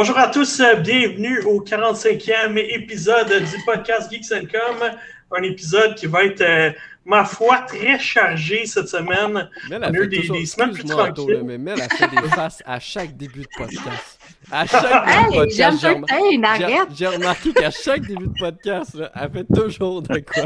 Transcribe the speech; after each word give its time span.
Bonjour 0.00 0.16
à 0.16 0.28
tous, 0.28 0.60
euh, 0.60 0.74
bienvenue 0.76 1.40
au 1.40 1.60
45e 1.60 2.56
épisode 2.56 3.42
du 3.42 3.64
podcast 3.66 4.08
Geeks 4.08 4.30
Com. 4.48 4.76
Un 5.36 5.42
épisode 5.42 5.96
qui 5.96 6.06
va 6.06 6.24
être, 6.24 6.40
euh, 6.40 6.70
ma 7.04 7.24
foi, 7.24 7.62
très 7.66 7.98
chargé 7.98 8.64
cette 8.64 8.86
semaine. 8.86 9.50
Mel 9.68 9.82
a 9.82 9.92
fait 9.92 10.06
des, 10.06 10.20
toujours, 10.20 10.36
des 10.36 10.46
semaines 10.46 10.70
plus 10.70 10.84
tranquilles. 10.84 11.42
mais 11.44 11.58
Mel 11.58 11.80
a 11.80 11.88
fait 11.88 12.06
des 12.06 12.28
faces 12.28 12.62
à 12.64 12.78
chaque 12.78 13.16
début 13.16 13.40
de 13.40 13.48
podcast. 13.56 14.20
À 14.52 14.66
chaque 14.66 15.04
début 15.04 15.30
de 15.30 15.34
podcast, 15.34 15.86
j'ai 16.94 17.06
remarqué 17.08 17.52
qu'à 17.52 17.72
chaque 17.72 18.02
début 18.02 18.28
de 18.28 18.38
podcast, 18.38 18.94
là, 18.94 19.10
elle 19.16 19.32
fait 19.32 19.46
toujours 19.52 20.02
de 20.02 20.20
quoi. 20.20 20.44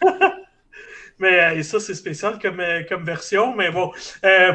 Mais 1.18 1.40
euh, 1.40 1.62
ça, 1.62 1.80
c'est 1.80 1.94
spécial 1.94 2.38
comme, 2.40 2.60
euh, 2.60 2.82
comme 2.88 3.04
version. 3.04 3.54
Mais 3.54 3.70
bon, 3.70 3.90
euh, 4.24 4.52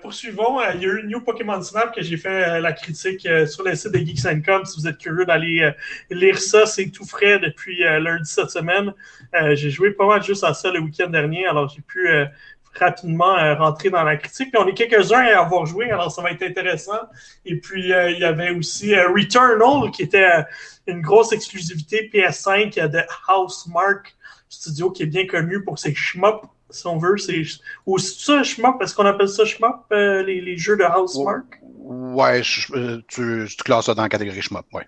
poursuivons. 0.00 0.60
Il 0.74 0.82
y 0.82 0.86
a 0.86 0.88
eu 0.88 1.06
New 1.06 1.20
Pokémon 1.20 1.60
Snap 1.62 1.94
que 1.94 2.02
j'ai 2.02 2.16
fait 2.16 2.60
la 2.60 2.72
critique 2.72 3.26
sur 3.46 3.64
le 3.64 3.74
site 3.74 3.92
de 3.92 3.98
Geeks 3.98 4.44
Com. 4.44 4.64
Si 4.64 4.80
vous 4.80 4.86
êtes 4.86 4.98
curieux 4.98 5.24
d'aller 5.24 5.72
lire 6.10 6.38
ça, 6.38 6.66
c'est 6.66 6.90
tout 6.90 7.04
frais 7.04 7.38
depuis 7.38 7.80
lundi 7.80 8.30
cette 8.30 8.50
semaine. 8.50 8.92
j'ai 9.54 9.70
joué 9.70 9.92
pas 9.92 10.06
mal 10.06 10.22
juste 10.22 10.44
à 10.44 10.54
ça 10.54 10.70
le 10.70 10.80
week-end 10.80 11.08
dernier. 11.08 11.46
Alors, 11.46 11.68
j'ai 11.68 11.82
pu 11.82 12.08
rapidement 12.78 13.36
euh, 13.38 13.54
rentrer 13.54 13.90
dans 13.90 14.02
la 14.02 14.16
critique. 14.16 14.54
on 14.58 14.66
est 14.66 14.74
quelques-uns 14.74 15.24
à 15.24 15.40
avoir 15.40 15.66
joué, 15.66 15.90
alors 15.90 16.10
ça 16.10 16.22
va 16.22 16.30
être 16.30 16.42
intéressant. 16.42 16.98
Et 17.44 17.56
puis, 17.56 17.92
euh, 17.92 18.10
il 18.10 18.18
y 18.18 18.24
avait 18.24 18.50
aussi 18.50 18.94
euh, 18.94 19.08
Returnal, 19.08 19.90
qui 19.90 20.02
était 20.02 20.30
une 20.86 21.00
grosse 21.00 21.32
exclusivité 21.32 22.10
PS5 22.12 22.88
de 22.88 23.00
Housemark 23.28 24.16
Studio, 24.48 24.90
qui 24.90 25.04
est 25.04 25.06
bien 25.06 25.26
connu 25.26 25.62
pour 25.64 25.78
ses 25.78 25.94
shmup, 25.94 26.42
si 26.70 26.86
on 26.86 26.98
veut. 26.98 27.18
C'est, 27.18 27.42
ou 27.86 27.98
c'est 27.98 28.24
ça, 28.24 28.42
shmup? 28.42 28.80
Est-ce 28.82 28.94
qu'on 28.94 29.06
appelle 29.06 29.28
ça 29.28 29.44
shmup, 29.44 29.90
les, 29.90 30.40
les, 30.40 30.56
jeux 30.56 30.76
de 30.76 30.84
Housemark? 30.84 31.60
Ouais, 31.62 32.40
tu, 32.42 32.72
tu, 33.08 33.46
classes 33.64 33.86
ça 33.86 33.94
dans 33.94 34.02
la 34.02 34.08
catégorie 34.08 34.42
shmup, 34.42 34.66
ouais. 34.72 34.86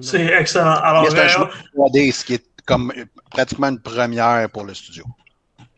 C'est 0.00 0.26
excellent. 0.26 0.76
Alors, 0.76 1.10
c'est 1.10 1.20
un 1.20 1.28
shmup 1.28 1.50
3D, 1.76 2.12
ce 2.12 2.24
qui 2.24 2.34
est 2.34 2.46
comme 2.64 2.92
pratiquement 3.30 3.68
une 3.68 3.80
première 3.80 4.48
pour 4.50 4.64
le 4.64 4.74
studio. 4.74 5.04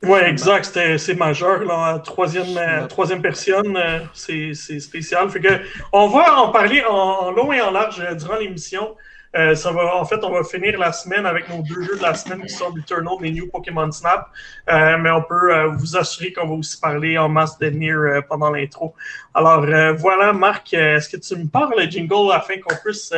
Oui, 0.07 0.19
exact. 0.27 0.79
C'est 0.99 1.15
majeur. 1.15 1.65
Là, 1.65 1.99
troisième, 1.99 2.57
euh, 2.59 2.87
troisième 2.87 3.23
personne, 3.23 3.77
euh, 3.77 4.01
c'est 4.13 4.55
spécial. 4.55 5.31
Fait 5.31 5.41
que, 5.41 5.61
on 5.93 6.09
va 6.09 6.41
en 6.41 6.51
parler 6.51 6.83
en, 6.85 7.31
long 7.31 7.53
et 7.53 7.61
en 7.61 7.71
large 7.71 8.01
euh, 8.01 8.15
durant 8.15 8.37
l'émission. 8.37 8.97
ça 9.35 9.73
va, 9.73 9.97
en 9.97 10.05
fait, 10.05 10.23
on 10.23 10.31
va 10.31 10.45
finir 10.45 10.79
la 10.79 10.93
semaine 10.93 11.27
avec 11.27 11.49
nos 11.49 11.63
deux 11.63 11.83
jeux 11.83 11.97
de 11.97 12.03
la 12.03 12.15
semaine 12.15 12.43
qui 12.43 12.55
sont 12.55 12.71
Returnal 12.71 13.15
et 13.25 13.33
New 13.33 13.49
Pokémon 13.49 13.91
Snap. 13.91 14.29
mais 14.69 15.11
on 15.11 15.23
peut 15.23 15.53
vous 15.77 15.97
assurer 15.97 16.33
qu'on 16.33 16.47
va 16.47 16.55
aussi 16.55 16.79
parler 16.81 17.19
en 17.19 17.29
masse 17.29 17.59
de 17.59 17.69
Nier 17.69 18.21
pendant 18.29 18.51
l'intro. 18.51 18.95
Alors 19.35 19.67
voilà, 19.97 20.33
Marc, 20.33 20.73
est-ce 20.75 21.09
que 21.09 21.17
tu 21.17 21.35
me 21.35 21.49
parles 21.49 21.75
le 21.77 21.91
jingle 21.91 22.31
afin 22.33 22.61
qu'on 22.61 22.77
puisse 22.77 23.13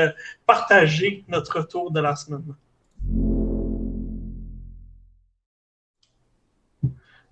partager 0.47 1.23
notre 1.29 1.59
retour 1.59 1.91
de 1.91 2.01
la 2.01 2.17
semaine? 2.17 2.55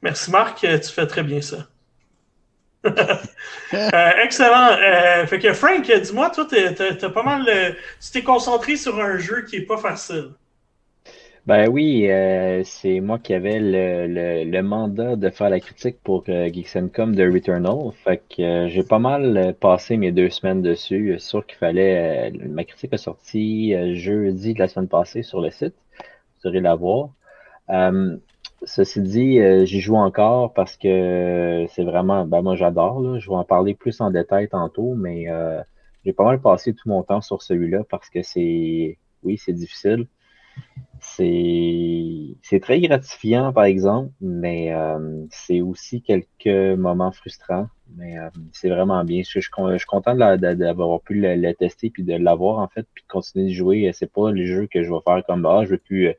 Merci 0.05 0.31
Marc, 0.31 0.59
tu 0.61 0.93
fais 0.93 1.07
très 1.07 1.23
bien 1.23 1.41
ça. 1.41 1.67
Euh, 3.73 4.11
excellent. 4.23 4.77
Euh, 4.79 5.27
fait 5.27 5.41
que 5.41 5.53
Frank, 5.53 5.91
dis-moi, 5.91 6.31
toi, 6.31 6.47
t'as 6.47 7.09
pas 7.11 7.23
mal. 7.25 7.45
Euh, 7.49 7.73
tu 8.01 8.13
t'es 8.13 8.23
concentré 8.23 8.77
sur 8.77 9.01
un 9.01 9.19
jeu 9.19 9.43
qui 9.43 9.57
est 9.57 9.67
pas 9.67 9.79
facile. 9.79 10.29
Ben 11.45 11.69
oui, 11.69 12.09
c'est 12.65 13.01
moi 13.01 13.19
qui 13.19 13.35
avais 13.35 13.59
le, 13.59 14.63
mandat 14.63 15.17
de 15.17 15.29
faire 15.31 15.51
la 15.51 15.59
critique 15.59 15.97
pour 16.05 16.25
Geeks 16.27 16.93
Com 16.95 17.17
de 17.17 17.25
Returnal. 17.29 17.91
Fait 18.05 18.23
que 18.29 18.69
j'ai 18.69 18.85
pas 18.85 19.01
mal 19.01 19.57
passé 19.59 19.97
mes 19.97 20.13
deux 20.13 20.31
semaines 20.31 20.63
dessus. 20.63 21.17
Sûr 21.19 21.45
qu'il 21.45 21.59
fallait. 21.59 22.31
ma 22.49 22.63
critique 22.63 22.93
est 22.93 22.99
sortie 22.99 23.75
jeudi 23.97 24.55
de 24.55 24.61
la 24.61 24.69
semaine 24.69 24.89
passée 24.89 25.25
sur 25.25 25.41
le 25.41 25.51
site. 25.51 25.75
Vous 26.37 26.51
aurez 26.51 26.61
la 26.61 26.77
voir. 26.77 27.09
Ceci 28.67 29.01
dit, 29.01 29.41
euh, 29.41 29.65
j'y 29.65 29.81
joue 29.81 29.97
encore 29.97 30.53
parce 30.55 30.77
que 30.77 31.67
c'est 31.71 31.85
vraiment, 31.85 32.27
ben 32.27 32.43
moi 32.43 32.57
j'adore. 32.57 33.19
Je 33.19 33.29
vais 33.29 33.37
en 33.37 33.45
parler 33.45 33.75
plus 33.75 34.01
en 34.01 34.11
détail 34.11 34.49
tantôt, 34.49 34.95
mais 34.95 35.29
euh, 35.29 35.61
j'ai 36.05 36.13
pas 36.13 36.25
mal 36.25 36.41
passé 36.41 36.75
tout 36.75 36.89
mon 36.89 37.03
temps 37.03 37.21
sur 37.21 37.43
celui-là 37.43 37.83
parce 37.89 38.09
que 38.11 38.23
c'est, 38.23 38.99
oui, 39.23 39.39
c'est 39.39 39.53
difficile. 39.53 40.07
C'est, 41.01 42.61
très 42.63 42.81
gratifiant 42.81 43.53
par 43.53 43.65
exemple, 43.65 44.11
mais 44.21 44.73
euh, 44.73 45.27
c'est 45.31 45.61
aussi 45.61 46.03
quelques 46.03 46.79
moments 46.79 47.13
frustrants. 47.13 47.69
Mais 47.97 48.17
c'est 48.53 48.71
vraiment 48.71 49.05
bien. 49.05 49.23
Je, 49.23 49.41
suis 49.41 49.51
content 49.87 50.15
d'avoir 50.15 51.01
pu 51.03 51.15
le, 51.15 51.53
tester 51.53 51.91
puis 51.91 52.03
de 52.03 52.15
l'avoir 52.15 52.59
en 52.59 52.69
fait, 52.69 52.87
puis 52.95 53.05
de 53.05 53.13
continuer 53.13 53.51
de 53.51 53.55
jouer. 53.55 53.91
C'est 53.93 54.11
pas 54.11 54.31
le 54.31 54.47
jeu 54.47 54.67
que 54.67 54.83
je 54.83 54.91
vais 54.91 55.01
faire 55.05 55.23
comme 55.27 55.45
ah, 55.47 55.65
je 55.65 55.71
veux 55.71 55.79
plus 55.79 56.09
euh, 56.09 56.13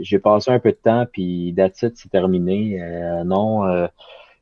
j'ai 0.00 0.18
passé 0.18 0.50
un 0.50 0.58
peu 0.58 0.70
de 0.70 0.76
temps, 0.76 1.06
puis 1.10 1.54
that's 1.56 1.84
c'est 1.94 2.10
terminé. 2.10 2.82
Euh, 2.82 3.24
non, 3.24 3.66
euh, 3.66 3.86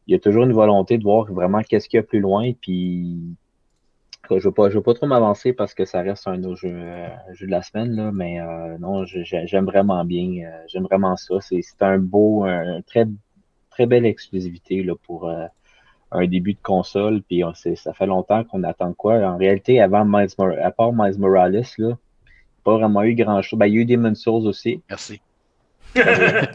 il 0.07 0.13
y 0.13 0.15
a 0.15 0.19
toujours 0.19 0.45
une 0.45 0.53
volonté 0.53 0.99
de 0.99 1.03
voir 1.03 1.27
vraiment 1.33 1.63
qu'est-ce 1.63 1.89
qu'il 1.89 1.99
y 1.99 2.01
a 2.01 2.03
plus 2.03 2.21
loin, 2.21 2.53
puis 2.61 3.37
je 4.31 4.35
ne 4.35 4.41
veux, 4.41 4.53
pas, 4.53 4.69
veux 4.69 4.83
pas 4.83 4.95
trop 4.95 5.07
m'avancer 5.07 5.53
parce 5.53 5.75
que 5.75 5.85
ça 5.85 6.01
reste 6.01 6.27
un 6.27 6.41
jeu, 6.55 6.71
de 6.71 7.47
la 7.47 7.63
semaine, 7.63 7.95
là, 7.95 8.11
mais 8.13 8.39
non, 8.79 9.05
j'aime 9.05 9.67
vraiment 9.67 10.05
bien. 10.05 10.51
j'aime 10.67 10.85
vraiment 10.85 11.17
ça. 11.17 11.35
C'est 11.41 11.83
un 11.83 11.99
beau, 11.99 12.45
un 12.45 12.81
très, 12.83 13.07
très 13.71 13.87
belle 13.87 14.07
exclusivité 14.07 14.83
là, 14.83 14.95
pour 15.03 15.31
un 16.11 16.27
début 16.27 16.55
de 16.55 16.63
console. 16.63 17.23
Puis 17.23 17.43
ça 17.75 17.93
fait 17.93 18.07
longtemps 18.07 18.45
qu'on 18.45 18.63
attend 18.63 18.95
quoi. 18.95 19.17
En 19.17 19.37
réalité, 19.37 19.83
avant 19.83 20.07
Miles, 20.07 20.29
à 20.63 20.71
part 20.71 20.95
Miles 20.95 21.19
Morales, 21.19 21.63
là, 21.77 21.99
pas 22.65 22.79
vraiment 22.79 23.03
eu 23.03 23.15
grand-chose. 23.15 23.59
Ben, 23.59 23.67
il 23.67 23.75
y 23.75 23.79
a 23.79 23.81
eu 23.83 23.85
Demon's 23.85 24.21
Souls 24.21 24.47
aussi. 24.47 24.81
Merci. 24.89 25.21
C'est 25.95 26.49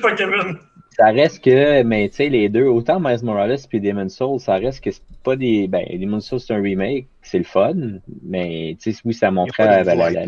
pas 0.00 0.14
Kevin. 0.14 0.58
Ça 0.90 1.06
reste 1.06 1.44
que, 1.44 1.82
mais 1.82 2.08
tu 2.08 2.16
sais, 2.16 2.28
les 2.28 2.48
deux, 2.48 2.66
autant 2.66 3.00
Miles 3.00 3.22
Morales 3.22 3.58
puis 3.68 3.80
Demon's 3.80 4.14
Souls, 4.14 4.40
ça 4.40 4.56
reste 4.56 4.82
que 4.82 4.90
c'est 4.90 5.02
pas 5.22 5.36
des. 5.36 5.68
Ben, 5.68 5.84
Demon's 5.92 6.26
Souls, 6.26 6.40
c'est 6.40 6.54
un 6.54 6.62
remake, 6.62 7.06
c'est 7.22 7.38
le 7.38 7.44
fun, 7.44 7.74
mais 8.22 8.76
tu 8.80 8.92
sais, 8.92 9.00
oui, 9.04 9.12
ça 9.12 9.30
montrait 9.30 9.84
la, 9.84 9.94
la, 9.94 10.26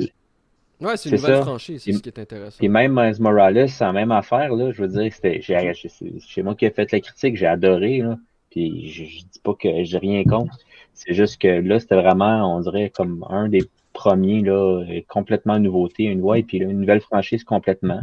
Ouais, 0.80 0.96
c'est 0.96 1.08
une 1.08 1.16
nouvelle 1.16 1.42
franchise, 1.42 1.82
c'est 1.82 1.92
ce 1.92 2.02
qui 2.02 2.08
est 2.08 2.18
intéressant. 2.18 2.56
Puis 2.58 2.68
même 2.68 2.94
Miles 2.94 3.20
Morales, 3.20 3.68
c'est 3.68 3.82
la 3.82 3.92
même 3.92 4.12
affaire, 4.12 4.54
là. 4.54 4.70
Je 4.70 4.82
veux 4.82 4.88
dire, 4.88 5.12
c'était. 5.12 5.40
C'est 5.42 6.42
moi 6.42 6.54
qui 6.54 6.66
ai 6.66 6.70
fait 6.70 6.92
la 6.92 7.00
critique, 7.00 7.36
j'ai 7.36 7.46
adoré, 7.46 7.98
là. 7.98 8.18
Puis 8.50 8.90
je, 8.90 9.04
je 9.04 9.18
dis 9.20 9.40
pas 9.42 9.54
que 9.54 9.84
j'ai 9.84 9.98
rien 9.98 10.22
contre. 10.24 10.56
C'est 10.94 11.14
juste 11.14 11.40
que 11.40 11.48
là, 11.48 11.80
c'était 11.80 11.96
vraiment, 11.96 12.56
on 12.56 12.60
dirait, 12.60 12.90
comme 12.90 13.24
un 13.28 13.48
des 13.48 13.64
premier, 13.98 14.42
là, 14.42 14.84
complètement 15.08 15.58
nouveauté, 15.58 16.04
une 16.04 16.20
voix, 16.20 16.38
et 16.38 16.42
puis 16.44 16.58
une 16.58 16.80
nouvelle 16.80 17.00
franchise 17.00 17.44
complètement. 17.44 18.02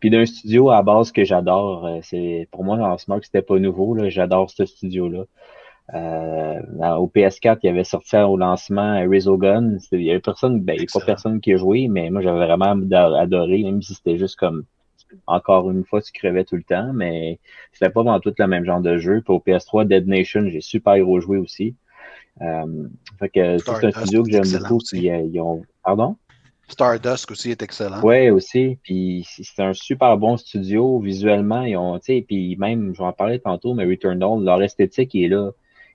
Puis 0.00 0.10
d'un 0.10 0.24
studio 0.24 0.70
à 0.70 0.82
base 0.82 1.12
que 1.12 1.24
j'adore, 1.24 1.86
euh, 1.86 1.98
c'est 2.02 2.48
pour 2.50 2.64
moi, 2.64 2.76
en 2.78 2.96
Smart, 2.98 3.20
c'était 3.22 3.42
pas 3.42 3.58
nouveau, 3.58 3.94
là, 3.94 4.08
j'adore 4.08 4.50
ce 4.50 4.64
studio-là. 4.64 5.24
au 6.98 7.06
PS4, 7.14 7.58
il 7.62 7.66
y 7.66 7.70
avait 7.70 7.84
sorti 7.84 8.16
au 8.16 8.36
lancement 8.36 9.00
Resogun. 9.08 9.78
Il 9.92 10.02
y 10.02 10.10
avait 10.10 10.20
personne, 10.20 10.60
ben, 10.60 10.74
il 10.74 10.80
n'y 10.80 10.86
a 10.86 10.98
pas 10.98 11.04
personne 11.04 11.40
qui 11.40 11.52
a 11.52 11.56
joué, 11.56 11.88
mais 11.88 12.08
moi 12.10 12.22
j'avais 12.22 12.46
vraiment 12.46 12.74
adoré, 13.24 13.62
même 13.64 13.82
si 13.82 13.94
c'était 13.94 14.18
juste 14.18 14.36
comme 14.36 14.64
encore 15.26 15.70
une 15.70 15.84
fois, 15.84 16.00
tu 16.02 16.12
crevais 16.12 16.44
tout 16.44 16.56
le 16.56 16.62
temps, 16.62 16.92
mais 16.94 17.38
c'était 17.72 17.90
pas 17.90 18.02
dans 18.02 18.18
tout 18.20 18.34
le 18.38 18.46
même 18.46 18.64
genre 18.64 18.80
de 18.80 18.98
jeu. 18.98 19.22
Puis 19.22 19.34
au 19.34 19.40
PS3, 19.40 19.86
Dead 19.86 20.06
Nation, 20.06 20.48
j'ai 20.48 20.60
super 20.60 20.94
héros 20.94 21.20
joué 21.20 21.38
aussi. 21.38 21.74
Euh, 22.40 22.88
fait 23.18 23.28
que 23.28 23.58
c'est 23.58 23.84
un 23.84 23.90
studio 23.90 24.22
que 24.22 24.30
j'aime 24.30 24.60
beaucoup. 24.60 24.78
Puis, 24.90 25.10
euh, 25.10 25.28
ils 25.32 25.40
ont... 25.40 25.62
Pardon? 25.84 26.16
Stardust 26.68 27.30
aussi 27.30 27.50
est 27.50 27.62
excellent. 27.62 28.00
Oui, 28.02 28.30
aussi. 28.30 28.78
Puis 28.82 29.26
c'est 29.28 29.62
un 29.62 29.74
super 29.74 30.16
bon 30.16 30.36
studio. 30.36 31.00
Visuellement, 31.00 31.62
ils 31.62 31.76
ont, 31.76 31.98
tu 31.98 32.06
sais, 32.06 32.24
puis 32.26 32.56
même, 32.56 32.94
je 32.94 32.98
vais 32.98 33.04
en 33.04 33.12
parler 33.12 33.40
tantôt, 33.40 33.74
mais 33.74 33.84
Returnal, 33.84 34.42
leur 34.42 34.62
esthétique 34.62 35.14
est 35.14 35.28
là. 35.28 35.50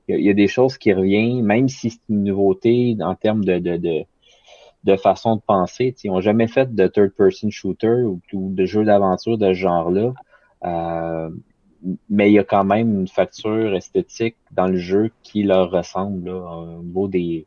Il 0.09 0.21
y, 0.21 0.29
a, 0.29 0.33
des 0.33 0.47
choses 0.47 0.77
qui 0.77 0.93
reviennent, 0.93 1.41
même 1.41 1.67
si 1.67 1.89
c'est 1.89 1.99
une 2.09 2.23
nouveauté 2.23 2.95
en 3.01 3.15
termes 3.15 3.43
de, 3.43 3.59
de, 3.59 3.75
de 3.75 4.05
de 4.87 4.95
façon 4.95 5.35
de 5.35 5.41
penser. 5.41 5.93
Ils 6.03 6.11
n'ont 6.11 6.21
jamais 6.21 6.47
fait 6.47 6.73
de 6.73 6.87
third-person 6.87 7.49
shooter 7.51 8.03
ou, 8.03 8.21
de 8.33 8.65
jeu 8.65 8.85
d'aventure 8.85 9.37
de 9.37 9.47
ce 9.47 9.53
genre-là. 9.53 10.13
Euh, 10.63 11.29
mais 12.09 12.29
il 12.29 12.33
y 12.33 12.39
a 12.39 12.43
quand 12.43 12.63
même 12.63 13.01
une 13.01 13.07
facture 13.07 13.75
esthétique 13.75 14.35
dans 14.51 14.67
le 14.67 14.77
jeu 14.77 15.11
qui 15.23 15.43
leur 15.43 15.71
ressemble 15.71 16.29
au 16.29 16.81
niveau 16.83 17.07
des, 17.07 17.45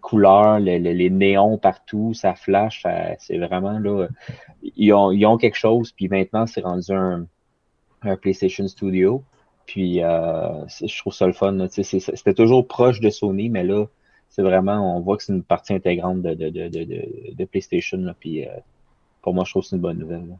couleurs, 0.00 0.58
les, 0.58 1.10
néons 1.10 1.58
partout, 1.58 2.14
ça 2.14 2.34
flash, 2.34 2.84
c'est 3.18 3.38
vraiment 3.38 3.78
là. 3.78 4.08
Ils 4.76 4.92
ont, 4.92 5.36
quelque 5.38 5.56
chose, 5.56 5.92
puis 5.92 6.08
maintenant 6.08 6.46
c'est 6.46 6.62
rendu 6.62 6.92
un, 6.92 7.26
PlayStation 8.20 8.66
Studio. 8.68 9.22
Puis 9.66 10.00
euh, 10.00 10.64
je 10.68 10.96
trouve 10.98 11.12
ça 11.12 11.26
le 11.26 11.32
fun. 11.32 11.66
C'était 11.68 12.34
toujours 12.34 12.68
proche 12.68 13.00
de 13.00 13.10
Sony, 13.10 13.48
mais 13.48 13.64
là, 13.64 13.86
c'est 14.28 14.42
vraiment, 14.42 14.96
on 14.96 15.00
voit 15.00 15.16
que 15.16 15.24
c'est 15.24 15.32
une 15.32 15.42
partie 15.42 15.74
intégrante 15.74 16.22
de, 16.22 16.34
de, 16.34 16.50
de, 16.50 17.34
de 17.34 17.44
PlayStation. 17.44 17.98
Là, 17.98 18.14
puis 18.18 18.46
euh, 18.46 18.50
pour 19.22 19.34
moi, 19.34 19.42
je 19.44 19.50
trouve 19.50 19.62
que 19.62 19.68
c'est 19.70 19.76
une 19.76 19.82
bonne 19.82 19.98
nouvelle. 19.98 20.38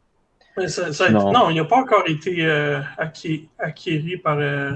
Non, 1.10 1.50
il 1.50 1.56
n'a 1.56 1.64
pas 1.64 1.76
encore 1.76 2.04
été 2.06 2.44
euh, 2.44 2.80
acquis, 2.98 3.48
par, 4.22 4.38
euh, 4.38 4.72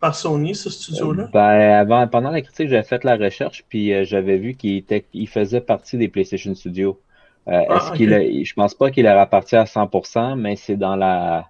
par 0.00 0.14
Sony, 0.14 0.54
ce 0.54 0.70
studio-là. 0.70 1.28
Ben, 1.32 1.40
avant, 1.40 2.06
pendant 2.08 2.30
la 2.30 2.40
critique, 2.42 2.68
j'avais 2.68 2.82
fait 2.82 3.04
la 3.04 3.16
recherche, 3.16 3.64
puis 3.68 4.04
j'avais 4.04 4.38
vu 4.38 4.54
qu'il 4.54 4.76
était, 4.76 5.04
il 5.12 5.28
faisait 5.28 5.60
partie 5.60 5.96
des 5.96 6.08
PlayStation 6.08 6.54
Studios. 6.54 7.00
Ah, 7.46 7.62
est-ce 7.76 7.92
qu'il 7.92 8.44
je 8.44 8.54
pense 8.54 8.74
pas 8.74 8.90
qu'il 8.90 9.04
leur 9.04 9.18
appartient 9.18 9.56
à 9.56 9.64
100%, 9.64 10.36
mais 10.36 10.56
c'est 10.56 10.76
dans 10.76 10.94
la 10.94 11.46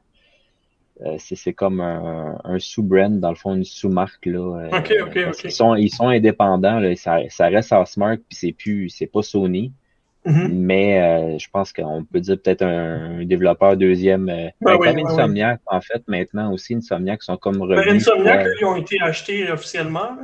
euh, 1.03 1.17
c'est 1.19 1.55
comme 1.55 1.81
un, 1.81 2.59
sous-brand, 2.59 3.21
dans 3.21 3.31
le 3.31 3.35
fond, 3.35 3.55
une 3.55 3.65
sous-marque. 3.65 4.27
Là, 4.27 4.71
euh. 4.71 5.33
Ils 5.45 5.51
sont, 5.51 5.75
ils 5.75 5.89
sont 5.89 6.09
indépendants, 6.09 6.79
là, 6.79 6.95
ça, 6.97 7.21
ça 7.31 7.49
reste 7.49 7.73
Housemark, 7.73 8.21
puis 8.29 8.37
c'est 8.37 8.53
plus, 8.53 8.91
c'est 8.91 9.07
pas 9.07 9.23
Sony. 9.23 9.73
Mm-hmm. 10.27 10.49
Mais 10.53 11.01
euh, 11.01 11.39
je 11.39 11.49
pense 11.51 11.73
qu'on 11.73 12.05
peut 12.05 12.21
dire 12.21 12.37
peut-être 12.41 12.63
un, 12.63 13.25
développeur 13.25 13.77
deuxième. 13.77 14.27
Ben 14.27 14.53
ben, 14.61 14.79
comme 14.79 14.99
Insomniac, 14.99 15.61
en 15.67 15.81
fait, 15.81 16.03
maintenant 16.09 16.53
aussi, 16.53 16.75
Insomniac 16.75 17.23
sont 17.23 17.37
comme 17.37 17.59
ben, 17.59 17.77
revenus. 17.77 18.07
Insomniac, 18.07 18.47
ils 18.61 18.65
ont 18.65 18.77
été 18.77 19.01
achetés 19.01 19.51
officiellement 19.51 20.17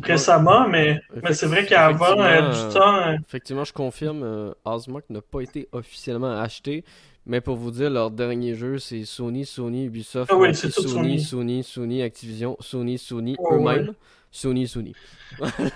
récemment, 0.00 0.68
mais, 0.68 1.00
mais 1.22 1.32
c'est 1.32 1.46
vrai 1.46 1.66
qu'avant 1.66 2.14
du 2.14 2.74
temps. 2.74 3.12
Effectivement, 3.26 3.64
je 3.64 3.72
confirme, 3.72 4.54
Housemark 4.64 5.04
n'a 5.10 5.20
pas 5.20 5.40
été 5.40 5.68
officiellement 5.72 6.40
acheté. 6.40 6.84
Mais 7.26 7.40
pour 7.40 7.56
vous 7.56 7.70
dire, 7.70 7.88
leur 7.88 8.10
dernier 8.10 8.54
jeu, 8.54 8.78
c'est 8.78 9.04
Sony, 9.04 9.46
Sony, 9.46 9.86
Ubisoft, 9.86 10.30
ah 10.30 10.52
Sony, 10.52 11.20
Sony, 11.20 11.64
Sony, 11.64 12.02
Activision, 12.02 12.56
Sony, 12.60 12.98
Sony, 12.98 13.36
eux-mêmes. 13.50 13.94
Sony, 14.34 14.66
Sony. 14.66 14.92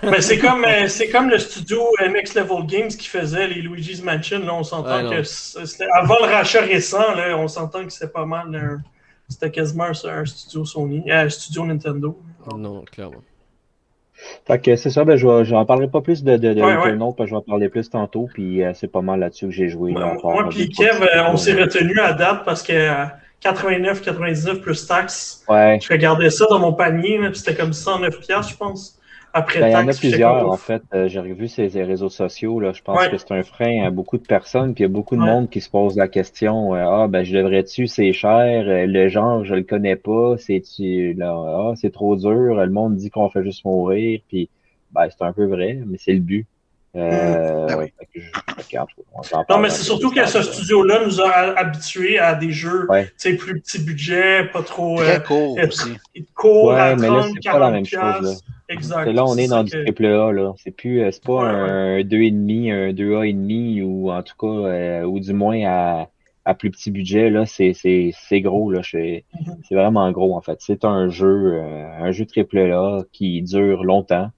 Mais 0.03 0.21
c'est 0.21 0.37
comme, 0.37 0.65
euh, 0.65 0.87
c'est 0.89 1.09
comme 1.09 1.29
le 1.29 1.37
studio 1.37 1.81
Next 2.11 2.35
Level 2.35 2.65
Games 2.65 2.89
qui 2.89 3.07
faisait 3.07 3.47
les 3.47 3.61
Luigi's 3.61 4.03
Mansion. 4.03 4.39
Là, 4.39 4.53
on 4.53 4.63
s'entend 4.63 5.09
que 5.09 5.97
avant 5.97 6.17
le 6.19 6.25
rachat 6.25 6.61
récent, 6.61 7.15
là, 7.15 7.37
on 7.37 7.47
s'entend 7.47 7.85
que 7.85 7.93
c'est 7.93 8.11
pas 8.11 8.25
mal. 8.25 8.81
C'était 9.29 9.49
quasiment 9.49 9.85
un, 9.85 10.25
studio 10.25 10.65
Sony, 10.65 11.09
un 11.09 11.29
studio 11.29 11.65
Nintendo. 11.65 12.19
Non, 12.57 12.83
clairement. 12.91 13.23
Fait 14.45 14.59
que 14.59 14.75
c'est 14.75 14.89
ça, 14.89 15.05
ben, 15.05 15.15
je 15.15 15.53
n'en 15.53 15.65
parlerai 15.65 15.87
pas 15.87 16.01
plus 16.01 16.25
de, 16.25 16.35
de, 16.35 16.53
de 16.53 16.59
parce 16.59 17.15
que 17.15 17.25
je 17.27 17.29
vais 17.29 17.35
en 17.37 17.41
parler 17.41 17.69
plus 17.69 17.89
tantôt, 17.89 18.27
puis 18.33 18.61
euh, 18.61 18.73
c'est 18.73 18.91
pas 18.91 19.01
mal 19.01 19.21
là-dessus 19.21 19.45
que 19.45 19.53
j'ai 19.53 19.69
joué. 19.69 19.93
Ben, 19.93 20.17
moi, 20.21 20.49
puis 20.49 20.67
Kev, 20.67 21.01
euh, 21.01 21.29
on 21.29 21.37
s'est 21.37 21.53
retenu 21.53 21.97
à 22.01 22.11
date 22.11 22.43
parce 22.43 22.61
que 22.61 22.73
89, 23.41 24.01
99 24.01 24.61
plus 24.61 24.85
taxes, 24.85 25.43
ouais. 25.47 25.79
je 25.81 25.87
regardais 25.89 26.29
ça 26.29 26.45
dans 26.49 26.59
mon 26.59 26.73
panier, 26.73 27.19
c'était 27.33 27.55
comme 27.55 27.73
109 27.73 28.19
je 28.21 28.55
pense. 28.57 28.99
Après 29.33 29.59
ben, 29.59 29.67
il 29.67 29.71
y 29.73 29.75
en 29.75 29.87
a 29.87 29.93
plusieurs, 29.93 30.49
en 30.49 30.57
fait. 30.57 30.81
Euh, 30.93 31.07
j'ai 31.07 31.19
revu 31.19 31.47
ces, 31.47 31.67
réseaux 31.83 32.09
sociaux. 32.09 32.59
Là. 32.59 32.73
Je 32.73 32.81
pense 32.81 33.07
que 33.07 33.17
c'est 33.17 33.31
un 33.31 33.43
frein 33.43 33.85
à 33.85 33.91
beaucoup 33.91 34.17
de 34.17 34.25
personnes. 34.25 34.73
Puis 34.73 34.83
il 34.83 34.87
y 34.87 34.89
a 34.89 34.93
beaucoup 34.93 35.15
de 35.15 35.21
monde 35.21 35.49
qui 35.49 35.61
se 35.61 35.69
pose 35.69 35.95
la 35.95 36.07
question 36.07 36.73
Ah, 36.73 37.07
ben, 37.07 37.23
je 37.23 37.37
devrais-tu, 37.37 37.87
c'est 37.87 38.11
cher? 38.11 38.63
Le 38.65 39.07
genre, 39.07 39.45
je 39.45 39.55
le 39.55 39.63
connais 39.63 39.95
pas. 39.95 40.35
C'est-tu, 40.37 41.13
là, 41.13 41.31
ah, 41.31 41.73
c'est 41.75 41.91
trop 41.91 42.15
dur. 42.15 42.55
Le 42.55 42.69
monde 42.69 42.95
dit 42.95 43.09
qu'on 43.11 43.29
fait 43.29 43.43
juste 43.43 43.65
mourir. 43.65 44.19
Puis, 44.27 44.49
ben, 44.91 45.07
c'est 45.09 45.23
un 45.23 45.33
peu 45.33 45.45
vrai, 45.45 45.79
mais 45.85 45.97
c'est 45.99 46.13
le 46.13 46.21
but. 46.21 46.47
Euh, 46.95 47.67
ben 47.67 47.87
non, 49.49 49.59
mais 49.59 49.69
c'est 49.69 49.83
surtout 49.83 50.09
que 50.09 50.25
ce 50.25 50.41
studio-là 50.41 51.05
nous 51.05 51.21
a 51.21 51.29
habitués 51.57 52.17
à 52.17 52.33
des 52.33 52.51
jeux 52.51 52.87
plus 53.37 53.61
petit 53.61 53.79
budget, 53.79 54.45
pas 54.45 54.63
trop. 54.63 54.97
Très 54.97 55.17
euh, 55.17 55.19
court 55.19 55.57
aussi. 55.67 55.97
Court 56.35 56.65
ouais, 56.67 56.95
mais 56.95 57.07
là, 57.07 57.23
c'est 57.23 57.51
pas 57.51 57.59
la 57.59 57.71
même 57.71 57.85
chose. 57.85 57.99
Là. 57.99 58.31
Exact. 58.69 59.11
Là, 59.11 59.25
on 59.25 59.35
est 59.37 59.47
dans 59.47 59.63
du 59.63 59.71
triple 59.71 60.05
A. 60.05 60.31
Là. 60.31 60.53
C'est 60.57 60.71
plus, 60.71 61.01
euh, 61.01 61.09
c'est 61.11 61.23
pas 61.23 61.43
un 61.43 61.99
2,5, 62.01 62.71
un 62.71 62.91
2A,5 62.93 63.83
ou 63.83 64.11
en 64.11 64.21
tout 64.21 64.35
cas, 64.39 64.47
euh, 64.47 65.03
ou 65.03 65.19
du 65.19 65.33
moins 65.33 65.59
à, 65.65 66.09
à 66.45 66.53
plus 66.53 66.69
petit 66.69 66.91
budget. 66.91 67.29
Là, 67.29 67.45
c'est, 67.45 67.73
c'est, 67.73 68.11
c'est 68.13 68.41
gros. 68.41 68.71
Là. 68.71 68.81
C'est, 68.83 69.25
mm-hmm. 69.35 69.57
c'est 69.67 69.75
vraiment 69.75 70.11
gros 70.11 70.35
en 70.35 70.41
fait. 70.41 70.57
C'est 70.59 70.85
un 70.85 71.09
jeu, 71.09 71.61
un 71.61 72.11
jeu 72.11 72.25
triple 72.25 72.59
A 72.59 72.99
qui 73.11 73.41
dure 73.41 73.83
longtemps. 73.83 74.29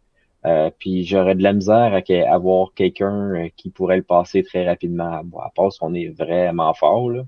Euh, 0.45 0.71
puis 0.79 1.05
j'aurais 1.05 1.35
de 1.35 1.43
la 1.43 1.53
misère 1.53 1.93
à, 1.93 2.33
avoir 2.33 2.73
quelqu'un 2.73 3.35
euh, 3.35 3.49
qui 3.55 3.69
pourrait 3.69 3.97
le 3.97 4.03
passer 4.03 4.43
très 4.43 4.67
rapidement. 4.67 5.21
Bon, 5.23 5.39
à 5.39 5.51
part 5.55 5.71
si 5.71 5.79
on 5.81 5.93
est 5.93 6.07
vraiment 6.07 6.73
fort, 6.73 7.09
là. 7.09 7.23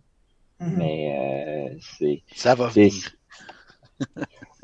Mm-hmm. 0.59 0.73
Mais 0.77 1.69
euh, 1.69 1.75
c'est. 1.99 2.23
Ça 2.33 2.55
va 2.55 2.71
Oui, 2.75 2.91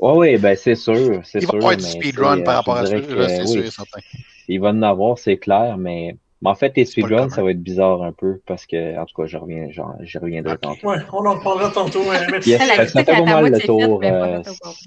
oui, 0.00 0.36
ben 0.38 0.56
c'est 0.56 0.74
sûr. 0.74 1.20
C'est 1.24 1.42
il 1.42 1.48
sûr, 1.48 1.60
va 1.60 1.68
pas 1.68 1.72
être 1.74 1.82
speedrun 1.82 2.42
par 2.42 2.56
rapport 2.56 2.76
à 2.76 2.86
ça, 2.86 2.96
c'est 3.28 3.46
sûr 3.46 3.72
certain. 3.72 4.00
Il 4.48 4.60
va 4.60 4.70
en 4.70 4.82
avoir, 4.82 5.18
c'est 5.18 5.36
clair, 5.36 5.76
mais. 5.78 6.16
Mais 6.42 6.48
en 6.48 6.54
fait, 6.54 6.74
les 6.74 6.86
speedruns, 6.86 7.28
ça 7.28 7.42
va 7.42 7.50
être 7.50 7.62
bizarre 7.62 8.02
un 8.02 8.12
peu 8.12 8.40
parce 8.46 8.64
que, 8.64 8.98
en 8.98 9.04
tout 9.04 9.14
cas, 9.14 9.26
je 9.26 9.36
reviens, 9.36 9.68
j'y 10.00 10.16
reviendrai 10.16 10.56
tantôt. 10.56 10.88
Ouais, 10.88 10.96
on 11.12 11.26
en 11.26 11.38
parlera 11.38 11.68
tantôt. 11.68 12.02
Yes, 12.46 12.66
ça, 12.66 12.86
fait 12.86 13.04
pas 13.04 13.22
mal 13.22 13.52
le 13.52 13.60
tour. 13.60 14.02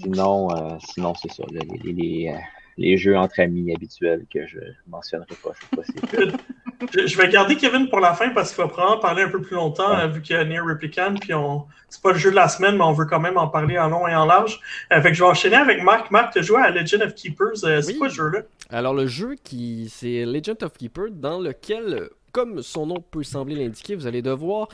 sinon, 0.02 0.48
sinon 0.80 1.14
c'est 1.14 1.32
ça. 1.32 1.44
Les, 1.52 1.60
les, 1.84 1.94
les 1.94 2.36
jeux 2.78 3.18
entre 3.18 3.40
amis 3.40 3.74
habituels 3.74 4.26
que 4.32 4.46
je 4.46 4.60
mentionnerai 4.88 5.36
pas 5.44 5.52
cette 5.60 5.70
fois-ci. 5.76 7.08
je 7.08 7.18
vais 7.18 7.30
garder 7.30 7.56
Kevin 7.56 7.90
pour 7.90 8.00
la 8.00 8.14
fin 8.14 8.30
parce 8.30 8.54
qu'il 8.54 8.64
va 8.64 8.68
probablement 8.68 9.00
parler 9.00 9.24
un 9.24 9.30
peu 9.30 9.42
plus 9.42 9.56
longtemps 9.56 10.08
vu 10.08 10.22
qu'il 10.22 10.36
y 10.36 10.40
a 10.40 10.44
Near 10.44 10.66
Replicant. 10.66 11.16
Puis 11.20 11.34
on... 11.34 11.66
c'est 11.90 12.02
pas 12.02 12.12
le 12.12 12.18
jeu 12.18 12.32
de 12.32 12.36
la 12.36 12.48
semaine, 12.48 12.78
mais 12.78 12.84
on 12.84 12.94
veut 12.94 13.06
quand 13.06 13.20
même 13.20 13.38
en 13.38 13.48
parler 13.48 13.78
en 13.78 13.90
long 13.90 14.08
et 14.08 14.16
en 14.16 14.26
large. 14.26 14.60
Euh, 14.92 15.02
fait 15.02 15.10
que 15.10 15.14
je 15.16 15.24
vais 15.24 15.30
enchaîner 15.30 15.56
avec 15.56 15.84
Marc. 15.84 16.12
Marc, 16.12 16.34
tu 16.34 16.40
as 16.40 16.42
joué 16.42 16.62
à 16.62 16.72
Legend 16.72 17.04
of 17.04 17.16
Keepers. 17.16 17.64
Euh, 17.64 17.82
c'est 17.82 17.96
quoi 17.96 18.10
ce 18.10 18.16
jeu-là? 18.16 18.42
Alors 18.70 18.94
le 18.94 19.08
jeu 19.08 19.36
qui 19.44 19.90
c'est 19.90 20.26
Legend 20.26 20.62
of 20.64 20.74
Keepers 20.74 21.12
dans 21.12 21.40
lequel, 21.40 22.10
comme 22.32 22.62
son 22.62 22.88
nom 22.88 23.04
peut 23.12 23.24
sembler 23.24 23.56
l'indiquer, 23.56 23.96
vous 23.96 24.08
allez 24.08 24.22
devoir 24.22 24.68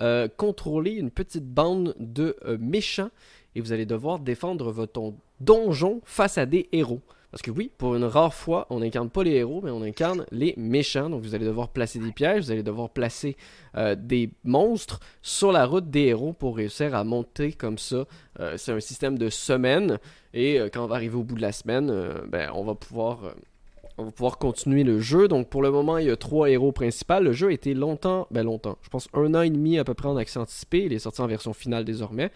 euh, 0.00 0.28
contrôler 0.36 0.92
une 0.92 1.10
petite 1.10 1.46
bande 1.46 1.94
de 1.98 2.36
méchants 2.58 3.10
et 3.54 3.60
vous 3.60 3.72
allez 3.72 3.84
devoir 3.86 4.18
défendre 4.18 4.72
votre 4.72 5.12
donjon 5.40 6.00
face 6.04 6.38
à 6.38 6.46
des 6.46 6.68
héros. 6.72 7.02
Parce 7.32 7.40
que 7.40 7.50
oui, 7.50 7.70
pour 7.78 7.96
une 7.96 8.04
rare 8.04 8.34
fois, 8.34 8.66
on 8.68 8.80
n'incarne 8.80 9.08
pas 9.08 9.24
les 9.24 9.32
héros, 9.32 9.62
mais 9.64 9.70
on 9.70 9.80
incarne 9.80 10.26
les 10.30 10.52
méchants. 10.58 11.08
Donc 11.08 11.22
vous 11.22 11.34
allez 11.34 11.46
devoir 11.46 11.70
placer 11.70 11.98
des 11.98 12.12
pièges, 12.12 12.44
vous 12.44 12.50
allez 12.52 12.62
devoir 12.62 12.90
placer 12.90 13.38
euh, 13.74 13.96
des 13.98 14.28
monstres 14.44 15.00
sur 15.22 15.50
la 15.50 15.64
route 15.64 15.88
des 15.88 16.02
héros 16.08 16.34
pour 16.34 16.58
réussir 16.58 16.94
à 16.94 17.04
monter 17.04 17.52
comme 17.54 17.78
ça. 17.78 18.04
Euh, 18.38 18.58
c'est 18.58 18.72
un 18.72 18.80
système 18.80 19.16
de 19.16 19.30
semaine. 19.30 19.98
Et 20.34 20.60
euh, 20.60 20.68
quand 20.70 20.84
on 20.84 20.88
va 20.88 20.96
arriver 20.96 21.16
au 21.16 21.22
bout 21.22 21.36
de 21.36 21.40
la 21.40 21.52
semaine, 21.52 21.90
ben, 22.28 22.50
on 22.54 22.64
va 22.64 22.74
pouvoir... 22.74 23.34
on 23.96 24.04
va 24.04 24.10
pouvoir 24.10 24.36
continuer 24.36 24.84
le 24.84 25.00
jeu. 25.00 25.26
Donc 25.26 25.48
pour 25.48 25.62
le 25.62 25.70
moment, 25.70 25.96
il 25.96 26.08
y 26.08 26.10
a 26.10 26.16
trois 26.16 26.50
héros 26.50 26.72
principaux. 26.72 27.20
Le 27.20 27.32
jeu 27.32 27.48
a 27.48 27.52
été 27.52 27.72
longtemps, 27.72 28.26
ben 28.30 28.42
longtemps, 28.42 28.76
je 28.82 28.90
pense 28.90 29.08
un 29.14 29.34
an 29.34 29.40
et 29.40 29.48
demi 29.48 29.78
à 29.78 29.84
peu 29.84 29.94
près 29.94 30.08
en 30.08 30.18
accès 30.18 30.38
anticipé. 30.38 30.84
Il 30.84 30.92
est 30.92 30.98
sorti 30.98 31.22
en 31.22 31.28
version 31.28 31.54
finale 31.54 31.86
désormais. 31.86 32.30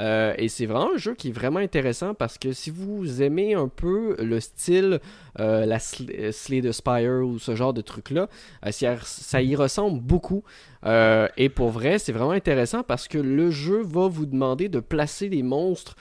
Euh, 0.00 0.34
et 0.38 0.48
c'est 0.48 0.66
vraiment 0.66 0.94
un 0.94 0.96
jeu 0.96 1.14
qui 1.14 1.28
est 1.28 1.32
vraiment 1.32 1.58
intéressant 1.58 2.14
parce 2.14 2.38
que 2.38 2.52
si 2.52 2.70
vous 2.70 3.22
aimez 3.22 3.54
un 3.54 3.68
peu 3.68 4.16
le 4.18 4.40
style, 4.40 5.00
euh, 5.38 5.66
la 5.66 5.78
Slay 5.78 6.62
the 6.62 6.72
Spire 6.72 7.22
ou 7.24 7.38
ce 7.38 7.54
genre 7.54 7.74
de 7.74 7.80
truc-là, 7.80 8.28
ça 8.70 9.42
y 9.42 9.56
ressemble 9.56 10.00
beaucoup. 10.00 10.42
et 10.84 11.48
pour 11.48 11.70
vrai, 11.70 11.98
c'est 11.98 12.12
vraiment 12.12 12.32
intéressant 12.32 12.82
parce 12.82 13.08
que 13.08 13.18
le 13.18 13.50
jeu 13.50 13.82
va 13.82 14.08
vous 14.08 14.26
demander 14.26 14.68
de 14.68 14.80
placer 14.80 15.28
les 15.28 15.42
monstres 15.42 15.96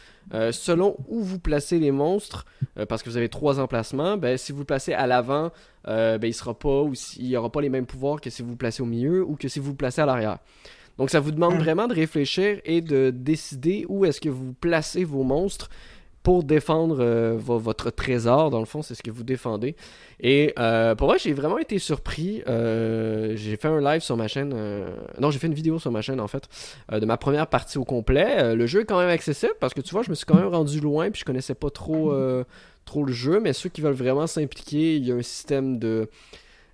selon 0.51 0.95
où 1.07 1.21
vous 1.21 1.39
placez 1.39 1.77
les 1.77 1.91
monstres, 1.91 2.45
parce 2.87 3.03
que 3.03 3.09
vous 3.09 3.17
avez 3.17 3.27
trois 3.27 3.59
emplacements. 3.59 4.17
Ben, 4.17 4.37
si 4.37 4.53
vous 4.53 4.63
placez 4.63 4.93
à 4.93 5.05
l'avant, 5.05 5.51
ben, 5.85 6.23
il 6.23 6.33
sera 6.33 6.57
pas 6.57 6.81
ou 6.81 6.93
il 7.17 7.35
aura 7.35 7.51
pas 7.51 7.61
les 7.61 7.69
mêmes 7.69 7.85
pouvoirs 7.85 8.21
que 8.21 8.29
si 8.29 8.41
vous 8.41 8.55
placez 8.55 8.81
au 8.81 8.85
milieu 8.85 9.23
ou 9.23 9.35
que 9.35 9.47
si 9.47 9.59
vous 9.59 9.75
placez 9.75 10.01
à 10.01 10.05
l'arrière. 10.05 10.39
Donc 10.97 11.09
ça 11.09 11.19
vous 11.19 11.31
demande 11.31 11.55
vraiment 11.55 11.87
de 11.87 11.93
réfléchir 11.93 12.59
et 12.65 12.81
de 12.81 13.09
décider 13.09 13.85
où 13.89 14.05
est-ce 14.05 14.21
que 14.21 14.29
vous 14.29 14.53
placez 14.53 15.03
vos 15.03 15.23
monstres 15.23 15.69
pour 16.23 16.43
défendre 16.43 16.97
euh, 16.99 17.35
votre 17.37 17.89
trésor, 17.89 18.51
dans 18.51 18.59
le 18.59 18.65
fond, 18.65 18.81
c'est 18.81 18.93
ce 18.93 19.01
que 19.01 19.09
vous 19.09 19.23
défendez. 19.23 19.75
Et 20.19 20.53
euh, 20.59 20.93
pour 20.93 21.07
moi, 21.07 21.17
j'ai 21.17 21.33
vraiment 21.33 21.57
été 21.57 21.79
surpris. 21.79 22.43
Euh, 22.47 23.35
j'ai 23.35 23.57
fait 23.57 23.67
un 23.67 23.79
live 23.79 24.01
sur 24.01 24.17
ma 24.17 24.27
chaîne. 24.27 24.53
non, 25.19 25.31
j'ai 25.31 25.39
fait 25.39 25.47
une 25.47 25.53
vidéo 25.53 25.79
sur 25.79 25.91
ma 25.91 26.01
chaîne, 26.01 26.19
en 26.19 26.27
fait, 26.27 26.47
de 26.91 27.05
ma 27.05 27.17
première 27.17 27.47
partie 27.47 27.77
au 27.77 27.85
complet. 27.85 28.55
le 28.55 28.65
jeu 28.67 28.81
est 28.81 28.85
quand 28.85 28.99
même 28.99 29.09
accessible 29.09 29.53
parce 29.59 29.73
que 29.73 29.81
tu 29.81 29.91
vois, 29.91 30.03
je 30.03 30.09
me 30.09 30.15
suis 30.15 30.25
quand 30.25 30.35
même 30.35 30.47
rendu 30.47 30.79
loin 30.79 31.09
puis 31.09 31.21
je 31.21 31.25
connaissais 31.25 31.55
pas 31.55 31.69
trop, 31.69 32.13
trop 32.85 33.03
le 33.03 33.13
jeu. 33.13 33.39
Mais 33.39 33.53
ceux 33.53 33.69
qui 33.69 33.81
veulent 33.81 33.93
vraiment 33.93 34.27
s'impliquer, 34.27 34.97
il 34.97 35.07
y 35.07 35.11
a 35.11 35.15
un 35.15 35.23
système 35.23 35.79
de 35.79 36.07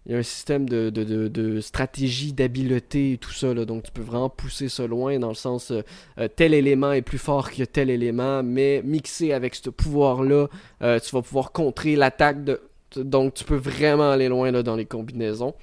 il 0.08 0.14
y 0.14 0.16
a 0.16 0.20
un 0.20 0.24
système 0.24 0.70
de, 0.70 1.60
stratégie, 1.60 2.32
d'habileté 2.32 3.14
et 3.14 3.18
tout 3.18 3.34
ça. 3.34 3.54
Là, 3.54 3.66
donc 3.66 3.84
tu 3.84 3.92
peux 3.92 4.02
vraiment 4.02 4.30
pousser 4.30 4.70
ça 4.70 4.88
loin 4.88 5.20
dans 5.20 5.28
le 5.28 5.36
sens 5.36 5.72
euh, 5.72 5.82
euh, 6.18 6.30
tel 6.34 6.54
élément 6.54 6.94
est 6.94 7.02
plus 7.02 7.18
fort 7.18 7.52
que 7.52 7.64
tel 7.64 7.90
élément, 7.90 8.42
mais 8.42 8.82
mixé 8.86 9.34
avec 9.34 9.56
ce 9.56 9.70
pouvoir-là, 9.70 10.48
euh, 10.82 11.00
tu 11.02 11.14
vas 11.14 11.22
pouvoir 11.22 11.52
contrer 11.52 11.98
l'attaque 11.98 12.46
de. 12.46 12.62
Donc 12.96 13.34
tu 13.34 13.44
peux 13.44 13.58
vraiment 13.58 14.12
aller 14.12 14.30
loin 14.30 14.50
là, 14.50 14.64
dans 14.64 14.78
les 14.78 14.86
combinaisons. 14.86 15.54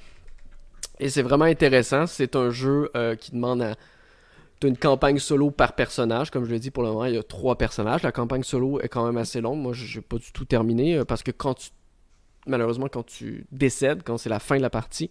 Et 1.01 1.09
c'est 1.09 1.23
vraiment 1.23 1.47
intéressant. 1.47 2.07
C'est 2.07 2.37
un 2.37 2.51
jeu 2.51 2.91
qui 3.19 3.33
demande 3.33 3.63
à. 3.63 3.75
une 4.63 4.77
campagne 4.77 5.19
solo 5.19 5.51
par 5.51 5.75
personnage. 5.75 6.31
Comme 6.31 6.45
je 6.45 6.51
l'ai 6.51 6.61
dit 6.61 6.71
pour 6.71 6.83
le 6.83 6.91
moment, 6.91 7.07
il 7.07 7.15
y 7.15 7.19
a 7.19 7.23
trois 7.23 7.57
personnages. 7.57 8.03
La 8.03 8.13
campagne 8.13 8.43
solo 8.43 8.79
est 8.81 8.89
quand 8.89 9.07
même 9.07 9.17
assez 9.17 9.41
longue. 9.41 9.59
Moi, 9.59 9.73
je 9.73 9.97
n'ai 9.97 10.03
pas 10.03 10.19
du 10.19 10.33
tout 10.33 10.45
terminé 10.45 11.03
parce 11.07 11.23
que 11.23 11.31
quand 11.31 11.55
tu 11.55 11.71
malheureusement, 12.47 12.89
quand 12.89 13.05
tu 13.05 13.47
décèdes, 13.53 14.03
quand 14.03 14.19
c'est 14.19 14.29
la 14.29 14.41
fin 14.41 14.57
de 14.57 14.63
la 14.63 14.71
partie, 14.71 15.11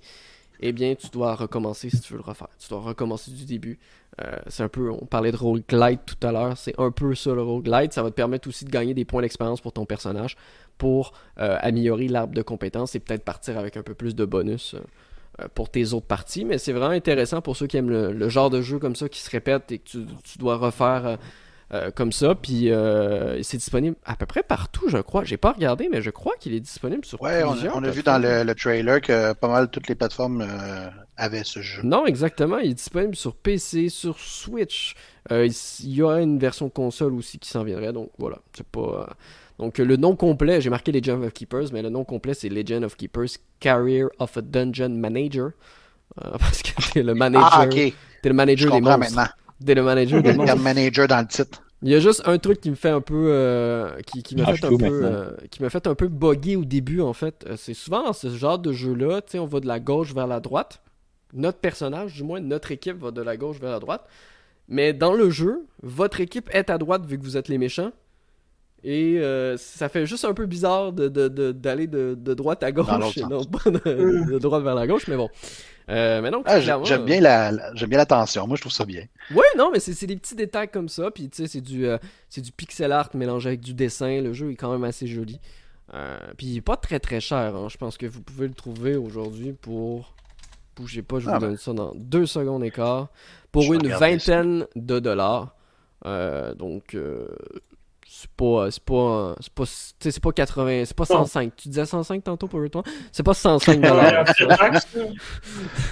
eh 0.59 0.71
bien, 0.71 0.95
tu 0.95 1.07
dois 1.09 1.35
recommencer 1.35 1.89
si 1.89 1.99
tu 1.99 2.13
veux 2.13 2.19
le 2.19 2.23
refaire. 2.23 2.47
Tu 2.59 2.69
dois 2.69 2.79
recommencer 2.79 3.31
du 3.31 3.45
début. 3.45 3.79
Euh, 4.21 4.35
c'est 4.47 4.63
un 4.63 4.69
peu, 4.69 4.91
on 4.91 5.05
parlait 5.05 5.31
de 5.31 5.37
roguelite 5.37 6.01
tout 6.05 6.27
à 6.27 6.31
l'heure, 6.31 6.55
c'est 6.57 6.79
un 6.79 6.91
peu 6.91 7.15
ça 7.15 7.33
le 7.33 7.41
roguelite. 7.41 7.93
Ça 7.93 8.03
va 8.03 8.11
te 8.11 8.15
permettre 8.15 8.47
aussi 8.47 8.63
de 8.63 8.69
gagner 8.69 8.93
des 8.93 9.05
points 9.05 9.21
d'expérience 9.21 9.61
pour 9.61 9.73
ton 9.73 9.85
personnage 9.85 10.37
pour 10.77 11.13
euh, 11.39 11.57
améliorer 11.61 12.07
l'arbre 12.07 12.33
de 12.33 12.41
compétences 12.41 12.95
et 12.95 12.99
peut-être 12.99 13.23
partir 13.23 13.57
avec 13.57 13.77
un 13.77 13.83
peu 13.83 13.93
plus 13.93 14.15
de 14.15 14.25
bonus 14.25 14.75
euh, 15.39 15.47
pour 15.53 15.69
tes 15.69 15.93
autres 15.93 16.05
parties. 16.05 16.45
Mais 16.45 16.57
c'est 16.59 16.73
vraiment 16.73 16.93
intéressant 16.93 17.41
pour 17.41 17.57
ceux 17.57 17.67
qui 17.67 17.77
aiment 17.77 17.89
le, 17.89 18.29
genre 18.29 18.49
de 18.49 18.61
jeu 18.61 18.79
comme 18.79 18.95
ça 18.95 19.09
qui 19.09 19.19
se 19.19 19.29
répète 19.29 19.71
et 19.71 19.79
que 19.79 19.89
tu, 19.89 20.05
tu 20.23 20.37
dois 20.37 20.57
refaire 20.57 21.17
euh, 21.71 21.91
comme 21.91 22.11
ça. 22.11 22.35
Puis 22.35 22.71
euh, 22.71 23.41
c'est 23.43 23.57
disponible 23.57 23.95
à 24.05 24.15
peu 24.15 24.25
près 24.25 24.43
partout, 24.43 24.89
je 24.89 24.97
crois. 24.97 25.23
J'ai 25.23 25.37
pas 25.37 25.51
regardé, 25.51 25.89
mais 25.91 26.01
je 26.01 26.09
crois 26.09 26.33
qu'il 26.39 26.53
est 26.53 26.59
disponible 26.59 27.05
sur 27.05 27.21
ouais, 27.21 27.43
plusieurs. 27.43 27.75
on 27.75 27.83
a, 27.83 27.89
vu 27.89 28.03
dans 28.03 28.21
le, 28.21 28.53
trailer 28.53 29.01
que 29.01 29.33
pas 29.33 29.47
mal 29.47 29.69
toutes 29.69 29.87
les 29.87 29.95
plateformes 29.95 30.41
euh, 30.41 30.89
avaient 31.17 31.43
ce 31.43 31.61
jeu. 31.61 31.81
Non, 31.83 32.05
exactement. 32.05 32.57
Il 32.57 32.71
est 32.71 32.75
disponible 32.75 33.15
sur 33.15 33.35
PC, 33.35 33.89
sur 33.89 34.19
Switch. 34.19 34.95
il 35.29 35.53
y 35.83 36.01
aura 36.01 36.21
une 36.21 36.39
version 36.39 36.69
console 36.69 37.13
aussi 37.13 37.39
qui 37.39 37.49
s'en 37.49 37.63
viendrait. 37.63 37.93
Donc 37.93 38.11
voilà, 38.17 38.39
c'est 38.55 38.67
pas. 38.67 39.15
Donc 39.59 39.77
le 39.77 39.97
nom 39.97 40.15
complet, 40.15 40.61
j'ai 40.61 40.69
marqué 40.71 40.91
Legend 40.91 41.23
of 41.23 41.31
Keepers, 41.31 41.71
mais 41.71 41.81
le 41.81 41.89
nom 41.89 42.03
complet 42.03 42.33
c'est 42.33 42.49
Legend 42.49 42.83
of 42.83 42.97
Keepers 42.97 43.37
Career 43.59 44.07
of 44.19 44.35
a 44.37 44.41
Dungeon 44.41 44.89
Manager. 44.89 45.51
parce 46.39 46.61
que 46.61 46.91
t'es 46.91 47.03
le 47.03 47.15
manager. 47.15 47.49
Ah, 47.51 47.67
T'es 47.67 48.29
le 48.29 48.33
manager 48.35 48.71
des 48.71 48.81
monstres. 48.81 48.99
maintenant. 48.99 49.27
T'es 49.65 49.75
le 49.75 49.83
manager 49.83 50.21
dans 51.07 51.19
le 51.19 51.27
titre. 51.27 51.63
Il 51.83 51.89
y 51.89 51.95
a 51.95 51.99
juste 51.99 52.21
un 52.25 52.37
truc 52.37 52.61
qui 52.61 52.69
me 52.69 52.75
fait 52.75 52.89
un 52.89 53.01
peu. 53.01 53.25
Euh, 53.27 53.99
qui, 54.07 54.23
qui 54.23 54.37
m'a 54.37 54.55
fait, 54.55 54.65
un 54.65 54.77
peu 54.77 54.85
euh, 54.89 55.31
qui 55.51 55.59
fait 55.69 55.85
un 55.85 55.95
peu 55.95 56.07
bugger 56.07 56.55
au 56.55 56.63
début, 56.63 57.01
en 57.01 57.11
fait. 57.11 57.45
Euh, 57.45 57.55
c'est 57.57 57.73
souvent 57.73 58.03
dans 58.05 58.13
ce 58.13 58.29
genre 58.29 58.57
de 58.57 58.71
jeu-là, 58.71 59.21
tu 59.21 59.31
sais, 59.31 59.39
on 59.39 59.45
va 59.45 59.59
de 59.59 59.67
la 59.67 59.81
gauche 59.81 60.13
vers 60.13 60.27
la 60.27 60.39
droite. 60.39 60.81
Notre 61.33 61.57
personnage, 61.57 62.13
du 62.13 62.23
moins, 62.23 62.39
notre 62.39 62.71
équipe 62.71 62.97
va 62.99 63.11
de 63.11 63.21
la 63.21 63.35
gauche 63.35 63.59
vers 63.59 63.71
la 63.71 63.79
droite. 63.79 64.07
Mais 64.69 64.93
dans 64.93 65.13
le 65.13 65.29
jeu, 65.29 65.65
votre 65.81 66.21
équipe 66.21 66.49
est 66.53 66.69
à 66.69 66.77
droite 66.77 67.05
vu 67.05 67.19
que 67.19 67.23
vous 67.23 67.35
êtes 67.35 67.49
les 67.49 67.57
méchants. 67.57 67.91
Et 68.85 69.19
ça 69.57 69.89
fait 69.89 70.05
juste 70.05 70.25
un 70.25 70.33
peu 70.33 70.45
bizarre 70.45 70.91
d'aller 70.93 71.87
de, 71.87 72.17
de, 72.19 72.33
droite 72.33 72.63
à 72.63 72.71
gauche 72.71 73.17
et 73.17 73.21
non 73.21 73.43
pas 73.45 73.69
de, 73.69 74.37
droite 74.39 74.63
vers 74.63 74.75
la 74.75 74.87
gauche, 74.87 75.07
mais 75.07 75.15
bon. 75.15 75.29
Euh, 75.89 76.21
mais 76.21 76.31
ah, 76.45 76.59
j'aime 76.59 77.05
bien 77.05 77.19
la, 77.19 77.51
j'aime 77.75 77.89
bien 77.89 77.97
l'attention. 77.97 78.47
Moi, 78.47 78.55
je 78.55 78.61
trouve 78.61 78.73
ça 78.73 78.85
bien. 78.85 79.05
Oui, 79.31 79.43
non, 79.57 79.69
mais 79.71 79.79
c'est 79.79 80.05
des 80.05 80.15
petits 80.15 80.35
détails 80.35 80.69
comme 80.69 80.89
ça. 80.89 81.11
Puis, 81.11 81.29
tu 81.29 81.43
sais, 81.43 81.47
c'est 81.47 81.61
du, 81.61 81.85
euh, 81.85 81.97
c'est 82.29 82.41
du 82.41 82.51
pixel 82.51 82.91
art 82.91 83.09
mélangé 83.13 83.49
avec 83.49 83.61
du 83.61 83.73
dessin. 83.73 84.21
Le 84.21 84.33
jeu 84.33 84.51
est 84.51 84.55
quand 84.55 84.71
même 84.71 84.83
assez 84.83 85.07
joli. 85.07 85.39
Euh, 85.93 86.17
puis, 86.37 86.47
il 86.47 86.57
est 86.57 86.61
pas 86.61 86.77
très 86.77 86.99
très 86.99 87.19
cher. 87.19 87.55
Hein. 87.55 87.67
Je 87.69 87.77
pense 87.77 87.97
que 87.97 88.05
vous 88.05 88.21
pouvez 88.21 88.47
le 88.47 88.53
trouver 88.53 88.95
aujourd'hui 88.95 89.53
pour. 89.53 90.13
Bougez 90.75 91.03
pas, 91.03 91.19
je 91.19 91.25
vous 91.25 91.35
ah, 91.35 91.39
donne 91.39 91.51
ben. 91.51 91.57
ça 91.57 91.73
dans 91.73 91.93
deux 91.95 92.25
secondes 92.25 92.63
et 92.63 92.71
quart. 92.71 93.09
Pour 93.51 93.73
une 93.73 93.87
vingtaine 93.89 94.65
de 94.75 94.99
dollars. 94.99 95.55
donc, 96.03 96.97
c'est 98.23 98.31
pas 98.31 98.71
c'est 98.71 98.83
pas 98.83 99.35
c'est 99.41 99.53
pas 99.53 99.63
c'est 99.65 100.19
pas 100.19 100.31
80 100.31 100.83
c'est 100.85 100.95
pas 100.95 101.05
105 101.05 101.55
tu 101.57 101.67
disais 101.67 101.85
105 101.85 102.23
tantôt 102.23 102.47
pour 102.47 102.61
toi 102.69 102.83
c'est 103.11 103.23
pas 103.23 103.33
105 103.33 103.81
dollars. 103.81 104.25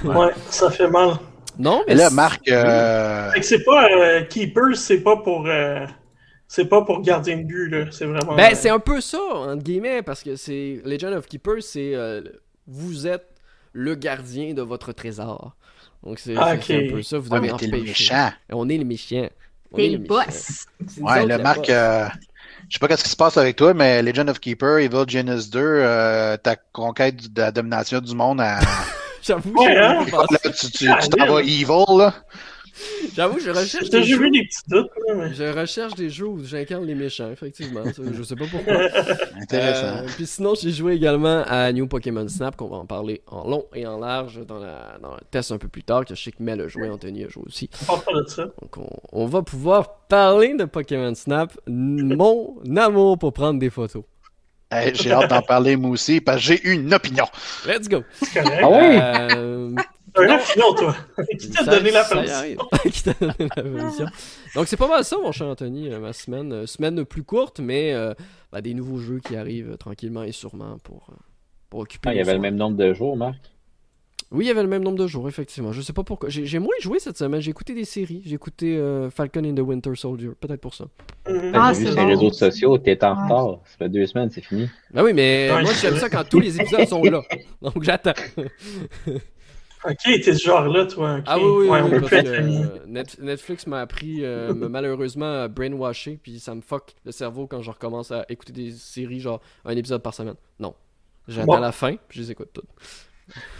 Ouais 0.05 0.33
ça 0.49 0.71
fait 0.71 0.87
mal. 0.87 1.17
Non 1.59 1.83
mais 1.87 1.95
là 1.95 2.09
Marc 2.09 2.47
euh... 2.49 3.29
c'est 3.41 3.65
pas 3.65 3.89
euh, 3.91 4.23
Keeper 4.23 4.75
c'est 4.75 5.01
pas 5.01 5.17
pour 5.17 5.45
euh, 5.45 5.85
c'est 6.47 6.65
pas 6.65 6.83
pour 6.83 7.01
gardien 7.01 7.37
de 7.37 7.43
but 7.43 7.69
là. 7.69 7.85
C'est 7.91 8.05
vraiment 8.05 8.35
ben 8.35 8.55
c'est 8.55 8.69
un 8.69 8.79
peu 8.79 9.01
ça 9.01 9.19
entre 9.33 9.63
guillemets 9.63 10.01
parce 10.01 10.23
que 10.23 10.37
c'est 10.37 10.81
Legend 10.85 11.13
of 11.13 11.27
Keeper 11.27 11.61
c'est 11.61 11.93
euh, 11.95 12.21
vous 12.65 13.07
êtes 13.07 13.27
le 13.73 13.95
gardien 13.95 14.53
de 14.53 14.61
votre 14.61 14.93
trésor. 14.93 15.55
Donc 16.03 16.19
c'est 16.19 16.35
ah, 16.37 16.51
un 16.51 16.57
peu 16.57 17.01
ça 17.03 17.19
vous 17.19 17.29
devez 17.29 17.51
empêcher. 17.51 18.29
on 18.51 18.69
est 18.69 18.77
les 18.77 18.85
méchants 18.85 19.27
T'es 19.75 19.89
le 19.89 19.97
boss. 19.99 20.65
Ouais, 20.99 21.25
le 21.25 21.37
Marc, 21.37 21.69
euh, 21.69 22.07
je 22.67 22.77
sais 22.77 22.79
pas 22.79 22.97
ce 22.97 23.03
qui 23.03 23.09
se 23.09 23.15
passe 23.15 23.37
avec 23.37 23.55
toi, 23.55 23.73
mais 23.73 24.01
Legend 24.01 24.29
of 24.29 24.39
Keeper, 24.39 24.79
Evil 24.79 25.03
Genius 25.07 25.49
2, 25.49 25.59
euh, 25.59 26.37
ta 26.37 26.55
conquête 26.55 27.31
de 27.31 27.41
la 27.41 27.51
domination 27.51 27.99
du 27.99 28.15
monde 28.15 28.41
à. 28.41 28.59
J'avoue, 29.21 29.53
ouais, 29.53 29.77
hein? 29.77 30.03
tu, 30.73 30.87
t'en 30.87 31.33
vas 31.33 31.41
evil, 31.41 31.85
là. 31.95 32.15
J'avoue, 33.15 33.39
je 33.39 33.49
recherche 33.49 33.89
des 33.89 34.03
jeux. 34.03 34.29
Des 34.29 34.43
petits 34.45 34.61
doutes, 34.67 34.89
Je 35.33 35.59
recherche 35.59 35.95
des 35.95 36.09
jeux 36.09 36.27
où 36.27 36.43
j'incarne 36.43 36.85
les 36.85 36.95
méchants, 36.95 37.29
effectivement. 37.31 37.83
je 37.85 38.23
sais 38.23 38.35
pas 38.35 38.45
pourquoi. 38.49 38.73
Intéressant. 39.41 40.03
Euh, 40.03 40.07
puis 40.15 40.25
sinon, 40.25 40.53
j'ai 40.59 40.71
joué 40.71 40.93
également 40.93 41.43
à 41.47 41.71
New 41.71 41.87
Pokémon 41.87 42.27
Snap, 42.27 42.55
qu'on 42.55 42.67
va 42.67 42.77
en 42.77 42.85
parler 42.85 43.21
en 43.27 43.47
long 43.49 43.65
et 43.75 43.85
en 43.85 43.99
large 43.99 44.45
dans, 44.45 44.59
la, 44.59 44.97
dans 45.01 45.11
le 45.13 45.21
test 45.29 45.51
un 45.51 45.57
peu 45.57 45.67
plus 45.67 45.83
tard, 45.83 46.05
que 46.05 46.15
je 46.15 46.21
sais 46.23 46.31
que 46.31 46.41
Mel 46.41 46.61
a 46.61 46.67
joué, 46.67 46.89
Anthony 46.89 47.25
a 47.25 47.27
joué 47.27 47.43
aussi. 47.45 47.69
On 47.89 48.19
de 48.19 48.27
ça. 48.27 48.43
Donc 48.61 48.77
on, 48.77 48.89
on 49.11 49.25
va 49.25 49.41
pouvoir 49.41 49.95
parler 50.07 50.55
de 50.55 50.65
Pokémon 50.65 51.13
Snap, 51.15 51.57
mon 51.67 52.57
amour 52.77 53.17
pour 53.17 53.33
prendre 53.33 53.59
des 53.59 53.69
photos. 53.69 54.03
j'ai 54.93 55.11
hâte 55.11 55.29
d'en 55.29 55.41
parler 55.41 55.75
moi 55.75 55.91
aussi 55.91 56.21
parce 56.21 56.37
que 56.37 56.43
j'ai 56.43 56.69
une 56.69 56.93
opinion. 56.93 57.25
Let's 57.65 57.89
go. 57.89 58.03
Ah 58.35 58.69
oui? 58.69 58.97
Euh, 58.99 59.75
un 60.15 60.35
opinion, 60.35 60.73
toi. 60.75 60.95
Qui 61.39 61.49
t'a 61.49 61.63
donné 61.63 61.91
la 61.91 62.03
permission? 62.03 62.67
Qui 62.91 63.03
t'a 63.03 63.13
donné 63.13 63.33
la 63.39 63.63
permission? 63.63 64.05
Donc, 64.55 64.67
c'est 64.67 64.77
pas 64.77 64.87
mal 64.87 65.03
ça, 65.03 65.17
mon 65.21 65.31
cher 65.31 65.47
Anthony, 65.47 65.89
euh, 65.89 65.99
ma 65.99 66.13
semaine. 66.13 66.51
Euh, 66.51 66.65
semaine 66.65 67.05
plus 67.05 67.23
courte, 67.23 67.59
mais 67.59 67.93
euh, 67.93 68.13
bah, 68.51 68.61
des 68.61 68.73
nouveaux 68.73 68.97
jeux 68.97 69.19
qui 69.19 69.35
arrivent 69.35 69.77
tranquillement 69.77 70.23
et 70.23 70.31
sûrement 70.31 70.77
pour, 70.83 71.07
pour 71.69 71.81
occuper. 71.81 72.09
Ah, 72.09 72.13
il 72.13 72.17
y 72.17 72.21
avait 72.21 72.33
le 72.33 72.39
même 72.39 72.55
nombre 72.55 72.77
de 72.77 72.93
jours, 72.93 73.15
Marc? 73.15 73.37
Oui, 74.31 74.45
il 74.45 74.47
y 74.47 74.51
avait 74.51 74.63
le 74.63 74.69
même 74.69 74.83
nombre 74.83 74.97
de 74.97 75.07
jours, 75.07 75.27
effectivement. 75.27 75.73
Je 75.73 75.81
sais 75.81 75.91
pas 75.91 76.03
pourquoi. 76.03 76.29
J'ai 76.29 76.59
moins 76.59 76.75
joué 76.79 76.99
cette 76.99 77.17
semaine. 77.17 77.41
J'ai 77.41 77.51
écouté 77.51 77.73
des 77.73 77.83
séries. 77.83 78.21
J'ai 78.25 78.35
écouté 78.35 78.81
Falcon 79.13 79.43
and 79.43 79.55
the 79.55 79.59
Winter 79.59 79.91
Soldier. 79.95 80.29
Peut-être 80.39 80.61
pour 80.61 80.73
ça. 80.73 80.85
Mm-hmm. 81.27 81.51
Ah, 81.53 81.73
J'ai 81.73 81.79
vu 81.79 81.87
sur 81.87 81.95
les 81.95 82.05
réseaux 82.05 82.31
sociaux? 82.31 82.77
T'es 82.77 83.03
en 83.03 83.13
retard. 83.13 83.59
Ça 83.65 83.77
fait 83.77 83.89
deux 83.89 84.05
semaines, 84.05 84.29
c'est 84.29 84.39
fini. 84.39 84.69
Ah 84.95 85.03
oui, 85.03 85.11
mais 85.13 85.49
moi, 85.61 85.73
j'aime 85.81 85.97
ça 85.97 86.09
quand 86.09 86.23
tous 86.23 86.39
les 86.39 86.61
épisodes 86.61 86.87
sont 86.87 87.03
là. 87.03 87.21
Donc, 87.61 87.83
j'attends. 87.83 88.13
Ok, 89.83 89.97
t'es 90.03 90.33
ce 90.33 90.43
genre-là, 90.43 90.85
toi. 90.85 91.21
Ah 91.25 91.39
oui, 91.39 91.67
oui, 91.67 91.79
oui 91.81 93.09
Netflix 93.19 93.65
m'a 93.65 93.81
appris, 93.81 94.23
euh, 94.23 94.53
m'a 94.55 94.69
malheureusement 94.69 95.47
brainwashé, 95.49 96.19
puis 96.21 96.39
ça 96.39 96.53
me 96.53 96.61
fuck 96.61 96.93
le 97.03 97.11
cerveau 97.11 97.47
quand 97.47 97.61
je 97.61 97.71
recommence 97.71 98.11
à 98.11 98.25
écouter 98.29 98.53
des 98.53 98.71
séries, 98.71 99.19
genre 99.19 99.41
un 99.65 99.75
épisode 99.75 100.03
par 100.03 100.13
semaine. 100.13 100.35
Non. 100.59 100.75
J'attends 101.27 101.59
la 101.59 101.71
fin, 101.71 101.95
puis 102.07 102.19
je 102.19 102.23
les 102.23 102.31
écoute 102.31 102.49
toutes. 102.53 102.69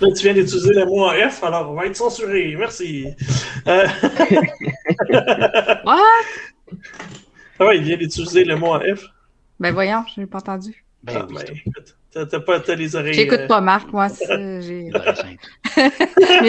Là, 0.01 0.07
tu 0.11 0.23
viens 0.23 0.33
d'utiliser 0.33 0.73
le 0.73 0.85
mot 0.85 1.05
en 1.05 1.11
F, 1.29 1.43
alors 1.43 1.71
on 1.71 1.75
va 1.75 1.85
être 1.85 1.95
censuré. 1.95 2.55
Merci. 2.57 3.07
Euh... 3.67 3.87
What? 5.85 5.97
Ah 7.59 7.65
ouais, 7.65 7.77
il 7.77 7.83
vient 7.83 7.97
d'utiliser 7.97 8.43
le 8.43 8.55
mot 8.57 8.73
en 8.73 8.79
F. 8.79 9.05
Ben 9.59 9.71
voyons, 9.71 10.03
je 10.13 10.19
n'ai 10.19 10.27
pas 10.27 10.39
entendu. 10.39 10.83
Ben, 11.03 11.13
ah, 11.17 11.27
ben, 11.31 11.45
T'as 12.13 12.41
pas 12.41 12.58
as 12.58 12.75
les 12.75 12.94
oreilles. 12.98 13.13
J'écoute 13.13 13.39
euh, 13.39 13.48
pas 13.48 13.62
Marc, 13.62 13.89
moi. 13.94 14.10
Ça, 14.10 14.38
mes 14.38 14.60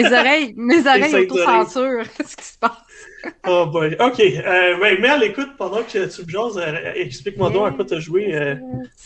oreilles, 0.05 0.53
mes 0.57 0.85
oreilles 0.85 1.15
auto-censure. 1.15 2.03
Qu'est-ce 2.17 2.35
qui 2.37 2.43
se 2.43 2.57
passe? 2.57 2.71
oh 3.47 3.67
boy. 3.67 3.95
OK. 3.97 4.19
Euh, 4.19 4.77
ben, 4.77 4.99
Mel, 4.99 5.23
écoute, 5.23 5.51
pendant 5.57 5.81
que 5.83 5.89
tu 5.89 6.21
me 6.21 6.27
jases, 6.27 6.57
euh, 6.57 6.91
explique-moi 6.95 7.49
donc 7.49 7.67
à 7.67 7.71
quoi 7.71 7.85
tu 7.85 7.93
as 7.93 8.01
joué 8.01 8.35
euh, 8.35 8.55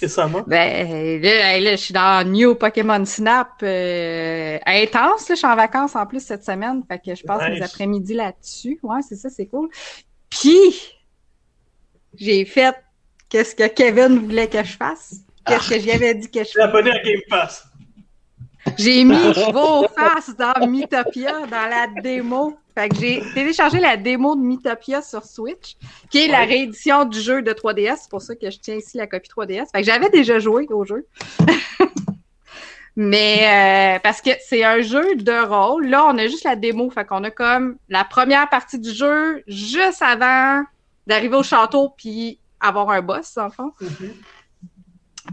récemment. 0.02 0.44
Ben, 0.48 1.22
là, 1.22 1.60
là, 1.60 1.72
je 1.72 1.82
suis 1.82 1.94
dans 1.94 2.28
New 2.28 2.56
Pokémon 2.56 3.06
Snap 3.06 3.62
intense. 3.62 5.30
Là, 5.30 5.36
je 5.36 5.36
suis 5.36 5.48
en 5.48 5.56
vacances 5.56 5.96
en 5.96 6.08
plus 6.08 6.26
cette 6.26 6.44
semaine. 6.44 6.82
Fait 6.88 6.98
que 6.98 7.14
je 7.14 7.24
passe 7.24 7.48
mes 7.52 7.62
après-midi 7.62 8.16
là-dessus. 8.16 8.80
Ouais, 8.82 9.02
c'est 9.08 9.16
ça, 9.16 9.30
c'est 9.30 9.46
cool. 9.46 9.70
Puis, 10.32 10.74
j'ai 12.16 12.46
fait 12.46 12.76
qu'est-ce 13.30 13.54
que 13.54 13.68
Kevin 13.68 14.18
voulait 14.26 14.48
que 14.48 14.64
je 14.64 14.76
fasse. 14.76 15.27
Qu'est-ce 15.48 15.70
que 15.70 15.80
j'avais 15.80 16.14
dit 16.16 16.30
que 16.30 16.40
je 16.40 16.50
faisais? 16.50 16.62
abonné 16.62 16.92
à 16.92 17.00
Game 17.00 17.22
Pass. 17.30 17.68
J'ai 18.78 19.04
mis 19.04 19.16
vos 19.54 19.88
faces 19.88 20.36
dans 20.36 20.68
Mythopia, 20.68 21.46
dans 21.48 21.70
la 21.70 21.88
démo. 22.02 22.58
Fait 22.76 22.90
que 22.90 22.96
j'ai 22.96 23.24
téléchargé 23.34 23.80
la 23.80 23.98
démo 23.98 24.36
de 24.36 24.42
Mythopia 24.42 25.02
sur 25.02 25.24
Switch, 25.24 25.78
qui 26.12 26.26
est 26.26 26.28
la 26.28 26.42
réédition 26.42 27.06
du 27.06 27.20
jeu 27.20 27.42
de 27.42 27.52
3DS. 27.52 27.98
C'est 28.02 28.10
pour 28.10 28.22
ça 28.22 28.36
que 28.36 28.52
je 28.52 28.60
tiens 28.60 28.76
ici 28.76 28.98
la 28.98 29.08
copie 29.08 29.30
3DS. 29.30 29.72
Fait 29.72 29.82
que 29.82 29.86
j'avais 29.86 30.10
déjà 30.10 30.38
joué 30.40 30.68
au 30.70 30.86
jeu. 30.86 31.08
Mais 32.96 33.96
euh, 33.96 34.00
parce 34.00 34.22
que 34.22 34.32
c'est 34.48 34.64
un 34.64 34.82
jeu 34.82 35.16
de 35.16 35.46
rôle. 35.46 35.88
Là, 35.88 36.06
on 36.08 36.18
a 36.18 36.28
juste 36.28 36.44
la 36.44 36.56
démo. 36.56 36.90
Fait 36.90 37.06
qu'on 37.06 37.24
a 37.24 37.32
comme 37.32 37.78
la 37.90 38.04
première 38.04 38.50
partie 38.50 38.80
du 38.80 38.92
jeu 38.92 39.44
juste 39.48 40.02
avant 40.02 40.64
d'arriver 41.06 41.36
au 41.36 41.44
château 41.44 41.94
puis 41.96 42.40
avoir 42.60 42.90
un 42.90 43.02
boss, 43.02 43.38
en 43.38 43.50
fait. 43.50 43.86
Mm-hmm. 43.86 44.14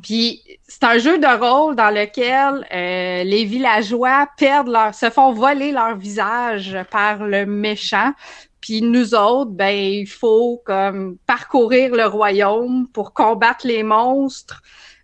Puis 0.02 0.42
c'est 0.66 0.84
un 0.84 0.98
jeu 0.98 1.18
de 1.18 1.38
rôle 1.38 1.76
dans 1.76 1.90
lequel 1.90 2.66
euh, 2.72 3.24
les 3.24 3.44
villageois 3.44 4.28
perdent 4.36 4.68
leur, 4.68 4.94
se 4.94 5.10
font 5.10 5.32
voler 5.32 5.72
leur 5.72 5.96
visage 5.96 6.76
par 6.90 7.24
le 7.24 7.46
méchant. 7.46 8.12
Puis 8.60 8.82
nous 8.82 9.14
autres, 9.14 9.50
ben 9.50 9.76
il 9.76 10.06
faut 10.06 10.62
comme 10.64 11.16
parcourir 11.26 11.94
le 11.94 12.06
royaume 12.06 12.88
pour 12.88 13.12
combattre 13.12 13.66
les 13.66 13.82
monstres, 13.82 14.62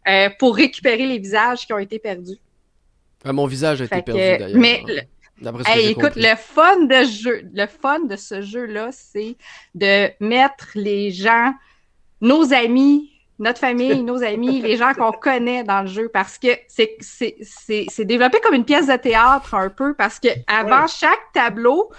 euh, 0.08 0.30
pour 0.38 0.56
récupérer 0.56 1.06
les 1.06 1.18
visages 1.18 1.66
qui 1.66 1.72
ont 1.72 1.78
été 1.78 1.98
perdus. 1.98 2.38
Ah, 3.24 3.32
mon 3.32 3.46
visage 3.46 3.82
a 3.82 3.84
été 3.84 4.02
perdu 4.02 4.20
d'ailleurs. 4.20 4.58
Mais 4.58 4.82
écoute, 5.76 6.16
le 6.16 6.36
fun 6.36 6.84
de 6.84 7.04
jeu, 7.04 7.42
le 7.52 7.66
fun 7.66 8.00
de 8.00 8.16
ce 8.16 8.42
jeu-là, 8.42 8.90
c'est 8.92 9.36
de 9.74 10.10
mettre 10.20 10.70
les 10.74 11.10
gens, 11.10 11.52
nos 12.20 12.52
amis, 12.52 13.10
notre 13.40 13.58
famille, 13.58 14.02
nos 14.02 14.22
amis, 14.22 14.60
les 14.60 14.76
gens 14.76 14.92
qu'on 14.92 15.12
connaît 15.12 15.64
dans 15.64 15.80
le 15.80 15.88
jeu, 15.88 16.10
parce 16.12 16.38
que 16.38 16.48
c'est, 16.68 16.96
c'est, 17.00 17.36
c'est, 17.40 17.86
c'est 17.88 18.04
développé 18.04 18.38
comme 18.40 18.54
une 18.54 18.66
pièce 18.66 18.86
de 18.86 18.96
théâtre 18.96 19.54
un 19.54 19.70
peu, 19.70 19.94
parce 19.94 20.20
que 20.20 20.28
avant 20.46 20.86
chaque 20.86 21.32
tableau, 21.32 21.90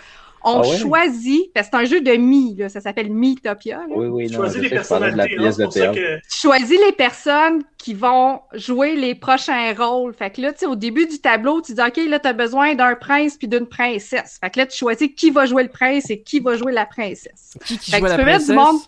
on 0.44 0.62
ah 0.62 0.78
choisit, 0.78 1.54
parce 1.54 1.68
que 1.68 1.78
c'est 1.78 1.84
un 1.84 1.86
jeu 1.86 2.02
de 2.02 2.14
Mi, 2.14 2.56
là, 2.56 2.70
ça 2.70 2.82
s'appelle 2.82 3.12
Mytopia. 3.12 3.82
Oui, 3.90 4.08
oui, 4.08 4.28
non, 4.28 4.38
choisis 4.38 4.62
les 4.62 4.70
personnalités. 4.70 5.36
De 5.36 5.94
que... 5.94 6.20
Choisis 6.30 6.80
les 6.80 6.92
personnes 6.92 7.64
qui 7.78 7.94
vont 7.94 8.40
jouer 8.54 8.96
les 8.96 9.14
prochains 9.14 9.74
rôles. 9.78 10.14
Fait 10.14 10.32
que 10.32 10.42
là, 10.42 10.52
tu 10.52 10.60
sais, 10.60 10.66
au 10.66 10.76
début 10.76 11.06
du 11.06 11.20
tableau, 11.20 11.62
tu 11.62 11.74
dis, 11.74 11.82
OK, 11.82 11.98
là, 12.08 12.20
tu 12.20 12.28
as 12.28 12.34
besoin 12.34 12.74
d'un 12.74 12.96
prince 12.96 13.38
puis 13.38 13.48
d'une 13.48 13.68
princesse. 13.68 14.40
Fait 14.42 14.50
que 14.50 14.60
là, 14.60 14.66
tu 14.66 14.78
choisis 14.78 15.10
qui 15.16 15.30
va 15.30 15.46
jouer 15.46 15.64
le 15.64 15.70
prince 15.70 16.10
et 16.10 16.22
qui 16.22 16.40
va 16.40 16.56
jouer 16.56 16.72
la 16.72 16.86
princesse. 16.86 17.54
Qui, 17.66 17.78
qui 17.78 17.92
joue 17.92 18.06
la 18.06 18.18
princesse? 18.18 18.48
du 18.48 18.54
monde 18.54 18.80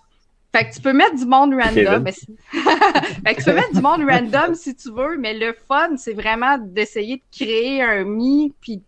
fait 0.56 0.70
que 0.70 0.76
tu 0.76 0.82
peux 0.82 0.94
mettre 0.94 1.16
du 1.16 1.26
monde 1.26 1.54
random. 1.54 2.06
fait 2.12 3.36
que 3.36 3.40
tu 3.40 3.44
peux 3.46 3.56
mettre 3.56 3.74
du 3.74 3.82
monde 3.82 4.02
random 4.08 4.54
si 4.54 4.76
tu 4.76 4.92
veux, 4.92 5.18
mais 5.18 5.34
le 5.34 5.56
fun, 5.68 5.98
c'est 5.98 6.14
vraiment 6.14 6.58
d'essayer 6.60 7.18
de 7.18 7.24
créer 7.36 7.82
un 7.82 8.04
mi 8.04 8.54
puis 8.62 8.84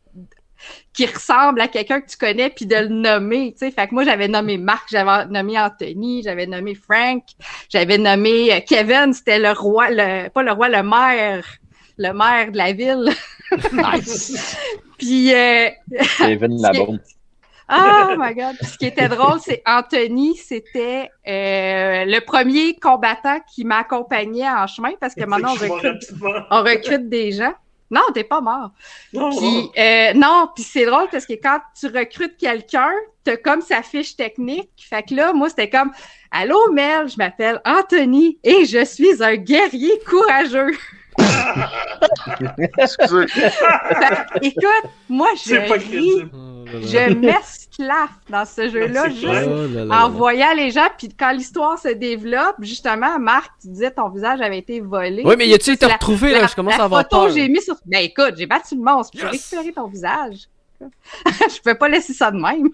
qui 0.93 1.05
ressemble 1.05 1.61
à 1.61 1.67
quelqu'un 1.67 2.01
que 2.01 2.09
tu 2.09 2.17
connais 2.17 2.49
puis 2.49 2.65
de 2.65 2.75
le 2.75 2.87
nommer, 2.87 3.51
tu 3.51 3.59
sais. 3.59 3.71
Fait 3.71 3.87
que 3.87 3.93
moi, 3.93 4.03
j'avais 4.03 4.27
nommé 4.27 4.57
Marc, 4.57 4.89
j'avais 4.89 5.25
nommé 5.25 5.59
Anthony, 5.59 6.23
j'avais 6.23 6.45
nommé 6.45 6.75
Frank, 6.75 7.23
j'avais 7.69 7.97
nommé 7.97 8.53
euh, 8.53 8.59
Kevin, 8.65 9.13
c'était 9.13 9.39
le 9.39 9.51
roi, 9.51 9.87
le, 9.89 10.29
pas 10.29 10.43
le 10.43 10.51
roi, 10.51 10.69
le 10.69 10.83
maire, 10.83 11.45
le 11.97 12.13
maire 12.13 12.51
de 12.51 12.57
la 12.57 12.73
ville. 12.73 13.09
nice. 13.73 14.57
puis, 14.97 15.33
euh, 15.33 15.69
Kevin 16.19 16.57
la 16.61 16.71
bombe. 16.71 16.99
Oh 17.69 18.15
my 18.17 18.33
God! 18.35 18.55
ce 18.61 18.77
qui 18.77 18.85
était 18.85 19.07
drôle, 19.07 19.39
c'est 19.39 19.63
Anthony, 19.65 20.35
c'était 20.35 21.09
euh, 21.27 22.05
le 22.05 22.19
premier 22.19 22.75
combattant 22.75 23.39
qui 23.53 23.65
m'accompagnait 23.65 24.47
en 24.47 24.67
chemin 24.67 24.91
parce 24.99 25.15
que 25.15 25.25
maintenant 25.25 25.53
on 25.53 25.73
recrute, 25.73 26.11
on 26.51 26.63
recrute 26.63 27.09
des 27.09 27.31
gens. 27.31 27.53
Non, 27.89 28.01
t'es 28.13 28.23
pas 28.23 28.41
mort. 28.41 28.71
Non, 29.13 29.29
puis, 29.29 29.69
euh, 29.77 30.13
non, 30.15 30.49
puis 30.55 30.63
c'est 30.63 30.85
drôle 30.85 31.07
parce 31.11 31.25
que 31.25 31.33
quand 31.33 31.59
tu 31.79 31.87
recrutes 31.87 32.35
quelqu'un, 32.37 32.89
t'as 33.23 33.37
comme 33.37 33.61
sa 33.61 33.83
fiche 33.83 34.15
technique. 34.15 34.71
Fait 34.77 35.03
que 35.03 35.13
là, 35.13 35.33
moi, 35.33 35.49
c'était 35.49 35.69
comme 35.69 35.91
Allô 36.31 36.71
Mel, 36.71 37.07
je 37.07 37.17
m'appelle 37.17 37.61
Anthony 37.63 38.39
et 38.43 38.65
je 38.65 38.83
suis 38.85 39.23
un 39.23 39.35
guerrier 39.35 39.99
courageux. 40.07 40.71
écoute, 44.41 44.89
moi, 45.07 45.29
je 45.45 45.55
ris, 45.55 46.23
oh 46.33 46.54
je 46.81 47.13
m'esclave 47.13 48.09
dans 48.29 48.45
ce 48.45 48.69
jeu-là, 48.69 49.09
juste 49.09 49.47
oh 49.47 49.91
en 49.91 50.09
voyant 50.09 50.53
les 50.53 50.71
gens. 50.71 50.87
Puis 50.97 51.09
quand 51.09 51.31
l'histoire 51.31 51.77
se 51.79 51.89
développe, 51.89 52.55
justement, 52.59 53.19
Marc, 53.19 53.51
tu 53.61 53.69
disais 53.69 53.91
ton 53.91 54.09
visage 54.09 54.41
avait 54.41 54.57
été 54.57 54.81
volé. 54.81 55.23
Oui, 55.25 55.35
mais 55.37 55.47
y 55.47 55.53
a-tu 55.53 55.71
été 55.71 55.85
retrouvé, 55.85 56.31
là? 56.31 56.47
Je 56.47 56.55
commence 56.55 56.79
à 56.79 56.85
avoir 56.85 57.07
peur. 57.07 57.29
j'ai 57.29 57.47
mis 57.47 57.61
sur... 57.61 57.75
Ben 57.85 57.99
écoute, 57.99 58.35
j'ai 58.37 58.45
battu 58.45 58.75
le 58.75 58.81
monstre, 58.81 59.17
j'ai 59.17 59.27
récupéré 59.27 59.71
ton 59.73 59.87
visage. 59.87 60.47
je 60.81 61.61
peux 61.61 61.75
pas 61.75 61.87
laisser 61.87 62.13
ça 62.13 62.31
de 62.31 62.37
même. 62.37 62.69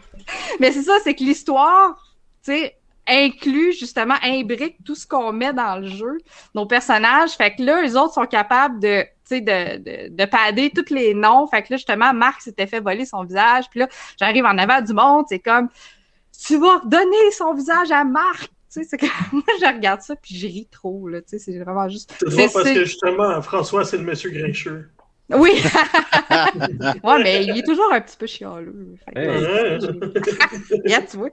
mais 0.60 0.72
c'est 0.72 0.82
ça, 0.82 0.94
c'est 1.02 1.14
que 1.14 1.24
l'histoire, 1.24 2.16
tu 2.44 2.52
sais, 2.52 2.76
inclut 3.10 3.72
justement, 3.72 4.14
imbrique 4.22 4.76
tout 4.84 4.94
ce 4.94 5.06
qu'on 5.06 5.32
met 5.32 5.52
dans 5.52 5.76
le 5.76 5.88
jeu, 5.88 6.18
nos 6.54 6.66
personnages. 6.66 7.32
Fait 7.32 7.54
que 7.54 7.62
là, 7.62 7.82
les 7.82 7.96
autres 7.96 8.14
sont 8.14 8.26
capables 8.26 8.80
de, 8.80 9.04
de, 9.30 9.38
de, 9.38 10.08
de 10.08 10.24
padder 10.24 10.70
tous 10.70 10.92
les 10.92 11.14
noms. 11.14 11.46
Fait 11.46 11.62
que 11.62 11.68
là, 11.70 11.76
justement, 11.76 12.14
Marc 12.14 12.42
s'était 12.42 12.66
fait 12.66 12.80
voler 12.80 13.04
son 13.04 13.24
visage. 13.24 13.64
Puis 13.70 13.80
là, 13.80 13.88
j'arrive 14.18 14.44
en 14.44 14.56
avant 14.56 14.80
du 14.80 14.92
monde, 14.92 15.26
c'est 15.28 15.40
comme 15.40 15.68
tu 16.46 16.56
vas 16.58 16.78
redonner 16.78 17.30
son 17.32 17.54
visage 17.54 17.90
à 17.90 18.04
Marc. 18.04 18.50
Tu 18.72 18.82
sais, 18.82 18.84
c'est 18.84 18.98
que 18.98 19.06
moi, 19.32 19.42
je 19.60 19.66
regarde 19.66 20.00
ça 20.00 20.14
puis 20.16 20.36
je 20.36 20.46
ris 20.46 20.68
trop, 20.70 21.08
là. 21.08 21.20
Tu 21.22 21.30
sais, 21.30 21.38
c'est 21.38 21.58
vraiment 21.58 21.88
juste. 21.88 22.14
C'est 22.28 22.52
parce 22.52 22.72
que 22.72 22.84
justement, 22.84 23.42
François, 23.42 23.84
c'est 23.84 23.98
le 23.98 24.04
monsieur 24.04 24.30
grincheux. 24.30 24.88
Oui! 25.36 25.62
ouais, 27.04 27.22
mais 27.22 27.44
il 27.44 27.58
est 27.58 27.66
toujours 27.66 27.92
un 27.92 28.00
petit 28.00 28.16
peu 28.16 28.26
chialeux. 28.26 28.96
Fait 29.04 29.78
tu 31.10 31.16
vois. 31.16 31.30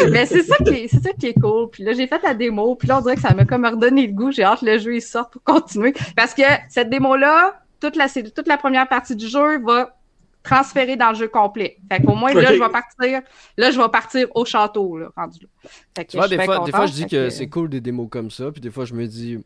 mais 0.10 0.26
c'est 0.26 0.42
ça, 0.42 0.56
qui 0.58 0.74
est, 0.74 0.88
c'est 0.88 1.02
ça 1.02 1.12
qui 1.12 1.28
est 1.28 1.40
cool. 1.40 1.68
Puis 1.70 1.84
là, 1.84 1.92
j'ai 1.92 2.06
fait 2.06 2.22
la 2.22 2.34
démo, 2.34 2.74
puis 2.74 2.88
là, 2.88 2.98
on 2.98 3.00
dirait 3.00 3.14
que 3.16 3.22
ça 3.22 3.34
m'a 3.34 3.44
comme 3.44 3.64
redonné 3.64 4.06
le 4.06 4.12
goût. 4.12 4.30
J'ai 4.30 4.44
hâte 4.44 4.60
que 4.60 4.66
le 4.66 4.78
jeu 4.78 4.96
il 4.96 5.02
sorte 5.02 5.32
pour 5.32 5.42
continuer. 5.42 5.94
Parce 6.16 6.34
que 6.34 6.42
cette 6.68 6.90
démo-là, 6.90 7.62
toute 7.80 7.96
la, 7.96 8.08
toute 8.08 8.48
la 8.48 8.58
première 8.58 8.88
partie 8.88 9.16
du 9.16 9.28
jeu 9.28 9.62
va 9.62 9.94
transférer 10.42 10.96
dans 10.96 11.10
le 11.10 11.14
jeu 11.14 11.28
complet. 11.28 11.78
Fait 11.90 12.02
qu'au 12.02 12.14
moins, 12.14 12.32
là, 12.32 12.54
je 12.54 12.58
vais 12.58 12.68
partir, 12.68 13.20
là, 13.56 13.70
je 13.70 13.80
vais 13.80 13.88
partir 13.88 14.28
au 14.34 14.44
château, 14.44 14.98
là, 14.98 15.08
rendu 15.16 15.40
là. 15.42 15.70
Fait 15.96 16.04
que 16.04 16.10
tu 16.10 16.16
vois, 16.16 16.28
des, 16.28 16.42
fois, 16.42 16.64
des 16.64 16.72
fois, 16.72 16.86
je 16.86 16.92
dis 16.92 17.06
que, 17.06 17.30
c'est 17.30 17.48
cool 17.48 17.68
des 17.68 17.80
démos 17.80 18.08
comme 18.10 18.30
ça, 18.30 18.50
puis 18.50 18.60
des 18.60 18.70
fois, 18.70 18.84
je 18.84 18.94
me 18.94 19.06
dis, 19.06 19.38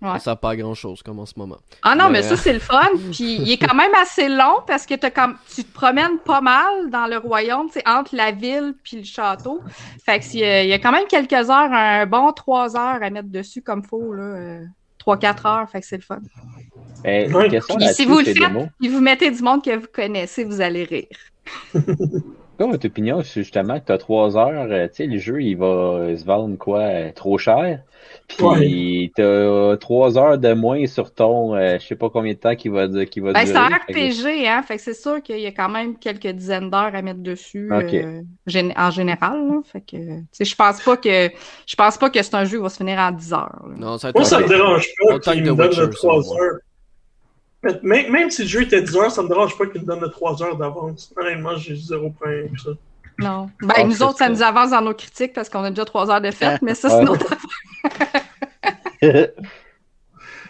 ça 0.00 0.30
n'a 0.30 0.36
pas 0.36 0.56
grand-chose 0.56 1.02
comme 1.02 1.18
en 1.18 1.26
ce 1.26 1.34
moment. 1.36 1.58
Ah 1.82 1.94
non, 1.94 2.08
mais, 2.10 2.22
ça, 2.22 2.36
c'est 2.36 2.52
le 2.52 2.58
fun. 2.58 2.88
Puis 3.12 3.36
il 3.36 3.50
est 3.50 3.58
quand 3.58 3.74
même 3.74 3.94
assez 4.00 4.28
long 4.28 4.60
parce 4.66 4.86
que 4.86 4.94
comme... 5.10 5.36
tu 5.54 5.64
te 5.64 5.72
promènes 5.72 6.18
pas 6.24 6.40
mal 6.40 6.90
dans 6.90 7.06
le 7.06 7.18
royaume, 7.18 7.68
c'est 7.70 7.86
entre 7.86 8.16
la 8.16 8.32
ville 8.32 8.74
puis 8.82 8.98
le 8.98 9.04
château. 9.04 9.60
Fait 10.04 10.18
que 10.18 10.24
il 10.32 10.68
y, 10.68 10.72
a 10.72 10.78
quand 10.78 10.92
même 10.92 11.06
quelques 11.08 11.50
heures, 11.50 11.72
un 11.72 12.06
bon 12.06 12.32
trois 12.32 12.76
heures 12.76 13.02
à 13.02 13.10
mettre 13.10 13.28
dessus 13.28 13.62
comme 13.62 13.82
faut, 13.82 14.12
là. 14.12 14.22
Euh, 14.22 14.64
trois, 14.98 15.16
quatre 15.16 15.46
heures, 15.46 15.68
fait 15.68 15.80
que 15.80 15.86
c'est 15.86 15.96
le 15.96 16.02
fun. 16.02 16.20
Eh, 17.04 17.26
si 17.26 18.04
vous 18.04 18.18
le 18.18 18.24
faites, 18.24 18.36
si 18.80 18.88
vous 18.88 19.00
mettez 19.00 19.30
du 19.30 19.42
monde 19.42 19.64
que 19.64 19.74
vous 19.74 19.86
connaissez, 19.92 20.44
vous 20.44 20.60
allez 20.60 20.84
rire. 20.84 21.06
Comme 22.58 22.72
votre 22.72 22.86
opinion, 22.86 23.22
justement, 23.22 23.80
que 23.80 23.86
tu 23.86 23.92
as 23.92 23.98
trois 23.98 24.36
heures, 24.36 24.70
euh, 24.70 24.86
tu 24.88 24.96
sais, 24.96 25.06
le 25.06 25.16
jeu, 25.16 25.42
il 25.42 25.56
va 25.56 26.14
se 26.14 26.24
vendre 26.26 26.58
quoi, 26.58 26.80
euh, 26.80 27.10
trop 27.12 27.38
cher? 27.38 27.80
Puis 28.36 29.12
t'as 29.14 29.76
trois 29.76 30.18
heures 30.18 30.38
de 30.38 30.52
moins 30.52 30.86
sur 30.86 31.12
ton, 31.12 31.54
euh, 31.54 31.78
je 31.80 31.86
sais 31.86 31.96
pas 31.96 32.10
combien 32.10 32.32
de 32.32 32.38
temps 32.38 32.54
qu'il 32.54 32.72
va, 32.72 32.86
va 32.86 33.04
ben, 33.04 33.46
C'est 33.46 33.56
un 33.56 33.68
RPG, 33.68 34.46
hein, 34.46 34.62
fait 34.62 34.76
que 34.76 34.82
c'est 34.82 34.94
sûr 34.94 35.22
qu'il 35.22 35.40
y 35.40 35.46
a 35.46 35.52
quand 35.52 35.68
même 35.68 35.96
quelques 35.98 36.28
dizaines 36.28 36.70
d'heures 36.70 36.94
à 36.94 37.02
mettre 37.02 37.20
dessus 37.20 37.70
euh, 37.72 38.22
en 38.76 38.90
général. 38.90 39.46
Là, 39.46 39.60
fait 39.64 39.80
que, 39.80 39.96
je 40.44 40.54
pense 40.54 40.80
pas 40.82 40.96
que 40.96 41.30
je 41.66 41.76
pense 41.76 41.98
pas 41.98 42.10
que 42.10 42.22
c'est 42.22 42.34
un 42.34 42.44
jeu 42.44 42.58
qui 42.58 42.62
va 42.62 42.68
se 42.68 42.76
finir 42.76 42.98
en 42.98 43.12
10 43.12 43.32
heures. 43.32 43.64
Non, 43.76 43.98
ça 43.98 44.12
Moi, 44.14 44.24
ça 44.24 44.40
me 44.40 44.48
dérange 44.48 44.88
pas 45.06 45.18
qu'il 45.18 45.44
me 45.44 45.54
donne 45.54 45.90
3 45.90 46.34
heures. 46.34 46.58
Même, 47.82 48.10
même, 48.10 48.30
si 48.30 48.42
le 48.42 48.48
jeu 48.48 48.62
était 48.62 48.80
10 48.80 48.96
heures, 48.96 49.10
ça 49.10 49.22
me 49.22 49.28
dérange 49.28 49.56
pas 49.58 49.66
qu'il 49.66 49.82
me 49.82 49.86
donne 49.86 50.10
3 50.10 50.42
heures 50.42 50.56
d'avance. 50.56 51.12
Honnêtement, 51.16 51.56
j'ai 51.56 51.74
zéro 51.74 52.10
point 52.10 52.30
avec 52.30 52.58
ça. 52.58 52.70
Non. 53.20 53.50
Ben, 53.62 53.74
Ah, 53.76 53.84
nous 53.84 53.92
c'est 53.92 54.02
autres, 54.02 54.18
ça 54.18 54.24
ça. 54.26 54.30
nous 54.30 54.42
avance 54.42 54.70
dans 54.70 54.80
nos 54.82 54.94
critiques 54.94 55.32
parce 55.32 55.48
qu'on 55.48 55.62
a 55.64 55.70
déjà 55.70 55.84
trois 55.84 56.10
heures 56.10 56.20
de 56.20 56.30
fête, 56.30 56.60
mais 56.62 56.74
ça, 56.74 56.88
Ouais. 56.88 56.94
c'est 56.94 57.04
notre 57.04 57.32
affaire. 59.02 59.28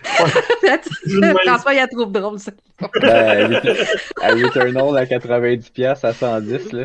François, 1.45 1.75
il 1.75 1.79
a 1.79 1.87
trouvé 1.89 2.07
drôle, 2.21 2.39
ça. 2.39 2.53
Ben, 3.03 3.61
à 4.23 4.29
Returnal 4.31 4.97
à 4.97 5.05
90$ 5.05 6.05
à 6.05 6.13
110, 6.13 6.73
là. 6.73 6.85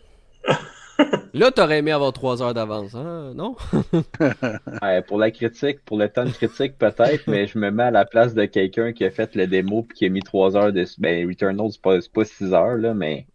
Là, 1.34 1.52
t'aurais 1.52 1.80
aimé 1.80 1.92
avoir 1.92 2.14
3 2.14 2.42
heures 2.42 2.54
d'avance, 2.54 2.96
hein? 2.96 3.34
Non? 3.36 3.56
Ouais, 4.82 5.02
pour 5.02 5.18
la 5.18 5.32
critique, 5.32 5.84
pour 5.84 5.98
le 5.98 6.08
temps 6.08 6.24
de 6.24 6.30
critique, 6.32 6.78
peut-être, 6.78 7.28
mais 7.28 7.48
je 7.48 7.58
me 7.60 7.70
mets 7.72 7.84
à 7.84 7.92
la 7.92 8.06
place 8.06 8.34
de 8.34 8.46
quelqu'un 8.46 8.94
qui 8.94 9.04
a 9.04 9.12
fait 9.12 9.36
le 9.36 9.46
démo 9.48 9.84
puis 9.84 9.98
qui 9.98 10.06
a 10.06 10.10
mis 10.10 10.22
3 10.22 10.56
heures 10.56 10.72
dessus. 10.72 10.96
Ben, 11.00 11.28
Returnal, 11.28 11.68
c'est 11.72 11.82
pas, 11.82 12.00
c'est 12.00 12.12
pas 12.14 12.24
6 12.24 12.54
heures, 12.54 12.78
là, 12.78 12.94
mais 12.94 13.26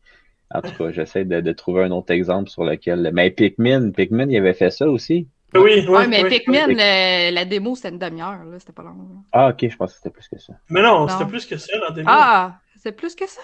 en 0.53 0.61
tout 0.63 0.73
cas, 0.77 0.91
j'essaie 0.91 1.25
de, 1.25 1.41
de 1.41 1.53
trouver 1.53 1.85
un 1.85 1.91
autre 1.91 2.13
exemple 2.13 2.49
sur 2.51 2.65
lequel. 2.65 3.11
Mais 3.13 3.31
Pikmin, 3.31 3.91
Pikmin, 3.91 4.29
il 4.29 4.37
avait 4.39 4.55
fait 4.55 4.71
ça 4.71 4.89
aussi? 4.89 5.29
Oui, 5.55 5.61
oui, 5.65 5.89
Ouais, 5.89 6.07
mais 6.07 6.23
oui. 6.23 6.29
Pikmin, 6.31 6.69
euh, 6.79 7.31
la 7.33 7.45
démo, 7.45 7.75
c'était 7.75 7.89
une 7.91 7.99
demi-heure, 7.99 8.45
là. 8.45 8.59
C'était 8.59 8.73
pas 8.73 8.83
long. 8.83 8.91
là. 8.91 9.21
Ah, 9.33 9.49
ok, 9.49 9.69
je 9.69 9.77
pense 9.77 9.91
que 9.93 9.97
c'était 9.97 10.11
plus 10.11 10.29
que 10.29 10.39
ça. 10.39 10.53
Mais 10.69 10.83
non, 10.83 11.01
Non. 11.01 11.09
c'était 11.09 11.27
plus 11.27 11.47
que 11.47 11.57
ça, 11.57 11.73
la 11.79 11.91
démo. 11.93 12.09
Ah, 12.11 12.53
Ah, 12.55 12.61
c'est 12.77 12.93
plus 12.93 13.15
que 13.15 13.27
ça? 13.29 13.41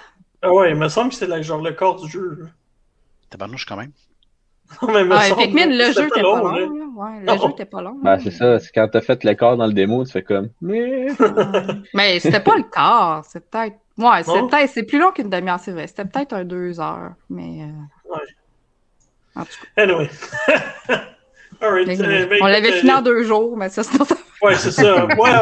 ouais, 0.51 0.71
il 0.71 0.77
me 0.77 0.89
semble 0.89 1.11
que 1.11 1.17
c'est 1.17 1.43
genre 1.43 1.61
le 1.63 1.73
corps 1.73 2.01
du 2.01 2.09
jeu. 2.11 2.49
Tabarnouche 3.31 3.67
quand 3.67 3.77
même. 3.77 3.93
Non, 4.83 4.93
mais 4.93 5.05
me 5.05 5.17
semble, 5.17 5.43
Pikmin, 5.43 5.67
le 5.67 5.93
jeu 5.93 6.07
était 6.09 6.23
pas 6.23 6.23
long, 6.23 6.49
là. 6.49 6.67
Ouais, 6.67 7.21
le 7.21 7.27
Non. 7.27 7.39
jeu 7.39 7.51
était 7.51 7.65
pas 7.67 7.83
long. 7.83 7.99
Ben, 8.03 8.19
c'est 8.19 8.31
ça, 8.33 8.59
c'est 8.59 8.71
quand 8.75 8.89
t'as 8.89 9.01
fait 9.01 9.23
le 9.23 9.35
corps 9.35 9.57
dans 9.57 9.67
le 9.67 9.73
démo, 9.73 10.05
tu 10.05 10.11
fais 10.13 10.23
comme. 10.25 10.49
Mais. 10.61 11.09
C'était 12.21 12.41
pas 12.41 12.57
le 12.57 12.65
quart. 12.65 13.25
C'est 13.25 13.49
peut-être. 13.49 13.77
Ouais, 13.99 14.23
c'est 14.25 14.33
peut-être. 14.51 14.71
C'est 14.73 14.83
plus 14.83 14.99
long 14.99 15.11
qu'une 15.13 15.31
demi-heure, 15.31 15.59
c'est 15.61 15.73
vrai. 15.73 15.87
C'était 15.87 16.05
peut-être 16.05 16.33
un 16.35 16.45
deux 16.45 16.79
heures. 16.81 17.13
Mais. 17.31 17.63
euh, 17.63 18.13
Ouais. 18.15 18.21
En 19.35 19.43
tout 19.45 19.51
cas. 19.75 19.83
Anyway. 19.83 20.09
Alright. 21.61 21.89
euh, 21.89 22.27
ben, 22.27 22.39
on 22.43 22.47
l'avait 22.47 22.73
fini 22.73 22.91
euh, 22.91 22.97
en 22.97 23.03
deux 23.03 23.23
jours, 23.23 23.57
mais 23.57 23.71
ça, 23.71 23.83
c'est 23.83 23.99
notre 23.99 24.15
Ouais, 24.43 24.55
c'est 24.57 24.71
ça. 24.71 25.07
Moi, 25.17 25.41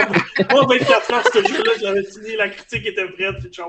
moi, 0.53 0.67
24 0.69 1.13
heures, 1.13 1.25
ce 1.33 1.45
jeu-là, 1.45 1.73
je 1.81 1.83
l'avais 1.85 2.05
fini, 2.05 2.37
la 2.37 2.49
critique 2.49 2.87
était 2.87 3.09
prête, 3.09 3.39
puis 3.41 3.53
genre, 3.53 3.69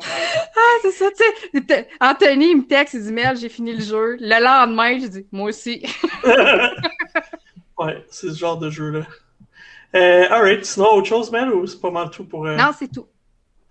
Ah, 0.55 0.59
c'est 0.83 0.91
ça, 0.91 1.05
tu 1.09 1.63
sais. 1.67 1.87
Anthony, 1.99 2.51
il 2.51 2.57
me 2.57 2.67
texte, 2.67 2.93
il 2.93 3.01
dit 3.03 3.11
Mel, 3.11 3.35
j'ai 3.35 3.49
fini 3.49 3.73
le 3.73 3.81
jeu. 3.83 4.17
Le 4.19 4.43
lendemain, 4.43 4.99
j'ai 4.99 5.09
dit 5.09 5.25
Moi 5.31 5.49
aussi. 5.49 5.83
ouais, 7.79 8.05
c'est 8.09 8.29
ce 8.29 8.37
genre 8.37 8.57
de 8.57 8.69
jeu-là. 8.69 9.01
Euh, 9.95 10.27
alright, 10.29 10.63
sinon, 10.65 10.93
autre 10.93 11.07
chose, 11.07 11.31
man, 11.31 11.49
ou 11.49 11.65
c'est 11.65 11.79
pas 11.81 11.91
mal 11.91 12.09
tout 12.09 12.25
pour. 12.25 12.45
euh, 12.45 12.55
Non, 12.55 12.71
c'est 12.77 12.91
tout. 12.91 13.07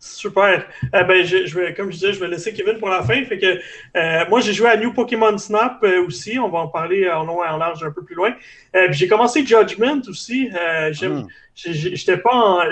Super. 0.07 0.67
Euh, 0.95 1.03
ben, 1.05 1.25
je, 1.25 1.47
je 1.47 1.59
vais, 1.59 1.73
comme 1.73 1.87
je 1.91 1.97
disais, 1.97 2.13
je 2.13 2.21
vais 2.21 2.29
laisser 2.29 2.53
Kevin 2.53 2.77
pour 2.79 2.91
la 2.91 3.03
fin. 3.03 3.25
Fait 3.25 3.39
que 3.39 3.59
euh, 3.97 4.25
moi, 4.29 4.41
j'ai 4.41 4.53
joué 4.53 4.69
à 4.69 4.77
New 4.77 4.93
Pokémon 4.93 5.39
Snap 5.39 5.79
euh, 5.83 6.05
aussi. 6.07 6.39
On 6.39 6.51
va 6.51 6.59
en 6.59 6.69
parler 6.69 7.09
en 7.11 7.25
long 7.25 7.43
et 7.43 7.49
en 7.49 7.57
large 7.57 7.83
un 7.83 7.91
peu 7.91 8.05
plus 8.05 8.15
loin. 8.15 8.35
Euh, 8.77 8.89
j'ai 8.91 9.09
commencé 9.09 9.47
Judgment 9.47 10.03
aussi. 10.09 10.51
Euh, 10.55 10.93
Hmm. 11.23 11.27
J'étais 11.57 12.17
pas, 12.19 12.33
en- 12.35 12.65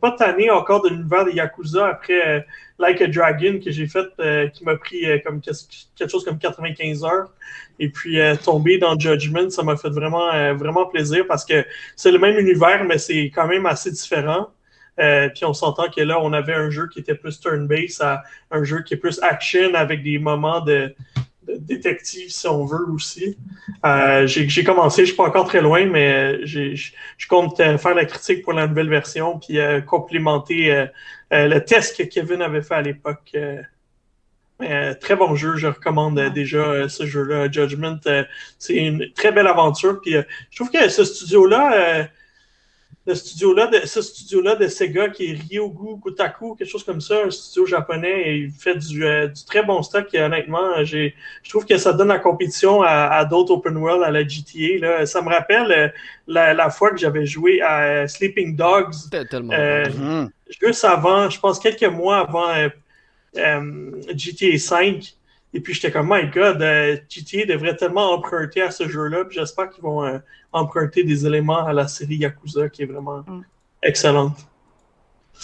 pas 0.00 0.10
tanné 0.12 0.50
encore 0.50 0.82
de 0.82 0.90
l'univers 0.90 1.24
des 1.24 1.32
Yakuza 1.32 1.86
après 1.88 2.28
euh, 2.36 2.40
Like 2.78 3.00
a 3.00 3.06
Dragon 3.06 3.58
que 3.64 3.70
j'ai 3.70 3.86
fait, 3.86 4.06
euh, 4.20 4.46
qui 4.48 4.62
m'a 4.64 4.76
pris 4.76 5.06
euh, 5.06 5.18
comme 5.24 5.40
quelque 5.40 5.56
quelque 5.96 6.10
chose 6.10 6.22
comme 6.24 6.38
95 6.38 7.02
heures. 7.04 7.32
Et 7.80 7.88
puis 7.88 8.20
euh, 8.20 8.36
tomber 8.36 8.76
dans 8.78 8.98
Judgment, 8.98 9.48
ça 9.50 9.62
m'a 9.62 9.76
fait 9.76 9.88
vraiment, 9.88 10.30
euh, 10.34 10.52
vraiment 10.54 10.84
plaisir 10.86 11.24
parce 11.26 11.44
que 11.46 11.64
c'est 11.96 12.12
le 12.12 12.18
même 12.18 12.38
univers, 12.38 12.84
mais 12.84 12.98
c'est 12.98 13.30
quand 13.34 13.46
même 13.48 13.64
assez 13.66 13.90
différent. 13.90 14.48
Euh, 14.98 15.28
puis 15.28 15.44
on 15.44 15.52
s'entend 15.52 15.88
que 15.88 16.00
là, 16.00 16.18
on 16.20 16.32
avait 16.32 16.54
un 16.54 16.70
jeu 16.70 16.88
qui 16.88 17.00
était 17.00 17.14
plus 17.14 17.38
turn-based 17.40 18.02
à 18.02 18.22
un 18.50 18.64
jeu 18.64 18.82
qui 18.82 18.94
est 18.94 18.96
plus 18.96 19.20
action 19.22 19.74
avec 19.74 20.02
des 20.02 20.18
moments 20.18 20.60
de, 20.60 20.94
détective, 21.58 22.30
si 22.30 22.46
on 22.46 22.64
veut 22.64 22.88
aussi. 22.90 23.36
Euh, 23.84 24.26
j'ai 24.26 24.64
commencé, 24.64 25.02
je 25.02 25.08
suis 25.08 25.16
pas 25.16 25.24
encore 25.24 25.46
très 25.46 25.60
loin, 25.60 25.86
mais 25.86 26.44
je 26.44 27.28
compte 27.28 27.60
euh, 27.60 27.78
faire 27.78 27.94
la 27.94 28.04
critique 28.04 28.42
pour 28.42 28.52
la 28.52 28.66
nouvelle 28.66 28.88
version 28.88 29.38
puis 29.38 29.58
euh, 29.58 29.80
complémenter 29.80 30.72
euh, 30.72 30.86
le 31.30 31.58
test 31.60 31.96
que 31.96 32.02
Kevin 32.02 32.42
avait 32.42 32.62
fait 32.62 32.74
à 32.74 32.82
l'époque. 32.82 33.36
Mais, 34.58 34.94
très 34.94 35.16
bon 35.16 35.34
jeu, 35.34 35.56
je 35.56 35.66
recommande 35.66 36.18
déjà 36.32 36.88
ce 36.88 37.04
jeu-là, 37.04 37.50
Judgment. 37.50 37.98
c'est 38.58 38.76
une 38.76 39.12
très 39.12 39.30
belle 39.30 39.48
aventure. 39.48 40.00
Puis 40.00 40.14
je 40.50 40.56
trouve 40.56 40.70
que 40.70 40.88
ce 40.88 41.04
studio-là, 41.04 42.08
le 43.06 43.14
studio-là, 43.14 43.68
de, 43.68 43.86
ce 43.86 44.02
studio-là 44.02 44.56
de 44.56 44.66
Sega 44.66 45.08
qui 45.08 45.30
est 45.30 45.38
Ryogu 45.48 46.00
Kotaku, 46.00 46.56
quelque 46.56 46.68
chose 46.68 46.82
comme 46.82 47.00
ça, 47.00 47.24
un 47.24 47.30
studio 47.30 47.64
japonais, 47.66 48.22
et 48.26 48.36
il 48.38 48.50
fait 48.50 48.76
du, 48.76 49.04
euh, 49.04 49.28
du 49.28 49.44
très 49.44 49.62
bon 49.62 49.80
stock. 49.82 50.08
Et 50.12 50.20
honnêtement, 50.20 50.82
j'ai, 50.82 51.14
je 51.42 51.50
trouve 51.50 51.64
que 51.64 51.78
ça 51.78 51.92
donne 51.92 52.08
la 52.08 52.18
compétition 52.18 52.82
à, 52.82 52.88
à 52.88 53.24
d'autres 53.24 53.52
open 53.52 53.76
world, 53.76 54.02
à 54.02 54.10
la 54.10 54.26
GTA. 54.26 54.78
Là. 54.80 55.06
Ça 55.06 55.22
me 55.22 55.28
rappelle 55.28 55.70
euh, 55.70 55.88
la, 56.26 56.54
la 56.54 56.70
fois 56.70 56.90
que 56.90 56.98
j'avais 56.98 57.26
joué 57.26 57.60
à 57.60 57.82
euh, 57.82 58.06
Sleeping 58.06 58.56
Dogs, 58.56 58.92
C'était 58.92 59.24
tellement. 59.24 59.54
Euh. 59.54 59.84
Mhm. 59.88 60.30
juste 60.60 60.84
avant, 60.84 61.30
je 61.30 61.38
pense 61.38 61.58
quelques 61.58 61.84
mois 61.84 62.18
avant 62.18 62.48
euh, 62.50 62.68
euh, 63.36 63.90
GTA 64.14 64.58
5. 64.58 65.14
Et 65.56 65.60
puis 65.60 65.72
j'étais 65.72 65.90
comme, 65.90 66.08
my 66.10 66.26
God, 66.28 66.60
euh, 66.60 66.98
GTA 67.08 67.46
devrait 67.46 67.74
tellement 67.76 68.12
emprunter 68.12 68.60
à 68.60 68.70
ce 68.70 68.86
jeu-là. 68.86 69.24
Puis 69.24 69.38
j'espère 69.38 69.70
qu'ils 69.70 69.82
vont 69.82 70.04
euh, 70.04 70.18
emprunter 70.52 71.02
des 71.02 71.24
éléments 71.24 71.64
à 71.66 71.72
la 71.72 71.88
série 71.88 72.16
Yakuza 72.16 72.68
qui 72.68 72.82
est 72.82 72.86
vraiment 72.86 73.20
Mm. 73.26 73.40
excellente. 73.82 74.36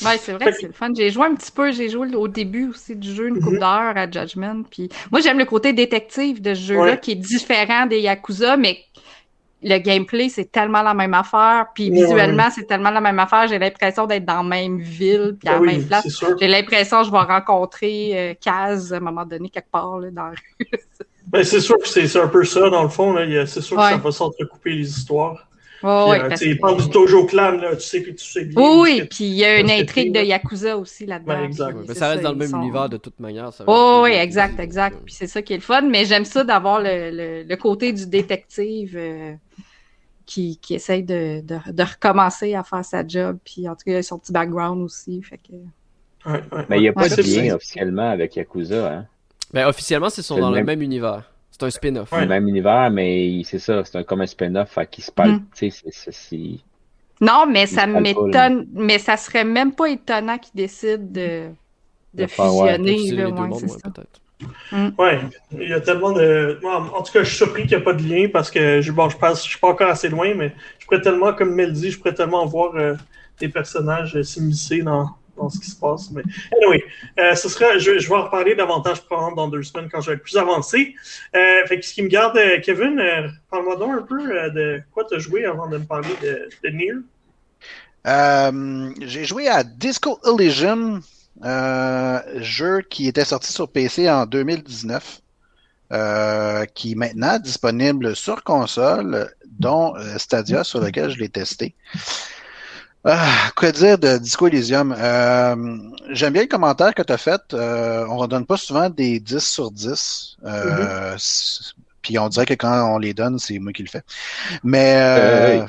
Ouais, 0.04 0.18
c'est 0.18 0.32
vrai 0.32 0.46
que 0.50 0.56
c'est 0.58 0.66
le 0.66 0.72
fun. 0.72 0.88
J'ai 0.94 1.10
joué 1.10 1.26
un 1.26 1.34
petit 1.34 1.50
peu, 1.50 1.72
j'ai 1.72 1.88
joué 1.88 2.14
au 2.14 2.28
début 2.28 2.68
aussi 2.68 2.94
du 2.94 3.14
jeu, 3.14 3.28
une 3.28 3.40
couple 3.40 3.54
Mhm. 3.54 3.58
d'heures 3.60 3.96
à 3.96 4.10
Judgment. 4.10 4.62
Puis 4.70 4.90
moi, 5.10 5.20
j'aime 5.22 5.38
le 5.38 5.44
côté 5.46 5.72
détective 5.72 6.42
de 6.42 6.52
ce 6.54 6.60
jeu-là 6.60 6.82
Ouais. 6.82 7.00
qui 7.00 7.12
est 7.12 7.14
différent 7.16 7.86
des 7.86 8.00
Yakuza, 8.00 8.56
mais 8.58 8.78
le 9.62 9.78
gameplay, 9.78 10.28
c'est 10.28 10.50
tellement 10.50 10.82
la 10.82 10.94
même 10.94 11.14
affaire. 11.14 11.66
Puis 11.74 11.90
Ouais, 11.90 11.96
visuellement, 12.02 12.48
c'est 12.54 12.66
tellement 12.66 12.90
la 12.90 13.00
même 13.00 13.18
affaire. 13.18 13.46
J'ai 13.48 13.58
l'impression 13.58 14.06
d'être 14.06 14.24
dans 14.24 14.42
la 14.42 14.48
même 14.48 14.78
ville, 14.80 15.36
puis 15.38 15.48
à 15.48 15.52
la 15.52 15.60
oui, 15.60 15.66
même 15.68 15.84
place. 15.86 16.06
J'ai 16.40 16.48
l'impression 16.48 17.00
que 17.00 17.06
je 17.06 17.10
vais 17.12 17.18
rencontrer 17.18 18.10
euh, 18.14 18.34
Kaz 18.40 18.92
à 18.92 18.96
un 18.96 19.00
moment 19.00 19.24
donné, 19.24 19.48
quelque 19.50 19.70
part 19.70 19.98
là, 19.98 20.10
dans 20.10 20.24
la 20.24 20.30
rue. 20.30 20.66
Ben, 21.28 21.44
c'est 21.44 21.60
sûr 21.60 21.78
que 21.78 21.88
c'est 21.88 22.16
un 22.20 22.26
peu 22.26 22.44
ça, 22.44 22.68
dans 22.68 22.82
le 22.82 22.88
fond. 22.88 23.14
C'est 23.46 23.60
sûr 23.62 23.76
que 23.76 23.82
ça 23.82 23.96
va 23.96 24.10
s'entrecouper 24.10 24.70
les 24.70 24.88
histoires. 24.90 25.48
Ouais, 25.82 25.88
Puis, 25.90 26.10
ouais, 26.10 26.20
euh, 26.20 26.28
parce 26.28 26.40
tu 26.40 26.46
sais, 26.46 26.50
il 26.52 26.56
que- 26.56 26.60
parle 26.60 26.76
du 26.82 26.90
Tojo 26.90 27.26
Clan, 27.26 27.52
là, 27.52 27.74
tu 27.76 27.82
sais 27.82 28.02
que 28.02 28.10
tu 28.10 28.24
sais 28.24 28.44
bien. 28.44 28.60
Oui, 28.60 28.78
oui, 29.00 29.02
puis 29.08 29.24
il 29.24 29.34
y 29.34 29.44
a 29.44 29.58
une 29.60 29.70
intrigue 29.70 30.12
de 30.12 30.20
Yakuza 30.20 30.76
aussi 30.76 31.06
là-dedans. 31.06 31.34
Ben, 31.38 31.44
exact. 31.44 31.76
puis 31.78 31.86
mais 31.88 31.94
ça 31.94 32.08
reste 32.10 32.22
dans 32.22 32.30
le 32.32 32.36
même 32.36 32.50
sont- 32.50 32.60
univers 32.60 32.88
de 32.88 32.96
toute 32.98 33.18
manière. 33.18 33.52
ça 33.52 33.64
Oh, 33.66 34.02
oui, 34.04 34.10
exact, 34.12 34.60
exact. 34.60 34.98
Puis 35.04 35.14
c'est 35.14 35.26
ça 35.26 35.40
qui 35.42 35.54
est 35.54 35.56
le 35.56 35.62
fun, 35.62 35.82
mais 35.82 36.04
j'aime 36.04 36.24
ça 36.24 36.44
d'avoir 36.44 36.80
le, 36.80 37.10
le, 37.10 37.42
le 37.44 37.56
côté 37.56 37.92
du 37.92 38.06
détective 38.06 38.94
euh, 38.96 39.32
qui, 40.32 40.56
qui 40.58 40.74
essaye 40.74 41.02
de, 41.02 41.40
de, 41.42 41.58
de 41.72 41.82
recommencer 41.82 42.54
à 42.54 42.62
faire 42.64 42.84
sa 42.84 43.06
job. 43.06 43.38
Puis 43.44 43.68
en 43.68 43.72
tout 43.74 43.82
cas, 43.84 43.92
il 43.92 43.96
a 43.96 44.02
son 44.02 44.18
petit 44.18 44.32
background 44.32 44.82
aussi. 44.82 45.22
Fait 45.22 45.38
que... 45.38 45.52
Ouais, 46.24 46.42
ouais, 46.52 46.66
Mais 46.68 46.78
il 46.78 46.82
n'y 46.82 46.88
a 46.88 46.92
ouais. 46.92 47.08
pas 47.08 47.08
de 47.08 47.22
lien 47.22 47.54
officiellement 47.54 48.10
avec 48.10 48.36
Yakuza, 48.36 48.92
hein? 48.92 49.06
Ben, 49.52 49.66
officiellement, 49.66 50.08
c'est 50.08 50.22
sont 50.22 50.38
dans 50.38 50.48
le 50.50 50.56
le 50.58 50.64
même- 50.64 50.78
même 50.78 50.82
univers. 50.82 51.30
C'est 51.50 51.62
un 51.64 51.70
spin-off. 51.70 52.08
C'est 52.10 52.20
le 52.22 52.26
même 52.28 52.48
univers, 52.48 52.90
mais 52.90 53.42
c'est 53.44 53.58
ça, 53.58 53.84
c'est 53.84 53.98
un, 53.98 54.02
comme 54.04 54.22
un 54.22 54.26
spin-off, 54.26 54.70
fait 54.70 54.88
qu'il 54.90 55.04
se 55.04 55.12
parle, 55.12 55.32
Mm. 55.32 55.44
tu 55.54 55.70
sais, 55.70 55.82
c'est- 55.84 55.90
c'est- 55.92 56.12
c'est... 56.12 56.58
Non, 57.20 57.44
mais 57.46 57.66
ça 57.66 57.86
m'étonne, 57.86 58.66
mais 58.72 58.98
ça 58.98 59.16
serait 59.18 59.44
même 59.44 59.72
pas 59.74 59.88
étonnant 59.90 60.38
qu'il 60.38 60.54
décide 60.54 61.12
de, 61.12 61.50
de 62.14 62.22
De 62.22 62.26
faire, 62.26 62.54
ouais, 62.54 62.70
fusionner. 62.78 62.98
Fusionner 62.98 63.16
là, 63.22 63.26
les 63.26 63.32
deux 63.32 63.38
ouais, 63.42 63.48
mondes, 63.48 63.60
c'est 63.60 63.70
ouais, 63.70 63.78
ça. 63.84 63.92
Peut-être. 64.70 64.98
Ouais, 64.98 65.20
il 65.52 65.68
y 65.68 65.72
a 65.72 65.80
tellement 65.80 66.12
de. 66.12 66.58
moi, 66.62 66.76
en 66.94 67.02
tout 67.02 67.12
cas, 67.12 67.22
je 67.22 67.28
suis 67.28 67.36
surpris 67.36 67.62
qu'il 67.62 67.76
n'y 67.76 67.82
a 67.82 67.84
pas 67.84 67.92
de 67.92 68.02
lien 68.02 68.28
parce 68.32 68.50
que 68.50 68.80
je, 68.80 68.92
bon, 68.92 69.08
je 69.08 69.16
je 69.16 69.40
suis 69.40 69.58
pas 69.58 69.68
encore 69.68 69.90
assez 69.90 70.08
loin, 70.08 70.34
mais 70.34 70.54
je 70.78 70.86
pourrais 70.86 71.00
tellement, 71.00 71.32
comme 71.32 71.54
Mel 71.54 71.72
dit, 71.72 71.90
je 71.90 71.98
pourrais 71.98 72.14
tellement 72.14 72.46
voir 72.46 72.74
euh, 72.76 72.94
des 73.38 73.48
personnages 73.48 74.16
euh, 74.16 74.22
s'immiscer 74.22 74.82
dans, 74.82 75.10
dans 75.36 75.48
ce 75.48 75.58
qui 75.58 75.70
se 75.70 75.76
passe. 75.76 76.10
Mais 76.10 76.22
anyway, 76.56 76.84
euh, 77.18 77.34
ce 77.34 77.48
sera, 77.48 77.78
je, 77.78 77.98
je 77.98 78.08
vais 78.08 78.14
en 78.14 78.24
reparler 78.24 78.54
davantage 78.54 79.02
probablement 79.02 79.36
dans 79.36 79.48
deux 79.48 79.62
semaines 79.62 79.88
quand 79.90 80.00
je 80.00 80.10
vais 80.10 80.16
être 80.16 80.22
plus 80.22 80.36
avancé. 80.36 80.94
Euh, 81.34 81.66
fait 81.66 81.80
que 81.80 81.86
ce 81.86 81.94
qui 81.94 82.02
me 82.02 82.08
garde, 82.08 82.36
euh, 82.36 82.60
Kevin, 82.60 82.98
euh, 82.98 83.28
parle-moi 83.50 83.76
donc 83.76 83.90
un 83.92 84.02
peu 84.02 84.20
euh, 84.20 84.50
de 84.50 84.82
quoi 84.92 85.04
tu 85.04 85.16
as 85.16 85.18
joué 85.18 85.44
avant 85.44 85.68
de 85.68 85.78
me 85.78 85.84
parler 85.84 86.14
de, 86.22 86.48
de 86.62 86.68
Nier. 86.74 86.92
Euh, 88.06 88.90
j'ai 89.00 89.24
joué 89.24 89.48
à 89.48 89.62
Disco 89.62 90.18
Elysium, 90.26 91.00
jeu 92.40 92.82
qui 92.88 93.08
était 93.08 93.24
sorti 93.24 93.52
sur 93.52 93.70
PC 93.70 94.08
en 94.10 94.26
2019, 94.26 95.20
euh, 95.92 96.64
qui 96.74 96.92
est 96.92 96.94
maintenant 96.94 97.38
disponible 97.38 98.14
sur 98.16 98.44
console, 98.44 99.32
dont 99.58 99.94
euh, 99.96 100.18
Stadia, 100.18 100.64
sur 100.64 100.80
lequel 100.80 101.10
je 101.10 101.18
l'ai 101.18 101.28
testé. 101.28 101.74
Ah, 103.04 103.50
quoi 103.56 103.72
dire 103.72 103.98
de 103.98 104.16
Disco 104.18 104.46
Elysium? 104.46 104.94
Euh, 104.96 105.56
J'aime 106.10 106.32
bien 106.34 106.42
le 106.42 106.48
commentaire 106.48 106.94
que 106.94 107.02
tu 107.02 107.12
as 107.12 107.18
fait. 107.18 107.40
Euh, 107.52 108.06
on 108.08 108.22
ne 108.22 108.26
donne 108.28 108.46
pas 108.46 108.56
souvent 108.56 108.88
des 108.90 109.18
10 109.18 109.40
sur 109.44 109.72
10. 109.72 110.36
Euh, 110.44 111.16
c- 111.18 111.72
Puis 112.00 112.16
on 112.18 112.28
dirait 112.28 112.46
que 112.46 112.54
quand 112.54 112.94
on 112.94 112.98
les 112.98 113.12
donne, 113.12 113.38
c'est 113.40 113.58
moi 113.58 113.72
qui 113.72 113.82
le 113.82 113.88
fais. 113.88 114.02
Mais 114.62 114.94
euh, 114.98 115.62
Euh, 115.62 115.66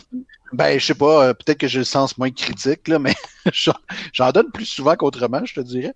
Ben, 0.53 0.79
je 0.79 0.85
sais 0.85 0.93
pas, 0.93 1.25
euh, 1.25 1.33
peut-être 1.33 1.57
que 1.57 1.67
j'ai 1.67 1.79
le 1.79 1.83
sens 1.83 2.15
moins 2.19 2.29
critique, 2.29 2.87
là, 2.87 2.99
mais 2.99 3.15
j'en 4.13 4.31
donne 4.31 4.51
plus 4.51 4.65
souvent 4.65 4.95
qu'autrement, 4.95 5.43
je 5.43 5.55
te 5.55 5.59
dirais. 5.61 5.95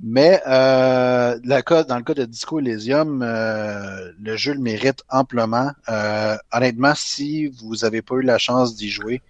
Mais 0.00 0.42
euh, 0.46 1.38
la 1.44 1.62
dans 1.62 1.96
le 1.96 2.02
cas 2.02 2.14
de 2.14 2.24
Disco 2.24 2.58
Elysium, 2.58 3.22
euh, 3.22 4.12
le 4.18 4.36
jeu 4.36 4.54
le 4.54 4.60
mérite 4.60 5.02
amplement. 5.10 5.72
Euh, 5.90 6.38
honnêtement, 6.52 6.94
si 6.96 7.48
vous 7.48 7.76
n'avez 7.82 8.00
pas 8.00 8.14
eu 8.14 8.22
la 8.22 8.38
chance 8.38 8.74
d'y 8.74 8.88
jouer, 8.88 9.20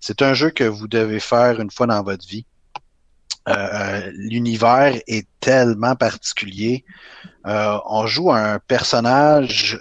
c'est 0.00 0.20
un 0.20 0.34
jeu 0.34 0.50
que 0.50 0.64
vous 0.64 0.88
devez 0.88 1.20
faire 1.20 1.60
une 1.60 1.70
fois 1.70 1.86
dans 1.86 2.02
votre 2.02 2.26
vie. 2.26 2.44
L'univers 4.14 5.00
est 5.06 5.26
tellement 5.38 5.94
particulier. 5.94 6.84
on 7.44 8.06
joue 8.06 8.32
un 8.32 8.58
personnage 8.58 9.80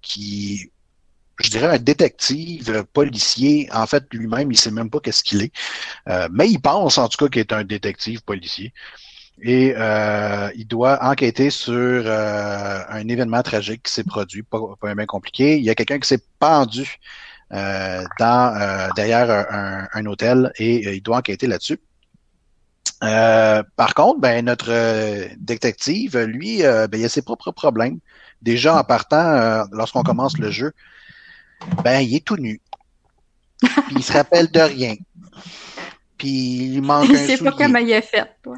qui 0.00 0.71
je 1.42 1.50
dirais, 1.50 1.66
un 1.66 1.78
détective 1.78 2.84
policier. 2.92 3.68
En 3.72 3.86
fait, 3.86 4.04
lui-même, 4.12 4.50
il 4.50 4.56
sait 4.56 4.70
même 4.70 4.90
pas 4.90 5.00
qu'est-ce 5.00 5.22
qu'il 5.22 5.42
est. 5.42 5.52
Euh, 6.08 6.28
mais 6.32 6.48
il 6.48 6.60
pense, 6.60 6.98
en 6.98 7.08
tout 7.08 7.18
cas, 7.18 7.28
qu'il 7.30 7.40
est 7.40 7.52
un 7.52 7.64
détective 7.64 8.22
policier. 8.22 8.72
Et 9.42 9.74
euh, 9.76 10.50
il 10.54 10.66
doit 10.66 11.02
enquêter 11.02 11.50
sur 11.50 11.72
euh, 11.74 12.80
un 12.88 13.08
événement 13.08 13.42
tragique 13.42 13.84
qui 13.84 13.92
s'est 13.92 14.04
produit, 14.04 14.42
pas, 14.42 14.58
pas 14.80 14.94
bien 14.94 15.06
compliqué. 15.06 15.58
Il 15.58 15.64
y 15.64 15.70
a 15.70 15.74
quelqu'un 15.74 15.98
qui 15.98 16.08
s'est 16.08 16.22
pendu 16.38 16.98
dans 17.50 18.90
derrière 18.96 19.30
un, 19.30 19.86
un, 19.92 20.06
hôtel 20.06 20.52
et 20.56 20.96
il 20.96 21.02
doit 21.02 21.18
enquêter 21.18 21.46
là-dessus. 21.46 21.78
par 23.00 23.94
contre, 23.94 24.20
ben, 24.20 24.42
notre 24.42 24.72
détective, 25.36 26.18
lui, 26.18 26.62
ben, 26.62 26.88
il 26.94 27.04
a 27.04 27.10
ses 27.10 27.20
propres 27.20 27.50
problèmes. 27.50 27.98
Déjà 28.40 28.78
en 28.78 28.84
partant, 28.84 29.66
lorsqu'on 29.70 30.02
commence 30.02 30.38
le 30.38 30.50
jeu, 30.50 30.72
ben, 31.84 32.00
il 32.00 32.16
est 32.16 32.24
tout 32.24 32.36
nu. 32.36 32.60
Puis 33.60 33.96
il 33.96 34.02
se 34.02 34.12
rappelle 34.12 34.50
de 34.50 34.60
rien. 34.60 34.94
Puis 36.18 36.28
il 36.74 36.82
manque 36.82 37.10
un 37.10 37.16
sait 37.26 37.38
pas 37.38 37.52
comment 37.52 37.78
il 37.78 37.90
est 37.90 38.02
fait, 38.02 38.30
toi. 38.42 38.56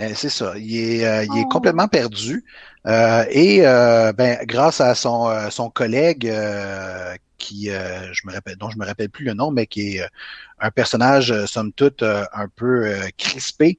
Euh, 0.00 0.12
c'est 0.14 0.28
ça. 0.30 0.54
Il 0.56 0.76
est, 0.76 1.04
euh, 1.06 1.24
il 1.24 1.38
est 1.38 1.44
Oh. 1.44 1.48
complètement 1.48 1.88
perdu. 1.88 2.44
Euh, 2.86 3.24
et 3.30 3.66
euh, 3.66 4.12
ben, 4.12 4.38
grâce 4.44 4.80
à 4.80 4.94
son, 4.94 5.30
son 5.50 5.70
collègue 5.70 6.28
euh, 6.28 7.14
qui, 7.38 7.70
euh, 7.70 8.12
je 8.12 8.26
me 8.26 8.32
rappelle, 8.32 8.56
dont 8.56 8.70
je 8.70 8.78
me 8.78 8.84
rappelle 8.84 9.08
plus 9.10 9.24
le 9.24 9.34
nom, 9.34 9.50
mais 9.50 9.66
qui 9.66 9.96
est 9.96 10.06
un 10.60 10.70
personnage, 10.70 11.46
somme 11.46 11.72
toute, 11.72 12.02
un 12.02 12.48
peu 12.56 12.94
crispé, 13.16 13.78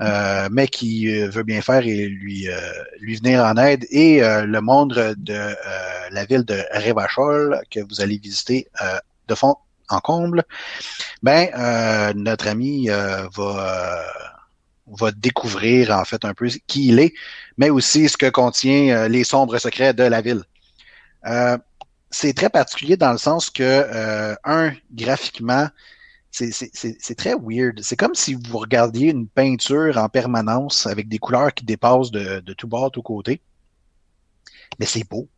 euh, 0.00 0.48
mais 0.50 0.68
qui 0.68 1.08
euh, 1.08 1.28
veut 1.28 1.42
bien 1.42 1.60
faire 1.60 1.86
et 1.86 2.06
lui, 2.06 2.48
euh, 2.48 2.58
lui 3.00 3.16
venir 3.16 3.44
en 3.44 3.56
aide. 3.56 3.86
Et 3.90 4.20
le 4.20 4.60
monde 4.60 5.14
de 5.16 5.54
la 6.10 6.24
ville 6.24 6.44
de 6.44 6.62
Revachol 6.72 7.60
que 7.70 7.80
vous 7.80 8.00
allez 8.00 8.18
visiter 8.18 8.68
de 9.28 9.34
fond 9.34 9.56
en 9.90 10.00
comble, 10.00 10.44
ben 11.22 11.48
notre 12.14 12.48
ami 12.48 12.88
va, 12.88 14.04
va 14.86 15.10
découvrir 15.12 15.90
en 15.90 16.04
fait 16.04 16.24
un 16.24 16.34
peu 16.34 16.48
qui 16.66 16.88
il 16.88 16.98
est, 16.98 17.14
mais 17.56 17.70
aussi 17.70 18.08
ce 18.08 18.16
que 18.16 18.28
contient 18.28 19.08
les 19.08 19.24
sombres 19.24 19.58
secrets 19.58 19.94
de 19.94 20.04
la 20.04 20.20
ville. 20.20 20.44
Euh, 21.26 21.58
c'est 22.10 22.32
très 22.32 22.48
particulier 22.48 22.96
dans 22.96 23.12
le 23.12 23.18
sens 23.18 23.50
que, 23.50 23.62
euh, 23.62 24.34
un, 24.44 24.72
graphiquement, 24.92 25.68
c'est- 26.52 27.14
très 27.16 27.34
weird. 27.34 27.80
C'est 27.82 27.96
comme 27.96 28.14
si 28.14 28.34
vous 28.34 28.58
regardiez 28.58 29.10
une 29.10 29.28
peinture 29.28 29.96
en 29.98 30.08
permanence 30.08 30.86
avec 30.86 31.08
des 31.08 31.18
couleurs 31.18 31.52
qui 31.54 31.64
dépassent 31.64 32.10
de, 32.10 32.40
de 32.40 32.52
tout 32.54 32.68
bord, 32.68 32.90
tout 32.90 33.02
côté. 33.02 33.42
Mais 34.78 34.86
c'est 34.86 35.08
beau. 35.08 35.28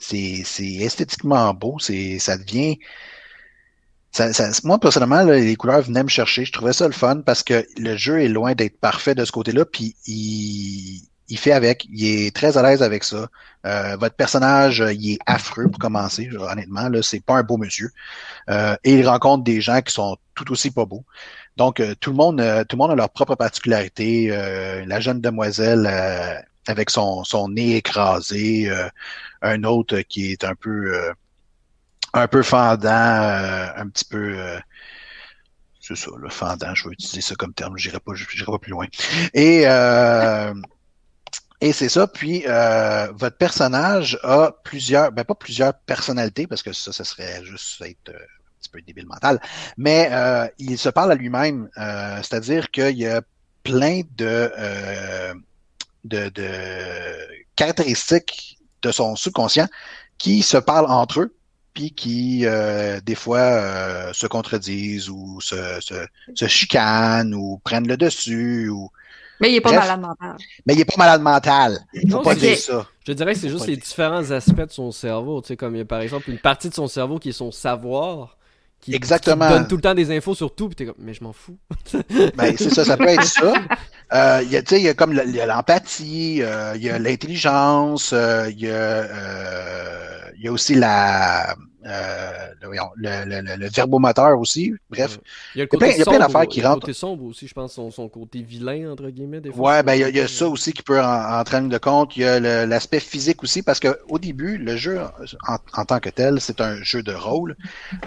C'est 0.00 0.42
c'est 0.44 0.74
esthétiquement 0.74 1.52
beau. 1.54 1.78
C'est 1.78 2.18
ça 2.18 2.36
devient. 2.38 2.78
Ça, 4.12 4.32
ça- 4.32 4.50
moi, 4.64 4.78
personnellement, 4.78 5.22
là, 5.24 5.36
les 5.38 5.56
couleurs 5.56 5.82
venaient 5.82 6.04
me 6.04 6.08
chercher. 6.08 6.44
Je 6.44 6.52
trouvais 6.52 6.72
ça 6.72 6.86
le 6.86 6.92
fun 6.92 7.20
parce 7.22 7.42
que 7.42 7.66
le 7.76 7.96
jeu 7.96 8.20
est 8.22 8.28
loin 8.28 8.54
d'être 8.54 8.78
parfait 8.78 9.14
de 9.14 9.24
ce 9.24 9.32
côté-là. 9.32 9.64
Puis 9.64 9.96
il, 10.06 11.02
il 11.28 11.38
fait 11.38 11.52
avec. 11.52 11.86
Il 11.90 12.04
est 12.04 12.34
très 12.34 12.56
à 12.56 12.62
l'aise 12.62 12.82
avec 12.82 13.04
ça. 13.04 13.28
Euh, 13.66 13.96
votre 13.96 14.14
personnage, 14.14 14.80
euh, 14.80 14.92
il 14.92 15.14
est 15.14 15.18
affreux 15.26 15.68
pour 15.68 15.78
commencer. 15.78 16.28
Honnêtement, 16.36 16.88
là, 16.88 17.02
c'est 17.02 17.24
pas 17.24 17.34
un 17.34 17.42
beau 17.42 17.56
monsieur. 17.56 17.90
Euh, 18.50 18.76
et 18.84 18.94
il 18.94 19.08
rencontre 19.08 19.44
des 19.44 19.60
gens 19.60 19.80
qui 19.80 19.92
sont 19.92 20.16
tout 20.34 20.50
aussi 20.52 20.70
pas 20.70 20.84
beaux. 20.84 21.04
Donc, 21.56 21.80
euh, 21.80 21.94
tout 22.00 22.10
le 22.10 22.16
monde, 22.16 22.40
euh, 22.40 22.64
tout 22.64 22.76
le 22.76 22.82
monde 22.82 22.90
a 22.90 22.94
leur 22.96 23.10
propre 23.10 23.36
particularité. 23.36 24.28
Euh, 24.30 24.84
la 24.86 25.00
jeune 25.00 25.20
demoiselle 25.20 25.86
avec 26.66 26.90
son, 26.90 27.24
son 27.24 27.48
nez 27.48 27.76
écrasé, 27.76 28.70
un 29.42 29.64
autre 29.64 30.00
qui 30.00 30.32
est 30.32 30.44
un 30.44 30.54
peu, 30.54 31.12
un 32.14 32.26
peu 32.28 32.42
fendant, 32.42 32.88
un 32.90 33.88
petit 33.88 34.04
peu. 34.06 34.36
c'est 35.80 35.96
ça, 35.96 36.10
le 36.16 36.30
fendant, 36.30 36.74
je 36.74 36.88
vais 36.88 36.94
utiliser 36.94 37.20
ça 37.20 37.34
comme 37.34 37.52
terme, 37.52 37.76
j'irai 37.76 38.00
pas, 38.00 38.14
j'irai 38.14 38.50
pas 38.50 38.58
plus 38.58 38.70
loin. 38.70 38.86
Et 39.34 39.64
euh, 39.66 40.54
et 41.64 41.72
c'est 41.72 41.88
ça. 41.88 42.06
Puis 42.06 42.44
euh, 42.46 43.08
votre 43.14 43.38
personnage 43.38 44.18
a 44.22 44.52
plusieurs, 44.64 45.10
ben 45.12 45.24
pas 45.24 45.34
plusieurs 45.34 45.72
personnalités 45.72 46.46
parce 46.46 46.62
que 46.62 46.74
ça, 46.74 46.92
ça 46.92 47.04
serait 47.04 47.42
juste 47.42 47.80
être 47.80 48.10
euh, 48.10 48.18
un 48.18 48.60
petit 48.60 48.68
peu 48.70 48.82
débile 48.82 49.06
mental. 49.06 49.40
Mais 49.78 50.10
euh, 50.12 50.46
il 50.58 50.76
se 50.76 50.90
parle 50.90 51.12
à 51.12 51.14
lui-même, 51.14 51.70
euh, 51.78 52.18
c'est-à-dire 52.18 52.70
qu'il 52.70 52.98
y 52.98 53.06
a 53.06 53.22
plein 53.62 54.02
de, 54.14 54.52
euh, 54.58 55.32
de, 56.04 56.28
de 56.28 56.50
caractéristiques 57.56 58.58
de 58.82 58.92
son 58.92 59.16
subconscient 59.16 59.68
qui 60.18 60.42
se 60.42 60.58
parlent 60.58 60.90
entre 60.90 61.20
eux 61.20 61.34
puis 61.72 61.92
qui 61.92 62.44
euh, 62.44 63.00
des 63.00 63.14
fois 63.14 63.38
euh, 63.38 64.12
se 64.12 64.26
contredisent 64.26 65.08
ou 65.08 65.40
se, 65.40 65.80
se, 65.80 65.94
se 66.34 66.46
chicanent 66.46 67.34
ou 67.34 67.58
prennent 67.64 67.88
le 67.88 67.96
dessus 67.96 68.68
ou 68.68 68.90
Mais 69.40 69.50
il 69.50 69.56
est 69.56 69.60
pas 69.60 69.70
Bref. 69.70 69.80
malade 69.82 70.00
mental. 70.00 70.36
mais 70.66 70.74
il 70.74 70.80
est 70.80 70.84
pas 70.84 70.94
malade 70.96 71.22
mental. 71.22 71.78
Faut 72.02 72.06
Non, 72.08 72.22
pas 72.22 72.34
dire 72.34 72.56
ça. 72.56 72.86
Je 73.06 73.12
dirais 73.12 73.34
que 73.34 73.40
c'est 73.40 73.48
juste 73.50 73.66
les 73.66 73.76
différents 73.76 74.30
aspects 74.30 74.60
de 74.66 74.70
son 74.70 74.92
cerveau. 74.92 75.40
Tu 75.42 75.48
sais, 75.48 75.56
comme 75.56 75.74
il 75.74 75.78
y 75.78 75.82
a 75.82 75.84
par 75.84 76.00
exemple 76.00 76.30
une 76.30 76.38
partie 76.38 76.68
de 76.68 76.74
son 76.74 76.86
cerveau 76.88 77.18
qui 77.18 77.30
est 77.30 77.32
son 77.32 77.50
savoir. 77.52 78.36
Qui, 78.80 78.94
Exactement. 78.94 79.46
qui 79.48 79.52
donne 79.54 79.66
tout 79.66 79.76
le 79.76 79.80
temps 79.80 79.94
des 79.94 80.14
infos 80.14 80.34
sur 80.34 80.54
tout, 80.54 80.66
puis 80.68 80.76
t'es 80.76 80.84
comme, 80.84 80.94
mais 80.98 81.14
je 81.14 81.24
m'en 81.24 81.32
fous. 81.32 81.56
Ben, 82.36 82.54
c'est 82.58 82.68
ça, 82.68 82.84
ça 82.84 82.96
peut 82.98 83.08
être 83.08 83.24
ça. 83.24 83.52
Euh, 84.12 84.40
Il 84.44 84.50
y 84.52 84.56
a, 84.56 84.62
tu 84.62 84.74
sais, 84.74 84.80
il 84.80 84.84
y 84.84 84.88
a 84.90 84.94
comme 84.94 85.14
le- 85.14 85.24
il 85.26 85.34
y 85.34 85.40
a 85.40 85.46
l'empathie, 85.46 86.42
euh, 86.42 86.74
il 86.76 86.82
y 86.84 86.90
a 86.90 86.98
l'intelligence, 86.98 88.10
euh, 88.12 88.50
il 88.50 88.60
y 88.60 88.68
a, 88.68 88.72
euh, 88.74 90.20
il 90.36 90.44
y 90.44 90.48
a 90.48 90.52
aussi 90.52 90.74
la, 90.74 91.52
euh, 91.52 91.54
le, 91.84 92.66
voyons, 92.66 92.90
le, 92.96 93.24
le, 93.26 93.40
le- 93.42 93.56
le 93.56 93.68
verbomoteur 93.68 94.38
aussi. 94.38 94.72
Bref. 94.90 95.18
Il 95.54 95.58
y 95.58 95.62
a 95.62 95.66
plein- 95.66 95.78
côté 95.78 95.92
il 95.94 95.98
y 95.98 96.02
a 96.02 96.04
plein 96.06 96.18
d'affaires 96.18 96.46
qui 96.48 96.58
il 96.58 96.62
y 96.62 96.64
a 96.64 96.68
le 96.68 96.68
rentrent. 96.74 96.86
côté 96.86 96.92
sombre 96.94 97.24
aussi, 97.24 97.46
je 97.46 97.54
pense, 97.54 97.72
son, 97.74 97.90
son 97.90 98.08
côté 98.08 98.42
vilain, 98.42 98.90
entre 98.90 99.08
guillemets, 99.10 99.40
des 99.40 99.52
fois. 99.52 99.70
Ouais, 99.76 99.82
ben 99.82 99.94
il 99.94 100.08
y 100.14 100.18
y 100.18 100.20
a 100.20 100.28
ça 100.28 100.48
aussi 100.48 100.72
qui 100.72 100.82
peut 100.82 101.00
en- 101.00 101.38
entrer 101.40 101.58
en 101.58 101.62
de 101.62 101.78
compte. 101.78 102.16
Il 102.16 102.22
y 102.22 102.24
a 102.24 102.40
le- 102.40 102.64
l'aspect 102.66 103.00
physique 103.00 103.42
aussi, 103.42 103.62
parce 103.62 103.80
que 103.80 103.98
au 104.08 104.18
début, 104.18 104.56
le 104.58 104.76
jeu 104.76 105.00
en, 105.48 105.56
en 105.74 105.84
tant 105.84 106.00
que 106.00 106.08
tel, 106.10 106.40
c'est 106.40 106.60
un 106.60 106.82
jeu 106.82 107.02
de 107.02 107.12
rôle 107.12 107.56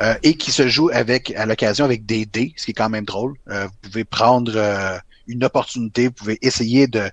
euh, 0.01 0.15
et 0.23 0.35
qui 0.35 0.51
se 0.51 0.67
joue 0.67 0.89
avec 0.91 1.31
à 1.35 1.45
l'occasion 1.45 1.85
avec 1.85 2.05
des 2.05 2.25
dés, 2.25 2.53
ce 2.57 2.65
qui 2.65 2.71
est 2.71 2.73
quand 2.73 2.89
même 2.89 3.05
drôle. 3.05 3.35
Euh, 3.49 3.65
vous 3.67 3.89
pouvez 3.89 4.03
prendre 4.05 4.53
euh, 4.55 4.97
une 5.27 5.43
opportunité, 5.43 6.07
vous 6.07 6.13
pouvez 6.13 6.37
essayer 6.41 6.87
de, 6.87 7.09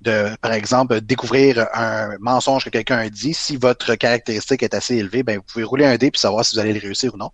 de, 0.00 0.34
par 0.40 0.52
exemple, 0.52 1.00
découvrir 1.00 1.66
un 1.74 2.16
mensonge 2.20 2.64
que 2.64 2.70
quelqu'un 2.70 2.98
a 2.98 3.08
dit. 3.10 3.34
Si 3.34 3.56
votre 3.56 3.94
caractéristique 3.94 4.62
est 4.62 4.74
assez 4.74 4.96
élevée, 4.96 5.22
ben 5.22 5.36
vous 5.36 5.42
pouvez 5.42 5.64
rouler 5.64 5.84
un 5.84 5.96
dé 5.96 6.10
puis 6.10 6.20
savoir 6.20 6.44
si 6.44 6.56
vous 6.56 6.60
allez 6.60 6.72
le 6.72 6.80
réussir 6.80 7.14
ou 7.14 7.18
non. 7.18 7.30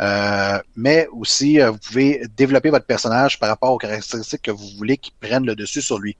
Euh, 0.00 0.58
mais 0.74 1.06
aussi, 1.12 1.60
euh, 1.60 1.70
vous 1.70 1.78
pouvez 1.78 2.22
développer 2.36 2.70
votre 2.70 2.86
personnage 2.86 3.38
par 3.38 3.48
rapport 3.48 3.72
aux 3.72 3.78
caractéristiques 3.78 4.42
que 4.42 4.50
vous 4.50 4.68
voulez 4.76 4.96
qui 4.96 5.12
prennent 5.20 5.46
le 5.46 5.54
dessus 5.54 5.82
sur 5.82 5.98
lui. 5.98 6.16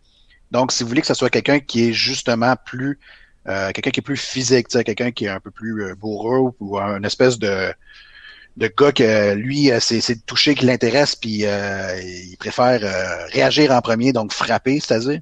Donc, 0.51 0.71
si 0.71 0.85
vous 0.85 0.89
voulez 0.89 1.01
que 1.01 1.09
ce 1.09 1.15
soit 1.15 1.31
quelqu'un 1.31 1.59
qui 1.59 1.89
est 1.89 1.93
justement 1.93 2.55
plus, 2.65 3.01
euh, 3.49 3.73
quelqu'un 3.73 3.91
qui 3.91 4.01
est 4.01 4.03
plus 4.03 4.17
physique, 4.17 4.69
quelqu'un 4.69 5.11
qui 5.11 5.25
est 5.25 5.29
un 5.29 5.41
peu 5.41 5.51
plus 5.51 5.83
euh, 5.83 5.95
bourreux 5.97 6.55
ou 6.61 6.79
un 6.79 7.03
espèce 7.03 7.39
de, 7.39 7.73
de 8.57 8.73
gars 8.79 8.93
que 8.93 9.35
lui, 9.35 9.73
c'est 9.81 10.01
c'est 10.01 10.25
toucher 10.25 10.55
qui 10.55 10.67
l'intéresse, 10.67 11.17
puis 11.17 11.43
il 11.43 12.37
préfère 12.39 12.81
réagir 13.33 13.73
en 13.73 13.81
premier, 13.81 14.13
donc 14.13 14.33
frapper, 14.33 14.79
c'est-à-dire, 14.79 15.21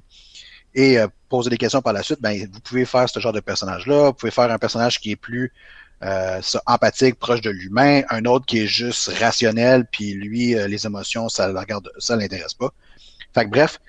et 0.75 0.99
euh, 0.99 1.07
poser 1.29 1.49
des 1.49 1.57
questions 1.57 1.81
par 1.81 1.93
la 1.93 2.03
suite, 2.03 2.21
ben, 2.21 2.47
vous 2.51 2.59
pouvez 2.59 2.85
faire 2.85 3.09
ce 3.09 3.19
genre 3.19 3.33
de 3.33 3.39
personnage-là. 3.39 4.07
Vous 4.07 4.13
pouvez 4.13 4.31
faire 4.31 4.51
un 4.51 4.57
personnage 4.57 4.99
qui 4.99 5.11
est 5.11 5.15
plus 5.15 5.51
euh, 6.03 6.41
empathique, 6.65 7.17
proche 7.19 7.41
de 7.41 7.49
l'humain, 7.49 8.01
un 8.09 8.25
autre 8.25 8.45
qui 8.45 8.59
est 8.59 8.67
juste 8.67 9.11
rationnel, 9.19 9.85
puis 9.91 10.13
lui, 10.13 10.55
euh, 10.55 10.67
les 10.67 10.85
émotions, 10.85 11.29
ça 11.29 11.47
le 11.47 11.57
regarde, 11.57 11.89
ça 11.97 12.15
l'intéresse 12.15 12.53
pas. 12.53 12.69
Fait 13.33 13.45
que 13.45 13.49
bref, 13.49 13.79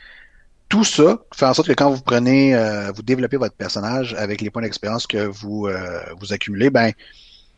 tout 0.68 0.84
ça 0.84 1.18
fait 1.34 1.46
en 1.46 1.54
sorte 1.54 1.68
que 1.68 1.74
quand 1.74 1.90
vous 1.90 2.02
prenez, 2.02 2.54
euh, 2.54 2.90
vous 2.92 3.02
développez 3.02 3.36
votre 3.36 3.54
personnage 3.54 4.14
avec 4.14 4.40
les 4.40 4.50
points 4.50 4.62
d'expérience 4.62 5.06
que 5.06 5.18
vous 5.18 5.66
euh, 5.66 6.00
vous 6.18 6.32
accumulez, 6.32 6.70
ben 6.70 6.92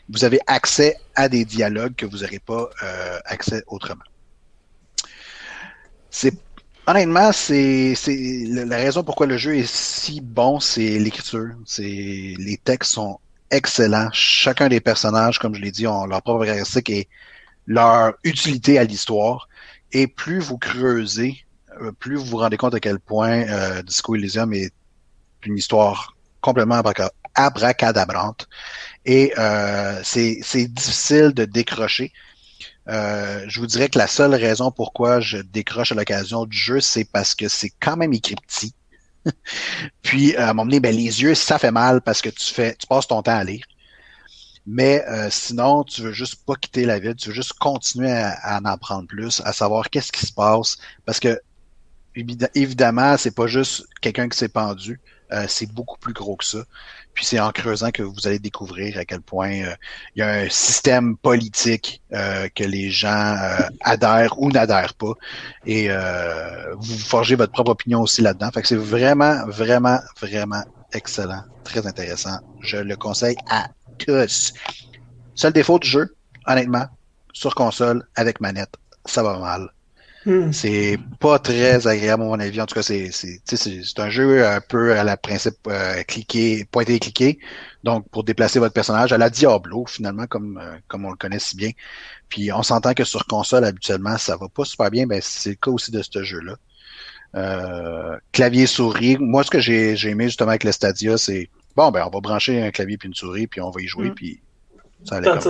vous 0.08 0.24
avez 0.24 0.38
accès 0.46 0.96
à 1.14 1.28
des 1.28 1.44
dialogues 1.44 1.94
que 1.94 2.06
vous 2.06 2.18
n'aurez 2.18 2.38
pas 2.38 2.68
euh, 2.82 3.18
accès 3.24 3.62
autrement. 3.66 4.04
C'est 6.10 6.34
honnêtement, 6.86 7.32
c'est 7.32 7.94
la 8.48 8.76
raison 8.76 9.02
pourquoi 9.02 9.26
le 9.26 9.36
jeu 9.36 9.56
est 9.56 9.66
si 9.66 10.20
bon, 10.20 10.60
c'est 10.60 10.98
l'écriture. 10.98 11.54
C'est 11.64 11.82
les 12.38 12.60
textes 12.62 12.92
sont 12.92 13.18
excellent. 13.50 14.08
Chacun 14.12 14.68
des 14.68 14.80
personnages, 14.80 15.38
comme 15.38 15.54
je 15.54 15.60
l'ai 15.60 15.72
dit, 15.72 15.86
ont 15.86 16.06
leur 16.06 16.22
propre 16.22 16.44
caractéristique 16.44 16.90
et 16.90 17.08
leur 17.66 18.14
utilité 18.24 18.78
à 18.78 18.84
l'histoire. 18.84 19.48
Et 19.92 20.06
plus 20.06 20.40
vous 20.40 20.58
creusez, 20.58 21.44
euh, 21.80 21.92
plus 21.92 22.16
vous 22.16 22.24
vous 22.24 22.36
rendez 22.38 22.56
compte 22.56 22.74
à 22.74 22.80
quel 22.80 22.98
point 22.98 23.42
euh, 23.48 23.82
Disco 23.82 24.14
Elysium 24.14 24.52
est 24.52 24.72
une 25.44 25.56
histoire 25.56 26.16
complètement 26.40 26.80
abracadabrante. 27.34 28.48
Et 29.04 29.32
euh, 29.38 30.00
c'est 30.02 30.66
difficile 30.68 31.32
de 31.32 31.44
décrocher. 31.44 32.12
Euh, 32.88 33.44
je 33.48 33.60
vous 33.60 33.66
dirais 33.66 33.88
que 33.88 33.98
la 33.98 34.06
seule 34.06 34.34
raison 34.34 34.70
pourquoi 34.70 35.20
je 35.20 35.38
décroche 35.38 35.92
à 35.92 35.94
l'occasion 35.94 36.46
du 36.46 36.56
jeu, 36.56 36.80
c'est 36.80 37.04
parce 37.04 37.34
que 37.34 37.48
c'est 37.48 37.70
quand 37.80 37.96
même 37.96 38.12
écrit 38.12 38.36
petit. 38.36 38.74
Puis 40.02 40.36
à 40.36 40.44
un 40.44 40.46
moment 40.48 40.66
donné, 40.66 40.80
ben, 40.80 40.94
les 40.94 41.22
yeux, 41.22 41.34
ça 41.34 41.58
fait 41.58 41.72
mal 41.72 42.00
parce 42.00 42.22
que 42.22 42.30
tu 42.30 42.54
fais, 42.54 42.76
tu 42.76 42.86
passes 42.86 43.08
ton 43.08 43.22
temps 43.22 43.36
à 43.36 43.44
lire. 43.44 43.64
Mais 44.66 45.04
euh, 45.08 45.28
sinon, 45.30 45.84
tu 45.84 46.02
veux 46.02 46.12
juste 46.12 46.44
pas 46.44 46.54
quitter 46.56 46.84
la 46.84 46.98
ville, 46.98 47.14
tu 47.14 47.28
veux 47.28 47.34
juste 47.34 47.52
continuer 47.54 48.10
à, 48.10 48.58
en 48.58 48.64
apprendre 48.64 49.06
plus, 49.06 49.40
à 49.44 49.52
savoir 49.52 49.90
qu'est-ce 49.90 50.10
qui 50.10 50.26
se 50.26 50.32
passe. 50.32 50.76
Parce 51.04 51.20
que 51.20 51.40
évidemment, 52.54 53.16
c'est 53.16 53.34
pas 53.34 53.46
juste 53.46 53.86
quelqu'un 54.00 54.28
qui 54.28 54.38
s'est 54.38 54.48
pendu, 54.48 55.00
euh, 55.32 55.44
c'est 55.48 55.70
beaucoup 55.72 55.98
plus 55.98 56.12
gros 56.12 56.36
que 56.36 56.44
ça. 56.44 56.64
Puis 57.16 57.24
c'est 57.24 57.40
en 57.40 57.50
creusant 57.50 57.90
que 57.90 58.04
vous 58.04 58.28
allez 58.28 58.38
découvrir 58.38 58.96
à 58.98 59.04
quel 59.04 59.22
point 59.22 59.62
euh, 59.62 59.74
il 60.14 60.20
y 60.20 60.22
a 60.22 60.28
un 60.28 60.48
système 60.48 61.16
politique 61.16 62.00
euh, 62.12 62.48
que 62.54 62.62
les 62.62 62.90
gens 62.90 63.36
adhèrent 63.80 64.38
ou 64.38 64.52
n'adhèrent 64.52 64.94
pas. 64.94 65.14
Et 65.66 65.88
vous 66.78 66.98
forgez 66.98 67.34
votre 67.34 67.52
propre 67.52 67.72
opinion 67.72 68.02
aussi 68.02 68.22
là-dedans. 68.22 68.50
Fait 68.52 68.62
que 68.62 68.68
c'est 68.68 68.76
vraiment, 68.76 69.44
vraiment, 69.48 69.98
vraiment 70.20 70.62
excellent. 70.92 71.42
Très 71.64 71.86
intéressant. 71.86 72.38
Je 72.60 72.76
le 72.76 72.96
conseille 72.96 73.36
à 73.50 73.68
tous. 73.98 74.52
Seul 75.34 75.52
défaut 75.52 75.78
du 75.78 75.88
jeu, 75.88 76.14
honnêtement, 76.46 76.86
sur 77.32 77.54
console, 77.54 78.06
avec 78.14 78.40
manette, 78.40 78.74
ça 79.04 79.22
va 79.22 79.38
mal. 79.38 79.70
Hmm. 80.26 80.52
C'est 80.52 80.98
pas 81.20 81.38
très 81.38 81.86
agréable, 81.86 82.24
à 82.24 82.26
mon 82.26 82.40
avis. 82.40 82.60
En 82.60 82.66
tout 82.66 82.74
cas, 82.74 82.82
c'est, 82.82 83.10
c'est, 83.12 83.98
un 84.00 84.10
jeu 84.10 84.44
un 84.44 84.60
peu 84.60 84.98
à 84.98 85.04
la 85.04 85.16
principe 85.16 85.54
euh, 85.68 86.02
cliquer, 86.02 86.66
pointer 86.68 86.96
et 86.96 86.98
cliquer. 86.98 87.38
Donc, 87.84 88.08
pour 88.10 88.24
déplacer 88.24 88.58
votre 88.58 88.74
personnage 88.74 89.12
à 89.12 89.18
la 89.18 89.30
Diablo, 89.30 89.86
finalement, 89.86 90.26
comme, 90.26 90.58
euh, 90.60 90.76
comme 90.88 91.04
on 91.04 91.10
le 91.10 91.16
connaît 91.16 91.38
si 91.38 91.56
bien. 91.56 91.70
Puis, 92.28 92.52
on 92.52 92.64
s'entend 92.64 92.92
que 92.92 93.04
sur 93.04 93.24
console, 93.26 93.64
habituellement, 93.64 94.18
ça 94.18 94.36
va 94.36 94.48
pas 94.48 94.64
super 94.64 94.90
bien. 94.90 95.06
Ben, 95.06 95.20
c'est 95.22 95.50
le 95.50 95.56
cas 95.56 95.70
aussi 95.70 95.92
de 95.92 96.02
ce 96.02 96.24
jeu-là. 96.24 96.56
Euh, 97.36 98.16
clavier 98.32 98.66
souris. 98.66 99.18
Moi, 99.20 99.44
ce 99.44 99.50
que 99.50 99.60
j'ai, 99.60 99.94
j'ai 99.94 100.10
aimé 100.10 100.24
justement 100.24 100.50
avec 100.50 100.64
le 100.64 100.72
Stadia, 100.72 101.16
c'est 101.18 101.50
bon, 101.76 101.92
ben, 101.92 102.04
on 102.04 102.10
va 102.10 102.20
brancher 102.20 102.60
un 102.62 102.72
clavier 102.72 102.98
puis 102.98 103.08
une 103.08 103.14
souris, 103.14 103.46
puis 103.46 103.60
on 103.60 103.70
va 103.70 103.80
y 103.80 103.86
jouer, 103.86 104.10
hmm. 104.10 104.14
puis 104.14 104.40
ça 105.04 105.16
allait 105.16 105.28
comme 105.28 105.40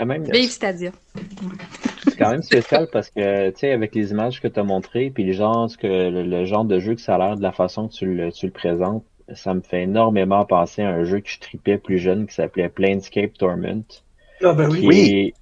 Vive 0.00 0.50
Stadia. 0.50 0.90
C'est 2.04 2.16
quand 2.16 2.30
même 2.30 2.42
spécial 2.42 2.88
parce 2.92 3.10
que, 3.10 3.50
tu 3.50 3.58
sais, 3.58 3.72
avec 3.72 3.94
les 3.94 4.10
images 4.10 4.40
que 4.40 4.48
tu 4.48 4.60
as 4.60 4.64
montrées, 4.64 5.10
puis 5.10 5.24
que, 5.24 6.10
le, 6.10 6.44
genre 6.44 6.64
de 6.64 6.78
jeu 6.78 6.94
que 6.94 7.00
ça 7.00 7.14
a 7.14 7.18
l'air 7.18 7.36
de 7.36 7.42
la 7.42 7.52
façon 7.52 7.88
que 7.88 7.94
tu 7.94 8.06
le, 8.06 8.32
tu 8.32 8.46
le 8.46 8.52
présentes, 8.52 9.04
ça 9.34 9.54
me 9.54 9.60
fait 9.60 9.82
énormément 9.82 10.44
penser 10.44 10.82
à 10.82 10.90
un 10.90 11.04
jeu 11.04 11.20
que 11.20 11.28
je 11.28 11.40
tripais 11.40 11.78
plus 11.78 11.98
jeune 11.98 12.26
qui 12.26 12.34
s'appelait 12.34 12.68
Planescape 12.68 13.32
Torment. 13.34 13.84
Ah 14.42 14.52
ben 14.52 14.70
oui. 14.70 14.86
oui. 14.86 15.34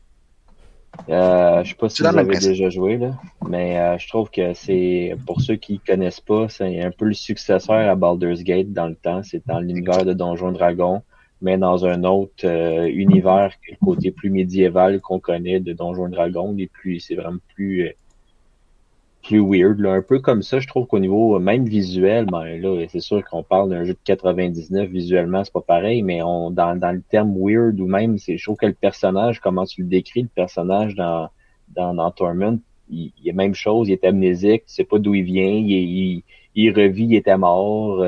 Euh, 1.09 1.65
je 1.65 1.71
sais 1.71 1.75
pas 1.75 1.89
si 1.89 2.03
vous 2.03 2.09
avez 2.09 2.39
déjà 2.39 2.69
joué, 2.69 2.99
là, 2.99 3.13
mais 3.49 3.79
euh, 3.79 3.99
je 3.99 4.09
trouve 4.09 4.31
que 4.31 4.53
c'est, 4.53 5.17
pour 5.27 5.41
ceux 5.41 5.57
qui 5.57 5.79
connaissent 5.79 6.21
pas, 6.21 6.49
c'est 6.49 6.83
un 6.83 6.91
peu 6.91 7.07
le 7.07 7.15
successeur 7.15 7.89
à 7.89 7.95
Baldur's 7.95 8.43
Gate 8.43 8.73
dans 8.73 8.87
le 8.87 8.95
temps. 8.95 9.23
C'est 9.23 9.45
dans 9.47 9.59
l'univers 9.59 10.05
de 10.05 10.13
Donjons 10.13 10.53
Dragon 10.53 11.03
mais 11.43 11.59
dans 11.59 11.85
un 11.85 12.05
autre 12.05 12.47
euh, 12.47 12.87
univers 12.87 13.53
le 13.69 13.77
côté 13.85 14.11
plus 14.11 14.31
médiéval 14.31 15.01
qu'on 15.01 15.19
connaît 15.21 15.61
de 15.61 15.73
Donjons 15.73 16.09
Dragons 16.09 16.57
et 16.57 16.69
plus 16.69 17.01
c'est 17.01 17.17
vraiment 17.17 17.41
plus 17.55 17.89
euh, 17.89 17.93
plus 19.23 19.41
weird 19.41 19.79
là. 19.81 19.93
un 19.93 20.03
peu 20.03 20.21
comme 20.21 20.43
ça 20.43 20.61
je 20.61 20.67
trouve 20.67 20.87
qu'au 20.87 21.01
niveau 21.01 21.37
euh, 21.37 21.39
même 21.41 21.65
visuel 21.65 22.27
ben 22.27 22.61
là 22.61 22.87
c'est 22.89 23.01
sûr 23.01 23.23
qu'on 23.25 23.43
parle 23.43 23.71
d'un 23.71 23.85
jeu 23.85 23.93
de 23.93 23.99
99 24.05 24.89
visuellement 24.89 25.45
c'est 25.45 25.53
pas 25.53 25.61
pareil 25.61 26.03
mais 26.03 26.23
on 26.23 26.51
dans, 26.51 26.77
dans 26.79 26.93
le 26.93 27.03
terme 27.03 27.35
weird 27.37 27.79
ou 27.81 27.87
même 27.87 28.19
c'est 28.19 28.37
je 28.37 28.45
trouve 28.45 28.57
que 28.57 28.67
le 28.67 28.73
personnage 28.73 29.41
comment 29.41 29.67
tu 29.67 29.83
le 29.83 29.89
décris 29.89 30.23
le 30.23 30.29
personnage 30.29 30.95
dans 30.95 31.29
dans, 31.75 31.95
dans 31.95 32.11
Torment 32.13 32.59
il, 32.89 33.13
il 33.23 33.31
a 33.31 33.33
même 33.33 33.55
chose 33.55 33.89
il 33.89 33.93
est 33.93 34.05
amnésique 34.05 34.65
tu 34.67 34.75
sais 34.75 34.85
pas 34.85 34.99
d'où 34.99 35.15
il 35.15 35.25
vient 35.25 35.45
il, 35.45 35.71
il, 35.71 36.23
il 36.55 36.71
revit 36.71 37.05
il 37.05 37.15
était 37.17 37.37
mort 37.37 38.05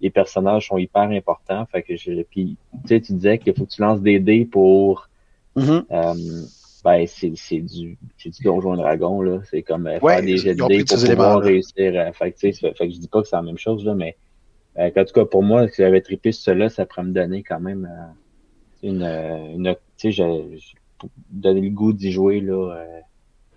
les 0.00 0.10
personnages 0.10 0.68
sont 0.68 0.78
hyper 0.78 1.10
importants. 1.10 1.66
Fait 1.66 1.82
que 1.82 1.96
je, 1.96 2.22
puis, 2.22 2.56
tu 2.82 2.88
sais, 2.88 3.00
tu 3.00 3.12
disais 3.14 3.38
qu'il 3.38 3.54
faut 3.54 3.64
que 3.64 3.70
tu 3.70 3.82
lances 3.82 4.00
des 4.00 4.20
dés 4.20 4.44
pour. 4.44 5.08
Mm-hmm. 5.56 5.84
euh, 5.90 6.42
ben, 6.84 7.06
c'est, 7.06 7.32
c'est 7.34 7.60
du, 7.60 7.98
c'est 8.16 8.30
du 8.30 8.42
Donjon 8.42 8.76
Dragon, 8.76 9.20
là. 9.20 9.40
C'est 9.50 9.62
comme 9.62 9.86
euh, 9.88 9.98
faire 9.98 10.22
des 10.22 10.38
jets 10.38 10.54
de 10.54 10.66
dés 10.68 10.84
pour 10.84 10.96
pouvoir 10.96 11.40
réussir. 11.40 11.92
Fait, 12.14 12.32
que, 12.32 12.38
fait, 12.38 12.52
fait 12.52 12.72
que 12.72 12.90
je 12.90 12.98
dis 12.98 13.08
pas 13.08 13.22
que 13.22 13.28
c'est 13.28 13.36
la 13.36 13.42
même 13.42 13.58
chose, 13.58 13.84
là, 13.84 13.94
mais 13.94 14.16
euh, 14.78 14.90
en 14.96 15.04
tout 15.04 15.12
cas, 15.12 15.24
pour 15.24 15.42
moi, 15.42 15.66
si 15.68 15.82
j'avais 15.82 16.00
trippé 16.00 16.30
cela, 16.30 16.68
ça 16.68 16.86
pourrait 16.86 17.02
me 17.02 17.12
donner 17.12 17.42
quand 17.42 17.58
même 17.58 17.88
euh, 17.90 18.88
une, 18.88 19.02
une 19.02 19.74
tu 19.96 20.12
sais, 20.12 20.24
donner 21.30 21.60
le 21.60 21.70
goût 21.70 21.92
d'y 21.92 22.12
jouer, 22.12 22.40
là. 22.40 22.84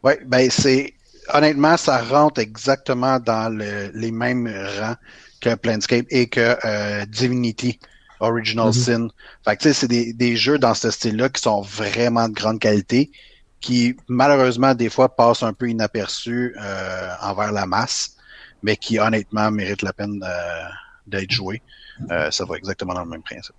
Oui, 0.04 0.14
ben, 0.26 0.50
c'est, 0.50 0.94
honnêtement, 1.32 1.78
ça 1.78 2.02
rentre 2.02 2.42
exactement 2.42 3.20
dans 3.20 3.56
le, 3.56 3.92
les 3.94 4.12
mêmes 4.12 4.48
rangs 4.48 4.96
que 5.42 5.56
Planescape 5.56 6.06
et 6.10 6.28
que 6.28 6.56
euh, 6.66 7.06
Divinity 7.06 7.80
Original 8.20 8.70
mm-hmm. 8.70 8.74
Sin. 8.74 9.08
Fait 9.46 9.58
que 9.58 9.74
c'est 9.74 9.88
des, 9.88 10.14
des 10.14 10.36
jeux 10.36 10.60
dans 10.60 10.74
ce 10.74 10.92
style-là 10.92 11.30
qui 11.30 11.42
sont 11.42 11.62
vraiment 11.62 12.30
de 12.30 12.34
grande 12.34 12.60
qualité, 12.60 13.12
qui 13.60 13.96
malheureusement 14.08 14.76
des 14.76 14.90
fois 14.90 15.16
passent 15.16 15.44
un 15.44 15.54
peu 15.54 15.70
inaperçus 15.70 16.56
euh, 16.62 17.10
envers 17.22 17.52
la 17.52 17.66
masse, 17.66 18.16
mais 18.64 18.78
qui 18.78 19.00
honnêtement 19.00 19.52
méritent 19.52 19.82
la 19.82 19.94
peine 19.94 20.24
euh, 20.24 20.64
d'être 21.08 21.32
joués. 21.32 21.62
Euh, 22.10 22.32
ça 22.32 22.46
va 22.46 22.58
exactement 22.58 22.94
dans 22.94 23.04
le 23.04 23.10
même 23.10 23.24
principe. 23.24 23.56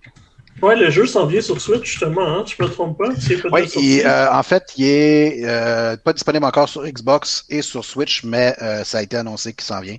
Ouais, 0.61 0.75
le 0.75 0.89
jeu 0.89 1.07
s'en 1.07 1.25
vient 1.25 1.41
sur 1.41 1.59
Switch 1.59 1.83
justement, 1.83 2.27
hein? 2.27 2.43
tu 2.43 2.61
me 2.61 2.67
trompes 2.67 2.97
pas? 2.97 3.09
Oui, 3.51 4.01
euh, 4.05 4.31
en 4.31 4.43
fait, 4.43 4.63
il 4.77 4.85
est 4.85 5.45
euh, 5.45 5.97
pas 5.97 6.13
disponible 6.13 6.45
encore 6.45 6.69
sur 6.69 6.85
Xbox 6.85 7.45
et 7.49 7.61
sur 7.61 7.83
Switch, 7.83 8.23
mais 8.23 8.55
euh, 8.61 8.83
ça 8.83 8.99
a 8.99 9.01
été 9.01 9.17
annoncé 9.17 9.53
qu'il 9.53 9.65
s'en 9.65 9.81
vient. 9.81 9.97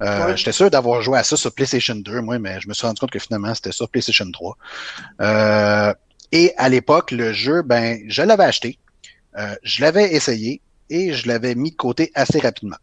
Euh, 0.03 0.27
Ouais. 0.27 0.37
J'étais 0.37 0.53
sûr 0.53 0.70
d'avoir 0.70 1.03
joué 1.03 1.18
à 1.18 1.22
ça 1.25 1.37
sur 1.37 1.53
PlayStation 1.53 1.95
2, 1.95 2.20
moi, 2.20 2.39
mais 2.39 2.61
je 2.61 2.68
me 2.68 2.75
suis 2.75 2.87
rendu 2.87 3.01
compte 3.01 3.11
que 3.11 3.18
finalement, 3.18 3.55
c'était 3.55 3.72
sur 3.72 3.89
PlayStation 3.89 4.31
3. 4.31 4.57
Euh, 5.20 5.95
et 6.33 6.53
à 6.57 6.68
l'époque, 6.68 7.12
le 7.12 7.33
jeu, 7.33 7.62
ben, 7.62 8.01
je 8.09 8.22
l'avais 8.22 8.45
acheté, 8.45 8.79
euh, 9.39 9.55
je 9.62 9.83
l'avais 9.83 10.12
essayé 10.14 10.61
et 10.91 11.12
je 11.12 11.29
l'avais 11.29 11.55
mis 11.55 11.70
de 11.70 11.77
côté 11.77 12.11
assez 12.14 12.41
rapidement. 12.41 12.77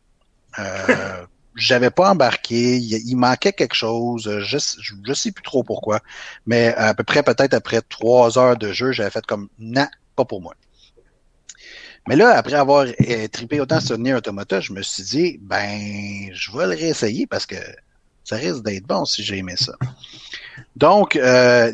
Euh, 1.52 1.58
j'avais 1.58 1.90
pas 1.92 2.12
embarqué, 2.12 2.78
il, 2.78 2.94
il 3.08 3.16
manquait 3.16 3.54
quelque 3.54 3.76
chose, 3.76 4.24
je, 4.24 4.58
je, 4.58 4.94
je 5.04 5.14
sais 5.14 5.32
plus 5.32 5.44
trop 5.44 5.64
pourquoi, 5.64 6.00
mais 6.46 6.74
à 6.76 6.94
peu 6.94 7.04
près 7.04 7.24
peut-être 7.24 7.54
après 7.54 7.82
trois 7.82 8.38
heures 8.38 8.58
de 8.58 8.72
jeu, 8.72 8.92
j'avais 8.92 9.12
fait 9.12 9.26
comme 9.26 9.50
non, 9.60 9.88
pas 10.16 10.26
pour 10.26 10.42
moi. 10.42 10.54
Mais 12.08 12.16
là, 12.16 12.36
après 12.36 12.56
avoir 12.56 12.86
euh, 12.86 13.28
trippé 13.28 13.60
autant 13.60 13.80
sur 13.80 13.98
Nier 13.98 14.16
Automata, 14.16 14.60
je 14.60 14.74
me 14.74 14.82
suis 14.82 15.04
dit, 15.04 15.40
ben, 15.42 16.32
je 16.34 16.52
vais 16.52 16.66
le 16.66 16.76
réessayer 16.76 17.28
parce 17.28 17.46
que 17.46 17.56
ça 18.24 18.38
risque 18.38 18.64
d'être 18.64 18.88
bon 18.88 19.06
si 19.06 19.24
j'ai 19.24 19.38
aimé 19.38 19.54
ça. 19.56 19.74
Donc, 20.76 21.16
euh, 21.16 21.72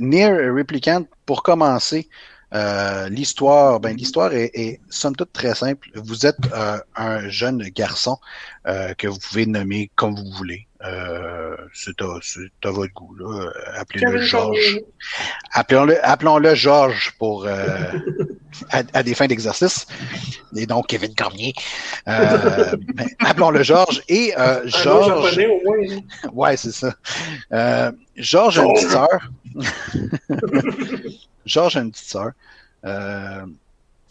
Replicant, 0.53 1.05
pour 1.25 1.43
commencer, 1.43 2.09
euh, 2.53 3.09
l'histoire, 3.09 3.79
ben 3.81 3.95
l'histoire 3.95 4.31
est, 4.33 4.51
est 4.53 4.79
somme 4.89 5.15
toute 5.15 5.33
très 5.33 5.53
simple. 5.53 5.89
Vous 5.95 6.25
êtes 6.25 6.37
euh, 6.53 6.77
un 6.95 7.27
jeune 7.27 7.61
garçon 7.63 8.17
euh, 8.67 8.93
que 8.93 9.07
vous 9.07 9.19
pouvez 9.19 9.45
nommer 9.45 9.91
comme 9.95 10.15
vous 10.15 10.31
voulez. 10.31 10.65
C'est 11.73 12.01
à, 12.01 12.69
votre 12.71 12.93
goût. 12.93 13.13
Là. 13.15 13.51
Appelez-le 13.75 14.21
Georges. 14.21 14.79
Appelons-le 15.51 16.03
appelons-le 16.05 16.55
Georges 16.55 17.13
pour 17.19 17.45
à, 18.69 18.83
à 18.93 19.03
des 19.03 19.13
fins 19.13 19.27
d'exercice. 19.27 19.85
Et 20.55 20.65
donc 20.65 20.87
Kevin 20.87 21.13
Cormier. 21.15 21.53
Ben, 22.05 22.79
appelons-le 23.25 23.63
Georges. 23.63 24.01
Et 24.07 24.33
Georges. 24.65 25.37
au 25.39 25.61
moins. 25.65 25.97
hein. 25.97 26.29
Ouais, 26.31 26.55
c'est 26.55 26.71
ça. 26.71 26.95
Georges 28.15 28.59
a 28.59 28.63
une 28.63 28.73
petite 28.73 28.91
sœur. 28.91 29.19
Georges 31.47 31.77
a 31.77 31.81
une 31.81 31.91
petite 31.91 32.07
sœur. 32.09 32.31
Euh, 32.85 33.45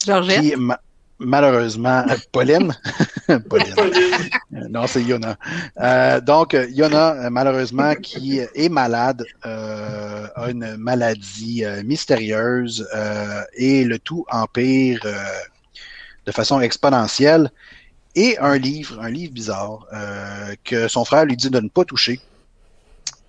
Georgette. 0.05 0.41
qui, 0.41 0.55
ma- 0.55 0.79
malheureusement, 1.19 2.03
euh, 2.09 2.15
Pauline. 2.31 2.75
Pauline. 3.49 3.73
Euh, 3.79 4.67
Non, 4.69 4.87
c'est 4.87 5.03
Yona. 5.03 5.37
Euh, 5.79 6.19
donc, 6.21 6.55
Yona, 6.69 7.29
malheureusement, 7.29 7.93
qui 7.95 8.39
est 8.39 8.69
malade, 8.69 9.23
euh, 9.45 10.27
a 10.35 10.49
une 10.49 10.75
maladie 10.77 11.63
euh, 11.65 11.83
mystérieuse 11.83 12.87
euh, 12.95 13.41
et 13.55 13.83
le 13.83 13.99
tout 13.99 14.25
empire 14.31 14.99
euh, 15.05 15.15
de 16.25 16.31
façon 16.31 16.59
exponentielle. 16.61 17.51
Et 18.15 18.37
un 18.39 18.57
livre, 18.57 18.99
un 18.99 19.09
livre 19.09 19.31
bizarre, 19.33 19.85
euh, 19.93 20.55
que 20.63 20.87
son 20.87 21.05
frère 21.05 21.25
lui 21.25 21.37
dit 21.37 21.49
de 21.51 21.59
ne 21.59 21.69
pas 21.69 21.85
toucher. 21.85 22.19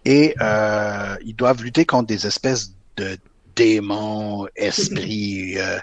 Et 0.07 0.35
euh, 0.41 1.15
ils 1.27 1.35
doivent 1.37 1.63
lutter 1.63 1.85
contre 1.85 2.07
des 2.07 2.27
espèces 2.27 2.71
de 2.97 3.19
démons, 3.59 4.47
esprits. 4.57 5.59
euh, 5.59 5.79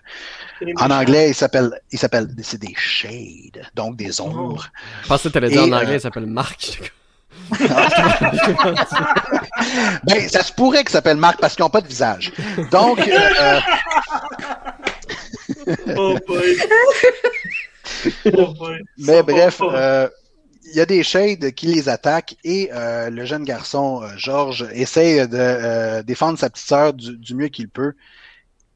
en 0.78 0.90
anglais, 0.90 1.30
il 1.30 1.36
s'appelle, 1.36 1.70
il 1.92 2.00
s'appelle, 2.00 2.28
c'est 2.42 2.60
des 2.60 2.74
shades, 2.76 3.62
donc 3.76 3.98
des 3.98 4.22
ombres. 4.22 4.68
Je 5.04 5.08
pensais 5.08 5.30
que 5.30 5.34
t'allais 5.34 5.50
dire 5.50 5.64
en 5.64 5.72
anglais, 5.72 5.92
euh, 5.92 5.96
il 5.96 6.02
s'appelle 6.02 6.26
Marc. 6.26 6.92
Ben, 10.04 10.30
ça 10.30 10.42
se 10.44 10.52
pourrait 10.54 10.84
qu'il 10.84 10.90
s'appelle 10.92 11.18
Marc 11.18 11.40
parce 11.40 11.56
qu'ils 11.56 11.64
n'ont 11.64 11.70
pas 11.70 11.82
de 11.82 11.88
visage. 11.88 12.32
Donc, 12.72 13.00
euh, 13.08 13.60
Oh 15.98 16.18
boy. 16.28 16.58
Oh 18.38 18.54
boy. 18.54 18.82
mais 18.98 19.22
bref, 19.24 19.62
euh, 19.62 20.10
y 20.78 20.82
a 20.82 20.86
des 20.86 21.04
shades 21.04 21.52
qui 21.52 21.68
les 21.68 21.90
attaquent 21.90 22.36
et 22.44 22.70
euh, 22.74 23.10
le 23.10 23.26
jeune 23.26 23.44
garçon, 23.44 24.02
euh, 24.04 24.10
Georges, 24.18 24.68
essaye 24.74 25.28
de 25.28 25.38
euh, 25.38 26.04
défendre 26.04 26.38
sa 26.38 26.50
petite 26.50 26.68
sœur 26.68 26.94
du, 26.94 27.34
mieux 27.34 27.48
qu'il 27.48 27.70
peut 27.70 27.94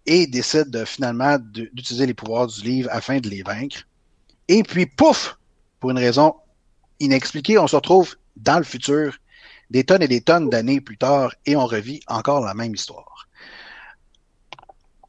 et 0.05 0.27
décide 0.27 0.69
de, 0.69 0.85
finalement 0.85 1.37
d'utiliser 1.39 2.05
les 2.05 2.13
pouvoirs 2.13 2.47
du 2.47 2.61
livre 2.61 2.89
afin 2.91 3.19
de 3.19 3.29
les 3.29 3.43
vaincre. 3.43 3.85
Et 4.47 4.63
puis, 4.63 4.85
pouf, 4.85 5.37
pour 5.79 5.91
une 5.91 5.97
raison 5.97 6.35
inexpliquée, 6.99 7.57
on 7.57 7.67
se 7.67 7.75
retrouve 7.75 8.15
dans 8.35 8.57
le 8.57 8.63
futur, 8.63 9.17
des 9.69 9.83
tonnes 9.83 10.01
et 10.01 10.07
des 10.07 10.21
tonnes 10.21 10.49
d'années 10.49 10.81
plus 10.81 10.97
tard, 10.97 11.33
et 11.45 11.55
on 11.55 11.65
revit 11.65 11.99
encore 12.07 12.45
la 12.45 12.53
même 12.53 12.73
histoire. 12.73 13.08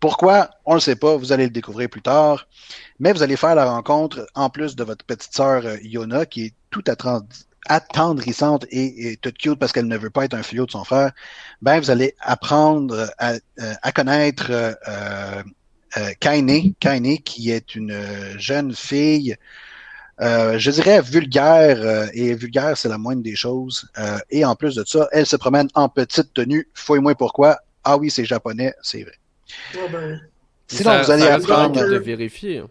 Pourquoi? 0.00 0.50
On 0.64 0.72
ne 0.72 0.76
le 0.76 0.80
sait 0.80 0.96
pas, 0.96 1.16
vous 1.16 1.32
allez 1.32 1.44
le 1.44 1.50
découvrir 1.50 1.88
plus 1.90 2.02
tard. 2.02 2.48
Mais 2.98 3.12
vous 3.12 3.22
allez 3.22 3.36
faire 3.36 3.54
la 3.54 3.70
rencontre, 3.70 4.26
en 4.34 4.50
plus 4.50 4.74
de 4.74 4.84
votre 4.84 5.04
petite 5.04 5.34
sœur 5.34 5.64
euh, 5.66 5.76
Yona, 5.82 6.26
qui 6.26 6.46
est 6.46 6.54
tout 6.70 6.82
attend- 6.88 7.26
attendrissante 7.66 8.66
et, 8.70 9.18
toute 9.20 9.38
cute 9.38 9.58
parce 9.58 9.72
qu'elle 9.72 9.86
ne 9.86 9.98
veut 9.98 10.10
pas 10.10 10.24
être 10.24 10.34
un 10.34 10.42
fléau 10.42 10.66
de 10.66 10.70
son 10.70 10.84
frère, 10.84 11.12
ben 11.62 11.78
vous 11.80 11.90
allez 11.90 12.14
apprendre 12.20 13.10
à, 13.18 13.32
euh, 13.34 13.74
à 13.82 13.92
connaître 13.92 14.46
euh, 14.50 14.72
euh, 14.88 15.42
euh, 15.98 16.10
Kaine, 16.20 16.74
Kaine, 16.80 17.18
qui 17.18 17.50
est 17.50 17.74
une 17.74 17.92
euh, 17.92 18.38
jeune 18.38 18.74
fille, 18.74 19.36
euh, 20.20 20.58
je 20.58 20.70
dirais 20.70 21.00
vulgaire, 21.00 21.78
euh, 21.80 22.06
et 22.12 22.34
vulgaire, 22.34 22.76
c'est 22.76 22.88
la 22.88 22.98
moindre 22.98 23.22
des 23.22 23.36
choses. 23.36 23.88
Euh, 23.98 24.18
et 24.30 24.44
en 24.44 24.54
plus 24.54 24.74
de 24.74 24.84
ça, 24.84 25.08
elle 25.12 25.26
se 25.26 25.36
promène 25.36 25.68
en 25.74 25.88
petite 25.88 26.34
tenue. 26.34 26.68
Fouille-moi 26.74 27.14
pourquoi. 27.14 27.58
Ah 27.84 27.96
oui, 27.96 28.10
c'est 28.10 28.24
japonais, 28.26 28.74
c'est 28.82 29.02
vrai. 29.02 29.14
Ah 29.74 29.78
ben, 29.90 30.20
Sinon, 30.68 30.90
Ça- 30.90 31.02
vous 31.02 31.10
allez 31.10 31.26
apprendre. 31.26 31.80
de 31.88 31.96
vérifier. 31.96 32.62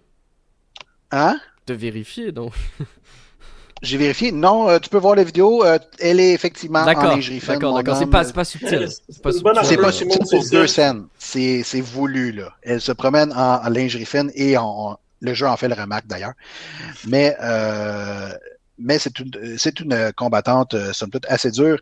Hein? 1.12 1.40
De 1.68 1.74
vérifier, 1.74 2.32
donc. 2.32 2.54
J'ai 3.82 3.98
vérifié. 3.98 4.32
Non, 4.34 4.70
euh, 4.70 4.80
tu 4.80 4.90
peux 4.90 4.98
voir 4.98 5.16
la 5.16 5.24
vidéo. 5.24 5.64
euh, 5.64 5.80
elle 6.00 6.20
est 6.20 6.34
effectivement 6.34 6.80
en 6.80 6.86
lingerie 6.86 7.40
fine, 7.40 7.54
d'accord, 7.54 7.76
d'accord. 7.76 7.98
C'est 7.98 8.08
pas, 8.08 8.26
c'est 8.26 8.34
pas 8.34 8.44
subtil. 8.44 8.88
C'est 9.08 9.22
pas 9.22 9.32
subtil. 9.32 9.54
C'est 9.64 9.78
pas 9.78 9.92
subtil 9.94 10.20
pour 10.30 10.50
deux 10.50 10.68
scènes. 10.68 11.08
C'est 11.18 11.64
c'est 11.64 11.80
voulu, 11.82 12.34
là. 12.34 12.50
Elle 12.62 12.82
se 12.82 12.92
promène 12.92 13.32
en, 13.32 13.64
en 13.66 13.70
lingerie 13.70 14.06
fine 14.06 14.32
et 14.36 14.56
le 15.22 15.34
jeu 15.34 15.48
en 15.48 15.56
fait 15.56 15.70
le 15.70 15.76
remarque 15.76 16.08
d'ailleurs. 16.08 16.34
Mais, 17.08 17.36
euh, 17.42 18.30
mais 18.78 19.00
c'est 19.00 19.18
une, 19.20 19.58
c'est 19.58 19.80
une 19.80 20.12
combattante, 20.16 20.74
euh, 20.74 20.92
somme 20.92 21.10
toute, 21.10 21.26
assez 21.28 21.52
dure. 21.52 21.80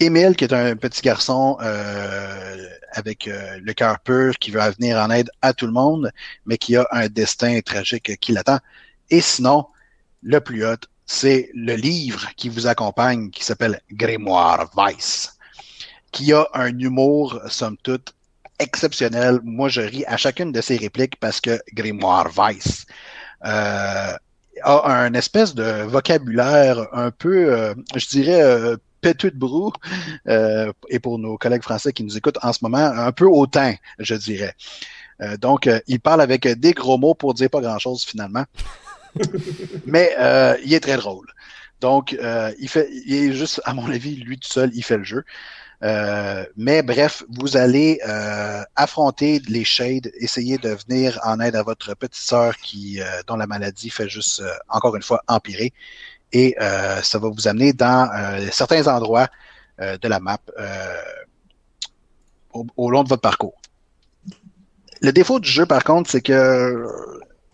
Émile, 0.00 0.34
qui 0.34 0.44
est 0.44 0.52
un 0.52 0.74
petit 0.76 1.02
garçon 1.02 1.56
euh, 1.62 2.68
avec 2.92 3.28
euh, 3.28 3.58
le 3.62 3.72
cœur 3.72 4.00
pur, 4.00 4.34
qui 4.38 4.50
veut 4.50 4.60
venir 4.78 4.98
en 4.98 5.10
aide 5.10 5.30
à 5.40 5.52
tout 5.52 5.66
le 5.66 5.72
monde, 5.72 6.10
mais 6.46 6.58
qui 6.58 6.76
a 6.76 6.86
un 6.90 7.08
destin 7.08 7.60
tragique 7.60 8.18
qui 8.18 8.32
l'attend. 8.32 8.58
Et 9.10 9.20
sinon, 9.20 9.66
le 10.22 10.40
plus 10.40 10.66
hot, 10.66 10.76
c'est 11.06 11.50
le 11.54 11.74
livre 11.74 12.28
qui 12.36 12.48
vous 12.48 12.66
accompagne, 12.66 13.30
qui 13.30 13.44
s'appelle 13.44 13.80
Grimoire 13.92 14.70
Weiss, 14.76 15.36
qui 16.10 16.32
a 16.32 16.48
un 16.54 16.76
humour, 16.78 17.40
somme 17.48 17.76
toute, 17.82 18.14
exceptionnel. 18.58 19.40
Moi, 19.44 19.68
je 19.68 19.82
ris 19.82 20.04
à 20.06 20.16
chacune 20.16 20.50
de 20.50 20.60
ses 20.60 20.76
répliques 20.76 21.20
parce 21.20 21.40
que 21.40 21.60
Grimoire 21.72 22.30
Weiss 22.36 22.86
euh, 23.44 24.16
a 24.62 24.92
un 24.92 25.14
espèce 25.14 25.54
de 25.54 25.82
vocabulaire 25.82 26.88
un 26.92 27.10
peu, 27.10 27.52
euh, 27.52 27.74
je 27.94 28.06
dirais, 28.08 28.76
pétu 29.04 29.30
de 29.30 29.36
brou, 29.36 29.70
euh, 30.28 30.72
et 30.88 30.98
pour 30.98 31.18
nos 31.18 31.36
collègues 31.36 31.62
français 31.62 31.92
qui 31.92 32.04
nous 32.04 32.16
écoutent 32.16 32.38
en 32.42 32.52
ce 32.54 32.60
moment, 32.62 32.78
un 32.78 33.12
peu 33.12 33.26
hautain, 33.26 33.74
je 33.98 34.14
dirais. 34.14 34.54
Euh, 35.20 35.36
donc, 35.36 35.66
euh, 35.66 35.78
il 35.86 36.00
parle 36.00 36.22
avec 36.22 36.48
des 36.48 36.72
gros 36.72 36.96
mots 36.96 37.14
pour 37.14 37.34
dire 37.34 37.50
pas 37.50 37.60
grand-chose 37.60 38.02
finalement. 38.04 38.44
Mais 39.86 40.16
il 40.64 40.72
est 40.72 40.80
très 40.80 40.96
drôle. 40.96 41.26
Donc, 41.80 42.16
il 42.58 42.68
fait, 42.68 42.88
il 43.06 43.14
est 43.14 43.32
juste, 43.32 43.60
à 43.64 43.74
mon 43.74 43.86
avis, 43.90 44.16
lui 44.16 44.38
tout 44.38 44.48
seul, 44.48 44.70
il 44.74 44.82
fait 44.82 44.96
le 44.96 45.04
jeu. 45.04 45.24
Euh, 45.84 46.46
mais 46.56 46.82
bref, 46.82 47.24
vous 47.28 47.56
allez 47.56 48.00
euh, 48.08 48.62
affronter 48.74 49.42
les 49.48 49.64
shades, 49.64 50.10
essayer 50.18 50.56
de 50.56 50.70
venir 50.70 51.20
en 51.24 51.40
aide 51.40 51.56
à 51.56 51.62
votre 51.62 51.94
petite 51.94 52.14
sœur 52.14 52.56
qui, 52.56 53.00
euh, 53.00 53.04
dont 53.26 53.36
la 53.36 53.46
maladie 53.46 53.90
fait 53.90 54.08
juste, 54.08 54.42
encore 54.68 54.96
une 54.96 55.02
fois, 55.02 55.22
empirer. 55.28 55.72
Et 56.34 56.56
euh, 56.60 57.00
ça 57.00 57.18
va 57.20 57.28
vous 57.28 57.48
amener 57.48 57.72
dans 57.72 58.10
euh, 58.12 58.48
certains 58.50 58.88
endroits 58.88 59.28
euh, 59.80 59.96
de 59.98 60.08
la 60.08 60.18
map 60.18 60.38
euh, 60.58 61.02
au, 62.52 62.66
au 62.76 62.90
long 62.90 63.04
de 63.04 63.08
votre 63.08 63.22
parcours. 63.22 63.54
Le 65.00 65.12
défaut 65.12 65.38
du 65.38 65.48
jeu, 65.48 65.64
par 65.64 65.84
contre, 65.84 66.10
c'est 66.10 66.22
que, 66.22 66.86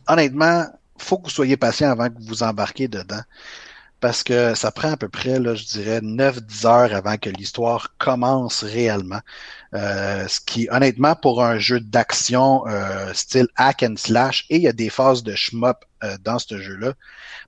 honnêtement, 0.09 0.64
faut 0.97 1.18
que 1.18 1.24
vous 1.24 1.31
soyez 1.31 1.59
patient 1.59 1.91
avant 1.91 2.09
que 2.09 2.20
vous 2.20 2.43
embarquez 2.43 2.89
dedans. 2.89 3.20
Parce 4.01 4.22
que 4.22 4.55
ça 4.55 4.70
prend 4.70 4.93
à 4.93 4.97
peu 4.97 5.11
près, 5.11 5.39
là, 5.39 5.55
je 5.55 5.64
dirais, 5.64 6.01
9-10 6.01 6.66
heures 6.66 6.95
avant 6.95 7.18
que 7.18 7.28
l'histoire 7.28 7.95
commence 7.99 8.64
réellement. 8.64 9.20
Euh, 9.74 10.26
ce 10.26 10.41
qui, 10.41 10.68
honnêtement, 10.70 11.14
pour 11.14 11.45
un 11.45 11.59
jeu 11.59 11.81
d'action 11.81 12.66
euh, 12.66 13.12
style 13.12 13.49
hack 13.57 13.83
and 13.83 13.97
slash, 13.99 14.47
et 14.49 14.57
il 14.57 14.62
y 14.62 14.68
a 14.68 14.72
des 14.72 14.89
phases 14.89 15.22
de 15.22 15.35
shmup 15.35 15.85
dans 16.22 16.39
ce 16.39 16.59
jeu-là, 16.59 16.95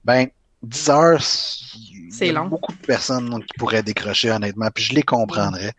ben, 0.04 0.28
10 0.62 0.90
heures, 0.90 1.22
C'est 2.10 2.30
long. 2.32 2.46
beaucoup 2.46 2.72
de 2.72 2.86
personnes 2.86 3.42
qui 3.44 3.54
pourraient 3.58 3.82
décrocher, 3.82 4.30
honnêtement, 4.30 4.68
puis 4.72 4.84
je 4.84 4.94
les 4.94 5.02
comprendrais. 5.02 5.72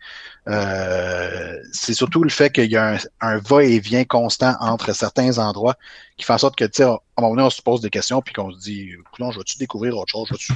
Euh, 0.48 1.58
c'est 1.72 1.94
surtout 1.94 2.22
le 2.22 2.28
fait 2.28 2.50
qu'il 2.50 2.70
y 2.70 2.76
a 2.76 2.94
un, 2.94 2.98
un 3.20 3.38
va-et-vient 3.38 4.04
constant 4.04 4.54
entre 4.60 4.92
certains 4.94 5.38
endroits 5.38 5.76
qui 6.16 6.24
fait 6.24 6.34
en 6.34 6.38
sorte 6.38 6.56
que, 6.56 6.64
tu 6.64 6.76
sais, 6.76 6.82
à 6.84 6.88
un 6.88 7.22
moment 7.22 7.34
donné, 7.34 7.46
on 7.46 7.50
se 7.50 7.62
pose 7.62 7.80
des 7.80 7.90
questions, 7.90 8.20
puis 8.20 8.34
qu'on 8.34 8.52
se 8.52 8.58
dit, 8.58 8.90
non, 9.18 9.30
je 9.30 9.38
vais-tu 9.38 9.56
découvrir 9.58 9.96
autre 9.96 10.12
chose? 10.12 10.28
Je 10.38 10.52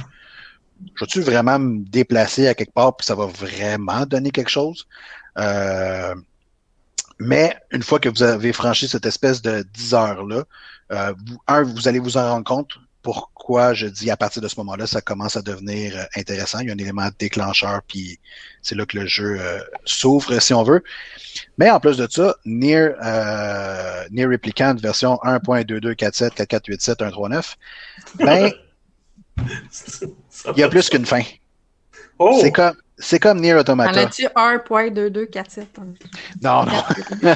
vais-tu, 0.99 1.21
vraiment 1.21 1.57
me 1.57 1.83
déplacer 1.83 2.47
à 2.47 2.53
quelque 2.53 2.73
part, 2.73 2.95
puis 2.95 3.05
ça 3.05 3.15
va 3.15 3.25
vraiment 3.25 4.05
donner 4.05 4.29
quelque 4.31 4.49
chose? 4.49 4.87
Euh, 5.39 6.13
mais 7.19 7.55
une 7.71 7.83
fois 7.83 7.99
que 7.99 8.09
vous 8.09 8.23
avez 8.23 8.53
franchi 8.53 8.87
cette 8.87 9.05
espèce 9.05 9.41
de 9.41 9.65
10 9.73 9.93
heures-là, 9.93 10.43
euh, 10.91 11.13
vous, 11.25 11.37
un, 11.47 11.63
vous 11.63 11.87
allez 11.87 11.99
vous 11.99 12.17
en 12.17 12.29
rendre 12.29 12.45
compte 12.45 12.79
pourquoi 13.01 13.73
je 13.73 13.87
dis 13.87 14.11
à 14.11 14.17
partir 14.17 14.41
de 14.41 14.47
ce 14.47 14.55
moment-là, 14.57 14.87
ça 14.87 15.01
commence 15.01 15.37
à 15.37 15.41
devenir 15.41 15.97
euh, 15.97 16.03
intéressant. 16.15 16.59
Il 16.59 16.67
y 16.67 16.69
a 16.69 16.73
un 16.73 16.77
élément 16.77 17.09
déclencheur, 17.17 17.81
puis 17.87 18.19
c'est 18.61 18.75
là 18.75 18.85
que 18.85 18.97
le 18.97 19.07
jeu 19.07 19.37
euh, 19.39 19.59
s'ouvre, 19.85 20.37
si 20.39 20.53
on 20.53 20.63
veut. 20.63 20.83
Mais 21.57 21.69
en 21.69 21.79
plus 21.79 21.95
de 21.97 22.07
ça, 22.09 22.35
Near, 22.45 22.95
euh, 23.03 24.05
Near 24.11 24.29
Replicant 24.29 24.75
version 24.75 25.15
1.2247.4487.139, 25.23 27.55
ben, 28.15 28.51
Ça 29.71 30.05
il 30.55 30.59
y 30.59 30.63
a 30.63 30.69
plus 30.69 30.89
qu'une 30.89 31.05
fin. 31.05 31.21
Oh! 32.19 32.37
C'est 32.41 32.51
comme, 32.51 32.73
c'est 32.97 33.19
comme 33.19 33.39
Near 33.39 33.57
En 33.57 33.61
Automata. 33.61 34.01
as-tu 34.01 34.25
1.2247? 34.25 35.65
Non, 36.43 36.65
non. 36.65 36.83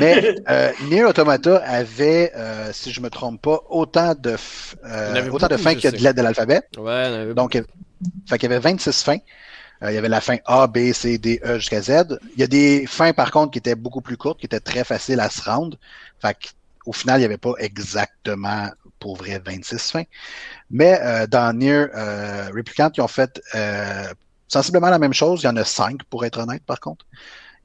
Mais 0.00 0.36
euh, 0.50 0.70
Nier 0.90 1.04
Automata 1.04 1.56
avait, 1.64 2.30
euh, 2.36 2.70
si 2.72 2.92
je 2.92 3.00
me 3.00 3.08
trompe 3.08 3.40
pas, 3.40 3.60
autant 3.70 4.14
de, 4.14 4.36
euh, 4.84 5.14
Il 5.16 5.30
en 5.30 5.34
autant 5.34 5.48
de 5.48 5.56
fins 5.56 5.74
qu'il 5.74 5.84
y 5.84 5.86
a 5.86 5.92
de 5.92 5.96
lettres 5.96 6.16
de 6.16 6.22
l'alphabet. 6.22 6.60
Ouais, 6.76 7.32
Donc, 7.34 7.54
il 7.54 7.64
fait 8.28 8.38
qu'il 8.38 8.50
y 8.50 8.52
avait 8.52 8.60
26 8.60 9.02
fins. 9.02 9.18
Euh, 9.82 9.90
il 9.90 9.94
y 9.94 9.98
avait 9.98 10.08
la 10.08 10.20
fin 10.20 10.36
A, 10.44 10.66
B, 10.66 10.92
C, 10.92 11.18
D, 11.18 11.40
E 11.44 11.58
jusqu'à 11.58 11.80
Z. 11.82 12.18
Il 12.34 12.40
y 12.40 12.44
a 12.44 12.46
des 12.46 12.86
fins, 12.86 13.12
par 13.12 13.30
contre, 13.30 13.52
qui 13.52 13.58
étaient 13.58 13.74
beaucoup 13.74 14.02
plus 14.02 14.16
courtes, 14.16 14.38
qui 14.38 14.46
étaient 14.46 14.60
très 14.60 14.84
faciles 14.84 15.20
à 15.20 15.30
se 15.30 15.42
rendre. 15.42 15.76
Fait 16.20 16.36
qu'au 16.84 16.92
final, 16.92 17.16
il 17.16 17.20
n'y 17.20 17.26
avait 17.26 17.38
pas 17.38 17.54
exactement, 17.58 18.68
pour 19.02 19.16
vrai, 19.16 19.42
26 19.44 19.90
fins. 19.90 20.04
Mais 20.70 20.96
euh, 21.02 21.26
dans 21.26 21.52
Nier 21.56 21.86
euh, 21.94 22.48
Replicant, 22.54 22.90
ils 22.96 23.00
ont 23.00 23.08
fait 23.08 23.42
euh, 23.56 24.04
sensiblement 24.46 24.90
la 24.90 25.00
même 25.00 25.12
chose. 25.12 25.42
Il 25.42 25.46
y 25.46 25.48
en 25.48 25.56
a 25.56 25.64
5, 25.64 26.04
pour 26.04 26.24
être 26.24 26.38
honnête, 26.38 26.62
par 26.64 26.78
contre. 26.78 27.04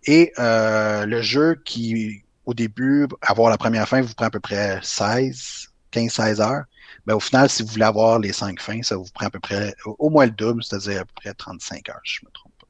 Et 0.05 0.33
le 0.37 1.21
jeu 1.21 1.61
qui, 1.63 2.23
au 2.45 2.53
début, 2.53 3.07
avoir 3.21 3.51
la 3.51 3.57
première 3.57 3.87
fin, 3.87 4.01
vous 4.01 4.13
prend 4.15 4.25
à 4.25 4.29
peu 4.31 4.39
près 4.39 4.79
16, 4.81 5.69
15-16 5.93 6.41
heures. 6.41 6.63
Ben, 7.05 7.13
au 7.15 7.19
final, 7.19 7.49
si 7.49 7.61
vous 7.61 7.69
voulez 7.69 7.85
avoir 7.85 8.19
les 8.19 8.33
cinq 8.33 8.59
fins, 8.59 8.81
ça 8.81 8.95
vous 8.97 9.05
prend 9.13 9.27
à 9.27 9.29
peu 9.29 9.39
près 9.39 9.75
au 9.85 10.09
moins 10.09 10.25
le 10.25 10.31
double, 10.31 10.63
c'est-à-dire 10.63 11.01
à 11.01 11.05
peu 11.05 11.13
près 11.15 11.33
35 11.33 11.89
heures, 11.89 12.01
si 12.03 12.17
je 12.19 12.25
me 12.25 12.31
trompe 12.31 12.53
pas. 12.59 12.67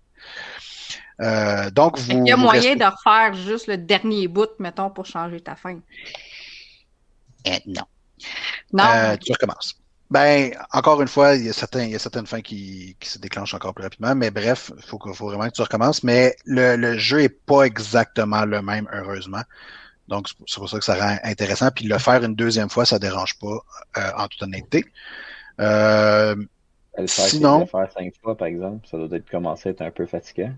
Euh, 1.25 1.71
donc, 1.71 1.97
vous. 1.97 2.23
Il 2.25 2.27
y 2.27 2.31
a 2.31 2.37
moyen 2.37 2.61
restez- 2.61 2.75
de 2.75 2.85
refaire 2.85 3.33
juste 3.33 3.67
le 3.67 3.77
dernier 3.77 4.27
bout, 4.27 4.49
mettons, 4.59 4.89
pour 4.89 5.05
changer 5.05 5.39
ta 5.41 5.55
fin. 5.55 5.79
Eh, 7.45 7.59
non. 7.65 7.83
Non? 8.73 8.83
Euh, 8.85 9.15
tu 9.17 9.31
recommences. 9.31 9.75
Ben, 10.09 10.51
encore 10.71 11.01
une 11.01 11.07
fois, 11.09 11.35
il 11.35 11.45
y 11.45 11.49
a, 11.49 11.53
certains, 11.53 11.83
il 11.83 11.91
y 11.91 11.95
a 11.95 11.99
certaines 11.99 12.27
fins 12.27 12.41
qui, 12.41 12.95
qui 12.99 13.09
se 13.09 13.19
déclenchent 13.19 13.53
encore 13.53 13.73
plus 13.73 13.83
rapidement, 13.83 14.15
mais 14.15 14.31
bref, 14.31 14.71
il 14.77 14.83
faut, 14.83 14.97
vraiment 15.27 15.47
que 15.47 15.53
tu 15.53 15.61
recommences. 15.61 16.01
Mais 16.03 16.35
le, 16.45 16.77
le 16.77 16.97
jeu 16.97 17.21
est 17.23 17.29
pas 17.29 17.63
exactement 17.63 18.45
le 18.45 18.61
même, 18.61 18.87
heureusement. 18.93 19.41
Donc, 20.07 20.29
c'est 20.29 20.55
pour- 20.55 20.69
ça 20.69 20.79
que 20.79 20.85
ça 20.85 20.95
rend 20.95 21.17
intéressant. 21.23 21.69
Puis 21.71 21.85
le 21.85 21.97
faire 21.97 22.23
une 22.23 22.35
deuxième 22.35 22.69
fois, 22.69 22.85
ça 22.85 22.99
dérange 22.99 23.37
pas, 23.37 23.59
euh, 23.97 24.11
en 24.17 24.27
toute 24.27 24.41
honnêteté. 24.43 24.85
Euh, 25.59 26.35
Le 26.97 27.07
faire, 27.07 27.25
Sinon- 27.25 27.59
le 27.59 27.65
faire 27.65 27.91
cinq 27.91 28.13
fois, 28.23 28.37
par 28.37 28.47
exemple, 28.47 28.87
ça 28.89 28.97
doit 28.97 29.17
être 29.17 29.29
commencer 29.29 29.69
à 29.69 29.71
être 29.73 29.81
un 29.81 29.91
peu 29.91 30.05
fatigant. 30.05 30.53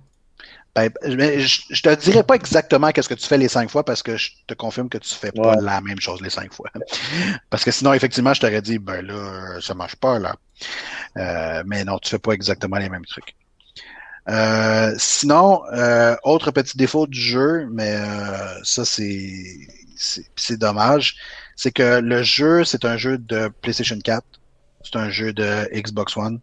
Ben, 0.76 0.92
je, 1.04 1.62
je 1.70 1.82
te 1.82 1.94
dirais 1.96 2.24
pas 2.24 2.36
exactement 2.36 2.92
qu'est-ce 2.92 3.10
que 3.10 3.14
tu 3.16 3.26
fais 3.28 3.38
les 3.38 3.50
cinq 3.50 3.70
fois 3.70 3.84
parce 3.84 4.02
que 4.04 4.16
je 4.18 4.32
te 4.48 4.54
confirme 4.54 4.88
que 4.88 4.98
tu 5.00 5.14
fais 5.14 5.32
pas 5.32 5.56
Ouais. 5.56 5.62
la 5.62 5.82
même 5.82 6.00
chose 6.00 6.22
les 6.22 6.30
cinq 6.30 6.54
fois. 6.54 6.70
Parce 7.50 7.66
que 7.66 7.72
sinon, 7.72 7.94
effectivement, 7.94 8.34
je 8.34 8.42
t'aurais 8.42 8.62
dit, 8.62 8.78
ben 8.80 9.02
là, 9.06 9.60
ça 9.62 9.74
marche 9.74 9.96
pas, 9.96 10.20
là. 10.20 10.36
Euh, 11.18 11.64
mais 11.66 11.84
non, 11.84 11.98
tu 12.00 12.10
fais 12.10 12.20
pas 12.20 12.34
exactement 12.34 12.78
les 12.78 12.90
mêmes 12.90 13.06
trucs. 13.06 13.36
Euh, 14.30 14.94
sinon, 14.98 15.64
euh, 15.74 16.16
autre 16.24 16.52
petit 16.52 16.78
défaut 16.78 17.08
du 17.08 17.20
jeu, 17.20 17.68
mais 17.72 17.96
euh, 17.96 18.64
ça, 18.64 18.86
c'est, 18.86 19.34
c'est, 19.98 20.26
c'est 20.36 20.58
dommage, 20.58 21.16
c'est 21.56 21.72
que 21.72 22.00
le 22.00 22.22
jeu, 22.22 22.64
c'est 22.64 22.86
un 22.86 22.96
jeu 22.96 23.18
de 23.18 23.50
PlayStation 23.62 23.98
4, 24.02 24.24
c'est 24.84 24.98
un 24.98 25.10
jeu 25.10 25.34
de 25.34 25.68
Xbox 25.74 26.16
One. 26.16 26.40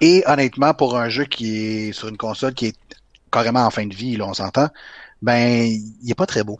Et 0.00 0.22
honnêtement, 0.26 0.72
pour 0.72 0.96
un 0.96 1.10
jeu 1.10 1.24
qui 1.26 1.58
est 1.88 1.92
sur 1.92 2.08
une 2.08 2.16
console 2.16 2.54
qui 2.54 2.66
est 2.68 2.76
carrément 3.30 3.64
en 3.64 3.70
fin 3.70 3.86
de 3.86 3.94
vie, 3.94 4.16
là, 4.16 4.26
on 4.26 4.34
s'entend, 4.34 4.68
ben, 5.22 5.66
il 6.02 6.10
est 6.10 6.14
pas 6.14 6.26
très 6.26 6.44
beau. 6.44 6.58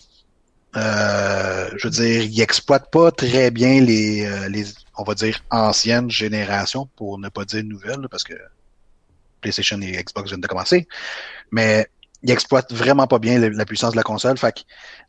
Euh, 0.77 1.69
je 1.77 1.89
veux 1.89 1.91
dire, 1.91 2.23
il 2.23 2.41
exploite 2.41 2.91
pas 2.91 3.11
très 3.11 3.51
bien 3.51 3.81
les, 3.81 4.25
euh, 4.25 4.49
les, 4.49 4.67
on 4.97 5.03
va 5.03 5.15
dire, 5.15 5.43
anciennes 5.51 6.11
générations, 6.11 6.89
pour 6.97 7.19
ne 7.19 7.29
pas 7.29 7.45
dire 7.45 7.65
nouvelles, 7.65 8.07
parce 8.11 8.25
que 8.25 8.35
PlayStation 9.41 9.81
et 9.81 9.93
Xbox 10.03 10.31
viennent 10.31 10.41
de 10.41 10.47
commencer. 10.47 10.87
Mais 11.51 11.89
il 12.23 12.31
exploite 12.31 12.73
vraiment 12.73 13.07
pas 13.07 13.19
bien 13.19 13.39
la 13.39 13.65
puissance 13.65 13.93
de 13.93 13.97
la 13.97 14.03
console. 14.03 14.37
Fait 14.37 14.53
que 14.53 14.61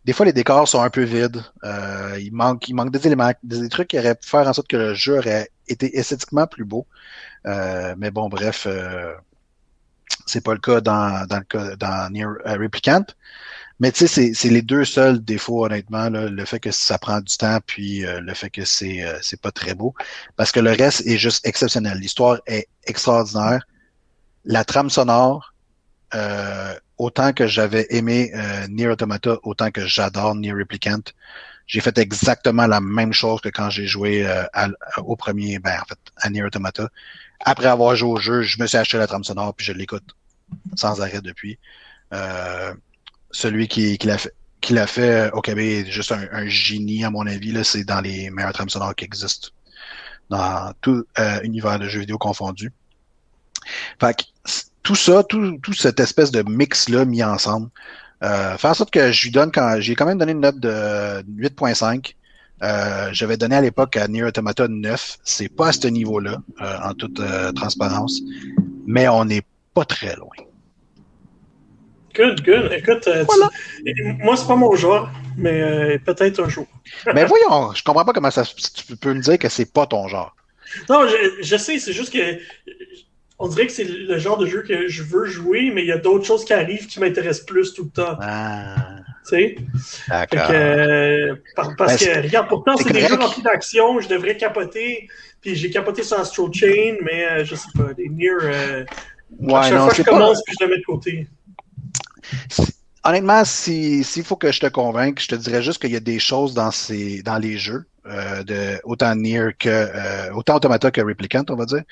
des 0.05 0.13
fois, 0.13 0.25
les 0.25 0.33
décors 0.33 0.67
sont 0.67 0.81
un 0.81 0.89
peu 0.89 1.03
vides. 1.03 1.43
Euh, 1.63 2.17
il 2.19 2.33
manque, 2.33 2.67
il 2.69 2.73
manque 2.73 2.91
des 2.91 3.05
éléments, 3.05 3.33
des, 3.43 3.61
des 3.61 3.69
trucs 3.69 3.89
qui 3.89 3.99
auraient 3.99 4.15
pu 4.15 4.27
faire 4.27 4.47
en 4.47 4.53
sorte 4.53 4.67
que 4.67 4.77
le 4.77 4.93
jeu 4.93 5.17
aurait 5.17 5.49
été 5.67 5.97
esthétiquement 5.97 6.47
plus 6.47 6.65
beau. 6.65 6.87
Euh, 7.45 7.95
mais 7.97 8.11
bon, 8.11 8.29
bref, 8.29 8.65
euh, 8.65 9.13
c'est 10.25 10.43
pas 10.43 10.53
le 10.53 10.59
cas 10.59 10.81
dans, 10.81 11.25
dans 11.27 11.37
le 11.39 11.43
cas 11.43 11.75
dans 11.75 12.09
Nier 12.11 12.25
euh, 12.25 12.57
Replicant. 12.57 13.05
Mais 13.79 13.91
tu 13.91 14.07
sais, 14.07 14.33
c'est- 14.33 14.49
les 14.49 14.61
deux 14.61 14.85
seuls 14.85 15.23
défauts, 15.23 15.65
honnêtement, 15.65 16.09
là, 16.09 16.27
le 16.29 16.45
fait 16.45 16.59
que 16.59 16.71
ça 16.71 16.97
prend 16.99 17.19
du 17.21 17.37
temps, 17.37 17.59
puis 17.65 18.05
euh, 18.05 18.21
le 18.21 18.33
fait 18.33 18.49
que 18.49 18.65
c'est 18.65 19.03
euh, 19.05 19.17
c'est 19.21 19.41
pas 19.41 19.51
très 19.51 19.75
beau. 19.75 19.93
Parce 20.37 20.51
que 20.51 20.59
le 20.59 20.71
reste 20.71 21.07
est 21.07 21.17
juste 21.17 21.45
exceptionnel. 21.47 21.97
L'histoire 21.99 22.39
est 22.47 22.67
extraordinaire. 22.85 23.65
La 24.45 24.63
trame 24.65 24.89
sonore, 24.89 25.53
euh, 26.15 26.75
autant 26.97 27.33
que 27.33 27.47
j'avais 27.47 27.87
aimé 27.91 28.31
euh, 28.35 28.67
Nier 28.69 28.89
Automata, 28.89 29.37
autant 29.43 29.71
que 29.71 29.85
j'adore 29.87 30.35
Nier 30.35 30.53
Replicant, 30.53 31.01
j'ai 31.67 31.81
fait 31.81 31.97
exactement 31.99 32.67
la 32.67 32.81
même 32.81 33.13
chose 33.13 33.41
que 33.41 33.49
quand 33.49 33.69
j'ai 33.69 33.87
joué 33.87 34.27
euh, 34.27 34.43
au 35.05 35.15
premier, 35.15 35.59
ben 35.59 35.79
en 35.81 35.85
fait, 35.85 35.99
à 36.17 36.29
Nier 36.29 36.43
Automata. 36.43 36.89
Après 37.43 37.67
avoir 37.67 37.95
joué 37.95 38.09
au 38.09 38.17
jeu, 38.17 38.41
je 38.41 38.61
me 38.61 38.67
suis 38.67 38.77
acheté 38.77 38.97
la 38.97 39.07
trame 39.07 39.23
sonore, 39.23 39.53
puis 39.53 39.65
je 39.65 39.73
l'écoute 39.73 40.03
sans 40.75 41.01
arrêt 41.01 41.21
depuis. 41.21 41.57
Euh, 42.13 42.73
celui 43.31 43.67
qui, 43.67 43.97
qui 43.97 44.07
l'a 44.07 44.17
fait, 44.17 44.33
fait 44.87 45.01
euh, 45.01 45.31
au 45.31 45.41
Québec 45.41 45.87
est 45.87 45.91
juste 45.91 46.11
un, 46.11 46.47
génie, 46.47 47.03
à 47.03 47.09
mon 47.09 47.25
avis. 47.25 47.51
Là, 47.51 47.63
c'est 47.63 47.83
dans 47.83 48.01
les 48.01 48.29
meilleures 48.29 48.53
trames 48.53 48.69
sonores 48.69 48.95
qui 48.95 49.05
existent 49.05 49.49
dans 50.29 50.73
tout 50.81 51.03
euh, 51.19 51.41
univers 51.43 51.79
de 51.79 51.87
jeux 51.87 52.01
vidéo 52.01 52.17
confondu. 52.17 52.71
Fait 53.99 54.17
que 54.17 54.23
tout 54.83 54.95
ça, 54.95 55.23
tout, 55.23 55.57
tout 55.61 55.73
cette 55.73 55.99
espèce 55.99 56.31
de 56.31 56.41
mix-là 56.41 57.05
mis 57.05 57.23
ensemble, 57.23 57.69
euh, 58.23 58.57
fait 58.57 58.67
en 58.67 58.73
sorte 58.73 58.91
que 58.91 59.11
je 59.11 59.23
lui 59.23 59.31
donne 59.31 59.51
quand 59.51 59.79
j'ai 59.79 59.95
quand 59.95 60.05
même 60.05 60.17
donné 60.17 60.31
une 60.31 60.41
note 60.41 60.59
de 60.59 61.23
8.5. 61.37 62.15
Euh, 62.63 63.09
J'avais 63.11 63.37
donné 63.37 63.55
à 63.55 63.61
l'époque 63.61 63.97
à 63.97 64.07
Nier 64.07 64.23
Automata 64.23 64.67
9. 64.67 65.17
C'est 65.23 65.49
pas 65.49 65.69
à 65.69 65.71
ce 65.71 65.87
niveau-là, 65.87 66.37
euh, 66.61 66.77
en 66.83 66.93
toute 66.93 67.19
euh, 67.19 67.51
transparence, 67.53 68.21
mais 68.85 69.07
on 69.07 69.25
n'est 69.25 69.41
pas 69.73 69.85
très 69.85 70.15
loin. 70.15 70.29
Good, 72.15 72.43
good. 72.43 72.71
Écoute, 72.73 73.03
tu- 73.03 74.03
moi, 74.23 74.35
c'est 74.35 74.47
pas 74.47 74.55
mon 74.57 74.75
genre, 74.75 75.09
mais 75.37 75.97
peut-être 75.99 76.43
un 76.43 76.49
jour. 76.49 76.67
Mais 77.15 77.23
voyons, 77.23 77.71
je 77.73 77.81
comprends 77.83 78.03
pas 78.03 78.11
comment 78.11 78.29
ça, 78.31 78.43
tu 78.43 78.97
peux 78.97 79.13
me 79.13 79.21
dire 79.21 79.39
que 79.39 79.47
c'est 79.47 79.71
pas 79.71 79.87
ton 79.87 80.07
genre. 80.09 80.35
Non, 80.89 81.07
je, 81.07 81.41
je 81.41 81.55
sais, 81.55 81.79
c'est 81.79 81.93
juste 81.93 82.11
que 82.11 82.37
on 83.39 83.47
dirait 83.47 83.65
que 83.65 83.71
c'est 83.73 83.85
le 83.85 84.17
genre 84.19 84.37
de 84.37 84.45
jeu 84.45 84.61
que 84.61 84.87
je 84.89 85.03
veux 85.03 85.25
jouer, 85.25 85.71
mais 85.73 85.81
il 85.83 85.87
y 85.87 85.91
a 85.93 85.97
d'autres 85.97 86.25
choses 86.25 86.43
qui 86.45 86.51
arrivent 86.53 86.85
qui 86.87 86.99
m'intéressent 86.99 87.45
plus 87.45 87.73
tout 87.73 87.85
le 87.85 87.89
temps. 87.89 88.17
Ah, 88.21 88.75
Tu 89.23 89.29
sais? 89.35 89.55
Fait 90.07 90.11
d'accord. 90.11 90.47
que, 90.47 90.53
euh, 90.53 91.35
par- 91.55 91.75
parce 91.75 91.97
que, 91.97 92.21
regarde, 92.23 92.47
pourtant, 92.47 92.75
c'est 92.77 92.91
des 92.91 93.01
jeux 93.01 93.15
remplis 93.15 93.43
d'action, 93.43 93.99
je 93.99 94.07
devrais 94.07 94.35
capoter, 94.35 95.07
puis 95.41 95.55
j'ai 95.55 95.69
capoté 95.69 96.01
sur 96.03 96.19
Astro 96.19 96.51
Chain, 96.51 96.95
mais 97.03 97.25
euh, 97.25 97.45
je 97.45 97.53
sais 97.55 97.69
pas, 97.75 97.93
des 97.93 98.09
Nier, 98.09 98.29
euh, 98.41 98.83
à 98.83 99.43
Ouais, 99.43 99.63
chaque 99.63 99.73
non, 99.73 99.79
fois 99.79 99.89
que 99.89 99.95
c'est 99.97 100.03
je 100.03 100.09
commence, 100.09 100.43
puis 100.43 100.55
je 100.59 100.65
le 100.65 100.71
mets 100.71 100.77
de 100.79 100.83
côté. 100.83 101.27
Honnêtement, 103.03 103.43
si 103.45 104.03
s'il 104.03 104.23
faut 104.23 104.35
que 104.35 104.51
je 104.51 104.59
te 104.59 104.67
convainque, 104.67 105.19
je 105.21 105.27
te 105.27 105.35
dirais 105.35 105.63
juste 105.63 105.81
qu'il 105.81 105.91
y 105.91 105.95
a 105.95 105.99
des 106.01 106.19
choses 106.19 106.53
dans 106.53 106.71
ces 106.71 107.23
dans 107.23 107.37
les 107.37 107.57
jeux, 107.57 107.85
euh, 108.07 108.43
de 108.43 108.79
autant 108.83 109.15
Nier 109.15 109.49
que 109.57 110.31
autant 110.33 110.55
Automata 110.55 110.91
que 110.91 111.01
Replicant, 111.01 111.43
on 111.49 111.55
va 111.55 111.65
dire, 111.65 111.83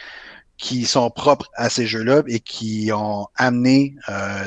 qui 0.58 0.86
sont 0.86 1.10
propres 1.10 1.50
à 1.56 1.70
ces 1.70 1.88
jeux-là 1.88 2.24
et 2.28 2.40
qui 2.40 2.92
ont 2.94 3.28
amené 3.36 3.96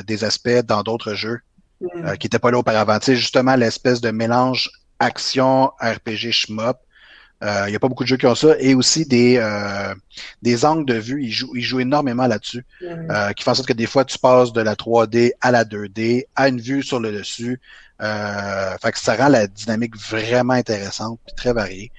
des 0.05 0.23
aspects 0.23 0.61
dans 0.65 0.83
d'autres 0.83 1.15
jeux 1.15 1.39
Mm. 1.83 2.05
euh, 2.05 2.15
qui 2.15 2.25
n'étaient 2.25 2.39
pas 2.39 2.51
là 2.51 2.59
auparavant. 2.59 2.97
Tu 2.99 3.05
sais, 3.05 3.15
justement, 3.15 3.55
l'espèce 3.55 4.01
de 4.01 4.11
mélange 4.11 4.71
action, 4.99 5.71
RPG, 5.81 6.31
shmup, 6.31 6.77
Il 7.41 7.69
n'y 7.69 7.75
a 7.75 7.79
pas 7.79 7.89
beaucoup 7.89 8.05
de 8.05 8.07
jeux 8.07 8.15
qui 8.15 8.25
ont 8.25 8.35
ça. 8.35 8.55
Et 8.59 8.73
aussi 8.73 9.05
des, 9.05 9.37
des 10.41 10.63
angles 10.63 10.85
de 10.85 10.93
vue. 10.93 11.23
Ils 11.25 11.31
jouent, 11.31 11.53
ils 11.57 11.61
jouent 11.61 11.81
énormément 11.81 12.25
là-dessus. 12.25 12.65
qui 13.35 13.43
font 13.43 13.51
en 13.51 13.55
sorte 13.55 13.67
que 13.67 13.73
des 13.73 13.85
fois, 13.85 14.05
tu 14.05 14.17
passes 14.17 14.53
de 14.53 14.61
la 14.61 14.75
3D 14.75 15.33
à 15.41 15.51
la 15.51 15.65
2D, 15.65 16.27
à 16.37 16.47
une 16.47 16.61
vue 16.61 16.83
sur 16.83 17.01
le 17.01 17.11
dessus. 17.11 17.59
fait 17.99 18.91
que 18.93 18.99
ça 18.99 19.15
rend 19.17 19.27
la 19.27 19.47
dynamique 19.47 19.97
vraiment 19.97 20.53
intéressante 20.53 21.19
et 21.27 21.35
très 21.35 21.51
variée. 21.51 21.91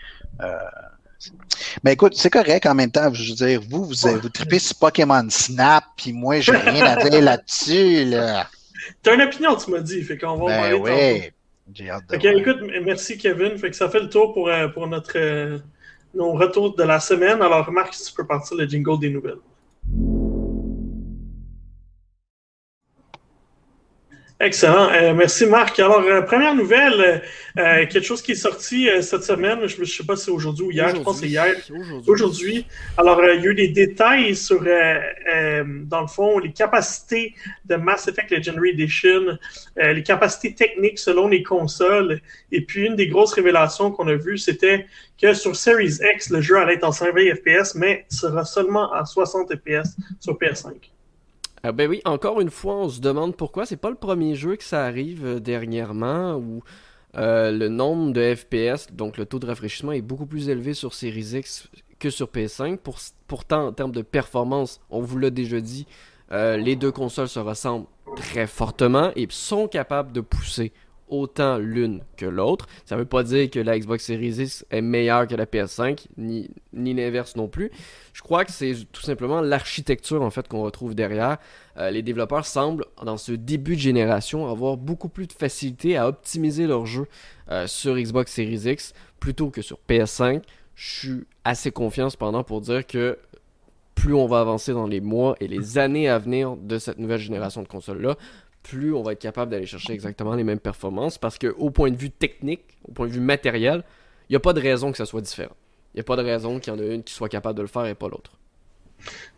Mais 1.83 1.93
écoute, 1.93 2.15
c'est 2.17 2.31
correct 2.31 2.67
en 2.67 2.75
même 2.75 2.91
temps. 2.91 3.13
Je 3.13 3.31
veux 3.31 3.37
dire, 3.37 3.61
vous, 3.69 3.85
vous, 3.85 3.95
vous 4.23 4.29
tripez 4.29 4.59
sur 4.59 4.77
Pokémon 4.77 5.27
Snap, 5.29 5.85
puis 5.97 6.13
moi, 6.13 6.41
j'ai 6.41 6.57
rien 6.57 6.85
à 6.87 7.09
dire 7.09 7.21
là-dessus. 7.21 8.05
Là. 8.07 8.47
T'as 9.03 9.15
une 9.15 9.23
opinion, 9.23 9.57
tu 9.57 9.71
m'as 9.71 9.81
dit. 9.81 10.03
Fait 10.03 10.19
qu'on 10.19 10.37
va 10.37 10.47
ben 10.47 10.83
parler 10.83 11.33
J'ai 11.73 11.91
hâte 11.91 12.09
de 12.09 12.17
okay, 12.17 12.37
écoute, 12.37 12.59
merci 12.83 13.19
Kevin. 13.19 13.57
Fait 13.59 13.71
que 13.71 13.77
ça 13.77 13.89
fait 13.89 14.01
le 14.01 14.09
tour 14.09 14.33
pour, 14.33 14.49
euh, 14.49 14.69
pour 14.69 14.87
notre, 14.87 15.17
euh, 15.17 15.59
nos 16.15 16.33
retours 16.33 16.75
de 16.75 16.83
la 16.83 17.01
semaine. 17.01 17.43
Alors, 17.43 17.71
Marc, 17.71 17.95
si 17.95 18.05
tu 18.05 18.13
peux 18.13 18.27
partir 18.27 18.57
le 18.57 18.67
jingle 18.67 18.99
des 18.99 19.11
nouvelles. 19.11 19.39
Excellent. 24.41 24.91
Euh, 24.91 25.15
merci 25.15 25.47
Marc. 25.47 25.79
Alors, 25.79 26.01
euh, 26.01 26.21
première 26.23 26.57
nouvelle, 26.57 27.23
euh, 27.57 27.87
quelque 27.87 28.03
chose 28.03 28.21
qui 28.21 28.33
est 28.33 28.35
sorti 28.35 28.89
cette 29.01 29.23
semaine, 29.23 29.65
je 29.69 29.81
ne 29.81 29.85
sais 29.85 30.03
pas 30.03 30.17
si 30.17 30.25
c'est 30.25 30.31
aujourd'hui 30.33 30.67
ou 30.67 30.71
hier, 30.73 30.91
je 30.91 31.03
pense 31.03 31.21
que 31.21 31.27
c'est 31.27 31.31
hier. 31.31 31.55
Aujourd'hui. 32.09 32.67
Alors, 32.97 33.23
il 33.23 33.41
y 33.41 33.47
a 33.47 33.51
eu 33.51 33.55
des 33.55 33.69
détails 33.69 34.35
sur, 34.35 34.65
dans 34.65 36.01
le 36.01 36.07
fond, 36.09 36.41
les 36.41 36.51
capacités 36.51 37.35
de 37.67 37.77
Mass 37.77 38.09
Effect 38.09 38.33
Legendary 38.33 38.71
Edition, 38.71 39.39
les 39.77 40.03
capacités 40.03 40.53
techniques 40.53 40.99
selon 40.99 41.29
les 41.29 41.45
consoles. 41.45 42.21
Et 42.51 42.63
puis, 42.63 42.87
une 42.87 42.97
des 42.97 43.07
grosses 43.07 43.35
révélations 43.35 43.93
qu'on 43.93 44.09
a 44.09 44.17
vues, 44.17 44.39
c'était 44.39 44.87
que 45.21 45.33
sur 45.33 45.55
Series 45.55 45.99
X, 46.17 46.31
le 46.31 46.41
jeu 46.41 46.59
allait 46.59 46.75
être 46.75 46.85
en 46.85 46.93
120 46.93 47.37
FPS, 47.37 47.77
mais 47.77 48.05
sera 48.09 48.45
seulement 48.45 48.93
à 48.93 49.05
60 49.05 49.55
FPS 49.55 49.97
sur 50.19 50.35
PS5. 50.35 50.94
Ah 51.67 51.73
ben 51.73 51.89
oui, 51.89 52.03
encore 52.05 52.43
une 52.43 52.51
fois, 52.51 52.77
on 52.77 52.91
se 52.91 53.01
demande 53.01 53.35
pourquoi. 53.37 53.65
C'est 53.65 53.79
pas 53.79 53.89
le 53.89 53.97
premier 53.97 54.35
jeu 54.35 54.55
que 54.57 54.63
ça 54.63 54.85
arrive 54.85 55.25
euh, 55.25 55.41
dernièrement 55.41 56.35
où 56.35 56.63
euh, 57.17 57.51
le 57.51 57.71
nombre 57.71 58.13
de 58.13 58.35
FPS, 58.35 58.93
donc 58.93 59.17
le 59.17 59.25
taux 59.25 59.39
de 59.39 59.47
rafraîchissement, 59.47 59.93
est 59.93 60.03
beaucoup 60.03 60.27
plus 60.27 60.51
élevé 60.51 60.75
sur 60.75 60.93
Series 60.93 61.39
X 61.39 61.71
que 61.99 62.11
sur 62.11 62.27
PS5. 62.27 62.77
pourtant, 63.27 63.69
en 63.69 63.73
termes 63.73 63.93
de 63.93 64.03
performance, 64.03 64.83
on 64.91 65.01
vous 65.01 65.19
l'a 65.19 65.31
déjà 65.31 65.59
dit, 65.63 65.87
euh, 66.33 66.59
les 66.59 66.77
deux 66.77 66.93
consoles 66.93 67.31
se 67.31 67.39
ressemblent 67.39 67.87
très 68.15 68.47
fortement 68.47 69.11
et 69.17 69.27
sont 69.31 69.67
capables 69.67 70.13
de 70.13 70.21
pousser 70.21 70.71
autant 71.09 71.59
l'une 71.59 72.01
que 72.17 72.27
l'autre. 72.27 72.67
Ça 72.85 72.97
ne 72.97 73.01
veut 73.01 73.07
pas 73.07 73.23
dire 73.23 73.51
que 73.51 73.59
la 73.59 73.79
Xbox 73.79 74.05
Series 74.05 74.43
X 74.43 74.65
est 74.71 74.81
meilleure 74.81 75.27
que 75.27 75.35
la 75.35 75.47
PS5, 75.47 76.07
ni, 76.17 76.51
ni 76.73 76.95
l'inverse 76.95 77.37
non 77.37 77.49
plus. 77.49 77.71
Je 78.13 78.23
crois 78.23 78.45
que 78.45 78.53
c'est 78.53 78.75
tout 78.93 79.03
simplement 79.03 79.41
l'architecture 79.41 80.23
en 80.23 80.31
fait 80.31 80.49
qu'on 80.49 80.63
retrouve 80.63 80.95
derrière. 80.95 81.39
Euh, 81.77 81.91
les 81.91 82.03
développeurs 82.03 82.47
semblent, 82.47 82.87
dans 83.03 83.17
ce 83.17 83.33
début 83.33 83.77
de 83.77 83.81
génération, 83.81 84.51
avoir 84.51 84.77
beaucoup 84.77 85.09
plus 85.09 85.27
de 85.27 85.33
facilité 85.33 85.97
à 85.97 86.09
optimiser 86.09 86.67
leur 86.67 86.87
jeu 86.87 87.07
euh, 87.51 87.67
sur 87.67 87.97
Xbox 87.97 88.33
Series 88.33 88.71
X 88.71 88.93
plutôt 89.21 89.51
que 89.51 89.63
sur 89.63 89.79
PS5. 89.89 90.43
Je 90.75 90.99
suis 90.99 91.25
assez 91.45 91.71
confiant 91.71 92.11
cependant 92.11 92.43
pour 92.43 92.61
dire 92.61 92.87
que 92.87 93.19
plus 93.95 94.15
on 94.15 94.27
va 94.27 94.41
avancer 94.41 94.73
dans 94.73 94.87
les 94.87 95.01
mois 95.01 95.37
et 95.41 95.49
les 95.49 95.79
années 95.79 96.09
à 96.09 96.19
venir 96.19 96.57
de 96.57 96.79
cette 96.79 96.99
nouvelle 96.99 97.21
génération 97.21 97.63
de 97.63 97.69
consoles-là, 97.69 98.17
plus 98.65 98.93
on 98.93 99.03
va 99.03 99.13
être 99.13 99.21
capable 99.21 99.53
d'aller 99.53 99.67
chercher 99.67 99.93
exactement 99.93 100.35
les 100.35 100.43
mêmes 100.43 100.59
performances 100.59 101.19
parce 101.19 101.39
qu'au 101.39 101.71
point 101.71 101.91
de 101.91 101.97
vue 101.97 102.11
technique, 102.11 102.65
au 102.89 102.93
point 102.93 103.07
de 103.07 103.13
vue 103.13 103.21
matériel, 103.21 103.85
il 104.29 104.33
n'y 104.33 104.37
a 104.37 104.41
pas 104.41 104.53
de 104.53 104.61
raison 104.61 104.91
que 104.91 104.99
ça 104.99 105.07
soit 105.07 105.21
différent. 105.21 105.55
Il 105.95 105.99
n'y 105.99 106.01
a 106.01 106.05
pas 106.05 106.17
de 106.17 106.23
raison 106.23 106.59
qu'il 106.59 106.73
y 106.73 106.77
en 106.77 106.81
ait 106.81 106.95
une 106.95 107.05
qui 107.05 107.15
soit 107.15 107.29
capable 107.29 107.57
de 107.57 107.63
le 107.63 107.69
faire 107.69 107.87
et 107.87 107.95
pas 107.95 108.09
l'autre. 108.09 108.33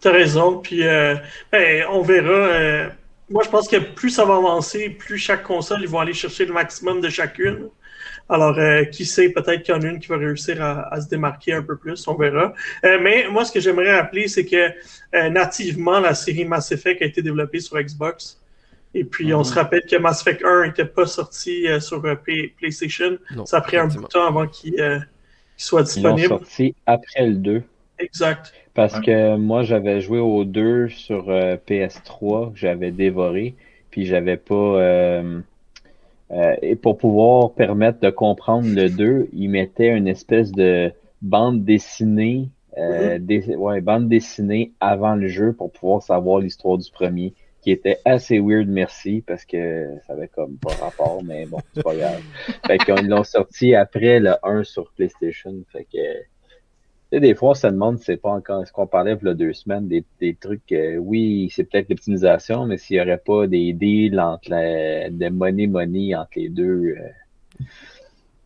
Tu 0.01 0.09
as 0.09 0.13
raison, 0.13 0.59
puis 0.59 0.87
euh, 0.87 1.17
ben, 1.53 1.85
on 1.91 2.03
verra. 2.03 2.31
Euh, 2.31 2.89
moi, 3.29 3.43
je 3.45 3.51
pense 3.51 3.69
que 3.69 3.77
plus 3.77 4.11
ça 4.11 4.25
va 4.25 4.37
avancer, 4.37 4.91
plus 4.91 5.19
chaque 5.19 5.43
console, 5.43 5.81
ils 5.83 5.89
vont 5.89 5.99
aller 5.99 6.15
chercher 6.15 6.47
le 6.47 6.55
maximum 6.55 7.01
de 7.01 7.09
chacune. 7.09 7.69
Alors, 8.29 8.59
euh, 8.59 8.85
qui 8.85 9.05
sait, 9.05 9.29
peut-être 9.31 9.63
qu'il 9.63 9.75
y 9.75 9.79
en 9.79 9.83
a 9.83 9.87
une 9.87 9.99
qui 9.99 10.09
va 10.09 10.17
réussir 10.17 10.63
à, 10.63 11.01
se 11.01 11.09
démarquer 11.09 11.53
un 11.53 11.63
peu 11.63 11.77
plus, 11.77 12.07
on 12.09 12.15
verra. 12.15 12.55
mais 12.83 13.29
moi, 13.29 13.45
ce 13.45 13.53
que 13.53 13.61
j'aimerais 13.61 13.97
rappeler, 13.97 14.29
c'est 14.29 14.47
que 14.47 14.71
nativement, 15.29 16.01
la 16.01 16.15
série 16.15 16.45
Mass 16.45 16.73
Effect 16.73 17.03
a 17.03 17.05
été 17.05 17.23
développée 17.23 17.61
sur 17.61 17.79
Xbox. 17.81 18.41
Et 18.95 19.05
puis, 19.05 19.35
on 19.35 19.45
se 19.45 19.51
mhm. 19.51 19.59
rappelle 19.59 19.83
que 19.83 19.97
Mass 19.97 20.23
Effect 20.23 20.43
1 20.45 20.67
n'était 20.67 20.87
pas 20.87 21.07
sorti 21.07 21.69
euh, 21.69 21.81
sur 21.81 22.05
euh, 22.05 22.15
PlayStation. 22.59 23.19
ça 23.45 23.59
a 23.59 23.61
pris 23.61 23.77
un 23.77 23.89
bout 23.89 24.03
de 24.03 24.07
temps 24.07 24.27
avant 24.27 24.47
qu'il 24.47 24.81
euh, 24.81 24.99
soit 25.57 25.83
disponible. 25.83 26.23
Ils 26.23 26.29
sorti 26.29 26.75
après 26.87 27.27
le 27.27 27.35
2. 27.35 27.63
Exact. 27.99 28.55
Parce 28.73 28.99
que 29.01 29.37
moi, 29.37 29.63
j'avais 29.63 30.01
joué 30.01 30.19
au 30.19 30.45
2 30.45 30.89
sur 30.89 31.29
PS3, 31.29 32.53
j'avais 32.55 32.91
dévoré, 32.91 33.55
puis 33.91 34.05
j'avais 34.05 34.37
pas... 34.37 35.23
et 36.61 36.77
pour 36.77 36.99
pouvoir 36.99 37.53
permettre 37.53 38.01
de 38.01 38.11
comprendre 38.11 38.69
le 38.69 38.91
2, 38.91 39.31
ils 39.33 39.49
mettaient 39.49 39.89
une 39.89 40.07
espèce 40.07 40.53
de 40.53 40.93
bande 41.23 41.65
dessinée, 41.65 42.51
mhm. 42.77 43.57
ouais, 43.57 43.81
bande 43.81 44.11
dessinée 44.11 44.73
avant 44.81 45.15
le 45.15 45.29
jeu 45.29 45.55
pour 45.55 45.73
pouvoir 45.73 46.03
savoir 46.03 46.41
l'histoire 46.41 46.77
du 46.77 46.91
premier 46.91 47.33
qui 47.67 47.73
était 47.73 47.99
assez 48.05 48.39
weird, 48.39 48.69
merci, 48.69 49.25
parce 49.27 49.45
que 49.45 49.99
ça 50.07 50.13
avait 50.13 50.29
comme 50.29 50.57
pas 50.57 50.73
rapport, 50.75 51.25
mais 51.25 51.47
bon, 51.47 51.59
c'est 51.75 51.83
pas 51.83 51.97
grave. 51.97 52.23
fait 52.65 52.79
qu'ils 52.79 53.09
l'ont 53.09 53.25
sorti 53.25 53.75
après 53.75 54.21
le 54.21 54.35
1 54.45 54.63
sur 54.63 54.93
PlayStation. 54.93 55.53
Fait 55.73 55.85
que 55.93 57.19
des 57.19 57.35
fois, 57.35 57.51
on 57.51 57.55
se 57.55 57.67
demande, 57.67 57.99
c'est 57.99 58.19
pas 58.19 58.31
encore 58.31 58.65
ce 58.65 58.73
qu'on 58.73 58.87
parlait 58.87 59.19
il 59.21 59.27
y 59.27 59.31
a 59.31 59.35
deux 59.35 59.53
semaines, 59.53 59.89
des, 59.89 60.05
des 60.21 60.37
trucs, 60.37 60.73
oui, 61.01 61.51
c'est 61.53 61.65
peut-être 61.65 61.89
l'optimisation, 61.89 62.67
mais 62.67 62.79
s'il 62.79 62.99
y 62.99 63.01
aurait 63.01 63.19
pas 63.19 63.49
des 63.49 63.73
deals 63.73 64.21
entre 64.21 64.49
la, 64.49 65.11
de 65.11 65.29
money 65.29 65.67
money 65.67 66.15
entre 66.15 66.31
les 66.37 66.49
deux, 66.49 66.95
euh, 67.01 67.65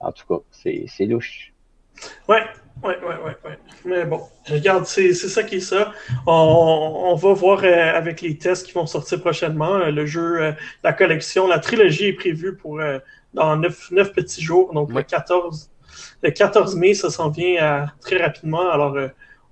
en 0.01 0.13
tout 0.13 0.25
cas, 0.27 0.43
c'est 0.51 1.05
louche. 1.05 1.50
Ouais, 2.29 2.43
oui, 2.83 2.95
oui, 3.03 3.15
oui, 3.25 3.33
ouais. 3.45 3.59
Mais 3.85 4.05
bon, 4.05 4.23
regarde, 4.49 4.87
c'est 4.87 5.13
ça 5.13 5.43
qui 5.43 5.57
est 5.57 5.61
ça. 5.61 5.93
On, 6.27 7.15
va 7.15 7.33
voir 7.33 7.61
euh, 7.63 7.95
avec 7.95 8.21
les 8.23 8.37
tests 8.39 8.67
qui 8.67 8.73
vont 8.73 8.87
sortir 8.87 9.21
prochainement. 9.21 9.77
Euh, 9.77 9.91
le 9.91 10.07
jeu, 10.07 10.41
euh, 10.41 10.53
la 10.83 10.93
collection, 10.93 11.47
la 11.47 11.59
trilogie 11.59 12.07
est 12.07 12.13
prévue 12.15 12.57
pour 12.57 12.81
dans 13.35 13.57
neuf, 13.57 13.91
petits 14.15 14.43
jours. 14.43 14.73
Donc 14.73 14.93
le 14.93 15.03
14 15.03 15.71
le 16.23 16.31
14 16.31 16.77
mai, 16.77 16.95
ça 16.95 17.11
s'en 17.11 17.31
vient 17.31 17.87
très 18.01 18.23
rapidement. 18.23 18.71
Alors, 18.71 18.97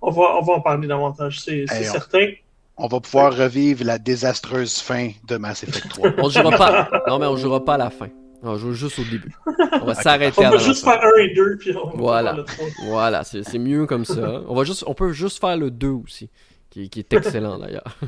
on, 0.03 0.11
va, 0.11 0.37
on 0.39 0.43
va 0.43 0.53
en 0.55 0.61
parler 0.61 0.87
davantage, 0.87 1.41
c'est 1.41 1.67
certain. 1.67 2.33
On 2.77 2.87
va 2.87 3.01
pouvoir 3.01 3.37
revivre 3.37 3.85
la 3.85 3.99
désastreuse 3.99 4.79
fin 4.79 5.11
de 5.27 5.37
Mass 5.37 5.65
Effect 5.65 5.89
3. 5.89 6.11
on 6.19 6.31
jouera 6.31 6.57
pas. 6.57 6.89
Non, 7.09 7.19
mais 7.19 7.27
on 7.27 7.37
jouera 7.37 7.65
pas 7.65 7.75
à 7.75 7.79
la 7.79 7.91
fin. 7.91 8.09
On 8.43 8.57
joue 8.57 8.73
juste 8.73 8.99
au 8.99 9.05
début. 9.05 9.33
On 9.83 9.87
va 9.87 9.95
s'arrêter 9.95 10.45
à 10.45 10.49
On 10.49 10.57
va 10.57 10.59
juste 10.59 10.85
faire 10.85 11.03
un 11.03 11.21
et 11.21 11.35
deux, 11.35 11.57
puis 11.59 11.75
on 11.77 11.91
voilà. 11.97 12.35
va 12.35 12.45
faire 12.45 12.67
le 12.67 12.89
Voilà, 12.89 13.25
c'est 13.25 13.59
mieux 13.59 13.87
comme 13.87 14.05
ça. 14.05 14.43
On, 14.49 14.55
va 14.55 14.65
juste, 14.65 14.85
on 14.87 14.95
peut 14.95 15.13
juste 15.13 15.41
faire 15.41 15.57
le 15.57 15.71
2 15.71 15.89
aussi, 15.89 16.31
qui, 16.71 16.89
qui 16.89 17.01
est 17.01 17.13
excellent 17.13 17.59
d'ailleurs. 17.59 17.99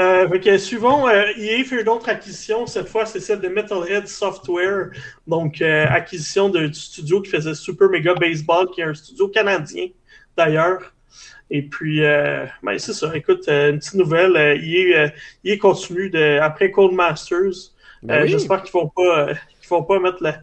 Euh, 0.00 0.26
okay, 0.28 0.58
suivons, 0.58 1.06
euh, 1.08 1.24
EA 1.36 1.64
fait 1.64 1.80
une 1.82 1.88
autre 1.88 2.08
acquisition. 2.08 2.66
Cette 2.66 2.88
fois, 2.88 3.06
c'est 3.06 3.20
celle 3.20 3.40
de 3.40 3.48
Metalhead 3.48 4.08
Software. 4.08 4.90
Donc, 5.26 5.62
euh, 5.62 5.86
acquisition 5.88 6.48
de, 6.48 6.66
du 6.66 6.78
studio 6.78 7.22
qui 7.22 7.30
faisait 7.30 7.54
Super 7.54 7.88
Mega 7.88 8.14
Baseball, 8.14 8.68
qui 8.70 8.80
est 8.80 8.84
un 8.84 8.94
studio 8.94 9.28
canadien 9.28 9.88
d'ailleurs. 10.36 10.92
Et 11.50 11.62
puis, 11.62 12.04
euh, 12.04 12.44
ben, 12.62 12.78
c'est 12.78 12.92
ça. 12.92 13.14
Écoute, 13.14 13.44
euh, 13.48 13.70
une 13.70 13.78
petite 13.78 13.94
nouvelle. 13.94 14.36
EA, 14.36 15.12
EA 15.44 15.56
continue 15.58 16.10
de, 16.10 16.40
après 16.40 16.70
Cold 16.70 16.92
Masters. 16.92 17.73
Ben 18.04 18.26
j'espère 18.26 18.62
qu'ils 18.62 18.78
ne 18.78 18.82
vont, 18.82 18.92
pas, 18.94 19.26
vont 19.70 19.82
pas 19.82 19.98
mettre 19.98 20.22
la, 20.22 20.36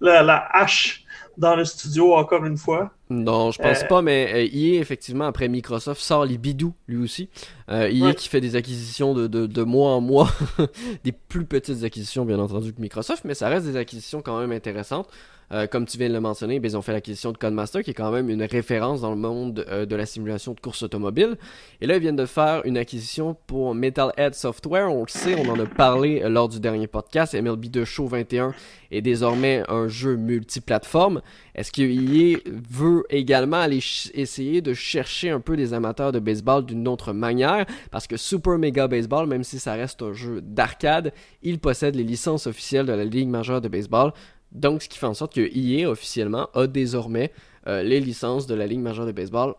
la, 0.00 0.22
la, 0.22 0.48
hache 0.52 1.04
dans 1.36 1.54
le 1.54 1.64
studio 1.64 2.14
encore 2.14 2.44
une 2.44 2.56
fois. 2.56 2.92
Non, 3.10 3.50
je 3.50 3.60
pense 3.60 3.82
euh, 3.82 3.86
pas, 3.86 4.02
mais 4.02 4.32
euh, 4.32 4.48
EA, 4.50 4.80
effectivement, 4.80 5.26
après 5.26 5.48
Microsoft, 5.48 6.00
sort 6.00 6.24
les 6.24 6.38
bidous, 6.38 6.74
lui 6.88 7.02
aussi. 7.02 7.28
Euh, 7.70 7.90
EA 7.90 8.14
qui 8.14 8.28
fait 8.28 8.40
des 8.40 8.56
acquisitions 8.56 9.14
de, 9.14 9.26
de, 9.26 9.46
de 9.46 9.62
mois 9.62 9.90
en 9.90 10.00
mois, 10.00 10.30
des 11.04 11.12
plus 11.12 11.44
petites 11.44 11.84
acquisitions, 11.84 12.24
bien 12.24 12.38
entendu, 12.38 12.72
que 12.72 12.80
Microsoft, 12.80 13.24
mais 13.24 13.34
ça 13.34 13.48
reste 13.48 13.66
des 13.66 13.76
acquisitions 13.76 14.22
quand 14.22 14.38
même 14.38 14.52
intéressantes. 14.52 15.08
Euh, 15.54 15.68
comme 15.68 15.86
tu 15.86 15.98
viens 15.98 16.08
de 16.08 16.14
le 16.14 16.20
mentionner, 16.20 16.58
ben, 16.58 16.68
ils 16.68 16.76
ont 16.76 16.82
fait 16.82 16.92
l'acquisition 16.92 17.30
de 17.30 17.36
Codemaster, 17.36 17.84
qui 17.84 17.90
est 17.90 17.94
quand 17.94 18.10
même 18.10 18.28
une 18.28 18.42
référence 18.42 19.02
dans 19.02 19.10
le 19.10 19.16
monde 19.16 19.64
euh, 19.68 19.86
de 19.86 19.94
la 19.94 20.04
simulation 20.04 20.52
de 20.52 20.58
course 20.58 20.82
automobile. 20.82 21.36
Et 21.80 21.86
là, 21.86 21.94
ils 21.94 22.00
viennent 22.00 22.16
de 22.16 22.26
faire 22.26 22.62
une 22.64 22.76
acquisition 22.76 23.36
pour 23.46 23.72
Metalhead 23.72 24.34
Software. 24.34 24.90
On 24.90 25.02
le 25.02 25.08
sait, 25.08 25.36
on 25.36 25.48
en 25.48 25.60
a 25.60 25.66
parlé 25.66 26.22
euh, 26.22 26.28
lors 26.28 26.48
du 26.48 26.58
dernier 26.58 26.88
podcast. 26.88 27.40
MLB 27.40 27.66
2 27.66 27.84
Show 27.84 28.08
21 28.08 28.52
est 28.90 29.00
désormais 29.00 29.62
un 29.68 29.86
jeu 29.86 30.16
multiplateforme. 30.16 31.22
Est-ce 31.54 31.70
qu'il 31.70 32.40
veut 32.68 33.04
également 33.10 33.58
aller 33.58 33.80
essayer 34.14 34.60
de 34.60 34.74
chercher 34.74 35.30
un 35.30 35.40
peu 35.40 35.56
des 35.56 35.72
amateurs 35.72 36.10
de 36.10 36.18
baseball 36.18 36.66
d'une 36.66 36.88
autre 36.88 37.12
manière? 37.12 37.64
Parce 37.92 38.08
que 38.08 38.16
Super 38.16 38.58
Mega 38.58 38.88
Baseball, 38.88 39.28
même 39.28 39.44
si 39.44 39.60
ça 39.60 39.74
reste 39.74 40.02
un 40.02 40.12
jeu 40.12 40.40
d'arcade, 40.40 41.12
il 41.42 41.60
possède 41.60 41.94
les 41.94 42.02
licences 42.02 42.48
officielles 42.48 42.86
de 42.86 42.92
la 42.92 43.04
Ligue 43.04 43.28
majeure 43.28 43.60
de 43.60 43.68
baseball 43.68 44.12
Donc, 44.54 44.82
ce 44.82 44.88
qui 44.88 44.98
fait 44.98 45.06
en 45.06 45.14
sorte 45.14 45.34
que 45.34 45.40
EA, 45.40 45.88
officiellement, 45.88 46.48
a 46.54 46.66
désormais 46.66 47.32
les 47.66 47.98
licences 47.98 48.46
de 48.46 48.54
la 48.54 48.66
Ligue 48.66 48.80
majeure 48.80 49.06
de 49.06 49.12
baseball 49.12 49.54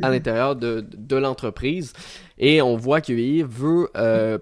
à 0.00 0.06
mhm. 0.06 0.12
l'intérieur 0.14 0.56
de, 0.56 0.86
de 0.96 1.16
l'entreprise. 1.16 1.92
Et 2.38 2.62
on 2.62 2.76
voit 2.76 3.00
que 3.00 3.12
EA 3.12 3.44
veut 3.44 3.88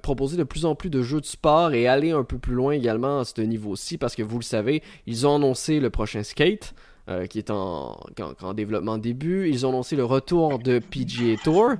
proposer 0.03 0.37
de 0.37 0.45
plus 0.45 0.67
en 0.67 0.75
plus 0.75 0.91
de 0.91 1.03
jeux 1.03 1.21
de 1.21 1.27
sport 1.27 1.73
et 1.73 1.89
aller 1.89 2.11
un 2.11 2.23
peu 2.23 2.39
plus 2.39 2.55
loin 2.55 2.73
également 2.73 3.21
à 3.21 3.25
ce 3.25 3.41
niveau-ci, 3.41 3.97
parce 3.97 4.15
que 4.15 4.23
vous 4.23 4.39
le 4.39 4.45
savez, 4.45 4.83
ils 5.07 5.27
ont 5.27 5.37
annoncé 5.37 5.81
le 5.81 5.91
prochain 5.91 6.23
Skate. 6.23 6.75
Euh, 7.09 7.25
qui 7.25 7.39
est 7.39 7.51
en, 7.51 7.99
en, 8.43 8.53
développement 8.53 8.99
début. 8.99 9.49
Ils 9.49 9.65
ont 9.65 9.71
annoncé 9.71 9.97
le 9.97 10.05
retour 10.05 10.59
de 10.59 10.79
PGA 10.79 11.37
Tour 11.43 11.71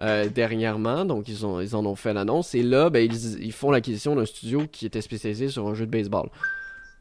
euh, 0.00 0.28
dernièrement, 0.28 1.04
donc 1.04 1.26
ils, 1.26 1.44
ont, 1.44 1.60
ils 1.60 1.74
en 1.74 1.84
ont 1.86 1.96
fait 1.96 2.14
l'annonce. 2.14 2.54
Et 2.54 2.62
là, 2.62 2.88
ben, 2.88 3.00
ils, 3.04 3.42
ils, 3.42 3.50
font 3.52 3.72
l'acquisition 3.72 4.14
d'un 4.14 4.26
studio 4.26 4.68
qui 4.70 4.86
était 4.86 5.00
spécialisé 5.00 5.48
sur 5.48 5.66
un 5.66 5.74
jeu 5.74 5.86
de 5.86 5.90
baseball. 5.90 6.28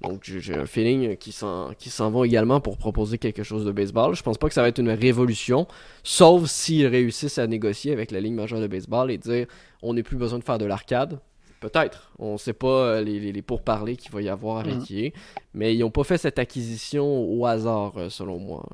Donc 0.02 0.24
j'ai 0.24 0.56
un 0.56 0.66
feeling 0.66 1.18
qu'ils 1.18 1.34
s'en 1.34 2.12
vont 2.12 2.24
également 2.24 2.62
pour 2.62 2.78
proposer 2.78 3.18
quelque 3.18 3.44
chose 3.44 3.66
de 3.66 3.72
baseball. 3.72 4.16
Je 4.16 4.24
pense 4.24 4.38
pas 4.38 4.48
que 4.48 4.54
ça 4.54 4.62
va 4.62 4.70
être 4.70 4.80
une 4.80 4.92
révolution, 4.92 5.68
sauf 6.04 6.46
s'ils 6.46 6.88
réussissent 6.88 7.38
à 7.38 7.48
négocier 7.48 7.92
avec 7.92 8.12
la 8.12 8.22
Ligue 8.22 8.34
majeure 8.34 8.62
de 8.62 8.68
baseball 8.68 9.12
et 9.12 9.18
dire 9.18 9.48
on 9.82 9.94
n'a 9.94 10.04
plus 10.04 10.18
besoin 10.18 10.40
de 10.40 10.44
faire 10.44 10.58
de 10.58 10.66
l'arcade, 10.66 11.20
Peut-être. 11.60 12.12
On 12.20 12.34
ne 12.34 12.38
sait 12.38 12.54
pas 12.54 12.68
euh, 12.68 13.02
les, 13.02 13.20
les, 13.34 13.42
pourparlers 13.42 13.98
qu'il 13.98 14.12
va 14.12 14.22
y 14.22 14.30
avoir 14.30 14.60
avec 14.60 14.76
mm 14.76 15.10
Mais 15.54 15.76
ils 15.76 15.80
n'ont 15.80 15.92
pas 15.92 16.04
fait 16.04 16.18
cette 16.18 16.40
acquisition 16.40 17.06
au 17.06 17.46
hasard, 17.46 17.94
euh, 17.98 18.10
selon 18.10 18.40
moi. 18.40 18.66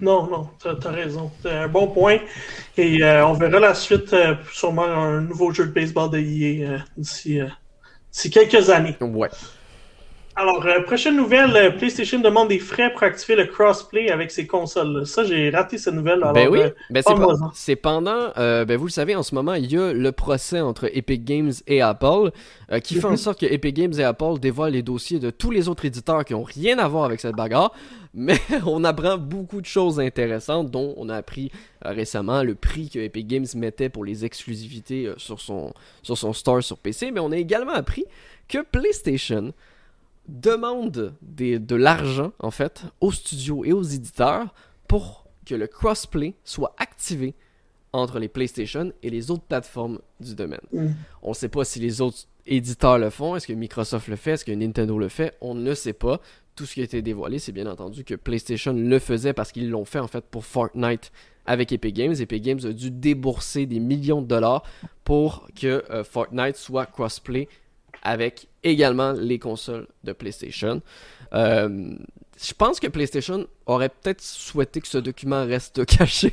Non, 0.00 0.26
non, 0.26 0.48
tu 0.60 0.68
as, 0.68 0.90
raison. 0.90 1.30
C'est 1.42 1.50
un 1.50 1.68
bon 1.68 1.88
point. 1.88 2.18
Et 2.78 3.02
euh, 3.02 3.26
on 3.26 3.34
verra 3.34 3.60
la 3.60 3.74
suite, 3.74 4.14
sûrement 4.52 4.84
un 4.84 5.20
nouveau 5.20 5.52
jeu 5.52 5.66
de 5.66 5.72
baseball 5.72 6.10
de 6.10 6.18
EA 6.18 6.84
d'ici 6.96 7.40
quelques 8.30 8.70
années. 8.70 8.96
Ouais. 9.00 9.28
Alors, 10.36 10.64
euh, 10.64 10.80
prochaine 10.82 11.16
nouvelle, 11.16 11.56
euh, 11.56 11.70
PlayStation 11.70 12.20
demande 12.20 12.48
des 12.48 12.60
frais 12.60 12.92
pour 12.92 13.02
activer 13.02 13.34
le 13.34 13.46
crossplay 13.46 14.10
avec 14.10 14.30
ses 14.30 14.46
consoles. 14.46 15.04
Ça, 15.04 15.24
j'ai 15.24 15.50
raté 15.50 15.76
cette 15.76 15.94
nouvelle. 15.94 16.20
ben 16.32 16.48
oui, 16.48 16.60
euh, 16.60 16.70
ben 16.88 17.02
c'est, 17.52 17.76
pendant, 17.76 18.32
ben 18.36 18.76
vous 18.76 18.86
le 18.86 18.90
savez, 18.90 19.16
en 19.16 19.24
ce 19.24 19.34
moment, 19.34 19.54
il 19.54 19.70
y 19.70 19.76
a 19.76 19.92
le 19.92 20.12
procès 20.12 20.60
entre 20.60 20.88
Epic 20.96 21.24
Games 21.24 21.52
et 21.66 21.82
Apple 21.82 22.30
qui 22.84 22.94
fait 22.94 23.06
en 23.06 23.10
mhm. 23.10 23.16
sorte 23.16 23.40
que 23.40 23.46
Epic 23.46 23.74
Games 23.74 23.92
et 23.98 24.04
Apple 24.04 24.38
dévoilent 24.40 24.72
les 24.72 24.82
dossiers 24.82 25.18
de 25.18 25.30
tous 25.30 25.50
les 25.50 25.68
autres 25.68 25.84
éditeurs 25.84 26.24
qui 26.24 26.34
n'ont 26.34 26.44
rien 26.44 26.78
à 26.78 26.86
voir 26.86 27.04
avec 27.04 27.20
cette 27.20 27.34
bagarre. 27.34 27.72
Mais 28.14 28.38
on 28.66 28.82
apprend 28.84 29.18
beaucoup 29.18 29.60
de 29.60 29.66
choses 29.66 30.00
intéressantes, 30.00 30.70
dont 30.70 30.94
on 30.96 31.08
a 31.08 31.16
appris 31.16 31.50
récemment 31.82 32.42
le 32.42 32.54
prix 32.54 32.88
que 32.88 32.98
Epic 32.98 33.26
Games 33.26 33.46
mettait 33.56 33.88
pour 33.88 34.04
les 34.04 34.24
exclusivités 34.24 35.12
sur, 35.16 35.40
son, 35.40 35.72
sur 36.02 36.16
son 36.16 36.32
store 36.32 36.62
sur 36.62 36.78
PC. 36.78 37.10
Mais 37.10 37.20
on 37.20 37.32
a 37.32 37.36
également 37.36 37.72
appris 37.72 38.04
que 38.48 38.58
PlayStation 38.62 39.52
demande 40.30 41.14
de 41.22 41.76
l'argent, 41.76 42.32
en 42.38 42.50
fait, 42.50 42.84
aux 43.00 43.12
studios 43.12 43.64
et 43.64 43.72
aux 43.72 43.82
éditeurs 43.82 44.54
pour 44.88 45.26
que 45.46 45.54
le 45.54 45.66
crossplay 45.66 46.34
soit 46.44 46.74
activé 46.78 47.34
entre 47.92 48.18
les 48.18 48.28
PlayStation 48.28 48.92
et 49.02 49.10
les 49.10 49.30
autres 49.30 49.42
plateformes 49.42 49.98
du 50.20 50.34
domaine. 50.34 50.60
Mm. 50.72 50.88
On 51.22 51.30
ne 51.30 51.34
sait 51.34 51.48
pas 51.48 51.64
si 51.64 51.80
les 51.80 52.00
autres 52.00 52.26
éditeurs 52.46 52.98
le 52.98 53.10
font, 53.10 53.36
est-ce 53.36 53.46
que 53.46 53.52
Microsoft 53.52 54.08
le 54.08 54.16
fait, 54.16 54.32
est-ce 54.32 54.44
que 54.44 54.52
Nintendo 54.52 54.98
le 54.98 55.08
fait, 55.08 55.36
on 55.40 55.54
ne 55.54 55.74
sait 55.74 55.92
pas. 55.92 56.20
Tout 56.56 56.66
ce 56.66 56.74
qui 56.74 56.80
a 56.80 56.84
été 56.84 57.00
dévoilé, 57.00 57.38
c'est 57.38 57.52
bien 57.52 57.66
entendu 57.66 58.04
que 58.04 58.14
PlayStation 58.14 58.72
le 58.72 58.98
faisait 58.98 59.32
parce 59.32 59.50
qu'ils 59.50 59.70
l'ont 59.70 59.84
fait 59.84 59.98
en 59.98 60.08
fait 60.08 60.24
pour 60.24 60.44
Fortnite 60.44 61.10
avec 61.46 61.72
Epic 61.72 61.94
Games. 61.94 62.14
Epic 62.18 62.42
Games 62.42 62.60
a 62.64 62.72
dû 62.72 62.90
débourser 62.90 63.66
des 63.66 63.80
millions 63.80 64.20
de 64.20 64.26
dollars 64.26 64.62
pour 65.04 65.48
que 65.58 65.84
euh, 65.90 66.04
Fortnite 66.04 66.56
soit 66.56 66.86
crossplay 66.86 67.48
avec 68.02 68.48
également 68.62 69.12
les 69.12 69.38
consoles 69.38 69.86
de 70.04 70.12
PlayStation. 70.12 70.82
Euh, 71.32 71.94
je 72.42 72.54
pense 72.54 72.80
que 72.80 72.86
PlayStation 72.86 73.46
aurait 73.66 73.90
peut-être 73.90 74.22
souhaité 74.22 74.80
que 74.80 74.88
ce 74.88 74.96
document 74.96 75.44
reste 75.44 75.84
caché. 75.98 76.32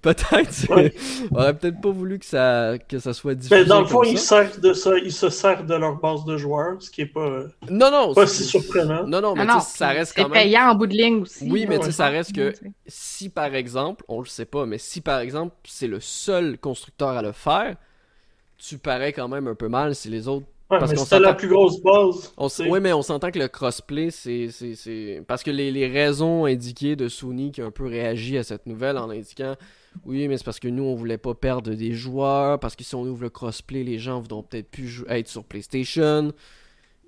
peut-être. 0.00 0.70
Ouais. 0.74 0.94
aurait 1.34 1.56
peut-être 1.56 1.80
pas 1.80 1.90
voulu 1.90 2.18
que 2.18 2.24
ça, 2.24 2.74
que 2.88 2.98
ça 2.98 3.12
soit 3.12 3.34
diffusé. 3.34 3.60
Mais 3.60 3.66
dans 3.66 3.82
le 3.82 3.86
fond, 3.86 4.02
ils, 4.02 4.14
de 4.14 4.72
ça, 4.72 4.96
ils 4.96 5.12
se 5.12 5.28
servent 5.28 5.66
de 5.66 5.74
leur 5.74 5.96
base 5.96 6.24
de 6.24 6.38
joueurs, 6.38 6.80
ce 6.80 6.90
qui 6.90 7.02
est 7.02 7.06
pas, 7.06 7.44
non, 7.68 7.90
non, 7.90 8.14
pas 8.14 8.26
si 8.26 8.44
surprenant. 8.44 9.06
Non, 9.06 9.20
non, 9.20 9.34
mais 9.34 9.44
ah 9.46 9.60
ça 9.60 9.88
reste 9.88 10.14
quand 10.16 10.22
même. 10.22 10.32
C'est 10.32 10.44
payant 10.44 10.70
en 10.70 10.74
bout 10.74 10.86
de 10.86 10.94
ligne 10.94 11.20
aussi. 11.22 11.50
Oui, 11.50 11.66
mais 11.68 11.82
ça 11.90 12.08
reste 12.08 12.34
que 12.34 12.54
si 12.86 13.28
par 13.28 13.54
exemple, 13.54 14.04
on 14.08 14.20
le 14.20 14.26
sait 14.26 14.46
pas, 14.46 14.64
mais 14.64 14.78
si 14.78 15.02
par 15.02 15.20
exemple 15.20 15.54
c'est 15.64 15.86
le 15.86 16.00
seul 16.00 16.58
constructeur 16.58 17.10
à 17.10 17.20
le 17.20 17.32
faire, 17.32 17.76
tu 18.56 18.78
parais 18.78 19.12
quand 19.12 19.28
même 19.28 19.48
un 19.48 19.54
peu 19.54 19.68
mal 19.68 19.94
si 19.94 20.08
les 20.08 20.28
autres 20.28 20.46
parce 20.78 20.94
c'est 21.04 21.20
la 21.20 21.34
plus 21.34 21.48
grosse 21.48 21.80
base. 21.80 22.32
Oui, 22.68 22.80
mais 22.80 22.92
on 22.92 23.02
s'entend 23.02 23.30
que 23.30 23.38
le 23.38 23.48
crossplay, 23.48 24.10
c'est. 24.10 24.48
Parce 25.26 25.42
que 25.42 25.50
les, 25.50 25.86
raisons 25.86 26.44
indiquées 26.46 26.96
de 26.96 27.08
Sony 27.08 27.52
qui 27.52 27.60
a 27.60 27.66
un 27.66 27.70
peu 27.70 27.86
réagi 27.86 28.38
à 28.38 28.44
cette 28.44 28.66
nouvelle 28.66 28.98
en 28.98 29.10
indiquant 29.10 29.56
oui, 30.04 30.26
mais 30.28 30.38
c'est 30.38 30.44
parce 30.44 30.60
que 30.60 30.68
nous, 30.68 30.84
on 30.84 30.94
voulait 30.94 31.18
pas 31.18 31.34
perdre 31.34 31.74
des 31.74 31.92
joueurs, 31.92 32.58
parce 32.58 32.76
que 32.76 32.84
si 32.84 32.94
on 32.94 33.02
ouvre 33.02 33.22
le 33.22 33.30
crossplay, 33.30 33.84
les 33.84 33.98
gens 33.98 34.20
voudront 34.20 34.42
peut-être 34.42 34.70
plus 34.70 35.04
être 35.08 35.28
sur 35.28 35.44
PlayStation. 35.44 36.32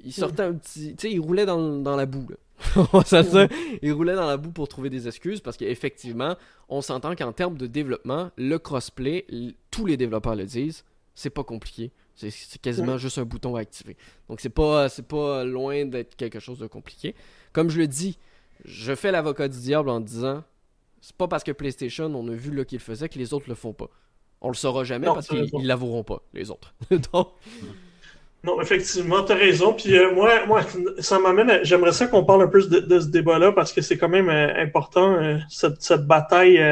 Ils 0.04 0.12
sortaient 0.12 0.42
un 0.42 0.54
petit. 0.54 0.94
Tu 0.96 1.08
sais, 1.08 1.14
ils 1.14 1.20
roulaient 1.20 1.46
dans, 1.46 1.96
la 1.96 2.06
boue, 2.06 2.26
là. 2.28 2.36
ils 3.82 3.92
roulaient 3.92 4.14
dans 4.14 4.26
la 4.26 4.36
boue 4.36 4.52
pour 4.52 4.68
trouver 4.68 4.90
des 4.90 5.08
excuses 5.08 5.40
parce 5.40 5.56
qu'effectivement, 5.56 6.36
on 6.68 6.82
s'entend 6.82 7.16
qu'en 7.16 7.32
termes 7.32 7.56
de 7.56 7.66
développement, 7.66 8.30
le 8.36 8.58
crossplay, 8.58 9.26
tous 9.70 9.86
les 9.86 9.96
développeurs 9.96 10.36
le 10.36 10.44
disent, 10.44 10.84
c'est 11.14 11.30
pas 11.30 11.42
compliqué. 11.42 11.90
C'est 12.16 12.60
quasiment 12.60 12.96
juste 12.96 13.18
un 13.18 13.24
bouton 13.24 13.56
à 13.56 13.60
activer. 13.60 13.96
Donc 14.28 14.40
c'est 14.40 14.48
pas, 14.48 14.88
pas 15.08 15.44
loin 15.44 15.84
d'être 15.84 16.16
quelque 16.16 16.38
chose 16.38 16.58
de 16.58 16.66
compliqué. 16.66 17.14
Comme 17.52 17.70
je 17.70 17.78
le 17.78 17.86
dis, 17.86 18.18
je 18.64 18.94
fais 18.94 19.10
l'avocat 19.10 19.48
du 19.48 19.58
diable 19.58 19.88
en 19.88 20.00
disant 20.00 20.44
c'est 21.00 21.16
pas 21.16 21.28
parce 21.28 21.44
que 21.44 21.52
PlayStation, 21.52 22.06
on 22.06 22.26
a 22.28 22.34
vu 22.34 22.54
là 22.54 22.64
qu'il 22.64 22.78
faisait 22.78 23.08
que 23.08 23.18
les 23.18 23.34
autres 23.34 23.46
le 23.48 23.54
font 23.54 23.74
pas. 23.74 23.90
On 24.40 24.48
le 24.48 24.54
saura 24.54 24.84
jamais 24.84 25.06
parce 25.06 25.28
qu'ils 25.28 25.66
l'avoueront 25.66 26.04
pas, 26.04 26.22
les 26.32 26.50
autres. 26.50 26.74
Non, 28.44 28.60
effectivement, 28.60 29.24
tu 29.24 29.32
as 29.32 29.36
raison. 29.36 29.72
Puis 29.72 29.96
euh, 29.96 30.14
moi, 30.14 30.44
moi, 30.46 30.60
ça 30.98 31.18
m'amène. 31.18 31.60
J'aimerais 31.62 31.92
ça 31.92 32.06
qu'on 32.06 32.26
parle 32.26 32.42
un 32.42 32.46
peu 32.46 32.62
de, 32.62 33.00
ce 33.00 33.06
débat-là 33.06 33.52
parce 33.52 33.72
que 33.72 33.80
c'est 33.80 33.96
quand 33.96 34.10
même 34.10 34.28
euh, 34.28 34.62
important, 34.62 35.14
euh, 35.14 35.38
cette, 35.48 35.80
cette, 35.80 36.06
bataille 36.06 36.62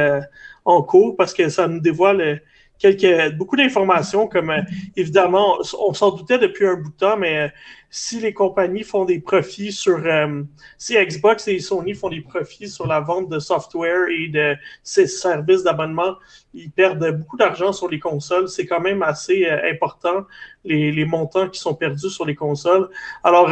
en 0.65 0.83
cours, 0.83 1.17
parce 1.17 1.33
que 1.33 1.49
ça 1.49 1.67
nous 1.67 1.79
dévoile 1.79 2.43
quelques, 2.79 3.35
beaucoup 3.35 3.55
d'informations, 3.55 4.27
comme 4.27 4.49
euh, 4.49 4.61
évidemment, 4.95 5.57
on 5.79 5.93
s'en 5.93 6.11
doutait 6.11 6.37
depuis 6.37 6.67
un 6.67 6.75
bout 6.75 6.89
de 6.89 6.95
temps, 6.95 7.17
mais 7.17 7.37
euh, 7.37 7.47
si 7.89 8.19
les 8.19 8.33
compagnies 8.33 8.83
font 8.83 9.05
des 9.05 9.19
profits 9.19 9.71
sur, 9.71 9.99
euh, 10.05 10.43
si 10.77 10.95
Xbox 10.95 11.47
et 11.47 11.59
Sony 11.59 11.93
font 11.93 12.09
des 12.09 12.21
profits 12.21 12.69
sur 12.69 12.87
la 12.87 12.99
vente 12.99 13.29
de 13.29 13.39
software 13.39 14.07
et 14.09 14.27
de 14.29 14.55
ces 14.83 15.07
services 15.07 15.63
d'abonnement, 15.63 16.15
ils 16.53 16.71
perdent 16.71 17.17
beaucoup 17.17 17.37
d'argent 17.37 17.71
sur 17.71 17.89
les 17.89 17.99
consoles. 17.99 18.49
C'est 18.49 18.65
quand 18.65 18.81
même 18.81 19.03
assez 19.03 19.47
important, 19.47 20.25
les, 20.63 20.91
les, 20.91 21.05
montants 21.05 21.49
qui 21.49 21.59
sont 21.59 21.75
perdus 21.75 22.09
sur 22.09 22.25
les 22.25 22.35
consoles. 22.35 22.89
Alors, 23.23 23.49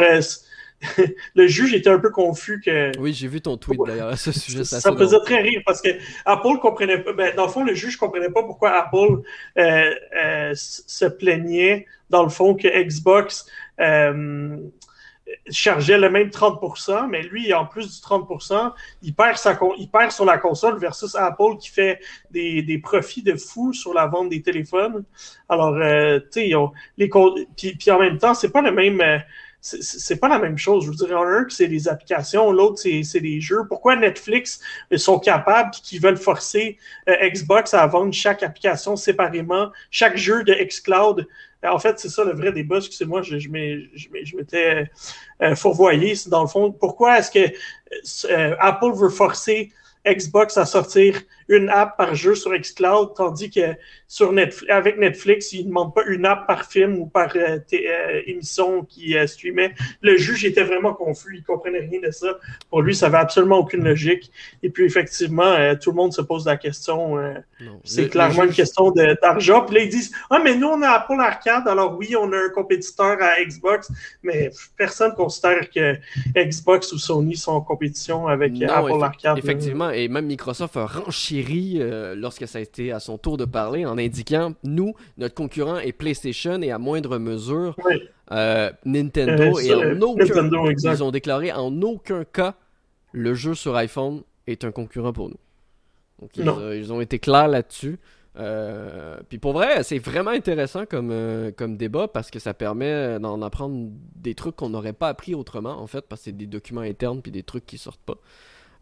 le 1.35 1.47
juge 1.47 1.73
était 1.73 1.89
un 1.89 1.99
peu 1.99 2.09
confus 2.09 2.61
que. 2.63 2.91
Oui, 2.99 3.13
j'ai 3.13 3.27
vu 3.27 3.41
ton 3.41 3.57
tweet 3.57 3.79
d'ailleurs 3.85 4.09
à 4.09 4.17
ce 4.17 4.31
sujet. 4.31 4.63
Ça, 4.63 4.91
me 4.91 4.97
faisait 4.97 5.19
très 5.23 5.41
rire 5.41 5.61
parce 5.65 5.81
que 5.81 5.89
Apple 6.25 6.59
comprenait 6.61 6.99
pas. 6.99 7.13
Ben, 7.13 7.35
dans 7.35 7.45
le 7.45 7.51
fond, 7.51 7.63
le 7.63 7.73
juge 7.73 7.97
comprenait 7.97 8.29
pas 8.29 8.43
pourquoi 8.43 8.71
Apple 8.71 9.21
euh, 9.57 9.93
euh, 10.21 10.53
se 10.55 11.05
plaignait, 11.05 11.85
dans 12.09 12.23
le 12.23 12.29
fond, 12.29 12.55
que 12.55 12.67
Xbox 12.67 13.45
euh, 13.79 14.57
chargeait 15.49 15.97
le 15.97 16.09
même 16.09 16.29
30%, 16.29 17.07
mais 17.09 17.21
lui, 17.21 17.53
en 17.53 17.65
plus 17.65 17.87
du 17.87 18.05
30%, 18.05 18.73
il 19.03 19.13
perd, 19.13 19.37
sa, 19.37 19.57
il 19.77 19.89
perd 19.89 20.11
sur 20.11 20.25
la 20.25 20.37
console 20.37 20.79
versus 20.79 21.15
Apple 21.15 21.57
qui 21.59 21.69
fait 21.69 21.99
des, 22.31 22.63
des 22.63 22.79
profits 22.79 23.23
de 23.23 23.35
fou 23.35 23.71
sur 23.71 23.93
la 23.93 24.07
vente 24.07 24.29
des 24.29 24.41
téléphones. 24.41 25.03
Alors, 25.47 25.75
tu 26.31 26.41
sais, 26.41 26.51
les 26.97 27.09
puis, 27.55 27.75
puis 27.75 27.91
en 27.91 27.99
même 27.99 28.17
temps, 28.17 28.33
c'est 28.33 28.51
pas 28.51 28.61
le 28.61 28.71
même 28.71 29.21
c'est 29.61 30.19
pas 30.19 30.27
la 30.27 30.39
même 30.39 30.57
chose. 30.57 30.85
Je 30.85 30.89
vous 30.89 30.95
dirais, 30.95 31.13
un, 31.13 31.45
c'est 31.49 31.67
les 31.67 31.87
applications, 31.87 32.51
l'autre, 32.51 32.81
c'est 32.81 33.19
les 33.19 33.39
jeux. 33.39 33.61
Pourquoi 33.69 33.95
Netflix 33.95 34.59
sont 34.95 35.19
capables 35.19 35.71
qui 35.83 35.99
veulent 35.99 36.17
forcer 36.17 36.77
euh, 37.07 37.29
Xbox 37.29 37.73
à 37.75 37.85
vendre 37.85 38.11
chaque 38.11 38.41
application 38.41 38.95
séparément, 38.95 39.71
chaque 39.91 40.17
jeu 40.17 40.43
de 40.43 40.53
xCloud? 40.53 41.27
En 41.63 41.77
fait, 41.77 41.99
c'est 41.99 42.09
ça 42.09 42.23
le 42.23 42.33
vrai 42.33 42.51
débat. 42.51 42.77
Excusez-moi, 42.77 43.21
je, 43.21 43.37
je 43.37 43.49
m'étais 43.49 44.89
euh, 45.43 45.55
fourvoyé. 45.55 46.15
Dans 46.27 46.41
le 46.41 46.47
fond, 46.47 46.71
pourquoi 46.71 47.19
est-ce 47.19 47.29
que 47.29 47.53
euh, 48.31 48.55
Apple 48.59 48.93
veut 48.95 49.09
forcer 49.09 49.71
Xbox 50.07 50.57
à 50.57 50.65
sortir 50.65 51.21
une 51.51 51.69
app 51.69 51.97
par 51.97 52.15
jeu 52.15 52.35
sur 52.35 52.51
Xcloud, 52.57 53.13
tandis 53.15 53.49
que 53.49 53.75
sur 54.07 54.33
Netflix, 54.33 54.71
avec 54.71 54.97
Netflix, 54.97 55.53
ils 55.53 55.63
ne 55.63 55.69
demandent 55.69 55.93
pas 55.93 56.03
une 56.05 56.25
app 56.25 56.45
par 56.45 56.65
film 56.65 56.97
ou 56.97 57.05
par 57.05 57.31
euh, 57.35 57.59
euh, 57.73 58.21
émission 58.25 58.83
qui 58.83 59.17
euh, 59.17 59.25
streamait. 59.25 59.73
Le 60.01 60.17
juge 60.17 60.43
était 60.43 60.63
vraiment 60.63 60.93
confus, 60.93 61.37
il 61.37 61.43
comprenait 61.43 61.79
rien 61.79 62.01
de 62.01 62.11
ça. 62.11 62.37
Pour 62.69 62.81
lui, 62.81 62.95
ça 62.95 63.07
n'avait 63.07 63.21
absolument 63.21 63.59
aucune 63.59 63.83
logique. 63.83 64.31
Et 64.63 64.69
puis 64.69 64.85
effectivement, 64.85 65.55
tout 65.81 65.91
le 65.91 65.95
monde 65.95 66.13
se 66.13 66.21
pose 66.21 66.45
la 66.45 66.57
question. 66.57 67.17
c'est 67.83 68.09
clairement 68.09 68.43
une 68.43 68.53
question 68.53 68.91
d'argent. 68.91 69.65
Puis 69.65 69.75
là, 69.75 69.83
ils 69.83 69.89
disent 69.89 70.11
Ah, 70.29 70.39
mais 70.43 70.55
nous, 70.55 70.67
on 70.67 70.81
a 70.81 70.89
Apple 70.89 71.19
Arcade, 71.19 71.67
alors 71.67 71.97
oui, 71.97 72.15
on 72.17 72.31
a 72.33 72.37
un 72.37 72.49
compétiteur 72.49 73.17
à 73.21 73.43
Xbox, 73.43 73.91
mais 74.23 74.51
personne 74.77 75.13
considère 75.13 75.69
que 75.69 75.95
Xbox 76.35 76.91
ou 76.91 76.97
Sony 76.97 77.35
sont 77.35 77.53
en 77.53 77.61
compétition 77.61 78.27
avec 78.27 78.61
Apple 78.61 79.01
Arcade. 79.01 79.37
Effectivement, 79.37 79.89
et 79.89 80.07
même 80.07 80.25
Microsoft 80.25 80.75
a 80.77 80.85
euh, 81.49 82.15
lorsque 82.15 82.47
ça 82.47 82.59
a 82.59 82.61
été 82.61 82.91
à 82.91 82.99
son 82.99 83.17
tour 83.17 83.37
de 83.37 83.45
parler 83.45 83.85
en 83.85 83.97
indiquant 83.97 84.53
nous, 84.63 84.93
notre 85.17 85.35
concurrent 85.35 85.77
est 85.77 85.91
PlayStation 85.91 86.61
et 86.61 86.71
à 86.71 86.77
moindre 86.77 87.17
mesure 87.17 87.75
euh, 88.31 88.71
Nintendo. 88.85 89.57
Euh, 89.57 89.61
et 89.61 89.73
en 89.73 90.01
aucun, 90.01 90.25
ils 90.91 91.03
ont 91.03 91.11
déclaré 91.11 91.51
en 91.51 91.81
aucun 91.81 92.23
cas 92.23 92.55
le 93.11 93.33
jeu 93.33 93.55
sur 93.55 93.75
iPhone 93.75 94.21
est 94.47 94.63
un 94.63 94.71
concurrent 94.71 95.13
pour 95.13 95.29
nous. 95.29 95.39
Donc 96.19 96.37
ils, 96.37 96.93
ont 96.93 97.01
été 97.01 97.19
clairs 97.19 97.47
là-dessus. 97.47 97.99
puis 99.29 99.37
pour 99.39 99.53
vrai, 99.53 99.83
c'est 99.83 99.97
vraiment 99.97 100.31
intéressant 100.31 100.85
comme, 100.85 101.13
comme 101.57 101.77
débat 101.77 102.07
parce 102.07 102.29
que 102.29 102.39
ça 102.39 102.53
permet 102.53 103.19
d'en 103.19 103.41
apprendre 103.41 103.89
des 104.15 104.35
trucs 104.35 104.55
qu'on 104.55 104.69
n'aurait 104.69 104.93
pas 104.93 105.09
appris 105.09 105.35
autrement 105.35 105.81
en 105.81 105.87
fait 105.87 106.05
parce 106.07 106.21
que 106.21 106.25
c'est 106.25 106.37
des 106.37 106.45
documents 106.45 106.81
internes 106.81 107.21
puis 107.21 107.31
des 107.31 107.43
trucs 107.43 107.65
qui 107.65 107.77
sortent 107.77 108.03
pas. 108.05 108.17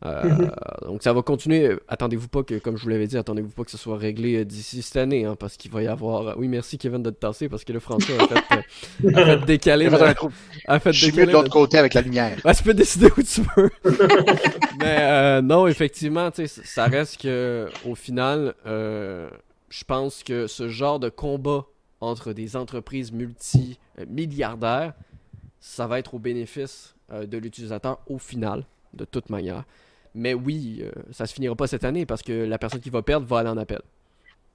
Euh, 0.06 0.48
donc 0.86 1.04
ça 1.04 1.14
va 1.14 1.22
continuer. 1.22 1.78
Attendez-vous 1.88 2.30
pas 2.30 2.44
que, 2.44 2.56
comme 2.56 2.78
je 2.78 2.84
vous 2.84 2.90
l'avais 2.90 3.08
dit, 3.08 3.18
attendez-vous 3.18 3.50
pas 3.50 3.64
que 3.64 3.72
ce 3.72 3.78
soit 3.78 3.98
réglé 3.98 4.38
euh, 4.38 4.46
d'ici 4.46 4.82
cette 4.82 4.98
année, 4.98 5.26
hein, 5.26 5.36
parce 5.36 5.58
qu'il 5.58 5.72
va 5.72 5.84
y 5.84 5.88
avoir. 5.88 6.38
Oui, 6.38 6.48
merci 6.48 6.78
Kevin 6.78 7.04
de 7.04 7.10
te 7.10 7.20
tasser, 7.20 7.50
parce 7.50 7.64
que 7.64 7.74
le 7.74 7.80
François 7.80 8.16
a 8.16 8.28
fait, 8.28 8.66
euh, 9.06 9.16
a 9.16 9.26
fait 9.26 9.46
décaler. 9.46 9.88
a 10.68 10.80
fait 10.80 10.94
je 10.94 11.06
suis 11.06 11.18
mieux 11.18 11.26
de 11.26 11.32
l'autre 11.32 11.52
côté 11.52 11.78
avec 11.78 11.94
la 11.94 12.02
lumière. 12.02 12.38
tu 12.58 12.64
peux 12.64 12.74
décider 12.74 13.08
où 13.18 13.22
tu 13.22 13.42
veux. 13.56 13.72
Mais 14.80 15.42
non, 15.42 15.68
effectivement, 15.68 16.30
ça 16.46 16.86
reste 16.86 17.22
que 17.22 17.68
au 17.86 17.96
final, 17.96 18.54
je 18.66 19.84
pense 19.86 20.24
que 20.24 20.48
ce 20.48 20.70
genre 20.70 21.00
de 21.00 21.10
combat 21.10 21.66
entre 22.02 22.32
des 22.32 22.56
entreprises 22.56 23.12
multimilliardaires, 23.12 24.94
ça 25.60 25.88
va 25.88 26.00
être 26.00 26.14
au 26.14 26.20
bénéfice 26.20 26.96
de 27.12 27.38
l'utilisateur 27.38 28.00
au 28.08 28.18
final, 28.18 28.64
de 28.94 29.04
toute 29.04 29.30
manière. 29.30 29.66
Mais 30.20 30.34
oui, 30.34 30.82
euh, 30.84 30.92
ça 31.12 31.26
se 31.26 31.34
finira 31.34 31.56
pas 31.56 31.66
cette 31.66 31.86
année 31.86 32.06
parce 32.06 32.22
que 32.22 32.34
la 32.34 32.58
personne 32.58 32.82
qui 32.82 32.90
va 32.90 33.02
perdre 33.02 33.26
va 33.26 33.40
aller 33.40 33.50
en 33.50 33.58
appel. 33.58 33.80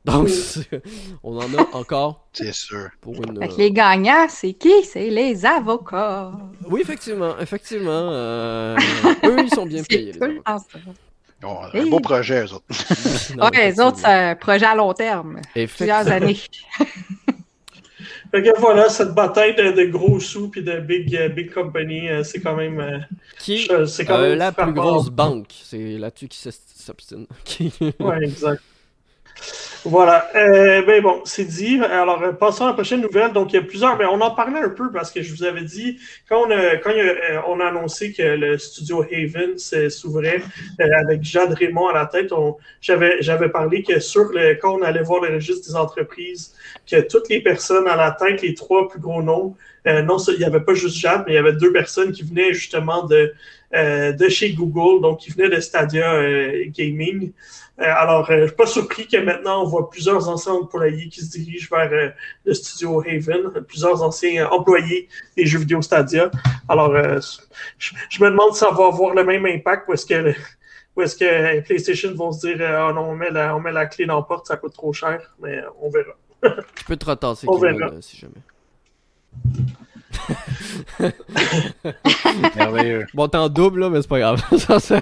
Donc, 0.04 0.28
on 1.22 1.38
en 1.38 1.54
a 1.54 1.66
encore. 1.72 2.28
C'est 2.34 2.52
sûr. 2.52 2.90
Pour 3.00 3.14
une, 3.14 3.42
euh, 3.42 3.46
Les 3.56 3.72
gagnants, 3.72 4.26
c'est 4.28 4.52
qui? 4.52 4.84
C'est 4.84 5.08
les 5.08 5.46
avocats. 5.46 6.32
Oui, 6.68 6.82
effectivement. 6.82 7.38
Effectivement. 7.38 8.10
Euh, 8.10 8.76
eux, 9.24 9.36
ils 9.42 9.54
sont 9.54 9.64
bien 9.64 9.82
payés. 9.88 10.12
Les 10.12 11.80
un 11.80 11.86
beau 11.86 12.00
projet, 12.00 12.44
eux 12.44 12.52
autres. 12.52 12.64
oui, 13.38 13.48
les 13.54 13.80
autres, 13.80 13.98
c'est 13.98 14.06
un 14.06 14.34
projet 14.34 14.66
à 14.66 14.74
long 14.74 14.92
terme. 14.92 15.40
Plusieurs 15.54 16.08
années. 16.08 16.38
Fait 18.34 18.42
que 18.42 18.58
voilà, 18.58 18.88
cette 18.88 19.14
bataille 19.14 19.54
de, 19.54 19.84
gros 19.84 20.18
sous 20.18 20.48
puis 20.48 20.64
de 20.64 20.80
big, 20.80 21.12
uh, 21.12 21.28
big 21.28 21.54
company, 21.54 22.08
euh, 22.08 22.24
c'est 22.24 22.40
quand 22.40 22.56
même. 22.56 22.80
Euh, 22.80 22.98
Qui 23.38 23.70
c'est 23.86 24.04
quand 24.04 24.20
même 24.20 24.36
la 24.36 24.50
plus 24.50 24.72
grosse 24.72 25.08
banque 25.08 25.52
C'est 25.62 25.98
là-dessus 25.98 26.26
qui 26.30 26.38
s'obstine. 26.38 27.28
ouais, 28.00 28.24
exact. 28.24 28.60
Voilà. 29.84 30.30
Euh, 30.34 30.80
ben 30.82 31.02
bon, 31.02 31.20
c'est 31.26 31.44
dit. 31.44 31.78
Alors, 31.78 32.22
euh, 32.22 32.32
passons 32.32 32.64
à 32.64 32.68
la 32.68 32.72
prochaine 32.72 33.02
nouvelle. 33.02 33.32
Donc, 33.32 33.52
il 33.52 33.56
y 33.56 33.58
a 33.58 33.62
plusieurs. 33.62 33.98
Mais 33.98 34.06
on 34.06 34.20
en 34.22 34.30
parlait 34.30 34.60
un 34.60 34.70
peu 34.70 34.90
parce 34.90 35.10
que 35.10 35.20
je 35.20 35.30
vous 35.34 35.44
avais 35.44 35.62
dit, 35.62 35.98
quand 36.26 36.46
on 36.46 36.50
a, 36.50 36.76
quand 36.76 36.90
euh, 36.90 37.40
on 37.46 37.60
a 37.60 37.66
annoncé 37.66 38.12
que 38.14 38.22
le 38.22 38.56
studio 38.56 39.02
Haven 39.02 39.58
s'ouvrait 39.90 40.40
euh, 40.80 40.84
avec 41.00 41.22
Jade 41.22 41.52
Raymond 41.52 41.88
à 41.88 41.92
la 41.92 42.06
tête, 42.06 42.30
j'avais, 42.80 43.20
j'avais 43.20 43.50
parlé 43.50 43.82
que 43.82 44.00
sur 44.00 44.24
le, 44.32 44.54
quand 44.54 44.74
on 44.78 44.82
allait 44.82 45.02
voir 45.02 45.22
le 45.22 45.34
registre 45.34 45.68
des 45.68 45.76
entreprises, 45.76 46.54
que 46.90 47.02
toutes 47.02 47.28
les 47.28 47.42
personnes 47.42 47.86
à 47.86 47.96
la 47.96 48.12
tête, 48.12 48.40
les 48.40 48.54
trois 48.54 48.88
plus 48.88 49.00
gros 49.00 49.22
noms, 49.22 49.54
non, 49.86 50.16
il 50.16 50.38
n'y 50.38 50.44
avait 50.44 50.60
pas 50.60 50.72
juste 50.72 50.96
Jade, 50.96 51.24
mais 51.26 51.32
il 51.32 51.36
y 51.36 51.38
avait 51.38 51.52
deux 51.52 51.70
personnes 51.70 52.10
qui 52.10 52.22
venaient 52.22 52.54
justement 52.54 53.02
de, 53.02 53.34
de 53.74 54.28
chez 54.28 54.52
Google, 54.52 55.02
donc 55.02 55.18
qui 55.18 55.30
venaient 55.30 55.48
de 55.48 55.60
Stadia 55.60 56.22
Gaming. 56.68 57.32
Euh, 57.80 57.84
alors, 57.84 58.30
euh, 58.30 58.42
je 58.42 58.46
suis 58.46 58.56
pas 58.56 58.66
surpris 58.66 59.08
que 59.08 59.16
maintenant 59.16 59.64
on 59.64 59.66
voit 59.66 59.90
plusieurs 59.90 60.28
anciens 60.28 60.52
employés 60.52 61.08
qui 61.08 61.20
se 61.20 61.36
dirigent 61.36 61.68
vers 61.70 61.92
euh, 61.92 62.10
le 62.44 62.54
studio 62.54 63.00
Haven, 63.00 63.64
plusieurs 63.66 64.00
anciens 64.00 64.48
employés 64.48 65.08
des 65.36 65.44
jeux 65.44 65.58
vidéo 65.58 65.82
Stadia. 65.82 66.30
Alors, 66.68 66.94
je, 67.78 68.22
me 68.22 68.30
demande 68.30 68.52
si 68.52 68.60
ça 68.60 68.70
va 68.70 68.86
avoir 68.86 69.14
le 69.14 69.24
même 69.24 69.44
impact 69.46 69.88
ou 69.88 69.92
est-ce 69.92 70.06
que 70.06 70.34
ou 70.96 71.02
est-ce 71.02 71.16
que 71.16 71.60
PlayStation 71.62 72.14
vont 72.14 72.30
se 72.30 72.46
dire 72.46 72.86
oh 72.88 72.92
non, 72.92 73.10
on 73.10 73.16
met, 73.16 73.30
la, 73.30 73.56
on 73.56 73.60
met 73.60 73.72
la 73.72 73.86
clé 73.86 74.06
dans 74.06 74.16
la 74.16 74.22
porte, 74.22 74.46
ça 74.46 74.56
coûte 74.56 74.74
trop 74.74 74.92
cher, 74.92 75.34
mais 75.42 75.60
on 75.80 75.90
verra. 75.90 76.12
tu 76.76 76.84
peux 76.84 76.96
te 76.96 77.06
retasser 77.06 77.48
on 77.48 77.58
verra. 77.58 77.90
si 78.00 78.16
jamais. 78.16 78.34
Bon, 83.14 83.28
t'es 83.28 83.38
en 83.38 83.48
double, 83.48 83.80
là, 83.80 83.88
mais 83.90 84.02
c'est 84.02 84.08
pas 84.08 84.18
grave. 84.18 84.42
ça, 84.58 84.80
c'est, 84.80 85.00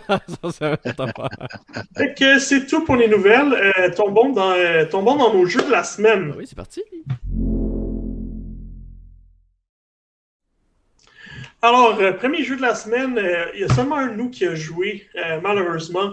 que 2.17 2.39
c'est 2.39 2.67
tout 2.67 2.85
pour 2.85 2.97
les 2.97 3.09
nouvelles. 3.09 3.55
Euh, 3.55 3.91
tombons, 3.95 4.33
dans, 4.33 4.53
euh, 4.53 4.85
tombons 4.85 5.17
dans 5.17 5.33
nos 5.33 5.47
jeux 5.47 5.63
de 5.63 5.71
la 5.71 5.85
semaine. 5.85 6.35
Oui, 6.37 6.45
c'est 6.47 6.57
parti. 6.57 6.83
Alors, 11.65 11.97
euh, 12.01 12.13
premier 12.13 12.43
jeu 12.43 12.57
de 12.57 12.63
la 12.63 12.75
semaine, 12.75 13.21
il 13.55 13.61
y 13.61 13.65
a 13.65 13.73
seulement 13.73 13.97
un 13.97 14.11
nous 14.11 14.31
qui 14.31 14.45
a 14.45 14.55
joué, 14.55 15.07
malheureusement, 15.43 16.13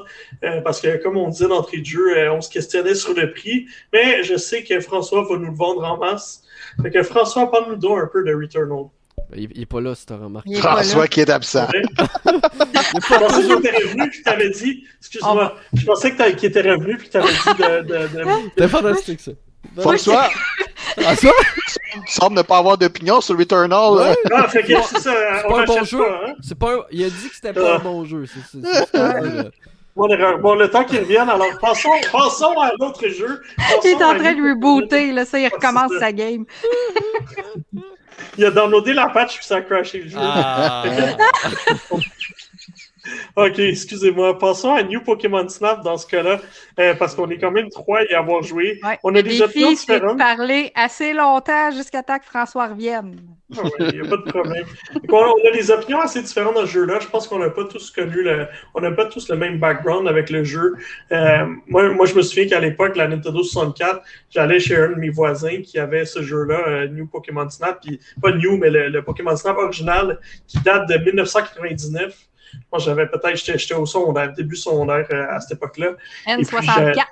parce 0.64 0.80
que, 0.80 1.02
comme 1.02 1.18
on 1.18 1.30
disait 1.30 1.48
d'entrée 1.48 1.80
de 1.80 1.86
jeu, 1.86 2.32
on 2.32 2.42
se 2.42 2.50
questionnait 2.50 2.96
sur 2.96 3.14
le 3.16 3.32
prix, 3.32 3.66
mais 3.92 4.24
je 4.24 4.38
sais 4.38 4.64
que 4.64 4.80
François 4.80 5.24
va 5.28 5.38
nous 5.38 5.50
le 5.50 5.56
vendre 5.58 5.84
en 5.84 5.98
masse. 5.98 6.44
Fait 6.82 6.92
que 6.92 7.02
François, 7.04 7.50
parle-nous 7.50 7.78
donc 7.78 8.00
un 8.00 8.08
peu 8.08 8.24
de 8.24 8.34
Returnal. 8.34 8.86
Il, 9.36 9.50
il 9.56 9.62
est 9.62 9.66
pas 9.66 9.82
là, 9.82 9.96
si 9.96 10.06
t'as 10.06 10.18
remarqué. 10.18 10.56
François 10.56 11.08
qui 11.08 11.22
est 11.22 11.30
absent. 11.30 11.68
je 12.26 13.18
pensais 13.18 13.44
qu'il 13.44 13.54
était 13.54 13.78
revenu 13.78 14.10
puis 14.10 14.24
t'avais 14.24 14.50
dit. 14.50 14.84
Excuse-moi. 15.00 15.56
Je 15.74 15.86
pensais 15.86 16.16
qu'il 16.16 16.46
était 16.46 16.62
revenu 16.62 16.98
puis 16.98 17.10
t'avais 17.10 17.28
dit 17.28 17.62
de. 17.64 17.82
de, 17.82 18.08
de... 18.08 18.50
C'était 18.50 18.68
fantastique 18.68 19.20
ça. 19.20 19.32
François! 19.78 20.30
François? 20.98 21.34
Il 21.96 22.02
semble 22.08 22.36
ne 22.36 22.42
pas 22.42 22.58
avoir 22.58 22.78
d'opinion 22.78 23.22
sur 23.22 23.38
Returnal. 23.38 23.94
Ouais. 23.94 24.16
Ah, 24.34 24.48
fait 24.48 24.64
que 24.64 24.74
c'est 24.84 25.00
ça. 25.00 25.14
C'est 25.42 25.48
pas 25.48 25.62
un 25.62 25.66
bon 25.66 25.84
jeu. 25.84 26.02
Hein? 26.02 26.34
C'est 26.42 26.58
pas 26.58 26.88
Il 26.92 27.04
a 27.04 27.10
dit 27.10 27.30
que 27.30 27.36
c'était 27.36 27.54
pas 27.54 27.76
un 27.76 27.80
bon 27.80 28.06
jeu. 28.06 28.26
C'est 28.26 28.60
Bon, 29.96 30.08
bon, 30.40 30.56
le 30.56 30.70
temps 30.70 30.86
qu'il 30.86 31.00
revienne, 31.00 31.30
alors 31.30 31.60
passons, 31.60 31.90
passons 32.10 32.58
à 32.58 32.72
l'autre 32.80 33.06
jeu. 33.10 33.42
il 33.84 33.90
est 33.90 33.96
en 33.96 34.16
train 34.16 34.34
de 34.34 34.50
rebooter, 34.50 35.12
là, 35.12 35.26
ça, 35.26 35.40
il 35.40 35.48
recommence 35.48 35.92
sa 36.00 36.14
game. 36.14 36.46
il 38.38 38.46
a 38.46 38.52
downloadé 38.52 38.94
la 38.94 39.08
patch 39.10 39.38
puis 39.38 39.46
ça 39.46 39.58
a 39.58 39.62
crashé 39.62 40.00
le 40.00 40.10
jeu. 40.10 40.18
Ah. 40.18 40.86
Ok, 43.36 43.60
excusez-moi. 43.60 44.38
Passons 44.38 44.74
à 44.74 44.84
New 44.84 45.02
Pokémon 45.02 45.48
Snap 45.48 45.84
dans 45.84 45.98
ce 45.98 46.08
cas-là, 46.08 46.40
euh, 46.80 46.94
parce 46.96 47.16
qu'on 47.16 47.30
est 47.30 47.38
quand 47.38 47.52
même 47.52 47.70
trois 47.70 48.00
à 48.00 48.04
y 48.04 48.14
avoir 48.14 48.44
joué. 48.44 48.80
on 49.04 49.16
a 49.16 49.22
des 49.22 49.42
opinions 49.42 49.72
différentes. 49.72 50.18
parler 50.18 50.72
assez 50.76 51.14
longtemps 51.14 51.72
jusqu'à 51.72 52.04
temps 52.04 52.20
que 52.20 52.26
François 52.26 52.68
revienne. 52.68 53.20
Ah 53.58 53.64
il 53.80 54.02
n'y 54.02 54.08
a 54.08 54.10
pas 54.10 54.18
de 54.18 54.30
problème. 54.30 54.66
on, 55.10 55.48
a 55.48 55.52
des 55.52 55.72
opinions 55.72 56.00
assez 56.02 56.22
différentes 56.22 56.54
dans 56.54 56.68
ce 56.68 56.72
jeu-là. 56.72 57.00
Je 57.00 57.08
pense 57.08 57.28
qu'on 57.28 57.40
n'a 57.40 57.50
pas 57.50 57.64
tous 57.64 57.90
connu 57.90 58.22
le, 58.22 58.48
on 58.76 58.82
n'a 58.82 58.92
pas 58.92 59.06
tous 59.06 59.28
le 59.30 59.36
même 59.38 59.58
background 59.58 60.08
avec 60.08 60.30
le 60.30 60.44
jeu. 60.44 60.76
Euh, 61.12 61.46
moi, 61.68 61.90
moi, 61.90 62.06
je 62.06 62.14
me 62.14 62.22
souviens 62.22 62.48
qu'à 62.48 62.60
l'époque, 62.60 62.96
la 62.96 63.08
Nintendo 63.08 63.42
64, 63.42 64.02
j'allais 64.30 64.60
chez 64.60 64.78
un 64.78 64.90
de 64.90 64.96
mes 64.96 65.10
voisins 65.10 65.62
qui 65.64 65.80
avait 65.80 66.06
ce 66.06 66.22
jeu-là, 66.22 66.62
euh, 66.68 66.88
New 66.90 67.08
Pokémon 67.08 67.50
Snap, 67.50 67.82
puis 67.82 68.00
pas 68.22 68.32
New, 68.32 68.58
mais 68.58 68.70
le, 68.70 68.90
le 68.90 69.02
Pokémon 69.02 69.36
Snap 69.36 69.58
original 69.58 70.20
qui 70.48 70.60
date 70.60 70.88
de 70.88 70.98
1999. 70.98 72.29
Moi, 72.72 72.80
j'avais 72.80 73.08
peut-être, 73.08 73.36
j'étais 73.36 73.74
au 73.74 73.86
secondaire, 73.86 74.34
début 74.34 74.56
secondaire 74.56 75.08
euh, 75.12 75.28
à 75.30 75.40
cette 75.40 75.58
époque-là. 75.58 75.94
N64. 76.28 77.06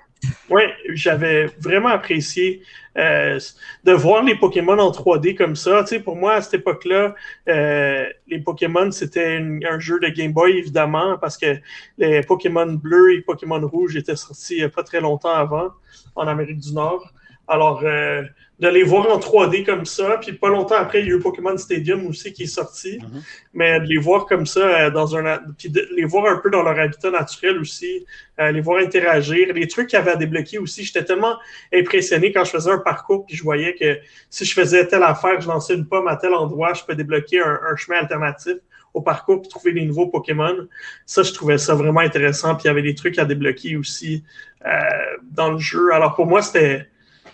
Oui, 0.50 0.64
j'avais 0.94 1.46
vraiment 1.60 1.90
apprécié 1.90 2.64
euh, 2.98 3.40
de 3.84 3.92
voir 3.92 4.24
les 4.24 4.36
Pokémon 4.36 4.80
en 4.80 4.90
3D 4.90 5.36
comme 5.36 5.56
ça. 5.56 5.84
Tu 5.84 5.90
sais, 5.90 6.00
pour 6.00 6.16
moi, 6.16 6.36
à 6.36 6.42
cette 6.42 6.56
époque-là, 6.56 7.14
euh, 7.48 8.06
les 8.28 8.40
Pokémon, 8.40 8.90
c'était 8.92 9.38
un 9.38 9.80
jeu 9.80 10.00
de 10.00 10.08
Game 10.08 10.34
Boy, 10.34 10.58
évidemment, 10.58 11.18
parce 11.20 11.38
que 11.38 11.58
les 11.98 12.22
Pokémon 12.24 12.66
bleus 12.66 13.14
et 13.14 13.22
Pokémon 13.22 13.60
rouges 13.68 13.96
étaient 13.96 14.16
sortis 14.16 14.68
pas 14.70 14.84
très 14.84 15.02
longtemps 15.02 15.34
avant, 15.34 15.70
en 16.16 16.28
Amérique 16.28 16.60
du 16.60 16.74
Nord. 16.74 17.14
Alors, 17.48 17.82
euh, 17.84 18.24
de 18.60 18.68
les 18.68 18.84
voir 18.84 19.10
en 19.12 19.20
3D 19.20 19.64
comme 19.64 19.86
ça, 19.86 20.18
puis 20.20 20.34
pas 20.34 20.50
longtemps 20.50 20.76
après, 20.76 21.02
il 21.02 21.08
y 21.08 21.12
a 21.12 21.16
eu 21.16 21.20
Pokémon 21.20 21.56
Stadium 21.58 22.08
aussi 22.08 22.34
qui 22.34 22.44
est 22.44 22.48
sorti, 22.48 22.98
Mhm. 23.00 23.22
mais 23.54 23.80
de 23.80 23.86
les 23.86 23.98
voir 24.00 24.26
comme 24.26 24.46
ça, 24.48 24.62
euh, 24.62 24.90
dans 24.90 25.16
un, 25.16 25.40
puis 25.58 25.70
de 25.70 25.88
les 25.96 26.06
voir 26.06 26.26
un 26.26 26.38
peu 26.38 26.50
dans 26.50 26.64
leur 26.64 26.78
habitat 26.80 27.12
naturel 27.12 27.60
aussi, 27.60 28.04
euh, 28.40 28.52
les 28.52 28.60
voir 28.62 28.80
interagir, 28.82 29.54
les 29.54 29.68
trucs 29.68 29.90
qu'ils 29.90 30.00
avaient 30.00 30.12
à 30.12 30.16
débloquer 30.16 30.58
aussi. 30.58 30.84
J'étais 30.84 31.06
tellement 31.06 31.38
impressionné 31.74 32.32
quand 32.32 32.44
je 32.46 32.50
faisais 32.52 32.72
un 32.72 32.80
parcours, 32.80 33.26
puis 33.28 33.38
je 33.38 33.44
voyais 33.44 33.76
que 33.76 34.00
si 34.30 34.44
je 34.44 34.54
faisais 34.54 34.88
telle 34.88 35.04
affaire, 35.04 35.40
je 35.40 35.48
lançais 35.48 35.76
une 35.76 35.86
pomme 35.88 36.08
à 36.08 36.16
tel 36.16 36.34
endroit, 36.34 36.74
je 36.74 36.84
peux 36.84 36.96
débloquer 36.96 37.40
un, 37.42 37.60
un 37.72 37.76
chemin 37.76 38.00
alternatif 38.00 38.56
au 38.96 39.02
parcours 39.02 39.42
puis 39.42 39.50
trouver 39.50 39.74
des 39.74 39.86
nouveaux 39.86 40.08
Pokémon. 40.08 40.56
Ça, 41.06 41.22
je 41.22 41.32
trouvais 41.32 41.60
ça 41.60 41.76
vraiment 41.76 42.00
intéressant. 42.00 42.56
Puis 42.56 42.64
il 42.64 42.68
y 42.68 42.72
avait 42.72 42.82
des 42.82 42.96
trucs 42.96 43.20
à 43.20 43.26
débloquer 43.26 43.78
aussi 43.78 44.24
euh, 44.66 44.70
dans 45.32 45.52
le 45.52 45.60
jeu. 45.60 45.94
Alors 45.94 46.16
pour 46.16 46.26
moi, 46.26 46.42
c'était 46.42 46.88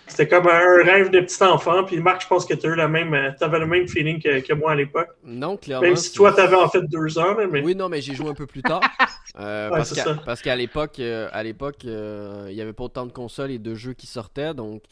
c'était 0.06 0.28
comme 0.28 0.46
un 0.48 0.82
rêve 0.84 1.10
de 1.10 1.20
petit 1.20 1.42
enfant. 1.42 1.84
Puis 1.84 1.98
Marc, 1.98 2.22
je 2.22 2.26
pense 2.28 2.44
que 2.44 2.54
tu 2.54 2.68
le 2.68 2.88
même, 2.88 3.14
euh, 3.14 3.30
avais 3.40 3.58
le 3.58 3.66
même 3.66 3.88
feeling 3.88 4.20
que, 4.20 4.40
que 4.40 4.52
moi 4.52 4.72
à 4.72 4.74
l'époque. 4.74 5.08
Non, 5.24 5.56
clairement. 5.56 5.86
Même 5.86 5.96
si 5.96 6.12
toi, 6.12 6.32
tu 6.32 6.40
avais 6.40 6.56
en 6.56 6.68
fait 6.68 6.82
deux 6.82 7.18
ans. 7.18 7.36
Mais... 7.50 7.62
Oui, 7.62 7.74
non, 7.74 7.88
mais 7.88 8.00
j'ai 8.00 8.14
joué 8.14 8.28
un 8.28 8.34
peu 8.34 8.46
plus 8.46 8.62
tard. 8.62 8.80
Euh, 9.36 9.68
Ouais, 9.68 9.78
parce 9.78 9.88
c'est 9.88 9.96
qu'à 9.96 10.04
ça. 10.04 10.14
parce 10.24 10.42
qu'à 10.42 10.54
l'époque, 10.54 11.00
euh, 11.00 11.28
à 11.32 11.42
l'époque, 11.42 11.84
euh, 11.86 12.46
il 12.50 12.54
y 12.54 12.60
avait 12.60 12.72
pas 12.72 12.84
autant 12.84 13.04
de 13.04 13.10
consoles 13.10 13.50
et 13.50 13.58
de 13.58 13.74
jeux 13.74 13.92
qui 13.92 14.06
sortaient, 14.06 14.54
donc 14.54 14.84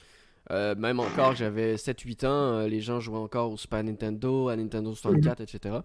même 0.51 0.99
encore, 0.99 1.37
j'avais 1.37 1.77
7-8 1.77 2.27
ans, 2.27 2.61
les 2.67 2.81
gens 2.81 2.99
jouaient 2.99 3.19
encore 3.19 3.53
au 3.53 3.57
Super 3.57 3.85
Nintendo, 3.85 4.49
à 4.49 4.57
Nintendo 4.57 4.93
64, 4.93 5.43
etc. 5.43 5.77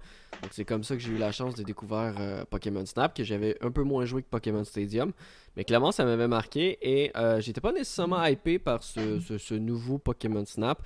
Donc 0.42 0.52
c'est 0.52 0.66
comme 0.66 0.84
ça 0.84 0.96
que 0.96 1.02
j'ai 1.04 1.12
eu 1.12 1.18
la 1.18 1.32
chance 1.32 1.54
de 1.54 1.62
découvrir 1.62 2.16
Pokémon 2.50 2.84
Snap, 2.84 3.16
que 3.16 3.24
j'avais 3.24 3.56
un 3.62 3.70
peu 3.70 3.84
moins 3.84 4.06
joué 4.06 4.24
que 4.24 4.28
Pokémon 4.28 4.64
Stadium, 4.64 5.14
mais 5.58 5.66
clairement 5.66 5.92
ça 5.92 6.06
m'avait 6.06 6.30
marqué 6.30 6.78
et 6.82 7.12
euh, 7.18 7.42
j'étais 7.42 7.60
pas 7.60 7.74
nécessairement 7.74 8.24
hypé 8.26 8.60
par 8.60 8.82
ce, 8.84 9.20
ce- 9.20 9.38
ce 9.38 9.54
nouveau 9.56 9.98
Pokémon 9.98 10.46
Snap. 10.46 10.82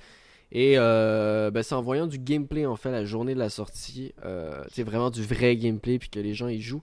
Et 0.54 0.74
euh, 0.76 1.50
ben, 1.50 1.62
c'est 1.62 1.74
en 1.74 1.80
voyant 1.80 2.06
du 2.06 2.18
gameplay 2.18 2.66
en 2.66 2.76
fait 2.76 2.90
la 2.90 3.04
journée 3.06 3.32
de 3.34 3.38
la 3.38 3.48
sortie, 3.48 4.12
euh, 4.24 4.62
c'est 4.72 4.82
vraiment 4.82 5.10
du 5.10 5.22
vrai 5.22 5.56
gameplay 5.56 5.98
puis 5.98 6.10
que 6.10 6.18
les 6.20 6.34
gens 6.34 6.48
y 6.48 6.60
jouent, 6.60 6.82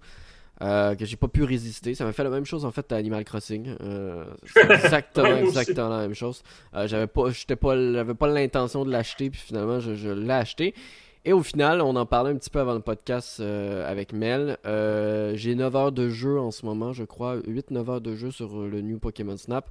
euh, 0.63 0.95
que 0.95 1.05
j'ai 1.05 1.17
pas 1.17 1.27
pu 1.27 1.43
résister. 1.43 1.93
Ça 1.93 2.03
m'a 2.03 2.11
fait 2.11 2.23
la 2.23 2.31
même 2.31 2.45
chose 2.45 2.65
en 2.65 2.71
fait 2.71 2.91
à 2.91 2.95
Animal 2.95 3.23
Crossing. 3.25 3.75
Euh, 3.81 4.25
c'est 4.45 4.71
exactement, 4.71 5.35
exactement 5.37 5.89
la 5.89 5.99
même 5.99 6.15
chose. 6.15 6.41
Euh, 6.73 6.87
j'avais 6.87 7.05
pas, 7.05 7.29
j'étais 7.29 7.55
pas, 7.55 7.75
j'avais 7.75 8.15
pas 8.15 8.27
l'intention 8.27 8.83
de 8.85 8.91
l'acheter 8.91 9.29
puis 9.29 9.39
finalement 9.39 9.79
je, 9.79 9.93
je 9.93 10.09
l'ai 10.09 10.31
acheté. 10.33 10.73
Et 11.25 11.33
au 11.33 11.43
final, 11.43 11.81
on 11.81 11.95
en 11.95 12.05
parlait 12.05 12.31
un 12.31 12.37
petit 12.37 12.49
peu 12.49 12.59
avant 12.59 12.73
le 12.73 12.79
podcast 12.79 13.39
euh, 13.41 13.89
avec 13.89 14.13
Mel. 14.13 14.57
Euh, 14.65 15.33
j'ai 15.35 15.53
9 15.53 15.75
heures 15.75 15.91
de 15.91 16.09
jeu 16.09 16.39
en 16.39 16.51
ce 16.51 16.65
moment, 16.65 16.93
je 16.93 17.03
crois. 17.03 17.37
8-9 17.39 17.89
heures 17.89 18.01
de 18.01 18.15
jeu 18.15 18.31
sur 18.31 18.61
le 18.61 18.81
New 18.81 18.99
Pokémon 18.99 19.35
Snap. 19.35 19.69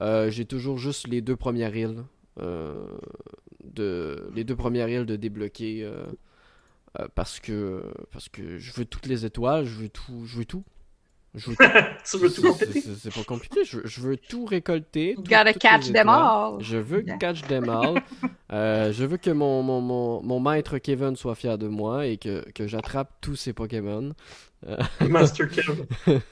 Euh, 0.00 0.28
j'ai 0.30 0.44
toujours 0.44 0.76
juste 0.76 1.06
les 1.06 1.20
deux 1.20 1.36
premières 1.36 1.74
îles. 1.76 2.02
de, 3.64 4.30
les 4.34 4.44
deux 4.44 4.56
premières 4.56 4.88
îles 4.88 5.06
de 5.06 5.16
débloquer. 5.16 5.88
parce 7.14 7.38
que 7.38 7.84
parce 8.10 8.28
que 8.28 8.58
je 8.58 8.72
veux 8.72 8.84
toutes 8.84 9.06
les 9.06 9.24
étoiles, 9.24 9.64
je 9.66 9.74
veux 9.76 9.88
tout. 9.88 10.24
Je 10.24 10.38
veux 10.38 10.44
tout. 10.44 10.64
Je 11.38 11.50
veux 11.50 11.56
tout. 11.56 11.62
tu 12.10 12.18
veux 12.18 12.28
tout 12.28 12.34
C'est- 12.42 12.48
compléter? 12.48 12.80
c'est- 12.80 12.94
C'est 13.02 13.14
pas 13.14 13.24
compliqué, 13.24 13.60
je, 13.64 13.78
je 13.84 14.00
veux 14.00 14.16
tout 14.16 14.44
récolter. 14.44 15.14
Tout- 15.16 15.22
gotta 15.22 15.52
catch 15.54 15.90
them 15.92 16.08
all. 16.08 16.56
Je 16.60 16.76
veux 16.76 17.04
Yeah. 17.06 17.16
catch 17.16 17.42
them 17.42 17.68
all. 17.68 18.02
Euh, 18.50 18.94
je 18.94 19.04
veux 19.04 19.18
que 19.18 19.28
mon, 19.28 19.62
mon, 19.62 19.82
mon, 19.82 20.22
mon 20.22 20.40
maître 20.40 20.78
Kevin 20.78 21.16
soit 21.16 21.34
fier 21.34 21.58
de 21.58 21.68
moi 21.68 22.06
et 22.06 22.16
que, 22.16 22.50
que 22.54 22.66
j'attrape 22.66 23.10
tous 23.20 23.36
ces 23.36 23.52
Pokémon. 23.52 24.14
Master 25.06 25.48
Kev. 25.50 25.84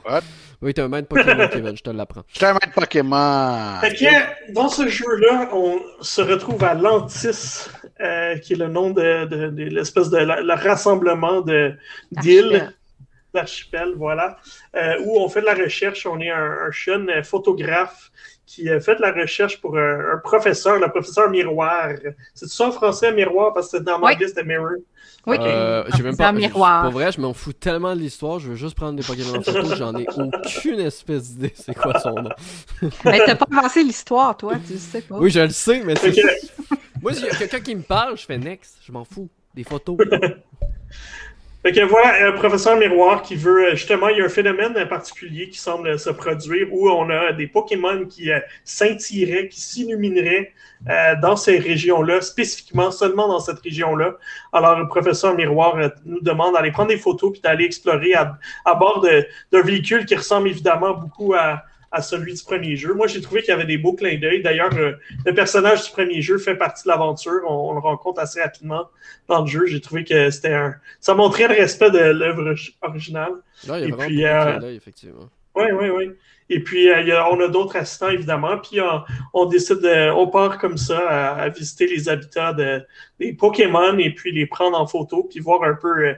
Oui, 0.63 0.73
t'es 0.73 0.81
un 0.81 0.89
maître 0.89 1.09
Pokémon, 1.09 1.47
Kevin, 1.53 1.77
je 1.77 1.83
te 1.83 1.91
l'apprends. 1.91 2.23
Je 2.29 2.37
suis 2.39 2.47
un 2.47 2.55
maître 2.55 2.73
Pokémon. 2.75 3.79
Fait 3.83 3.95
que, 3.95 4.53
dans 4.55 4.71
ce 4.71 4.89
jeu-là, 4.89 5.51
on 5.53 5.79
se 6.01 6.23
retrouve 6.23 6.65
à 6.65 6.73
Lantis, 6.73 7.67
euh, 8.01 8.39
qui 8.39 8.55
est 8.55 8.57
le 8.57 8.69
nom 8.69 8.89
de, 8.91 9.27
de- 9.27 9.51
de 9.51 9.63
l'espèce 9.65 10.09
de 10.09 10.17
la- 10.17 10.41
le 10.41 10.55
rassemblement 10.55 11.43
de 11.43 11.75
d'îles. 12.13 12.73
D'archipel, 13.37 13.95
voilà, 13.97 14.37
euh, 14.75 14.95
où 15.05 15.19
on 15.21 15.29
fait 15.29 15.41
de 15.41 15.47
la 15.47 15.55
recherche. 15.55 16.05
On 16.07 16.19
est 16.21 16.31
un, 16.31 16.57
un 16.67 16.71
jeune 16.73 17.09
euh, 17.11 17.23
photographe 17.23 18.11
qui 18.47 18.69
a 18.71 18.79
fait 18.81 18.97
de 18.97 19.03
la 19.03 19.13
recherche 19.13 19.61
pour 19.61 19.77
un, 19.79 20.15
un 20.15 20.19
professeur, 20.19 20.79
le 20.79 20.89
professeur 20.89 21.31
Miroir. 21.31 21.91
C'est 22.35 22.49
ça 22.49 22.67
en 22.69 22.73
français, 22.73 23.13
Miroir, 23.13 23.53
parce 23.55 23.71
que 23.71 23.79
c'est 23.79 23.85
dans 23.85 23.99
ma 23.99 24.09
Oui. 24.09 24.17
liste 24.21 24.37
de 24.37 24.43
Mirror. 24.43 24.71
Oui. 25.27 25.37
Euh, 25.41 25.83
j'ai 25.97 26.05
même 26.05 26.13
C'est 26.13 26.19
pas. 26.19 26.29
un 26.29 26.33
miroir. 26.33 26.83
Pour 26.85 26.93
vrai, 26.93 27.11
je 27.11 27.21
m'en 27.21 27.35
fous 27.35 27.53
tellement 27.53 27.95
de 27.97 28.01
l'histoire, 28.01 28.39
je 28.39 28.51
veux 28.51 28.55
juste 28.55 28.77
prendre 28.77 28.95
des 28.97 29.03
Pokémon 29.03 29.39
en 29.39 29.43
photo, 29.43 29.75
j'en 29.75 29.93
ai 29.97 30.07
aucune 30.17 30.79
espèce 30.79 31.31
d'idée 31.35 31.53
c'est 31.57 31.75
quoi 31.75 31.99
son 31.99 32.15
nom. 32.15 32.31
Mais 33.05 33.19
t'as 33.27 33.35
pas 33.35 33.47
avancé 33.59 33.83
l'histoire, 33.83 34.37
toi, 34.37 34.53
tu 34.65 34.79
sais 34.79 35.01
pas. 35.01 35.17
Oui, 35.19 35.31
je 35.31 35.41
le 35.41 35.49
sais, 35.51 35.83
mais 35.85 35.97
c'est. 35.97 36.15
Moi, 37.03 37.13
s'il 37.13 37.27
y 37.27 37.29
a 37.29 37.35
quelqu'un 37.35 37.59
qui 37.61 37.75
me 37.75 37.83
parle, 37.83 38.17
je 38.17 38.25
fais 38.25 38.39
next, 38.39 38.77
je 38.87 38.93
m'en 38.93 39.05
fous. 39.05 39.29
Des 39.57 39.65
photos. 39.65 39.97
Fait 41.67 41.73
que 41.73 41.81
voilà, 41.81 42.29
un 42.29 42.31
professeur 42.31 42.77
miroir 42.77 43.23
qui 43.23 43.35
veut, 43.35 43.71
euh, 43.71 43.75
justement, 43.75 44.09
il 44.09 44.19
y 44.19 44.21
a 44.21 44.25
un 44.25 44.29
phénomène 44.29 44.77
euh, 44.77 44.87
particulier 44.87 45.49
qui 45.49 45.59
semble 45.59 45.99
se 45.99 46.11
produire 46.11 46.73
où 46.73 46.89
on 46.89 47.11
a 47.11 47.33
des 47.33 47.49
Pokémon 47.49 48.07
qui 48.07 48.31
euh, 48.31 48.39
scintilleraient, 48.63 49.49
qui 49.49 49.61
s'illumineraient 49.61 50.53
euh, 50.89 51.17
dans 51.21 51.35
ces 51.35 51.59
régions-là, 51.59 52.21
spécifiquement 52.21 52.93
seulement 52.93 53.27
dans 53.27 53.41
cette 53.41 53.59
région-là. 53.59 54.15
Alors, 54.53 54.79
le 54.79 54.87
professeur 54.87 55.35
miroir 55.35 55.77
euh, 55.79 55.89
nous 56.05 56.21
demande 56.21 56.55
d'aller 56.55 56.71
prendre 56.71 56.91
des 56.91 56.99
photos 56.99 57.33
puis 57.33 57.41
d'aller 57.41 57.65
explorer 57.65 58.15
à, 58.15 58.39
à 58.65 58.75
bord 58.77 59.05
d'un 59.51 59.63
véhicule 59.63 60.07
qui 60.07 60.15
ressemble 60.15 60.47
évidemment 60.47 60.95
beaucoup 60.95 61.35
à, 61.35 61.65
à 61.97 62.03
celui 62.03 62.35
du 62.35 62.43
premier 62.43 62.77
jeu. 62.77 62.93
Moi, 62.95 63.07
j'ai 63.07 63.21
trouvé 63.21 63.41
qu'il 63.41 63.51
y 63.51 63.53
avait 63.53 63.65
des 63.65 63.79
beaux 63.79 63.95
clins 63.95 64.19
d'œil. 64.19 64.43
D'ailleurs, 64.43 64.75
euh, 64.77 64.93
le 65.25 65.33
personnage 65.35 65.85
du 65.87 65.91
premier 65.91 66.21
jeu 66.23 66.39
fait 66.39 66.55
partie 66.57 66.85
de 66.85 66.89
l'aventure. 66.91 67.41
On, 67.49 67.71
on 67.71 67.73
le 67.73 67.81
rencontre 67.81 68.21
assez 68.21 68.41
rapidement 68.43 68.89
dans 69.29 69.41
le 69.43 69.47
jeu. 69.47 69.67
J'ai 69.67 69.81
trouvé 69.81 70.05
que 70.05 70.31
c'était 70.31 70.53
un. 70.55 70.75
Ça 71.01 71.15
montrait 71.15 71.49
le 71.49 71.55
respect 71.55 71.91
de 71.91 71.99
l'œuvre 71.99 72.55
originale. 72.83 73.33
Là, 73.67 73.79
il 73.79 73.81
y 73.81 73.85
a 73.85 73.89
Et 73.89 73.91
vraiment 73.91 74.07
puis, 74.09 74.25
euh, 74.25 74.75
effectivement. 74.77 75.29
Oui, 75.55 75.65
oui, 75.73 75.89
oui. 75.89 76.11
Et 76.49 76.61
puis, 76.63 76.89
euh, 76.91 77.01
il 77.01 77.09
y 77.09 77.13
a- 77.13 77.29
on 77.33 77.41
a 77.41 77.49
d'autres 77.49 77.77
assistants, 77.77 78.11
évidemment. 78.11 78.59
Puis, 78.59 78.81
on, 78.81 79.03
on 79.35 79.47
décide, 79.47 79.81
de, 79.81 80.11
on 80.13 80.29
part 80.29 80.59
comme 80.59 80.77
ça 80.77 80.99
à, 81.09 81.43
à 81.43 81.49
visiter 81.49 81.87
les 81.89 82.09
habitats 82.09 82.53
de, 82.53 82.85
des 83.19 83.33
Pokémon 83.33 83.97
et 83.99 84.11
puis 84.15 84.31
les 84.33 84.47
prendre 84.47 84.79
en 84.79 84.87
photo, 84.87 85.25
puis 85.29 85.41
voir 85.41 85.63
un 85.65 85.75
peu, 85.75 86.15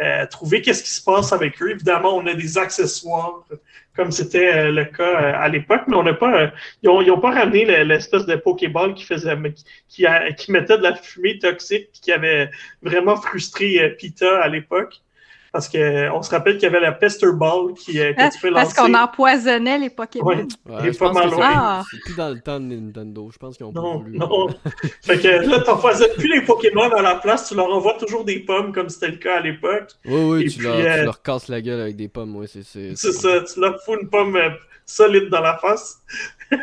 euh, 0.00 0.26
trouver 0.26 0.60
qu'est-ce 0.62 0.82
qui 0.82 0.90
se 0.90 1.02
passe 1.02 1.32
avec 1.32 1.60
eux. 1.62 1.70
Évidemment, 1.70 2.16
on 2.16 2.26
a 2.26 2.34
des 2.34 2.58
accessoires, 2.58 3.44
comme 3.94 4.10
c'était 4.12 4.54
euh, 4.54 4.72
le 4.72 4.84
cas 4.84 5.02
euh, 5.04 5.32
à 5.36 5.48
l'époque, 5.48 5.82
mais 5.88 5.96
on 5.96 6.02
n'a 6.02 6.14
pas, 6.14 6.52
ils 6.82 6.86
n'ont 6.86 7.00
ils 7.00 7.10
ont 7.10 7.20
pas 7.20 7.30
ramené 7.32 7.64
le- 7.64 7.84
l'espèce 7.84 8.26
de 8.26 8.36
Pokéball 8.36 8.94
qui 8.94 9.04
faisait, 9.04 9.34
qui, 9.88 10.04
qui 10.36 10.52
mettait 10.52 10.78
de 10.78 10.82
la 10.82 10.94
fumée 10.94 11.38
toxique, 11.38 11.88
qui 11.92 12.12
avait 12.12 12.50
vraiment 12.82 13.16
frustré 13.16 13.94
Pita 13.98 14.40
à 14.42 14.48
l'époque. 14.48 15.00
Parce 15.56 15.70
qu'on 15.70 16.22
se 16.22 16.30
rappelle 16.30 16.54
qu'il 16.58 16.64
y 16.64 16.66
avait 16.66 16.80
la 16.80 16.92
Pester 16.92 17.32
Ball 17.32 17.72
qui, 17.72 17.98
euh, 17.98 18.12
que 18.12 18.20
Hein, 18.20 18.52
Parce 18.52 18.74
qu'on 18.74 18.92
empoisonnait 18.92 19.78
les 19.78 19.88
Pokémon. 19.88 20.46
Ouais. 20.66 20.88
Est 20.88 20.98
pas 20.98 21.12
mal 21.12 21.30
loin. 21.30 21.50
Ah. 21.50 21.82
C'est 21.90 21.98
plus 22.00 22.14
dans 22.14 22.28
le 22.28 22.40
temps 22.40 22.60
de 22.60 22.66
Nintendo. 22.66 23.30
Je 23.32 23.38
pense 23.38 23.56
qu'ils 23.56 23.64
ont 23.64 23.72
pas 23.72 23.80
Non, 23.80 23.98
voulu. 24.00 24.18
non. 24.18 24.48
fait 25.02 25.18
que 25.18 25.28
là, 25.48 25.60
t'empoisonnes 25.60 26.12
plus 26.18 26.28
les 26.28 26.42
Pokémon 26.42 26.90
à 26.90 27.00
la 27.00 27.14
place, 27.14 27.48
tu 27.48 27.54
leur 27.54 27.72
envoies 27.72 27.94
toujours 27.94 28.24
des 28.26 28.40
pommes 28.40 28.72
comme 28.74 28.90
c'était 28.90 29.08
le 29.08 29.16
cas 29.16 29.38
à 29.38 29.40
l'époque. 29.40 29.92
Oui, 30.04 30.22
oui, 30.24 30.42
Et 30.44 30.48
tu, 30.48 30.58
puis, 30.58 30.66
leur, 30.66 30.76
euh, 30.76 30.98
tu 30.98 31.04
leur 31.04 31.22
casses 31.22 31.48
la 31.48 31.62
gueule 31.62 31.80
avec 31.80 31.96
des 31.96 32.08
pommes. 32.08 32.36
Ouais, 32.36 32.46
c'est, 32.46 32.62
ça, 32.94 33.40
tu 33.42 33.60
leur 33.60 33.80
fous 33.82 33.96
une 33.98 34.10
pomme 34.10 34.36
euh, 34.36 34.50
solide 34.84 35.30
dans 35.30 35.40
la 35.40 35.56
face. 35.56 36.02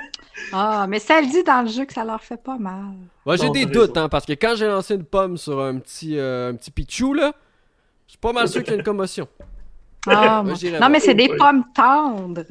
Ah, 0.51 0.85
mais 0.89 0.99
ça 0.99 1.21
le 1.21 1.27
dit 1.27 1.43
dans 1.43 1.61
le 1.61 1.69
jeu 1.69 1.85
que 1.85 1.93
ça 1.93 2.03
leur 2.03 2.21
fait 2.21 2.41
pas 2.41 2.57
mal. 2.57 2.93
Ouais, 3.25 3.37
j'ai 3.37 3.49
des 3.51 3.65
t'as 3.65 3.71
doutes, 3.71 3.97
hein, 3.97 4.09
parce 4.09 4.25
que 4.25 4.33
quand 4.33 4.55
j'ai 4.55 4.67
lancé 4.67 4.95
une 4.95 5.05
pomme 5.05 5.37
sur 5.37 5.59
un 5.61 5.77
petit, 5.77 6.17
euh, 6.17 6.49
un 6.51 6.55
petit 6.55 6.71
Pichou, 6.71 7.13
là, 7.13 7.33
suis 8.13 8.19
pas 8.19 8.33
mal 8.33 8.47
sûr 8.47 8.63
qu'il 8.63 8.73
y 8.73 8.75
a 8.75 8.79
une 8.79 8.83
commotion. 8.83 9.27
Ah, 10.07 10.43
j'irais 10.55 10.73
non, 10.73 10.77
voir. 10.79 10.89
mais 10.89 10.99
c'est 10.99 11.13
des 11.13 11.29
Ouais. 11.29 11.37
pommes 11.37 11.63
tendres. 11.75 12.43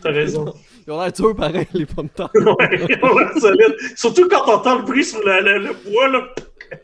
T'as 0.00 0.10
raison. 0.10 0.54
Ils 0.86 0.92
ont 0.92 1.00
l'air 1.00 1.12
durs 1.12 1.34
pareil, 1.34 1.66
les 1.72 1.86
pommes 1.86 2.08
tendres. 2.10 2.30
ouais, 2.58 3.56
l'air. 3.56 3.70
Surtout 3.96 4.28
quand 4.28 4.44
t'entends 4.44 4.76
le 4.78 4.82
bruit 4.82 5.04
sur 5.04 5.18
le, 5.24 5.40
le- 5.40 5.58
le 5.58 5.90
bois, 5.90 6.08
là. 6.08 6.28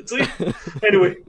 tu 0.06 0.16
sais. 0.24 0.28
Anyway. 0.88 1.22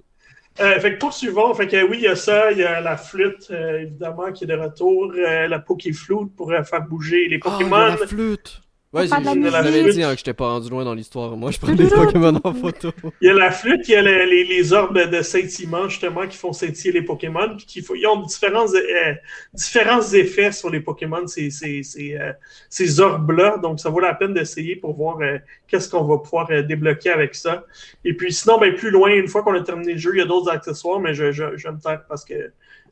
Euh, 0.60 0.80
fait 0.80 0.94
que 0.94 0.98
poursuivons. 1.00 1.54
Fait 1.54 1.68
que 1.68 1.82
oui, 1.84 1.98
il 2.00 2.04
y 2.04 2.08
a 2.08 2.16
ça, 2.16 2.52
il 2.52 2.58
y 2.60 2.64
a 2.64 2.82
la 2.82 2.98
flûte, 2.98 3.48
euh, 3.52 3.82
évidemment, 3.82 4.32
qui 4.34 4.44
est 4.44 4.48
de 4.48 4.54
retour, 4.56 5.14
euh, 5.16 5.48
la 5.48 5.60
Pokéflute 5.60 6.36
pour 6.36 6.52
euh, 6.52 6.64
faire 6.64 6.82
bouger 6.82 7.28
les 7.30 7.40
Ah, 7.44 7.50
Pokémon. 7.52 7.78
la 7.78 7.98
flûte. 7.98 8.62
Ouais, 8.94 9.04
j'ai, 9.04 9.08
faire 9.08 9.22
de 9.22 9.50
la 9.50 9.60
je 9.60 9.64
l'avais 9.64 9.84
musique. 9.84 10.00
dit 10.00 10.04
hein, 10.04 10.12
que 10.12 10.18
j'étais 10.18 10.34
pas 10.34 10.50
rendu 10.50 10.70
loin 10.70 10.84
dans 10.84 10.94
l'histoire. 10.94 11.38
Moi, 11.38 11.52
je 11.52 11.60
prends 11.60 11.74
des 11.74 11.88
Pokémon 11.88 12.38
en 12.44 12.54
photo. 12.54 12.92
Il 13.22 13.28
y 13.28 13.30
a 13.30 13.34
la 13.34 13.50
flûte, 13.50 13.88
il 13.88 13.92
y 13.92 13.96
a 13.96 14.02
le- 14.02 14.26
les, 14.26 14.44
les 14.44 14.74
orbes 14.74 15.00
de 15.10 15.22
scintillement, 15.22 15.88
justement, 15.88 16.28
qui 16.28 16.36
font 16.36 16.52
scintiller 16.52 16.92
les 16.92 17.02
Pokémon, 17.02 17.56
puis 17.56 17.66
qui 17.66 17.80
ils 17.96 18.08
ont 18.08 18.22
différents, 18.22 18.66
euh, 18.74 19.14
différents 19.54 20.02
effets 20.12 20.52
sur 20.52 20.70
les 20.70 20.82
Pokémon, 20.82 21.26
ces, 21.26 21.50
ces, 21.52 21.84
ces, 21.84 22.16
euh, 22.16 22.34
ces 22.70 23.00
orbes-là. 23.00 23.60
Donc, 23.60 23.80
ça 23.80 23.90
vaut 23.90 24.02
la 24.02 24.14
peine 24.14 24.34
d'essayer 24.34 24.76
pour 24.76 24.94
voir 24.94 25.20
euh, 25.22 25.38
qu'est-ce 25.70 25.90
qu'on 25.90 26.04
va 26.04 26.18
pouvoir 26.18 26.50
euh, 26.52 26.62
débloquer 26.62 27.12
avec 27.12 27.34
ça. 27.36 27.64
Et 28.04 28.14
puis, 28.14 28.34
sinon, 28.34 28.60
ben, 28.60 28.76
plus 28.76 28.92
loin, 28.92 29.12
une 29.12 29.30
fois 29.30 29.42
qu'on 29.44 29.54
a 29.56 29.62
terminé 29.62 29.94
le 29.94 30.00
jeu, 30.00 30.12
il 30.16 30.18
y 30.20 30.22
a 30.22 30.26
d'autres 30.26 30.52
accessoires, 30.52 31.00
mais 31.00 31.14
je, 31.14 31.32
je, 31.32 31.56
je 31.56 31.64
vais 31.68 31.74
me 31.74 31.80
taire 31.80 32.04
parce 32.10 32.26
que 32.26 32.52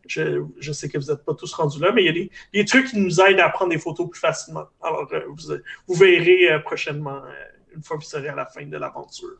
je, 0.09 0.71
sais 0.71 0.89
que 0.89 0.97
vous 0.97 1.11
n'êtes 1.11 1.23
pas 1.23 1.33
tous 1.33 1.53
rendus 1.53 1.79
là, 1.79 1.91
mais 1.91 2.03
il 2.03 2.05
y 2.05 2.09
a 2.09 2.29
des, 2.53 2.65
trucs 2.65 2.87
qui 2.87 2.99
nous 2.99 3.21
aident 3.21 3.39
à 3.39 3.49
prendre 3.49 3.71
des 3.71 3.77
photos 3.77 4.09
plus 4.09 4.19
facilement. 4.19 4.65
Alors, 4.81 5.07
euh, 5.13 5.21
vous, 5.87 5.95
verrez 5.95 6.51
euh, 6.51 6.59
prochainement 6.59 7.17
euh, 7.17 7.75
une 7.75 7.83
fois 7.83 7.97
que 7.97 8.03
vous 8.03 8.09
serez 8.09 8.29
à 8.29 8.35
la 8.35 8.45
fin 8.45 8.65
de 8.65 8.77
l'aventure. 8.77 9.37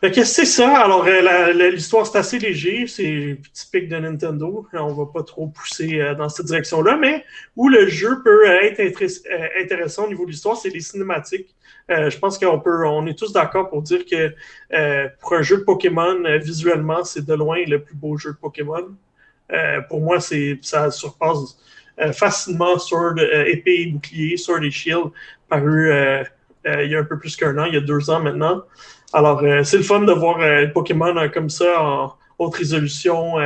Fait 0.00 0.10
que 0.10 0.24
c'est 0.24 0.46
ça. 0.46 0.78
Alors, 0.78 1.04
l'histoire, 1.04 2.06
c'est 2.06 2.16
assez 2.16 2.38
léger. 2.38 2.86
C'est 2.86 3.38
typique 3.52 3.86
de 3.90 3.96
Nintendo. 3.98 4.66
On 4.72 4.94
va 4.94 5.04
pas 5.12 5.22
trop 5.22 5.48
pousser 5.48 6.14
dans 6.16 6.30
cette 6.30 6.46
direction-là. 6.46 6.96
Mais 6.96 7.22
où 7.54 7.68
le 7.68 7.86
jeu 7.86 8.22
peut 8.22 8.46
être 8.46 8.80
intéressant 9.60 10.06
au 10.06 10.08
niveau 10.08 10.24
de 10.24 10.30
l'histoire, 10.30 10.56
c'est 10.56 10.70
les 10.70 10.80
cinématiques. 10.80 11.54
je 11.90 12.18
pense 12.18 12.38
qu'on 12.38 12.58
peut, 12.60 12.86
on 12.86 13.06
est 13.06 13.18
tous 13.18 13.34
d'accord 13.34 13.68
pour 13.68 13.82
dire 13.82 14.06
que 14.06 14.32
pour 15.20 15.34
un 15.34 15.42
jeu 15.42 15.58
de 15.58 15.64
Pokémon, 15.64 16.16
visuellement, 16.38 17.04
c'est 17.04 17.26
de 17.26 17.34
loin 17.34 17.62
le 17.66 17.82
plus 17.82 17.94
beau 17.94 18.16
jeu 18.16 18.30
de 18.30 18.38
Pokémon. 18.38 18.96
Pour 19.88 20.00
moi, 20.00 20.20
c'est 20.20 20.58
ça 20.62 20.90
surpasse 20.90 21.56
euh, 22.00 22.12
facilement 22.12 22.78
Sword, 22.78 23.16
euh, 23.18 23.44
épée 23.44 23.82
et 23.82 23.86
bouclier, 23.86 24.36
Sword 24.38 24.62
et 24.64 24.70
Shield, 24.70 25.10
paru 25.50 25.90
euh, 25.92 26.24
il 26.64 26.90
y 26.90 26.94
a 26.94 26.98
un 26.98 27.04
peu 27.04 27.18
plus 27.18 27.36
qu'un 27.36 27.56
an, 27.58 27.64
il 27.64 27.74
y 27.74 27.76
a 27.76 27.80
deux 27.80 28.08
ans 28.10 28.20
maintenant. 28.20 28.64
Alors, 29.12 29.42
c'est 29.64 29.78
le 29.78 29.82
fun 29.82 30.00
de 30.00 30.12
voir 30.12 30.38
Pokémon 30.72 31.14
comme 31.32 31.48
ça 31.48 31.82
en 31.82 32.14
haute 32.38 32.54
résolution, 32.54 33.36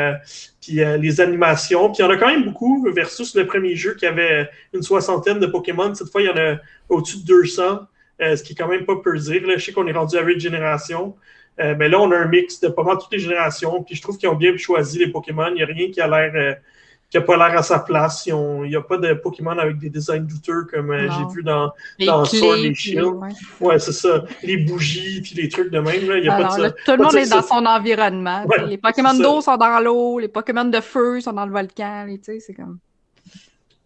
puis 0.60 0.80
les 0.98 1.20
animations. 1.20 1.92
Puis 1.92 1.98
il 2.00 2.02
y 2.02 2.04
en 2.04 2.10
a 2.10 2.16
quand 2.16 2.26
même 2.26 2.44
beaucoup 2.44 2.84
versus 2.92 3.36
le 3.36 3.46
premier 3.46 3.76
jeu 3.76 3.94
qui 3.94 4.04
avait 4.04 4.50
une 4.74 4.82
soixantaine 4.82 5.38
de 5.38 5.46
Pokémon. 5.46 5.94
Cette 5.94 6.10
fois, 6.10 6.22
il 6.22 6.26
y 6.26 6.28
en 6.28 6.36
a 6.36 6.56
au-dessus 6.88 7.18
de 7.18 7.24
200, 7.24 7.86
ce 8.18 8.42
qui 8.42 8.52
est 8.52 8.56
quand 8.56 8.68
même 8.68 8.84
pas 8.84 8.96
peu 8.96 9.16
dire. 9.16 9.42
Je 9.46 9.64
sais 9.64 9.72
qu'on 9.72 9.86
est 9.86 9.92
rendu 9.92 10.16
à 10.16 10.22
8 10.22 10.40
générations. 10.40 11.14
Mais 11.58 11.88
là, 11.88 12.00
on 12.00 12.10
a 12.10 12.16
un 12.16 12.26
mix 12.26 12.60
de 12.60 12.68
pas 12.68 12.82
mal 12.82 12.98
toutes 12.98 13.12
les 13.12 13.18
générations. 13.18 13.82
Puis 13.82 13.94
je 13.94 14.02
trouve 14.02 14.18
qu'ils 14.18 14.28
ont 14.28 14.34
bien 14.34 14.56
choisi 14.56 14.98
les 14.98 15.08
Pokémon. 15.08 15.48
Il 15.48 15.54
n'y 15.54 15.62
a 15.62 15.66
rien 15.66 15.90
qui 15.90 16.00
a 16.00 16.08
l'air 16.08 16.58
qui 17.14 17.18
n'a 17.18 17.24
pas 17.24 17.36
l'air 17.36 17.56
à 17.56 17.62
sa 17.62 17.78
place. 17.78 18.26
Il 18.26 18.34
n'y 18.34 18.74
a 18.74 18.80
pas 18.80 18.96
de 18.96 19.14
Pokémon 19.14 19.56
avec 19.56 19.78
des 19.78 19.88
designs 19.88 20.26
douteux 20.26 20.64
comme 20.64 20.90
euh, 20.90 21.08
j'ai 21.08 21.32
vu 21.32 21.44
dans, 21.44 21.72
dans 22.04 22.24
Sword 22.24 22.56
et 22.56 22.74
Shield. 22.74 23.04
Ouais, 23.60 23.78
c'est 23.78 23.92
ça. 23.92 24.24
Les 24.42 24.56
bougies 24.56 25.20
puis 25.20 25.34
les 25.36 25.48
trucs 25.48 25.70
de 25.70 25.78
même. 25.78 26.08
Là, 26.08 26.18
y 26.18 26.28
a 26.28 26.36
pas 26.36 26.58
de 26.58 26.68
tout 26.70 26.90
le 26.90 27.04
monde 27.04 27.14
est 27.14 27.30
dans 27.30 27.42
son 27.42 27.64
environnement. 27.66 28.44
les 28.66 28.78
Pokémon 28.78 29.14
d'eau 29.14 29.40
sont 29.40 29.56
dans 29.56 29.78
l'eau, 29.78 30.18
les 30.18 30.26
Pokémon 30.26 30.64
de 30.64 30.80
feu 30.80 31.20
sont 31.20 31.32
dans 31.32 31.46
le 31.46 31.52
volcan. 31.52 32.06
C'est 32.20 32.54
comme. 32.54 32.78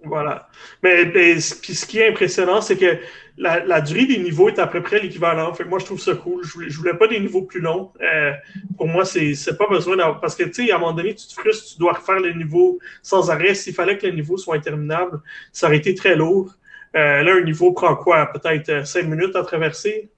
Voilà. 0.05 0.49
Mais, 0.83 1.07
puis 1.07 1.43
ce 1.43 1.87
qui 1.87 1.99
est 1.99 2.09
impressionnant, 2.09 2.61
c'est 2.61 2.77
que 2.77 2.99
la, 3.37 3.81
durée 3.81 4.07
des 4.07 4.19
niveaux 4.19 4.49
est 4.49 4.59
à 4.59 4.67
peu 4.67 4.83
près 4.83 5.01
l'équivalent. 5.01 5.53
Fait 5.55 5.65
moi, 5.65 5.79
je 5.79 5.85
trouve 5.85 6.01
ça 6.01 6.15
cool. 6.15 6.45
Je 6.45 6.53
voulais, 6.53 6.69
voulais 6.69 6.95
pas 6.95 7.09
des 7.09 7.21
niveaux 7.21 7.43
plus 7.43 7.61
longs. 7.61 7.93
Euh, 8.01 8.33
pour 8.77 8.89
moi, 8.89 9.05
c'est, 9.05 9.35
pas 9.57 9.67
besoin 9.69 9.97
d'avoir. 9.97 10.21
Parce 10.21 10.37
que, 10.37 10.45
tu 10.45 10.67
sais, 10.67 10.73
à 10.73 10.77
un 10.77 10.79
moment 10.79 10.93
donné, 10.93 11.15
tu 11.15 11.27
te 11.27 11.33
frustres, 11.33 11.75
tu 11.75 11.79
dois 11.79 11.95
refaire 11.95 12.21
les 12.21 12.35
niveaux 12.35 12.79
sans 13.03 13.31
arrêt. 13.31 13.55
S'il 13.55 13.75
fallait 13.75 13.99
que 13.99 14.07
les 14.07 14.13
niveaux 14.13 14.37
soient 14.37 14.57
interminables, 14.57 15.21
ça 15.53 15.67
aurait 15.67 15.79
été 15.79 15.95
très 15.95 16.17
lourd. 16.17 16.55
Euh, 16.97 17.23
là, 17.23 17.35
un 17.35 17.43
niveau 17.43 17.73
prend 17.73 17.95
quoi? 17.97 18.27
Peut-être 18.27 18.87
5 18.87 19.01
euh, 19.01 19.09
minutes 19.09 19.37
à 19.37 19.43
traverser? 19.43 20.09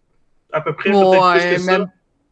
À 0.52 0.60
peu 0.60 0.74
près, 0.74 0.90
peut-être 0.90 1.32
plus 1.32 1.56
que 1.56 1.60
ça? 1.60 1.86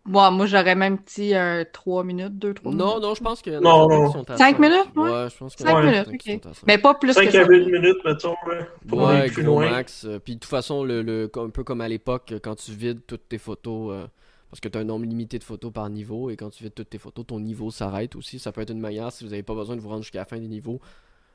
Moi, 0.09 0.47
j'aurais 0.47 0.75
même 0.75 0.99
petit 0.99 1.35
euh, 1.35 1.65
3 1.73 2.05
minutes, 2.05 2.39
2, 2.39 2.55
3 2.55 2.73
minutes. 2.73 2.87
Non, 2.87 3.01
non, 3.01 3.15
je 3.15 3.23
pense 3.23 3.43
que. 3.43 3.51
Non, 3.51 3.89
non. 3.89 4.13
Sont 4.13 4.25
5 4.37 4.59
minutes, 4.59 4.89
ouais. 4.97 5.11
ouais. 5.11 5.29
je 5.31 5.37
pense 5.37 5.55
que 5.55 5.63
5 5.63 5.83
minutes, 5.85 6.09
ok. 6.09 6.53
Mais 6.67 6.79
pas 6.79 6.95
plus 6.95 7.13
5 7.13 7.27
que 7.27 7.33
5 7.33 7.39
à 7.39 7.47
8 7.47 7.67
minutes, 7.67 7.99
mettons, 8.05 8.35
ouais. 8.47 8.67
Pour 8.87 9.03
ouais, 9.03 9.29
plus 9.29 9.45
gros 9.45 9.61
loin. 9.61 9.71
max. 9.71 10.05
Euh, 10.05 10.19
puis 10.19 10.35
de 10.35 10.41
toute 10.41 10.51
façon, 10.51 10.85
le, 10.85 11.03
le, 11.03 11.31
un 11.37 11.51
peu 11.51 11.63
comme 11.65 11.81
à 11.81 11.89
l'époque, 11.89 12.35
quand 12.43 12.57
tu 12.57 12.73
vides 12.73 13.01
toutes 13.07 13.29
tes 13.29 13.39
photos. 13.39 13.93
Euh, 13.93 14.07
parce 14.51 14.61
que 14.61 14.69
tu 14.69 14.79
as 14.79 14.81
un 14.81 14.85
nombre 14.85 15.05
limité 15.05 15.39
de 15.39 15.45
photos 15.45 15.71
par 15.71 15.91
niveau, 15.91 16.31
et 16.31 16.37
quand 16.37 16.49
tu 16.49 16.65
vides 16.65 16.73
toutes 16.75 16.89
tes 16.89 16.97
photos, 16.97 17.27
ton 17.27 17.39
niveau 17.39 17.71
s'arrête 17.71 18.17
aussi. 18.17 18.39
Ça 18.39 18.51
peut 18.51 18.63
être 18.63 18.71
une 18.71 18.81
manière, 18.81 19.13
si 19.13 19.25
vous 19.25 19.31
n'avez 19.31 19.43
pas 19.43 19.55
besoin 19.55 19.77
de 19.77 19.83
vous 19.83 19.91
rendre 19.91 20.03
jusqu'à 20.03 20.21
la 20.21 20.25
fin 20.25 20.39
des 20.39 20.49
niveaux, 20.49 20.81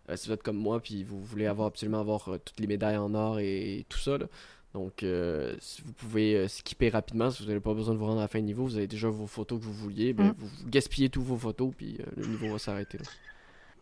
euh, 0.10 0.16
si 0.16 0.28
vous 0.28 0.34
êtes 0.34 0.42
comme 0.42 0.58
moi, 0.58 0.80
puis 0.80 1.04
vous 1.04 1.22
voulez 1.22 1.46
avoir 1.46 1.68
absolument 1.68 2.00
avoir 2.00 2.24
toutes 2.44 2.60
les 2.60 2.66
médailles 2.66 2.98
en 2.98 3.14
or 3.14 3.38
et, 3.40 3.78
et 3.78 3.86
tout 3.88 4.00
ça, 4.00 4.18
là, 4.18 4.26
donc, 4.74 5.04
euh, 5.04 5.56
si 5.60 5.84
vous 5.84 5.94
pouvez 5.94 6.36
euh, 6.36 6.48
skipper 6.48 6.90
rapidement, 6.90 7.30
si 7.30 7.44
vous 7.44 7.50
n'avez 7.50 7.62
pas 7.62 7.76
besoin 7.76 7.94
de 7.94 8.00
vous 8.00 8.06
rendre 8.06 8.20
à 8.20 8.24
la 8.24 8.28
fin 8.28 8.40
de 8.40 8.46
niveau, 8.46 8.64
vous 8.64 8.76
avez 8.76 8.88
déjà 8.88 9.08
vos 9.08 9.28
photos 9.28 9.60
que 9.60 9.66
vous 9.66 9.74
vouliez, 9.74 10.14
ben, 10.14 10.30
mm. 10.30 10.36
vous, 10.38 10.50
gaspillez 10.68 11.10
tous 11.10 11.22
vos 11.22 11.38
photos, 11.38 11.72
puis 11.78 11.98
euh, 12.00 12.06
le 12.18 12.26
niveau 12.26 12.52
va 12.52 12.58
s'arrêter. 12.58 12.98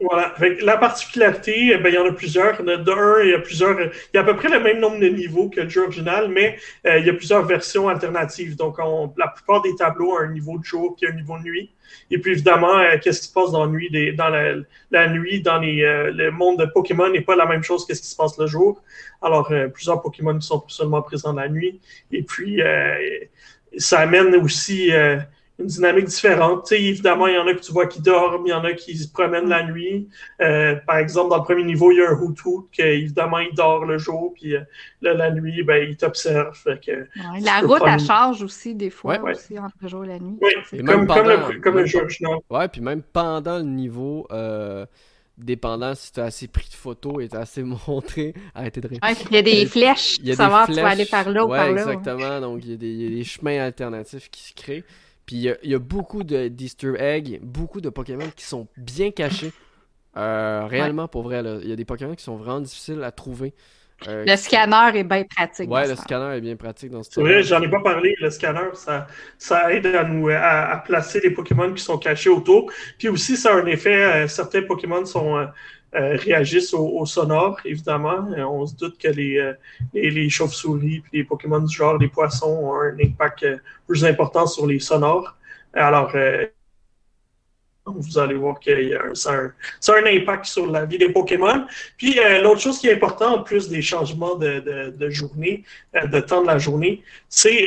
Voilà. 0.01 0.33
la 0.61 0.77
particularité, 0.77 1.73
eh 1.73 1.77
ben, 1.77 1.89
il 1.89 1.95
y 1.95 1.97
en 1.97 2.05
a 2.05 2.11
plusieurs. 2.11 2.63
D'un, 2.63 3.21
il 3.23 3.29
y 3.29 3.33
a 3.33 3.39
plusieurs. 3.39 3.79
Il 3.79 4.15
y 4.15 4.17
a 4.17 4.21
à 4.21 4.23
peu 4.23 4.35
près 4.35 4.49
le 4.49 4.59
même 4.59 4.79
nombre 4.79 4.99
de 4.99 5.07
niveaux 5.07 5.49
que 5.49 5.61
le 5.61 5.69
jeu 5.69 5.83
original, 5.83 6.29
mais 6.29 6.57
il 6.85 7.05
y 7.05 7.09
a 7.09 7.13
plusieurs 7.13 7.45
versions 7.45 7.87
alternatives. 7.87 8.55
Donc, 8.55 8.77
la 9.17 9.27
plupart 9.27 9.61
des 9.61 9.75
tableaux 9.75 10.13
ont 10.13 10.19
un 10.19 10.31
niveau 10.31 10.57
de 10.57 10.63
jour 10.63 10.95
et 11.01 11.07
un 11.07 11.13
niveau 11.13 11.37
de 11.37 11.43
nuit. 11.43 11.71
Et 12.09 12.17
puis 12.17 12.31
évidemment, 12.31 12.77
euh, 12.77 12.97
qu'est-ce 13.01 13.21
qui 13.21 13.27
se 13.27 13.33
passe 13.33 13.51
dans, 13.51 13.65
la 13.65 13.71
nuit, 13.71 14.15
dans 14.15 14.29
la, 14.29 15.07
nuit, 15.07 15.41
dans 15.41 15.59
les, 15.59 15.83
euh, 15.83 16.11
le 16.11 16.31
monde 16.31 16.59
de 16.59 16.65
Pokémon 16.65 17.09
n'est 17.09 17.21
pas 17.21 17.35
la 17.35 17.45
même 17.45 17.63
chose 17.63 17.85
que 17.85 17.93
ce 17.93 18.01
qui 18.01 18.07
se 18.07 18.15
passe 18.15 18.37
le 18.37 18.47
jour. 18.47 18.81
Alors, 19.21 19.51
euh, 19.51 19.67
plusieurs 19.67 20.01
Pokémon 20.01 20.39
sont 20.41 20.63
seulement 20.67 21.01
présents 21.01 21.33
la 21.33 21.49
nuit. 21.49 21.79
Et 22.11 22.23
puis, 22.23 22.61
ça 23.77 23.99
amène 23.99 24.35
aussi 24.35 24.91
une 25.61 25.67
dynamique 25.67 26.05
différente. 26.05 26.67
sais, 26.67 26.81
évidemment, 26.81 27.27
il 27.27 27.35
y 27.35 27.37
en 27.37 27.47
a 27.47 27.53
que 27.53 27.61
tu 27.61 27.71
vois 27.71 27.87
qui 27.87 28.01
dorment, 28.01 28.45
il 28.45 28.49
y 28.49 28.53
en 28.53 28.63
a 28.63 28.73
qui 28.73 28.97
se 28.97 29.11
promènent 29.11 29.49
la 29.49 29.63
nuit. 29.63 30.07
Euh, 30.41 30.75
par 30.87 30.97
exemple, 30.97 31.29
dans 31.29 31.37
le 31.37 31.43
premier 31.43 31.63
niveau, 31.63 31.91
il 31.91 31.97
y 31.97 32.01
a 32.01 32.09
un 32.09 32.19
Hoot 32.19 32.35
qui 32.71 32.81
évidemment, 32.81 33.39
il 33.39 33.53
dort 33.55 33.85
le 33.85 33.97
jour, 33.97 34.33
puis 34.33 34.55
euh, 34.55 34.61
là, 35.01 35.13
la 35.13 35.31
nuit, 35.31 35.63
ben, 35.63 35.87
il 35.89 35.97
t'observe. 35.97 36.57
la 37.41 37.59
route, 37.61 37.81
elle 37.85 37.99
change 37.99 38.41
aussi 38.41 38.75
des 38.75 38.89
fois, 38.89 39.19
aussi, 39.21 39.57
entre 39.57 39.75
le 39.81 39.87
jour 39.87 40.05
et 40.05 40.09
la 40.09 40.19
nuit. 40.19 40.37
Oui, 40.41 40.83
comme, 40.83 41.07
comme, 41.07 41.27
le, 41.27 41.59
comme 41.59 41.77
le 41.77 41.85
jeu 41.85 41.99
original. 41.99 42.37
Ouais, 42.49 42.67
puis 42.67 42.81
même 42.81 43.01
pendant 43.01 43.57
le 43.57 43.63
niveau... 43.63 44.27
Euh 44.31 44.85
dépendant 45.43 45.95
si 45.95 46.11
tu 46.11 46.19
as 46.19 46.25
assez 46.25 46.47
pris 46.47 46.67
de 46.69 46.75
photos 46.75 47.23
et 47.23 47.29
tu 47.29 47.35
as 47.35 47.41
assez 47.41 47.63
montré. 47.87 48.33
Arrêtez 48.53 48.81
de 48.81 48.87
rire. 48.87 48.99
il 49.29 49.35
y 49.35 49.37
a 49.37 49.41
des 49.41 49.65
flèches 49.65 50.19
a 50.19 50.23
des 50.23 50.35
flèches. 50.35 50.65
tu 50.67 50.73
vas 50.73 50.89
aller 50.89 51.05
par 51.05 51.29
là 51.29 51.45
ou 51.45 51.49
par 51.49 51.71
là. 51.71 51.81
Exactement, 51.81 52.41
donc 52.41 52.61
il 52.63 52.71
y, 52.71 52.73
a 52.73 52.77
des, 52.77 52.89
il 52.89 53.01
y, 53.01 53.07
a 53.07 53.17
des, 53.17 53.23
chemins 53.23 53.59
alternatifs 53.59 54.29
qui 54.29 54.43
se 54.43 54.53
créent. 54.53 54.83
Puis 55.25 55.35
il 55.35 55.69
y, 55.69 55.75
a 55.75 55.79
beaucoup 55.79 56.23
d'Easter 56.23 56.93
eggs, 56.97 57.39
beaucoup 57.41 57.81
de 57.81 57.89
Pokémon 57.89 58.29
qui 58.35 58.45
sont 58.45 58.67
bien 58.77 59.11
cachés. 59.11 59.53
Euh, 60.17 60.65
réellement, 60.65 61.07
pour 61.07 61.23
vrai, 61.23 61.41
il 61.61 61.69
y 61.69 61.71
a 61.71 61.75
des 61.75 61.85
Pokémon 61.85 62.15
qui 62.15 62.23
sont 62.23 62.35
vraiment 62.35 62.59
difficiles 62.59 63.03
à 63.03 63.11
trouver. 63.11 63.53
Euh, 64.07 64.25
le 64.27 64.35
scanner 64.35 64.97
est 64.99 65.03
bien 65.03 65.23
pratique. 65.23 65.69
Ouais, 65.69 65.87
le 65.87 65.95
scanner 65.95 66.35
est 66.35 66.41
bien 66.41 66.55
pratique 66.55 66.89
dans 66.89 67.03
ce 67.03 67.11
C'est 67.11 67.21
vrai, 67.21 67.43
j'en 67.43 67.61
ai 67.61 67.69
pas 67.69 67.81
parlé. 67.81 68.15
Le 68.19 68.31
scanner, 68.31 68.69
ça, 68.73 69.05
ça 69.37 69.71
aide 69.71 69.85
à 69.85 70.03
nous 70.03 70.29
à, 70.29 70.81
placer 70.83 71.19
les 71.23 71.29
Pokémon 71.29 71.71
qui 71.71 71.83
sont 71.83 71.99
cachés 71.99 72.29
autour. 72.29 72.71
Puis 72.97 73.09
aussi, 73.09 73.37
ça 73.37 73.53
a 73.53 73.57
un 73.57 73.65
effet. 73.67 74.03
Euh, 74.03 74.27
certains 74.27 74.63
Pokémon 74.63 75.05
sont 75.05 75.47
euh, 75.93 76.15
réagissent 76.15 76.73
au, 76.73 77.05
sonore, 77.05 77.59
évidemment. 77.65 78.25
Euh, 78.37 78.45
on 78.45 78.65
se 78.65 78.73
doute 78.75 78.97
que 78.97 79.09
les, 79.09 79.37
euh, 79.37 79.53
les, 79.93 80.29
chauves-souris 80.29 81.03
et 81.11 81.17
les 81.17 81.23
Pokémon 81.25 81.59
du 81.59 81.75
genre, 81.75 81.97
les 81.97 82.07
poissons, 82.07 82.47
ont 82.47 82.75
un 82.75 82.97
impact 82.97 83.45
plus 83.85 84.05
important 84.05 84.47
sur 84.47 84.67
les 84.67 84.79
sonores. 84.79 85.35
Alors, 85.73 86.13
vous 87.85 88.19
allez 88.19 88.35
voir 88.35 88.57
un, 88.67 89.15
ça, 89.15 89.33
a 89.33 89.97
un, 89.97 90.05
impact 90.05 90.45
sur 90.45 90.65
la 90.67 90.85
vie 90.85 90.97
des 90.97 91.09
Pokémon. 91.09 91.65
Puis 91.97 92.17
l'autre 92.41 92.61
chose 92.61 92.79
qui 92.79 92.87
est 92.87 92.93
importante, 92.93 93.39
en 93.39 93.43
plus 93.43 93.67
des 93.67 93.81
changements 93.81 94.35
de, 94.35 94.93
de, 94.95 95.09
journée, 95.09 95.65
de 95.93 96.19
temps 96.21 96.41
de 96.41 96.47
la 96.47 96.57
journée, 96.57 97.03
c'est 97.27 97.65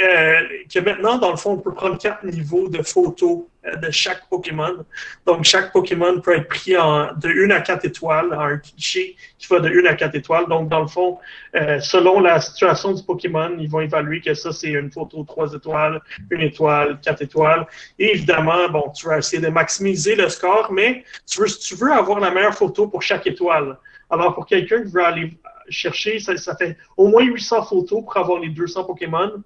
que 0.73 0.81
maintenant, 0.81 1.19
dans 1.19 1.31
le 1.31 1.37
fond, 1.37 1.53
on 1.53 1.59
peut 1.59 1.75
prendre 1.75 1.99
quatre 1.99 2.25
niveaux 2.25 2.69
de 2.69 2.83
photos 2.83 3.41
euh, 3.41 3.54
de 3.65 3.91
chaque 3.91 4.29
Pokémon. 4.29 4.85
Donc, 5.27 5.45
chaque 5.45 5.73
Pokémon 5.73 6.21
peut 6.21 6.37
être 6.37 6.49
pris 6.49 6.77
en, 6.77 7.13
de 7.15 7.29
1 7.29 7.51
à 7.51 7.61
4 7.61 7.85
étoiles, 7.87 8.33
un 8.33 8.59
cliché 8.59 9.17
qui 9.39 9.47
va 9.49 9.61
de 9.61 9.69
1 9.69 9.87
à 9.87 9.95
4 9.95 10.15
étoiles. 10.15 10.47
Donc, 10.49 10.69
dans 10.69 10.81
le 10.81 10.87
fond, 10.87 11.19
euh, 11.55 11.81
selon 11.81 12.21
la 12.21 12.41
situation 12.41 12.93
du 12.93 13.03
Pokémon, 13.03 13.57
ils 13.59 13.69
vont 13.69 13.81
évaluer 13.81 14.21
que 14.21 14.35
ça, 14.35 14.53
c'est 14.53 14.71
une 14.71 14.91
photo 14.91 15.25
3 15.25 15.55
étoiles, 15.55 16.01
1 16.31 16.41
étoile, 16.41 16.99
4 17.03 17.23
étoiles. 17.23 17.67
Et 17.99 18.11
évidemment, 18.15 18.69
bon, 18.69 18.91
tu 18.95 19.07
vas 19.07 19.19
essayer 19.19 19.43
de 19.43 19.49
maximiser 19.49 20.15
le 20.15 20.29
score, 20.29 20.71
mais 20.73 21.05
tu 21.27 21.41
veux, 21.41 21.49
tu 21.49 21.75
veux 21.75 21.93
avoir 21.93 22.21
la 22.21 22.31
meilleure 22.31 22.55
photo 22.55 22.89
pour 22.89 23.03
chaque 23.03 23.27
étoile. 23.27 23.79
Alors, 24.11 24.35
pour 24.35 24.47
quelqu'un 24.47 24.83
qui 24.83 24.91
veut 24.91 25.05
aller 25.05 25.33
chercher, 25.71 26.19
ça, 26.19 26.37
ça 26.37 26.55
fait 26.55 26.77
au 26.97 27.09
moins 27.09 27.25
800 27.25 27.65
photos 27.65 28.05
pour 28.05 28.17
avoir 28.17 28.41
les 28.41 28.51
200 28.51 28.85
Pokémon. 28.85 29.43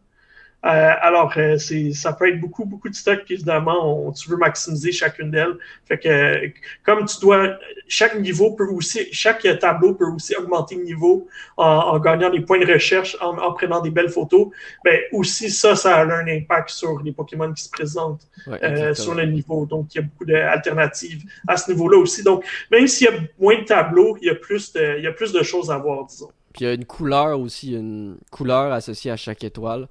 Euh, 0.69 0.93
alors, 1.01 1.33
euh, 1.39 1.57
c'est, 1.57 1.93
ça 1.93 2.13
peut 2.13 2.29
être 2.29 2.41
beaucoup, 2.41 2.67
beaucoup 2.67 2.91
de 2.91 2.95
stock, 2.95 3.21
évidemment, 3.31 4.13
tu 4.13 4.29
veux 4.29 4.37
maximiser 4.37 4.93
chacune 4.93 5.31
d'elles. 5.31 5.57
Fait 5.87 5.99
que, 5.99 6.53
comme 6.85 7.07
tu 7.07 7.19
dois, 7.21 7.57
chaque 7.87 8.19
niveau 8.19 8.53
peut 8.53 8.67
aussi, 8.67 9.07
chaque 9.11 9.47
tableau 9.61 9.95
peut 9.95 10.05
aussi 10.05 10.37
augmenter 10.37 10.75
le 10.75 10.83
niveau 10.83 11.27
en, 11.57 11.99
gagnant 11.99 12.29
des 12.29 12.41
points 12.41 12.59
de 12.59 12.71
recherche, 12.71 13.17
en, 13.21 13.53
prenant 13.53 13.81
des 13.81 13.91
belles 13.91 14.11
photos. 14.11 14.49
Ben, 14.85 15.01
aussi, 15.13 15.51
ça, 15.51 15.75
ça 15.75 15.97
a 15.97 16.05
un 16.05 16.29
impact 16.29 16.69
sur 16.69 17.01
les 17.03 17.13
Pokémon 17.13 17.51
qui 17.53 17.63
se 17.63 17.71
présentent 17.71 18.29
euh, 18.49 18.93
sur 18.93 19.15
le 19.15 19.25
niveau. 19.25 19.65
Donc, 19.65 19.95
il 19.95 19.99
y 19.99 20.01
a 20.01 20.03
beaucoup 20.03 20.27
d'alternatives 20.27 21.23
à 21.47 21.57
ce 21.57 21.71
niveau-là 21.71 21.97
aussi. 21.97 22.23
Donc, 22.23 22.45
même 22.71 22.87
s'il 22.87 23.07
y 23.07 23.11
a 23.11 23.19
moins 23.39 23.59
de 23.59 23.65
tableaux, 23.65 24.19
il 24.21 24.27
y 24.27 24.31
a 24.31 24.35
plus 24.35 24.71
de, 24.75 24.99
il 24.99 25.05
y 25.05 25.07
a 25.07 25.13
plus 25.13 25.33
de 25.33 25.43
choses 25.43 25.71
à 25.71 25.79
voir, 25.79 26.05
disons. 26.05 26.29
Puis 26.53 26.65
il 26.65 26.69
y 26.69 26.71
a 26.71 26.75
une 26.75 26.87
couleur 26.87 27.39
aussi, 27.41 27.75
une 27.75 28.19
couleur 28.31 28.73
associée 28.73 29.11
à 29.11 29.17
chaque 29.17 29.45
étoile. 29.45 29.89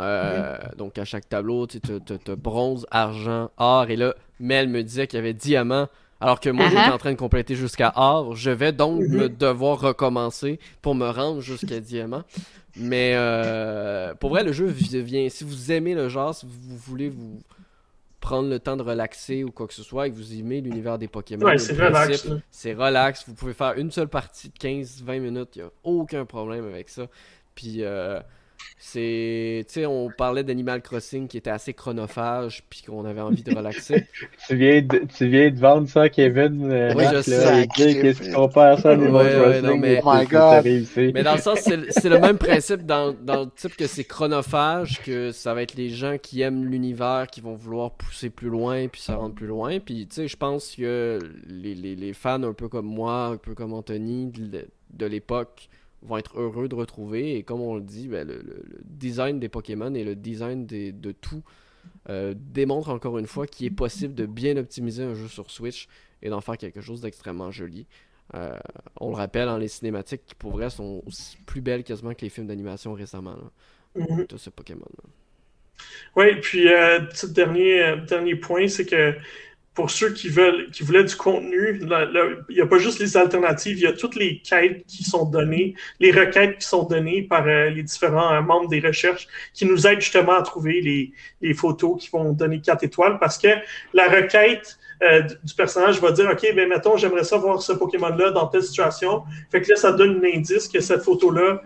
Euh, 0.00 0.56
donc 0.76 0.98
à 0.98 1.04
chaque 1.04 1.28
tableau, 1.28 1.66
tu 1.66 1.78
as, 1.78 2.36
bronze, 2.36 2.86
argent, 2.90 3.50
or. 3.56 3.90
Et 3.90 3.96
là, 3.96 4.14
Mel 4.40 4.68
me 4.68 4.82
disait 4.82 5.06
qu'il 5.06 5.18
y 5.18 5.20
avait 5.20 5.34
diamant. 5.34 5.88
Alors 6.20 6.38
que 6.40 6.50
moi, 6.50 6.66
Uh-huh. 6.66 6.70
j'étais 6.70 6.90
en 6.92 6.98
train 6.98 7.10
de 7.12 7.16
compléter 7.18 7.54
jusqu'à 7.56 7.92
Or. 7.96 8.34
Je 8.36 8.50
vais 8.50 8.72
donc 8.72 9.00
Mhm. 9.02 9.16
me 9.16 9.28
devoir 9.28 9.80
recommencer 9.80 10.60
pour 10.80 10.94
me 10.94 11.08
rendre 11.08 11.40
jusqu'à 11.40 11.80
Diamant. 11.80 12.22
Mais 12.76 13.12
euh, 13.16 14.14
pour 14.14 14.30
vrai, 14.30 14.44
le 14.44 14.52
jeu 14.52 14.66
devient. 14.68 15.28
Si 15.30 15.42
vous 15.44 15.72
aimez 15.72 15.94
le 15.94 16.08
genre, 16.08 16.32
si 16.34 16.46
vous 16.46 16.76
voulez 16.76 17.08
vous 17.08 17.40
prendre 18.20 18.48
le 18.48 18.60
temps 18.60 18.76
de 18.76 18.82
relaxer 18.84 19.42
ou 19.42 19.50
quoi 19.50 19.66
que 19.66 19.74
ce 19.74 19.82
soit 19.82 20.06
et 20.06 20.10
que 20.12 20.14
vous 20.16 20.32
aimez 20.32 20.60
l'univers 20.60 20.96
des 20.96 21.08
Pokémon, 21.08 21.44
Ouais, 21.44 21.58
c'est 21.58 21.72
relax. 21.74 22.28
c'est 22.52 22.72
relax. 22.72 23.24
Vous 23.26 23.34
pouvez 23.34 23.52
faire 23.52 23.74
une 23.76 23.90
seule 23.90 24.06
partie 24.08 24.48
de 24.48 24.54
15-20 24.56 25.18
minutes. 25.18 25.56
Il 25.56 25.62
n'y 25.62 25.68
a 25.68 25.70
aucun 25.82 26.24
problème 26.24 26.64
avec 26.66 26.88
ça. 26.88 27.08
Puis, 27.56 27.78
euh, 27.82 28.20
c'est. 28.78 29.64
Tu 29.68 29.72
sais, 29.74 29.86
on 29.86 30.10
parlait 30.10 30.42
d'Animal 30.44 30.82
Crossing 30.82 31.28
qui 31.28 31.38
était 31.38 31.50
assez 31.50 31.72
chronophage. 31.72 32.62
Puis 32.68 32.82
qu'on 32.86 33.04
avait 33.04 33.20
envie 33.20 33.42
de 33.42 33.54
relaxer. 33.54 34.06
Tu 34.48 34.56
viens, 34.56 34.82
de, 34.82 35.02
tu 35.16 35.28
viens 35.28 35.50
de 35.50 35.58
vendre 35.58 35.88
ça, 35.88 36.08
Kevin. 36.08 36.70
euh, 36.70 36.92
Oui, 36.96 37.04
je 37.12 37.22
sais. 37.22 37.66
Qu'est-ce 37.74 38.24
ça 38.30 38.88
à 38.88 38.90
Animal 38.90 39.12
Ouais, 39.12 39.22
ouais, 39.22 39.42
Crossing? 39.42 39.62
non, 39.62 39.76
mais- 39.76 40.00
Oh 40.04 40.10
my 40.14 40.26
God. 40.26 41.12
Mais 41.14 41.22
dans 41.22 41.34
le 41.34 41.40
sens, 41.40 41.60
c'est 41.60 41.90
c'est 41.92 42.08
le 42.08 42.18
même 42.18 42.38
principe 42.38 42.84
dans, 42.84 43.12
dans 43.12 43.44
le 43.44 43.50
type 43.54 43.76
que 43.76 43.86
c'est 43.86 44.04
chronophage, 44.04 45.00
que 45.02 45.30
ça 45.32 45.54
va 45.54 45.62
être 45.62 45.74
les 45.76 45.90
gens 45.90 46.16
qui 46.18 46.40
aiment 46.42 46.64
l'univers 46.66 47.26
qui 47.30 47.40
vont 47.40 47.54
vouloir 47.54 47.92
pousser 47.92 48.30
plus 48.30 48.48
loin, 48.48 48.88
puis 48.88 49.00
ça 49.00 49.16
rentre 49.16 49.34
plus 49.36 49.46
loin. 49.46 49.78
Puis 49.78 50.06
tu 50.08 50.14
sais, 50.16 50.28
je 50.28 50.36
pense 50.36 50.74
que 50.76 51.18
les, 51.48 51.74
les, 51.74 51.94
les 51.94 52.12
fans 52.12 52.42
un 52.42 52.52
peu 52.52 52.68
comme 52.68 52.86
moi, 52.86 53.26
un 53.26 53.36
peu 53.36 53.54
comme 53.54 53.72
Anthony, 53.72 54.26
de, 54.26 54.66
de 54.92 55.06
l'époque, 55.06 55.68
vont 56.02 56.16
être 56.18 56.38
heureux 56.38 56.68
de 56.68 56.74
retrouver. 56.74 57.36
Et 57.36 57.42
comme 57.42 57.60
on 57.60 57.76
le 57.76 57.82
dit, 57.82 58.08
ben, 58.08 58.26
le, 58.26 58.34
le- 58.36 58.62
le 58.66 58.78
design 58.84 59.40
des 59.40 59.48
Pokémon 59.48 59.94
et 59.94 60.04
le 60.04 60.14
design 60.16 60.66
des, 60.66 60.92
de 60.92 61.12
tout 61.12 61.42
euh, 62.08 62.34
démontre 62.36 62.90
encore 62.90 63.18
une 63.18 63.26
fois 63.26 63.46
qu'il 63.46 63.66
est 63.66 63.70
possible 63.70 64.14
de 64.14 64.26
bien 64.26 64.56
optimiser 64.56 65.02
un 65.04 65.14
jeu 65.14 65.28
sur 65.28 65.50
Switch 65.50 65.88
et 66.22 66.28
d'en 66.30 66.40
faire 66.40 66.56
quelque 66.58 66.80
chose 66.80 67.00
d'extrêmement 67.00 67.50
joli. 67.50 67.86
Euh, 68.34 68.56
on 69.00 69.10
le 69.10 69.16
rappelle, 69.16 69.48
hein, 69.48 69.58
les 69.58 69.68
cinématiques 69.68 70.22
qui 70.26 70.34
pour 70.34 70.52
vrai 70.52 70.70
sont 70.70 71.02
aussi 71.06 71.36
plus 71.44 71.60
belles 71.60 71.84
quasiment 71.84 72.14
que 72.14 72.22
les 72.22 72.30
films 72.30 72.46
d'animation 72.46 72.92
récemment. 72.94 73.32
Là, 73.36 73.50
Mhm. 74.08 74.26
de 74.26 74.36
ce 74.38 74.48
Pokémon. 74.50 74.86
là. 74.96 75.04
Oui, 76.16 76.36
puis 76.40 76.68
euh, 76.72 77.00
petit 77.00 77.30
dernier, 77.32 77.82
euh, 77.82 77.96
dernier 77.96 78.36
point, 78.36 78.68
c'est 78.68 78.86
que 78.86 79.14
pour 79.74 79.90
ceux 79.90 80.12
qui 80.12 80.28
veulent, 80.28 80.70
qui 80.70 80.82
voulaient 80.82 81.04
du 81.04 81.16
contenu, 81.16 81.80
il 81.80 82.54
n'y 82.54 82.60
a 82.60 82.66
pas 82.66 82.78
juste 82.78 82.98
les 82.98 83.16
alternatives, 83.16 83.78
il 83.78 83.84
y 83.84 83.86
a 83.86 83.92
toutes 83.92 84.16
les 84.16 84.40
quêtes 84.40 84.84
qui 84.86 85.02
sont 85.02 85.24
données, 85.24 85.74
les 85.98 86.12
requêtes 86.12 86.58
qui 86.58 86.68
sont 86.68 86.84
données 86.84 87.22
par 87.22 87.46
euh, 87.46 87.70
les 87.70 87.82
différents 87.82 88.34
euh, 88.34 88.42
membres 88.42 88.68
des 88.68 88.80
recherches 88.80 89.26
qui 89.54 89.64
nous 89.64 89.86
aident 89.86 90.00
justement 90.00 90.32
à 90.32 90.42
trouver 90.42 90.82
les, 90.82 91.12
les 91.40 91.54
photos 91.54 92.02
qui 92.02 92.10
vont 92.10 92.32
donner 92.32 92.60
4 92.60 92.84
étoiles 92.84 93.18
parce 93.18 93.38
que 93.38 93.48
la 93.94 94.08
requête 94.08 94.78
euh, 95.02 95.22
du 95.42 95.54
personnage 95.54 96.00
va 96.00 96.12
dire 96.12 96.28
OK, 96.30 96.46
ben 96.54 96.68
mettons, 96.68 96.98
j'aimerais 96.98 97.24
ça 97.24 97.38
voir 97.38 97.62
ce 97.62 97.72
Pokémon-là 97.72 98.30
dans 98.30 98.48
telle 98.48 98.62
situation. 98.62 99.22
Fait 99.50 99.62
que 99.62 99.70
là, 99.70 99.76
ça 99.76 99.92
donne 99.92 100.22
un 100.22 100.36
indice 100.36 100.68
que 100.68 100.80
cette 100.80 101.02
photo-là, 101.02 101.62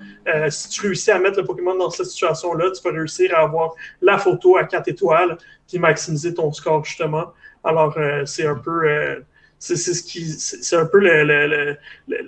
si 0.49 0.71
tu 0.71 0.83
réussis 0.83 1.11
à 1.11 1.19
mettre 1.19 1.41
le 1.41 1.45
Pokémon 1.45 1.75
dans 1.75 1.91
cette 1.91 2.07
situation-là, 2.07 2.71
tu 2.71 2.83
vas 2.83 2.97
réussir 2.97 3.35
à 3.35 3.41
avoir 3.41 3.75
la 4.01 4.17
photo 4.17 4.57
à 4.57 4.65
4 4.65 4.89
étoiles, 4.89 5.37
puis 5.69 5.79
maximiser 5.79 6.33
ton 6.33 6.53
score, 6.53 6.85
justement. 6.85 7.33
Alors, 7.67 7.97
euh, 7.99 8.25
c'est 8.25 8.47
un 8.47 8.55
peu. 8.57 8.89
euh, 8.89 9.21
c'est 9.59 9.77
ce 9.77 10.03
qui 10.03 10.29
c'est 10.29 10.77
un 10.77 10.85
peu 10.85 11.01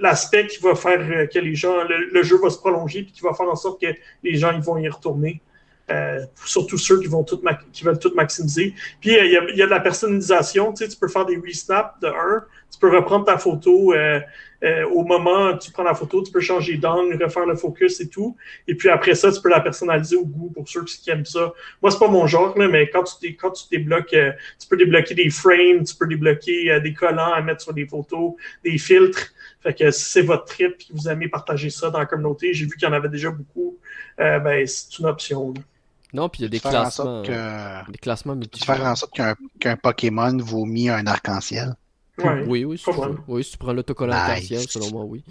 l'aspect 0.00 0.46
qui 0.46 0.62
va 0.62 0.74
faire 0.74 1.00
euh, 1.00 1.26
que 1.26 1.38
les 1.38 1.54
gens 1.54 1.74
le, 1.84 2.22
jeu 2.22 2.38
va 2.38 2.48
se 2.48 2.58
prolonger 2.58 3.02
puis 3.02 3.12
qui 3.12 3.20
va 3.20 3.34
faire 3.34 3.48
en 3.48 3.54
sorte 3.54 3.80
que 3.82 3.88
les 4.22 4.36
gens 4.36 4.50
ils 4.52 4.62
vont 4.62 4.78
y 4.78 4.88
retourner 4.88 5.42
Euh, 5.90 6.20
surtout 6.44 6.76
ceux 6.76 6.98
qui 7.00 7.06
vont 7.08 7.24
tout 7.24 7.40
qui 7.72 7.82
veulent 7.84 7.98
tout 7.98 8.12
maximiser 8.14 8.74
puis 9.00 9.10
il 9.10 9.32
y, 9.32 9.36
a, 9.38 9.42
y 9.60 9.62
a 9.62 9.66
de 9.66 9.70
la 9.70 9.80
personnalisation 9.80 10.64
tu 10.72 10.84
sais 10.84 10.88
tu 10.90 10.98
peux 10.98 11.08
faire 11.08 11.24
des 11.24 11.38
resnaps 11.46 11.98
de 12.02 12.08
1 12.08 12.44
tu 12.72 12.78
peux 12.78 12.94
reprendre 12.94 13.24
ta 13.24 13.38
photo 13.38 13.92
euh, 13.94 14.20
euh, 14.64 14.84
au 14.88 15.04
moment 15.04 15.50
où 15.52 15.58
tu 15.58 15.70
prends 15.70 15.84
la 15.84 15.94
photo 15.94 16.22
tu 16.22 16.32
peux 16.32 16.40
changer 16.40 16.76
d'angle 16.76 17.22
refaire 17.22 17.46
le 17.46 17.54
focus 17.56 18.00
et 18.00 18.08
tout 18.08 18.36
et 18.66 18.74
puis 18.74 18.88
après 18.88 19.14
ça 19.14 19.30
tu 19.30 19.40
peux 19.40 19.48
la 19.48 19.60
personnaliser 19.60 20.16
au 20.16 20.24
goût 20.26 20.50
pour 20.50 20.68
ceux 20.68 20.84
qui 20.84 21.08
aiment 21.10 21.24
ça 21.24 21.52
moi 21.80 21.90
c'est 21.92 21.98
pas 21.98 22.08
mon 22.08 22.26
genre 22.26 22.58
là, 22.58 22.66
mais 22.68 22.90
quand 22.90 23.04
tu 23.04 23.14
dé- 23.22 23.36
quand 23.36 23.52
tu 23.52 23.64
débloques 23.70 24.14
euh, 24.14 24.32
tu 24.60 24.66
peux 24.68 24.76
débloquer 24.76 25.14
des 25.14 25.30
frames, 25.30 25.84
tu 25.84 25.94
peux 25.94 26.06
débloquer 26.08 26.70
euh, 26.72 26.80
des 26.80 26.92
collants 26.92 27.32
à 27.32 27.40
mettre 27.40 27.62
sur 27.62 27.72
des 27.72 27.86
photos, 27.86 28.34
des 28.64 28.78
filtres. 28.78 29.28
Fait 29.60 29.74
que 29.74 29.90
si 29.90 30.04
c'est 30.04 30.22
votre 30.22 30.44
trip 30.44 30.74
et 30.80 30.84
que 30.84 30.92
vous 30.92 31.08
aimez 31.08 31.28
partager 31.28 31.70
ça 31.70 31.90
dans 31.90 31.98
la 31.98 32.06
communauté, 32.06 32.52
j'ai 32.54 32.64
vu 32.64 32.72
qu'il 32.76 32.86
y 32.86 32.90
en 32.90 32.94
avait 32.94 33.08
déjà 33.08 33.30
beaucoup, 33.30 33.76
euh, 34.20 34.38
ben 34.38 34.64
c'est 34.66 34.98
une 34.98 35.06
option. 35.06 35.52
là. 35.52 35.60
Non, 36.12 36.28
puis 36.28 36.40
il 36.40 36.42
y 36.44 36.46
a 36.46 36.48
des 36.48 36.58
Faire 36.58 36.70
en 36.70 36.82
classements. 36.82 37.24
sorte 37.24 37.26
que... 37.26 37.90
Des 37.92 37.98
classements 37.98 38.36
Faire 38.64 38.84
en 38.84 38.94
sorte 38.94 39.14
qu'un 39.14 39.34
qu'un 39.60 39.76
Pokémon 39.76 40.36
vomit 40.38 40.88
un 40.90 41.06
arc-en-ciel. 41.06 41.74
Ouais. 42.18 42.44
Oui, 42.46 42.64
oui, 42.64 42.78
si 42.78 42.90
oui, 43.28 43.44
si 43.44 43.52
tu 43.52 43.58
prends 43.58 43.72
l'autocollant 43.72 44.12
Nice. 44.14 44.22
arc-en-ciel, 44.22 44.60
selon 44.68 44.90
moi, 44.90 45.04
oui. 45.04 45.22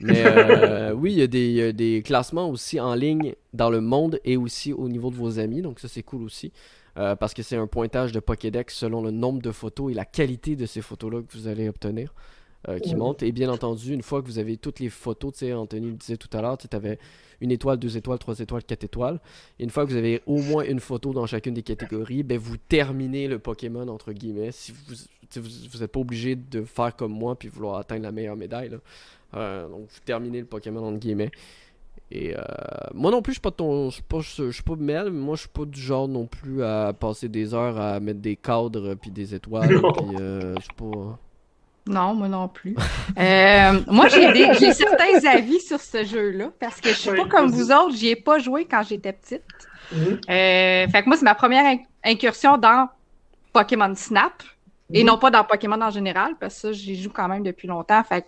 Mais 0.00 0.22
euh, 0.24 0.92
oui, 0.96 1.12
il 1.12 1.18
y 1.18 1.22
a 1.22 1.26
des, 1.26 1.46
il 1.48 1.54
y 1.54 1.62
a 1.62 1.72
des 1.72 2.02
classements 2.04 2.48
aussi 2.48 2.78
en 2.78 2.94
ligne 2.94 3.34
dans 3.52 3.70
le 3.70 3.80
monde 3.80 4.20
et 4.24 4.36
aussi 4.36 4.72
au 4.72 4.88
niveau 4.88 5.10
de 5.10 5.16
vos 5.16 5.38
amis, 5.38 5.62
donc 5.62 5.80
ça 5.80 5.88
c'est 5.88 6.02
cool 6.02 6.22
aussi. 6.22 6.52
Euh, 6.96 7.14
parce 7.14 7.32
que 7.34 7.42
c'est 7.42 7.56
un 7.56 7.66
pointage 7.68 8.10
de 8.12 8.18
Pokédex 8.20 8.74
selon 8.74 9.02
le 9.02 9.10
nombre 9.12 9.40
de 9.40 9.52
photos 9.52 9.92
et 9.92 9.94
la 9.94 10.04
qualité 10.04 10.56
de 10.56 10.66
ces 10.66 10.80
photos-là 10.82 11.20
que 11.22 11.36
vous 11.36 11.46
allez 11.46 11.68
obtenir 11.68 12.12
euh, 12.68 12.78
qui 12.78 12.94
monte. 12.94 13.22
Et 13.22 13.32
bien 13.32 13.50
entendu, 13.50 13.92
une 13.92 14.02
fois 14.02 14.22
que 14.22 14.26
vous 14.26 14.38
avez 14.38 14.56
toutes 14.56 14.78
les 14.80 14.90
photos, 14.90 15.32
tu 15.32 15.38
sais, 15.40 15.52
Anthony 15.52 15.86
le 15.88 15.92
disait 15.94 16.16
tout 16.16 16.28
à 16.36 16.42
l'heure, 16.42 16.58
tu 16.58 16.68
avais 16.72 16.98
une 17.40 17.50
étoile, 17.50 17.78
deux 17.78 17.96
étoiles, 17.96 18.18
trois 18.18 18.38
étoiles, 18.38 18.64
quatre 18.64 18.84
étoiles. 18.84 19.20
Et 19.58 19.64
une 19.64 19.70
fois 19.70 19.84
que 19.84 19.90
vous 19.90 19.96
avez 19.96 20.22
au 20.26 20.38
moins 20.38 20.64
une 20.64 20.80
photo 20.80 21.12
dans 21.12 21.26
chacune 21.26 21.54
des 21.54 21.62
catégories, 21.62 22.22
ben 22.22 22.38
vous 22.38 22.56
terminez 22.56 23.28
le 23.28 23.38
Pokémon 23.38 23.88
entre 23.88 24.12
guillemets. 24.12 24.52
Si 24.52 24.72
vous 24.72 24.94
sais, 25.30 25.40
vous, 25.40 25.88
pas 25.88 26.00
obligé 26.00 26.36
de 26.36 26.62
faire 26.62 26.94
comme 26.96 27.12
moi 27.12 27.36
puis 27.38 27.48
vouloir 27.48 27.78
atteindre 27.78 28.02
la 28.02 28.12
meilleure 28.12 28.36
médaille. 28.36 28.70
Là. 28.70 28.78
Euh, 29.34 29.68
donc 29.68 29.82
vous 29.82 30.00
terminez 30.04 30.40
le 30.40 30.46
Pokémon 30.46 30.86
entre 30.86 30.98
guillemets. 30.98 31.30
Et 32.10 32.34
euh, 32.34 32.40
moi 32.94 33.10
non 33.10 33.20
plus, 33.20 33.32
je 33.32 33.34
suis 33.34 33.42
pas 33.42 33.50
de 33.50 33.56
ton, 33.56 33.90
je 33.90 33.96
suis 33.96 34.02
pas, 34.02 34.20
je 34.20 34.50
suis 34.50 34.62
pas 34.62 34.76
Mel, 34.76 35.10
mais 35.10 35.20
moi 35.20 35.36
je 35.36 35.40
suis 35.40 35.50
pas 35.50 35.66
du 35.66 35.78
genre 35.78 36.08
non 36.08 36.26
plus 36.26 36.62
à 36.62 36.94
passer 36.98 37.28
des 37.28 37.52
heures 37.52 37.78
à 37.78 38.00
mettre 38.00 38.20
des 38.20 38.36
cadres 38.36 38.94
puis 38.94 39.10
des 39.10 39.34
étoiles. 39.34 39.68
Puis, 39.68 40.16
euh, 40.18 40.54
je 40.56 40.62
suis 40.62 40.74
pas. 40.74 41.18
Non, 41.88 42.14
moi 42.14 42.28
non 42.28 42.48
plus. 42.48 42.76
Euh, 43.18 43.80
moi, 43.86 44.06
j'ai 44.60 44.72
certains 44.72 45.24
avis 45.28 45.60
sur 45.60 45.80
ce 45.80 46.04
jeu-là 46.04 46.50
parce 46.60 46.80
que 46.80 46.90
je 46.90 46.94
suis 46.94 47.10
Oui, 47.10 47.16
pas 47.16 47.24
comme 47.26 47.50
vous 47.50 47.72
autres, 47.72 47.94
j'y 47.96 48.08
ai 48.08 48.16
pas 48.16 48.38
joué 48.38 48.64
quand 48.66 48.82
j'étais 48.82 49.12
petite. 49.12 49.42
Mhm. 49.92 50.20
Euh, 50.28 50.86
fait 50.88 51.02
que 51.02 51.06
moi, 51.08 51.16
c'est 51.16 51.24
ma 51.24 51.34
première 51.34 51.64
in- 51.64 51.78
incursion 52.04 52.58
dans 52.58 52.88
Pokémon 53.52 53.92
Snap 53.96 54.42
et 54.92 55.00
Mhm. 55.02 55.06
non 55.08 55.18
pas 55.18 55.30
dans 55.30 55.44
Pokémon 55.44 55.80
en 55.80 55.90
général 55.90 56.34
parce 56.38 56.54
que 56.56 56.60
ça, 56.60 56.72
j'y 56.72 57.00
joue 57.02 57.10
quand 57.10 57.28
même 57.28 57.42
depuis 57.42 57.66
longtemps. 57.68 58.02
Fait 58.04 58.22
que 58.22 58.26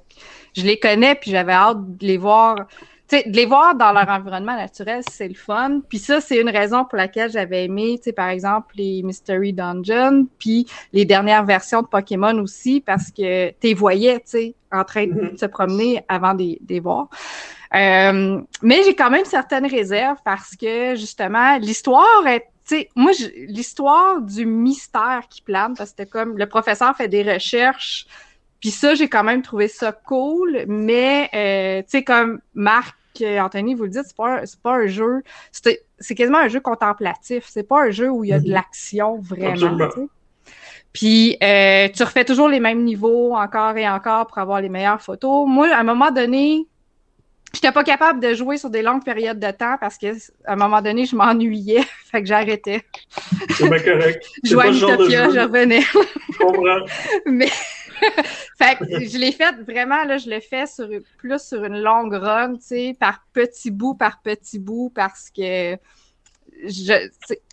je 0.56 0.62
les 0.62 0.78
connais 0.78 1.14
puis 1.14 1.30
j'avais 1.30 1.52
hâte 1.52 1.96
de 1.98 2.06
les 2.06 2.16
voir. 2.16 2.56
De 3.10 3.22
les 3.26 3.46
voir 3.46 3.74
dans 3.74 3.92
leur 3.92 4.08
environnement 4.08 4.56
naturel, 4.56 5.02
c'est 5.10 5.26
le 5.26 5.34
fun. 5.34 5.80
Puis 5.88 5.98
ça, 5.98 6.20
c'est 6.20 6.40
une 6.40 6.48
raison 6.48 6.84
pour 6.84 6.96
laquelle 6.96 7.30
j'avais 7.30 7.64
aimé, 7.64 7.96
tu 7.98 8.04
sais, 8.04 8.12
par 8.12 8.28
exemple, 8.28 8.74
les 8.76 9.02
Mystery 9.02 9.52
Dungeon, 9.52 10.26
puis 10.38 10.66
les 10.92 11.04
dernières 11.04 11.44
versions 11.44 11.82
de 11.82 11.88
Pokémon 11.88 12.38
aussi, 12.38 12.80
parce 12.80 13.10
que 13.10 13.50
tu 13.50 13.54
les 13.64 13.74
voyais, 13.74 14.18
tu 14.20 14.24
sais, 14.26 14.54
en 14.70 14.84
train 14.84 15.06
de 15.06 15.12
Mhm. 15.12 15.36
se 15.36 15.46
promener 15.46 16.04
avant 16.08 16.34
de 16.34 16.56
les 16.68 16.80
voir. 16.80 17.08
Euh, 17.74 18.40
mais 18.62 18.82
j'ai 18.84 18.94
quand 18.94 19.10
même 19.10 19.24
certaines 19.24 19.66
réserves 19.66 20.18
parce 20.24 20.56
que 20.56 20.94
justement, 20.96 21.56
l'histoire 21.58 22.26
est. 22.26 22.46
Tu 22.68 22.76
sais, 22.76 22.88
moi, 22.94 23.10
l'histoire 23.48 24.20
du 24.20 24.46
mystère 24.46 25.22
qui 25.28 25.42
plane, 25.42 25.74
parce 25.76 25.90
que 25.90 25.96
c'était 25.98 26.10
comme 26.10 26.38
le 26.38 26.46
professeur 26.46 26.96
fait 26.96 27.08
des 27.08 27.22
recherches, 27.22 28.06
puis 28.60 28.70
ça, 28.70 28.94
j'ai 28.94 29.08
quand 29.08 29.24
même 29.24 29.42
trouvé 29.42 29.66
ça 29.68 29.90
cool, 29.92 30.64
mais 30.68 31.28
euh, 31.34 31.82
tu 31.82 31.88
sais, 31.88 32.04
comme 32.04 32.40
Marc, 32.54 32.94
euh, 33.22 33.40
Anthony, 33.40 33.74
vous 33.74 33.84
le 33.84 33.90
dites, 33.90 34.04
c'est 34.06 34.16
pas, 34.16 34.42
pas 34.62 34.74
un 34.76 34.86
jeu, 34.86 35.22
c'est 35.52 35.82
c'est 35.98 36.14
quasiment 36.14 36.38
un 36.38 36.48
jeu 36.48 36.60
contemplatif, 36.60 37.44
c'est 37.48 37.62
pas 37.66 37.82
un 37.82 37.90
jeu 37.90 38.08
où 38.10 38.24
il 38.24 38.28
y 38.30 38.32
a 38.32 38.38
de 38.40 38.46
Mhm. 38.46 38.52
l'action 38.54 39.18
vraiment. 39.20 39.88
Puis 40.92 41.36
euh, 41.42 41.88
tu 41.94 42.02
refais 42.02 42.24
toujours 42.24 42.48
les 42.48 42.58
mêmes 42.60 42.82
niveaux 42.82 43.34
encore 43.36 43.76
et 43.76 43.88
encore 43.88 44.26
pour 44.26 44.38
avoir 44.38 44.60
les 44.60 44.68
meilleures 44.68 45.00
photos. 45.02 45.46
Moi, 45.48 45.68
à 45.72 45.78
un 45.80 45.84
moment 45.84 46.10
donné, 46.10 46.66
j'étais 47.54 47.70
pas 47.70 47.84
capable 47.84 48.20
de 48.20 48.34
jouer 48.34 48.56
sur 48.56 48.70
des 48.70 48.82
longues 48.82 49.04
périodes 49.04 49.38
de 49.38 49.50
temps 49.52 49.76
parce 49.80 49.98
que 49.98 50.08
à 50.46 50.52
un 50.54 50.56
moment 50.56 50.82
donné, 50.82 51.04
je 51.06 51.14
m'ennuyais, 51.14 51.82
fait 52.10 52.22
que 52.22 52.26
j'arrêtais. 52.28 52.82
C'est 53.50 53.68
bien 53.68 53.78
correct. 53.78 54.24
Je 54.44 54.50
jouais 54.50 54.66
à 54.66 54.70
Utopia, 54.70 55.30
je 55.30 55.38
revenais. 55.40 55.82
Je 55.82 56.38
comprends. 56.38 56.84
Mais 57.26 57.48
fait 58.58 58.78
que 58.78 58.84
je 59.04 59.18
l'ai 59.18 59.32
fait 59.32 59.54
vraiment 59.68 60.04
là, 60.04 60.18
je 60.18 60.28
le 60.28 60.40
fais 60.40 60.66
sur 60.66 60.88
plus 61.18 61.42
sur 61.42 61.64
une 61.64 61.80
longue 61.80 62.14
run, 62.14 62.54
tu 62.54 62.62
sais, 62.62 62.96
par 62.98 63.24
petit 63.32 63.70
bout 63.70 63.94
par 63.94 64.22
petit 64.22 64.58
bout 64.58 64.90
parce 64.94 65.30
que 65.30 65.76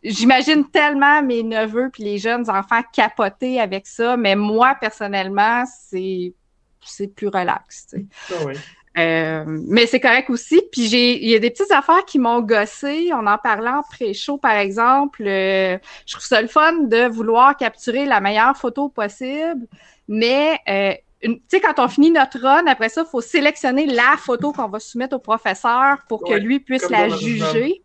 j'imagine 0.03 0.69
tellement 0.69 1.21
mes 1.21 1.43
neveux 1.43 1.89
puis 1.91 2.03
les 2.03 2.17
jeunes 2.17 2.49
enfants 2.49 2.81
capoter 2.93 3.59
avec 3.59 3.87
ça, 3.87 4.17
mais 4.17 4.35
moi 4.35 4.75
personnellement, 4.79 5.63
c'est 5.65 6.33
c'est 6.81 7.07
plus 7.07 7.27
relax, 7.27 7.87
tu 7.87 7.97
sais. 7.97 8.05
Ah. 8.33 8.51
Euh, 8.97 9.43
mais 9.45 9.85
c'est 9.85 9.99
correct 9.99 10.29
aussi. 10.29 10.61
Puis 10.71 10.87
il 10.87 11.29
y 11.29 11.35
a 11.35 11.39
des 11.39 11.51
petites 11.51 11.71
affaires 11.71 12.03
qui 12.05 12.17
m'ont 12.17 12.41
gossé. 12.41 13.09
On 13.13 13.27
en 13.27 13.37
parlait 13.37 13.69
en 13.69 13.83
pré-show, 13.83 14.37
par 14.37 14.53
exemple. 14.53 15.23
Euh, 15.25 15.77
je 16.05 16.13
trouve 16.13 16.25
ça 16.25 16.41
le 16.41 16.47
fun 16.47 16.73
de 16.83 17.07
vouloir 17.07 17.55
capturer 17.57 18.05
la 18.05 18.21
meilleure 18.21 18.57
photo 18.57 18.89
possible. 18.89 19.67
Mais 20.07 20.57
euh, 20.69 20.93
tu 21.21 21.41
sais, 21.47 21.59
quand 21.59 21.79
on 21.83 21.87
finit 21.87 22.11
notre 22.11 22.39
run, 22.39 22.65
après 22.67 22.89
ça, 22.89 23.03
il 23.05 23.09
faut 23.09 23.21
sélectionner 23.21 23.85
la 23.87 24.15
photo 24.17 24.51
qu'on 24.53 24.67
va 24.69 24.79
soumettre 24.79 25.15
au 25.15 25.19
professeur 25.19 25.97
pour 26.07 26.23
que 26.23 26.33
lui 26.39 26.59
puisse 26.59 26.89
la 26.89 27.09
juger. 27.09 27.81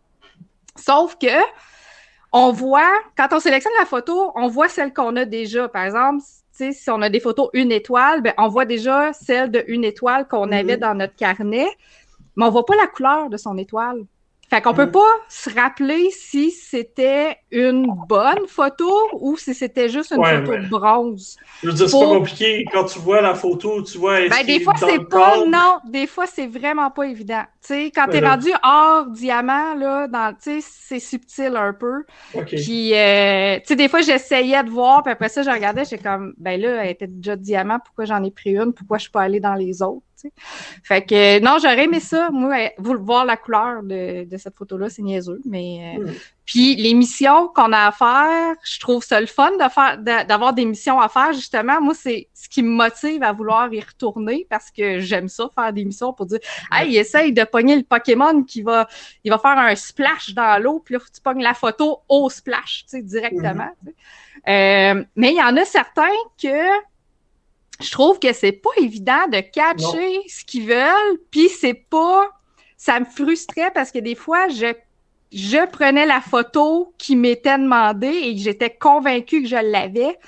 Sauf 0.77 1.17
que 1.19 1.27
on 2.33 2.51
voit, 2.53 2.93
quand 3.17 3.29
on 3.33 3.41
sélectionne 3.41 3.73
la 3.79 3.85
photo, 3.87 4.33
on 4.35 4.49
voit 4.49 4.69
celle 4.69 4.93
qu'on 4.95 5.17
a 5.17 5.25
déjà. 5.25 5.69
Par 5.69 5.85
exemple, 5.85 6.23
tu 6.57 6.65
sais, 6.67 6.73
si 6.73 6.91
on 6.91 7.03
a 7.03 7.09
des 7.09 7.21
photos 7.21 7.49
une 7.53 7.73
étoile, 7.73 8.23
ben, 8.23 8.33
on 8.39 8.49
voit 8.49 8.65
déjà 8.65 9.13
celle 9.13 9.51
de 9.51 9.65
une 9.69 9.85
étoile 9.85 10.27
qu'on 10.29 10.47
Mhm. 10.47 10.53
avait 10.53 10.77
dans 10.79 10.95
notre 10.95 11.15
carnet, 11.17 11.67
mais 12.37 12.45
on 12.47 12.51
voit 12.51 12.65
pas 12.65 12.77
la 12.77 12.87
couleur 12.87 13.29
de 13.29 13.37
son 13.37 13.59
étoile. 13.59 14.05
Fait 14.53 14.61
qu'on 14.61 14.75
peut 14.75 14.91
pas 14.91 15.01
se 15.29 15.49
rappeler 15.51 16.11
si 16.11 16.51
c'était 16.51 17.39
une 17.51 17.91
bonne 17.91 18.47
photo 18.49 18.93
ou 19.21 19.37
si 19.39 19.55
c'était 19.55 19.89
juste 19.89 20.13
une 20.13 20.19
Ouais, 20.19 20.37
photo 20.45 20.57
de 20.59 20.69
bronze. 20.69 21.39
Je 21.63 21.69
veux 21.69 21.75
dire, 21.75 21.89
c'est 21.89 21.99
pas 21.99 22.07
compliqué. 22.07 22.65
Quand 22.73 22.85
tu 22.85 22.99
vois 22.99 23.23
la 23.23 23.35
photo, 23.35 23.83
tu 23.83 23.97
vois. 23.99 24.21
Ben, 24.29 24.45
des 24.45 24.61
fois, 24.61 24.75
c'est 24.77 24.99
pas, 25.09 25.37
non, 25.47 25.79
des 25.85 26.07
fois, 26.07 26.27
c'est 26.27 26.47
vraiment 26.47 26.91
pas 26.91 27.05
évident. 27.07 27.45
Tu 27.63 27.69
sais, 27.69 27.85
quand 27.95 28.09
t'es 28.09 28.21
Voilà. 28.21 28.35
rendu 28.37 28.49
hors 28.63 29.07
diamant, 29.11 29.75
là, 29.75 30.07
dans, 30.09 30.35
tu 30.35 30.61
sais, 30.61 30.69
c'est 30.69 31.01
subtil 31.01 31.57
un 31.57 31.73
peu. 31.73 32.05
Puis, 32.55 32.95
euh, 32.95 33.57
tu 33.61 33.63
sais, 33.69 33.77
des 33.77 33.89
fois, 33.89 34.01
j'essayais 34.03 34.63
de 34.65 34.71
voir, 34.71 35.03
puis 35.03 35.13
après 35.13 35.29
ça, 35.29 35.43
je 35.43 35.51
regardais, 35.51 35.85
j'étais 35.85 35.99
comme, 36.03 36.35
ben 36.39 36.61
là, 36.61 36.85
elle 36.85 36.91
était 36.91 37.07
déjà 37.07 37.37
de 37.37 37.43
diamant, 37.43 37.79
pourquoi 37.85 38.05
j'en 38.05 38.23
ai 38.25 38.31
pris 38.31 38.51
une, 38.57 38.73
pourquoi 38.75 38.99
je 38.99 39.03
suis 39.03 39.11
pas 39.11 39.23
allée 39.23 39.41
dans 39.41 39.55
les 39.55 39.83
autres, 39.83 40.05
tu 40.23 40.29
sais. 40.29 40.33
Fait 40.83 41.03
que, 41.05 41.41
non, 41.41 41.57
j'aurais 41.61 41.85
aimé 41.85 42.01
ça, 42.01 42.31
moi, 42.31 42.57
euh, 42.57 42.69
vous 42.79 42.97
voir 43.05 43.25
la 43.25 43.37
couleur 43.37 43.83
de, 43.83 44.25
de 44.25 44.37
cette 44.37 44.57
photo-là, 44.57 44.89
c'est 44.89 45.03
niaiseux, 45.03 45.41
mais... 45.45 45.97
euh, 45.99 46.03
Mhm. 46.03 46.15
Puis 46.45 46.75
les 46.75 46.93
missions 46.95 47.49
qu'on 47.55 47.73
a 47.73 47.87
à 47.87 47.93
faire, 47.93 48.57
je 48.65 48.81
trouve 48.81 49.03
ça 49.05 49.21
le 49.21 49.29
fun 49.29 49.53
de 49.53 49.69
faire, 49.71 49.97
d'avoir 50.27 50.53
des 50.53 50.65
missions 50.65 51.01
à 51.01 51.09
faire, 51.09 51.33
justement. 51.33 51.81
Moi, 51.81 51.95
c'est 51.95 52.29
ce 52.35 52.49
qui 52.49 52.63
me 52.65 52.69
motive 52.69 53.23
à 53.23 53.33
vouloir 53.33 53.73
y 53.73 53.81
retourner 53.81 54.47
parce 54.51 54.71
que 54.71 54.99
j'aime 54.99 55.29
ça, 55.29 55.49
faire 55.55 55.73
des 55.73 55.85
missions 55.85 56.13
pour 56.13 56.27
dire, 56.27 56.41
hey, 56.73 56.97
essaye 56.97 57.33
de 57.33 57.45
pogner 57.45 57.77
le 57.77 57.85
Pokémon 57.85 58.43
qui 58.43 58.63
va, 58.63 58.89
il 59.23 59.31
va 59.31 59.39
faire 59.39 59.57
un 59.57 59.75
splash 59.77 60.35
dans 60.35 60.61
l'eau, 60.61 60.81
puis 60.85 60.95
là, 60.95 60.99
faut 60.99 61.07
que 61.07 61.15
tu 61.15 61.21
pognes 61.21 61.43
la 61.43 61.55
photo 61.55 62.01
au 62.09 62.29
splash, 62.29 62.85
tu 62.85 62.97
sais, 62.97 63.03
directement. 63.03 63.71
tu 63.85 63.91
sais. 63.91 63.95
Euh, 64.49 65.05
mais 65.15 65.31
il 65.31 65.37
y 65.37 65.43
en 65.43 65.57
a 65.57 65.65
certains 65.65 66.11
que 66.43 66.69
je 67.83 67.91
trouve 67.91 68.19
que 68.19 68.33
c'est 68.33 68.53
pas 68.53 68.71
évident 68.81 69.27
de 69.29 69.41
catcher 69.41 70.21
ce 70.29 70.45
qu'ils 70.45 70.67
veulent, 70.67 71.19
puis 71.31 71.49
c'est 71.49 71.75
pas, 71.75 72.29
ça 72.77 73.01
me 73.01 73.05
frustrait 73.05 73.71
parce 73.75 73.91
que 73.91 73.99
des 73.99 74.15
fois, 74.15 74.49
je 74.49 74.73
je 75.35 75.67
prenais 75.71 76.05
la 76.05 76.21
photo 76.21 76.93
qui 76.99 77.17
m'était 77.17 77.57
demandée 77.57 78.09
et 78.09 78.35
que 78.35 78.41
j'étais 78.43 78.69
convaincue 78.69 79.41
que 79.43 79.49
je 79.49 79.57
l'avais, 79.57 80.19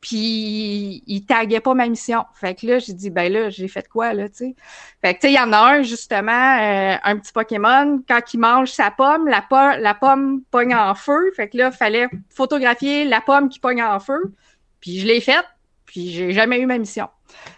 puis 0.00 1.02
il 1.06 1.26
taguait 1.26 1.60
pas 1.60 1.74
ma 1.74 1.88
mission. 1.88 2.24
Fait 2.34 2.54
que 2.54 2.66
là, 2.66 2.80
j'ai 2.80 2.92
dit, 2.92 3.10
ben 3.10 3.32
là, 3.32 3.50
j'ai 3.50 3.68
fait 3.68 3.86
quoi, 3.88 4.14
là, 4.14 4.28
tu 4.28 4.34
sais? 4.36 4.54
Fait 5.00 5.14
que, 5.14 5.20
tu 5.20 5.26
sais, 5.28 5.32
il 5.32 5.36
y 5.36 5.40
en 5.40 5.52
a 5.52 5.58
un, 5.58 5.82
justement, 5.82 6.58
euh, 6.60 6.96
un 7.04 7.16
petit 7.18 7.32
Pokémon, 7.32 8.02
quand 8.08 8.20
il 8.34 8.38
mange 8.40 8.70
sa 8.72 8.90
pomme, 8.90 9.28
la, 9.28 9.42
po- 9.42 9.80
la 9.80 9.94
pomme 9.94 10.42
pogne 10.50 10.74
en 10.74 10.94
feu. 10.96 11.32
Fait 11.36 11.48
que 11.48 11.56
là, 11.56 11.70
il 11.72 11.76
fallait 11.76 12.08
photographier 12.28 13.04
la 13.04 13.20
pomme 13.20 13.48
qui 13.48 13.60
pogne 13.60 13.82
en 13.82 14.00
feu. 14.00 14.34
Puis 14.80 14.98
je 15.00 15.06
l'ai 15.06 15.20
faite, 15.20 15.46
puis 15.88 16.10
j'ai 16.12 16.30
jamais 16.32 16.60
eu 16.60 16.66
ma 16.66 16.78
mission. 16.78 17.08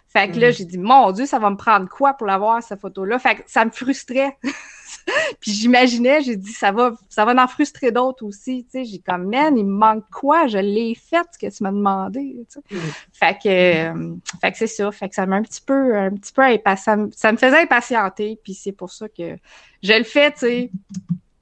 Fait 0.09 0.29
que 0.31 0.41
là, 0.41 0.49
Mhm. 0.49 0.53
j'ai 0.55 0.65
dit, 0.65 0.79
mon 0.79 1.13
Dieu, 1.13 1.25
ça 1.27 1.39
va 1.39 1.51
me 1.51 1.57
prendre 1.57 1.89
quoi 1.89 2.15
pour 2.15 2.27
l'avoir, 2.27 2.61
cette 2.63 2.81
photo-là? 2.81 3.19
Fait 3.21 3.37
que 3.37 3.43
ça 3.47 3.65
me 3.65 3.71
frustrait. 3.71 4.37
puis 5.41 5.53
j'imaginais, 5.53 6.21
j'ai 6.23 6.35
dit, 6.37 6.51
ça 6.53 6.73
va, 6.73 6.95
ça 7.09 7.25
va 7.25 7.41
en 7.41 7.47
frustrer 7.47 7.93
d'autres 7.93 8.25
aussi. 8.27 8.65
Tu 8.65 8.71
sais, 8.71 8.85
j'ai 8.85 8.99
comme, 8.99 9.29
man, 9.31 9.57
il 9.57 9.65
me 9.65 9.71
manque 9.71 10.05
quoi? 10.11 10.49
Je 10.49 10.59
l'ai 10.59 10.97
fait, 10.97 11.25
ce 11.33 11.39
que 11.39 11.55
tu 11.55 11.63
m'as 11.63 11.71
demandé. 11.71 12.45
tu 12.53 12.61
sais. 12.61 12.75
Mhm. 12.75 12.81
Fait 13.13 13.39
que, 13.41 13.49
euh, 13.49 14.15
fait 14.41 14.51
que 14.51 14.59
c'est 14.59 14.67
ça. 14.67 14.91
Fait 14.91 15.09
que 15.09 15.15
ça 15.15 15.27
m'a 15.27 15.37
un 15.37 15.43
petit 15.43 15.63
peu, 15.63 15.97
un 15.97 16.11
petit 16.11 16.33
peu 16.33 16.43
impa- 16.43 16.77
ça, 16.77 16.97
me- 16.97 17.11
ça 17.15 17.31
me 17.31 17.37
faisait 17.37 17.61
impatienter. 17.63 18.39
Puis 18.43 18.55
c'est 18.55 18.73
pour 18.73 18.91
ça 18.91 19.09
que 19.09 19.37
je 19.83 19.93
le 19.93 20.05
fais, 20.05 20.33
tu 20.33 20.39
sais. 20.41 20.71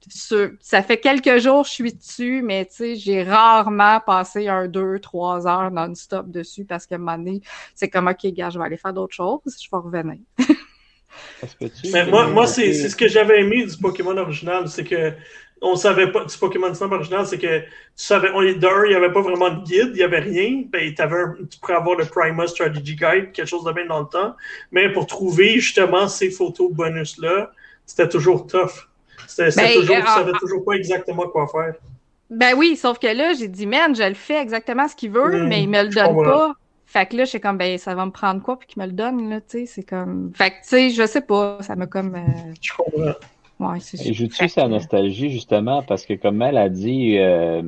Sur- 0.09 0.51
ça 0.59 0.81
fait 0.81 0.97
quelques 0.97 1.37
jours 1.39 1.63
que 1.63 1.69
je 1.69 1.73
suis 1.73 1.93
dessus, 1.93 2.41
mais 2.43 2.65
tu 2.65 2.75
sais, 2.75 2.95
j'ai 2.95 3.23
rarement 3.23 3.99
passé 3.99 4.47
un, 4.47 4.67
deux, 4.67 4.99
trois 4.99 5.47
heures 5.47 5.71
non-stop 5.71 6.29
dessus 6.29 6.65
parce 6.65 6.85
qu'à 6.85 6.95
un 6.95 6.99
moment 6.99 7.17
donné, 7.17 7.41
c'est 7.75 7.89
comme, 7.89 8.07
OK, 8.07 8.25
gars, 8.27 8.49
je 8.49 8.59
vais 8.59 8.65
aller 8.65 8.77
faire 8.77 8.93
d'autres 8.93 9.15
choses, 9.15 9.39
je 9.45 9.67
vais 9.71 9.77
revenir. 9.77 10.19
Mais 11.91 12.05
moi, 12.05 12.27
moi 12.27 12.47
c'est 12.47 12.73
c'est 12.73 12.89
ce 12.89 12.95
que 12.95 13.07
j'avais 13.07 13.41
aimé 13.41 13.65
du 13.65 13.77
Pokémon 13.77 14.15
original, 14.17 14.67
c'est 14.67 14.83
que 14.83 15.13
on 15.61 15.75
savait 15.75 16.11
pas 16.11 16.25
du 16.25 16.37
Pokémon 16.37 16.73
Snap 16.73 16.91
original, 16.91 17.25
c'est 17.25 17.37
que 17.37 17.59
tu 17.59 17.65
savais, 17.95 18.29
on, 18.33 18.41
d'un, 18.41 18.85
il 18.85 18.89
n'y 18.89 18.95
avait 18.95 19.11
pas 19.11 19.21
vraiment 19.21 19.49
de 19.49 19.63
guide, 19.63 19.89
il 19.89 19.97
n'y 19.97 20.03
avait 20.03 20.19
rien. 20.19 20.63
Ben, 20.67 20.93
tu 20.93 21.59
pourrais 21.59 21.73
avoir 21.73 21.97
le 21.97 22.05
Prima 22.05 22.47
Strategy 22.47 22.95
Guide, 22.95 23.31
quelque 23.33 23.45
chose 23.45 23.63
de 23.65 23.71
bien 23.71 23.85
dans 23.85 23.99
le 23.99 24.07
temps. 24.07 24.35
Mais 24.71 24.91
pour 24.91 25.05
trouver 25.05 25.59
justement 25.59 26.07
ces 26.07 26.31
photos 26.31 26.71
bonus-là, 26.71 27.51
c'était 27.85 28.07
toujours 28.07 28.47
tough. 28.47 28.87
Ben, 29.37 29.51
toujours, 29.73 29.95
euh, 29.95 29.99
tu 30.01 30.05
savais 30.07 30.31
toujours 30.39 30.63
pas 30.65 30.73
exactement 30.73 31.27
quoi 31.27 31.47
faire. 31.47 31.75
Ben 32.29 32.53
oui, 32.57 32.75
sauf 32.75 32.99
que 32.99 33.07
là, 33.07 33.33
j'ai 33.33 33.47
dit, 33.47 33.65
man, 33.65 33.95
je 33.95 34.03
le 34.03 34.13
fais 34.13 34.39
exactement 34.41 34.87
ce 34.87 34.95
qu'il 34.95 35.11
veut, 35.11 35.43
Hmm, 35.43 35.47
mais 35.47 35.63
il 35.63 35.69
me 35.69 35.83
le 35.83 35.89
je 35.91 35.95
donne 35.95 36.07
comprends. 36.15 36.23
pas. 36.31 36.53
Fait 36.85 37.05
que 37.05 37.15
là, 37.17 37.25
je 37.25 37.29
suis 37.29 37.39
comme, 37.39 37.57
ben, 37.57 37.77
ça 37.77 37.93
va 37.95 38.05
me 38.05 38.11
prendre 38.11 38.41
quoi, 38.41 38.57
puis 38.57 38.67
qu'il 38.67 38.81
me 38.81 38.87
le 38.87 38.93
donne, 38.93 39.29
là, 39.29 39.41
tu 39.41 39.59
sais, 39.59 39.65
c'est 39.67 39.83
comme... 39.83 40.31
Fait 40.35 40.49
que, 40.51 40.55
tu 40.55 40.69
sais, 40.69 40.89
je 40.89 41.05
sais 41.05 41.21
pas, 41.21 41.57
ça 41.61 41.75
m'a 41.75 41.85
comme... 41.87 42.15
euh, 42.15 42.53
Je 42.61 42.71
comprends. 42.73 43.13
Ouais, 43.59 43.79
c'est 43.81 43.99
Et 44.07 44.13
joue-tu 44.13 44.35
Fait 44.35 44.47
sa 44.47 44.67
nostalgie, 44.67 45.29
justement, 45.31 45.83
parce 45.83 46.05
que 46.05 46.13
comme 46.13 46.41
elle 46.41 46.57
a 46.57 46.69
dit, 46.69 47.17
euh, 47.19 47.61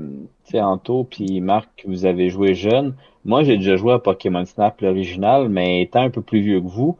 tu 0.45 0.51
sais, 0.51 0.61
Anto 0.61 1.03
puis 1.03 1.41
Marc, 1.41 1.83
vous 1.85 2.05
avez 2.05 2.29
joué 2.29 2.53
jeune. 2.55 2.95
Moi, 3.25 3.43
j'ai 3.43 3.57
déjà 3.57 3.75
joué 3.75 3.93
à 3.93 3.99
Pokémon 3.99 4.45
Snap 4.45 4.79
l'original, 4.81 5.49
mais 5.49 5.81
étant 5.83 6.01
un 6.01 6.09
peu 6.09 6.21
plus 6.21 6.39
vieux 6.41 6.61
que 6.61 6.67
vous, 6.67 6.97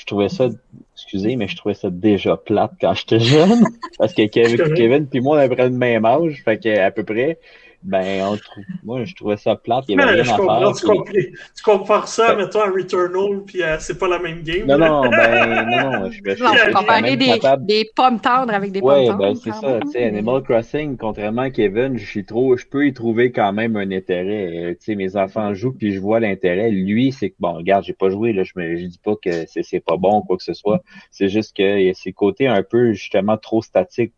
je 0.00 0.06
trouvais 0.06 0.30
ça, 0.30 0.48
excusez, 0.94 1.36
mais 1.36 1.46
je 1.46 1.56
trouvais 1.56 1.74
ça 1.74 1.90
déjà 1.90 2.34
plate 2.38 2.72
quand 2.80 2.94
j'étais 2.94 3.20
jeune. 3.20 3.66
Parce 3.98 4.14
que 4.14 4.26
Kevin. 4.26 4.72
Kevin 4.74 5.06
puis 5.06 5.20
moi, 5.20 5.36
on 5.36 5.40
avait 5.40 5.62
le 5.64 5.70
même 5.70 6.06
âge, 6.06 6.40
fait 6.42 6.58
que 6.58 6.78
à 6.78 6.90
peu 6.90 7.04
près, 7.04 7.38
ben, 7.82 8.22
on 8.26 8.36
trouve, 8.36 8.64
moi, 8.82 9.04
je 9.04 9.14
trouvais 9.14 9.38
ça 9.38 9.56
plate, 9.56 9.84
il 9.88 9.92
y 9.92 9.94
avait 9.98 10.04
Mais 10.16 10.20
rien 10.20 10.24
je 10.24 10.30
à 10.32 10.36
faire. 10.36 10.72
tu, 10.76 10.86
puis- 10.86 10.98
compli- 10.98 11.38
tu 11.56 11.62
compares 11.62 12.08
ça, 12.08 12.34
Ben- 12.34 12.44
mettons, 12.44 12.60
à 12.60 12.68
Returnal, 12.70 13.42
puis 13.46 13.62
euh, 13.62 13.76
c'est 13.78 13.98
pas 13.98 14.06
la 14.06 14.18
même 14.18 14.42
game. 14.42 14.66
Non, 14.66 14.76
non, 14.76 15.00
ben, 15.10 15.64
non, 15.66 16.00
non, 16.02 16.10
je, 16.10 16.18
je, 16.22 16.44
Non, 16.44 16.50
je 16.54 16.72
comparer 16.72 17.16
des, 17.16 17.26
capable 17.38 17.64
des 17.64 17.90
pommes 17.96 18.20
tendres 18.20 18.52
avec 18.52 18.70
des 18.72 18.80
Ouais, 18.80 19.06
pommes 19.06 19.16
ben 19.18 19.28
tendres. 19.28 19.40
c'est 19.42 19.50
quand 19.50 19.60
ça. 19.62 19.80
Tu 19.80 19.90
sais, 19.92 20.04
Animal 20.04 20.42
Crossing, 20.42 20.96
contrairement 20.98 21.42
à 21.42 21.50
Kevin, 21.50 21.96
je 21.96 22.04
suis 22.04 22.24
trop, 22.26 22.54
je 22.58 22.66
peux 22.66 22.86
y 22.86 22.92
trouver 22.92 23.32
quand 23.32 23.52
même 23.54 23.76
un 23.76 23.90
intérêt. 23.90 24.56
Euh, 24.56 24.70
Tu 24.74 24.84
sais, 24.84 24.94
mes 24.94 25.16
enfants 25.16 25.54
jouent 25.54 25.72
puis 25.72 25.94
je 25.94 26.00
vois 26.00 26.20
l'intérêt. 26.20 26.70
Lui, 26.70 27.12
c'est 27.12 27.30
que 27.30 27.36
bon, 27.40 27.54
regarde, 27.54 27.84
j'ai 27.84 27.94
pas 27.94 28.10
joué 28.10 28.34
là, 28.34 28.42
je 28.44 28.52
me, 28.56 28.76
je 28.76 28.84
dis 28.84 29.00
pas 29.02 29.14
que 29.16 29.46
c'est 29.46 29.62
c'est 29.62 29.80
pas 29.80 29.96
bon 29.96 30.18
ou 30.18 30.22
quoi 30.22 30.36
que 30.36 30.44
ce 30.44 30.52
soit. 30.54 30.82
C'est 31.10 31.28
juste 31.28 31.56
que 31.56 31.78
il 31.80 31.86
y 31.86 31.90
a 31.90 31.94
ces 31.94 32.12
côtés 32.12 32.46
un 32.46 32.62
peu 32.62 32.92
justement 32.92 33.38
trop 33.38 33.62
statiques 33.62 34.12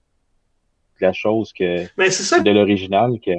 de 1.01 1.06
la 1.06 1.12
chose 1.12 1.52
que 1.52 1.84
Mais 1.97 2.10
c'est 2.10 2.22
ça 2.22 2.40
de 2.40 2.51
l'original 2.51 3.18
que. 3.24 3.30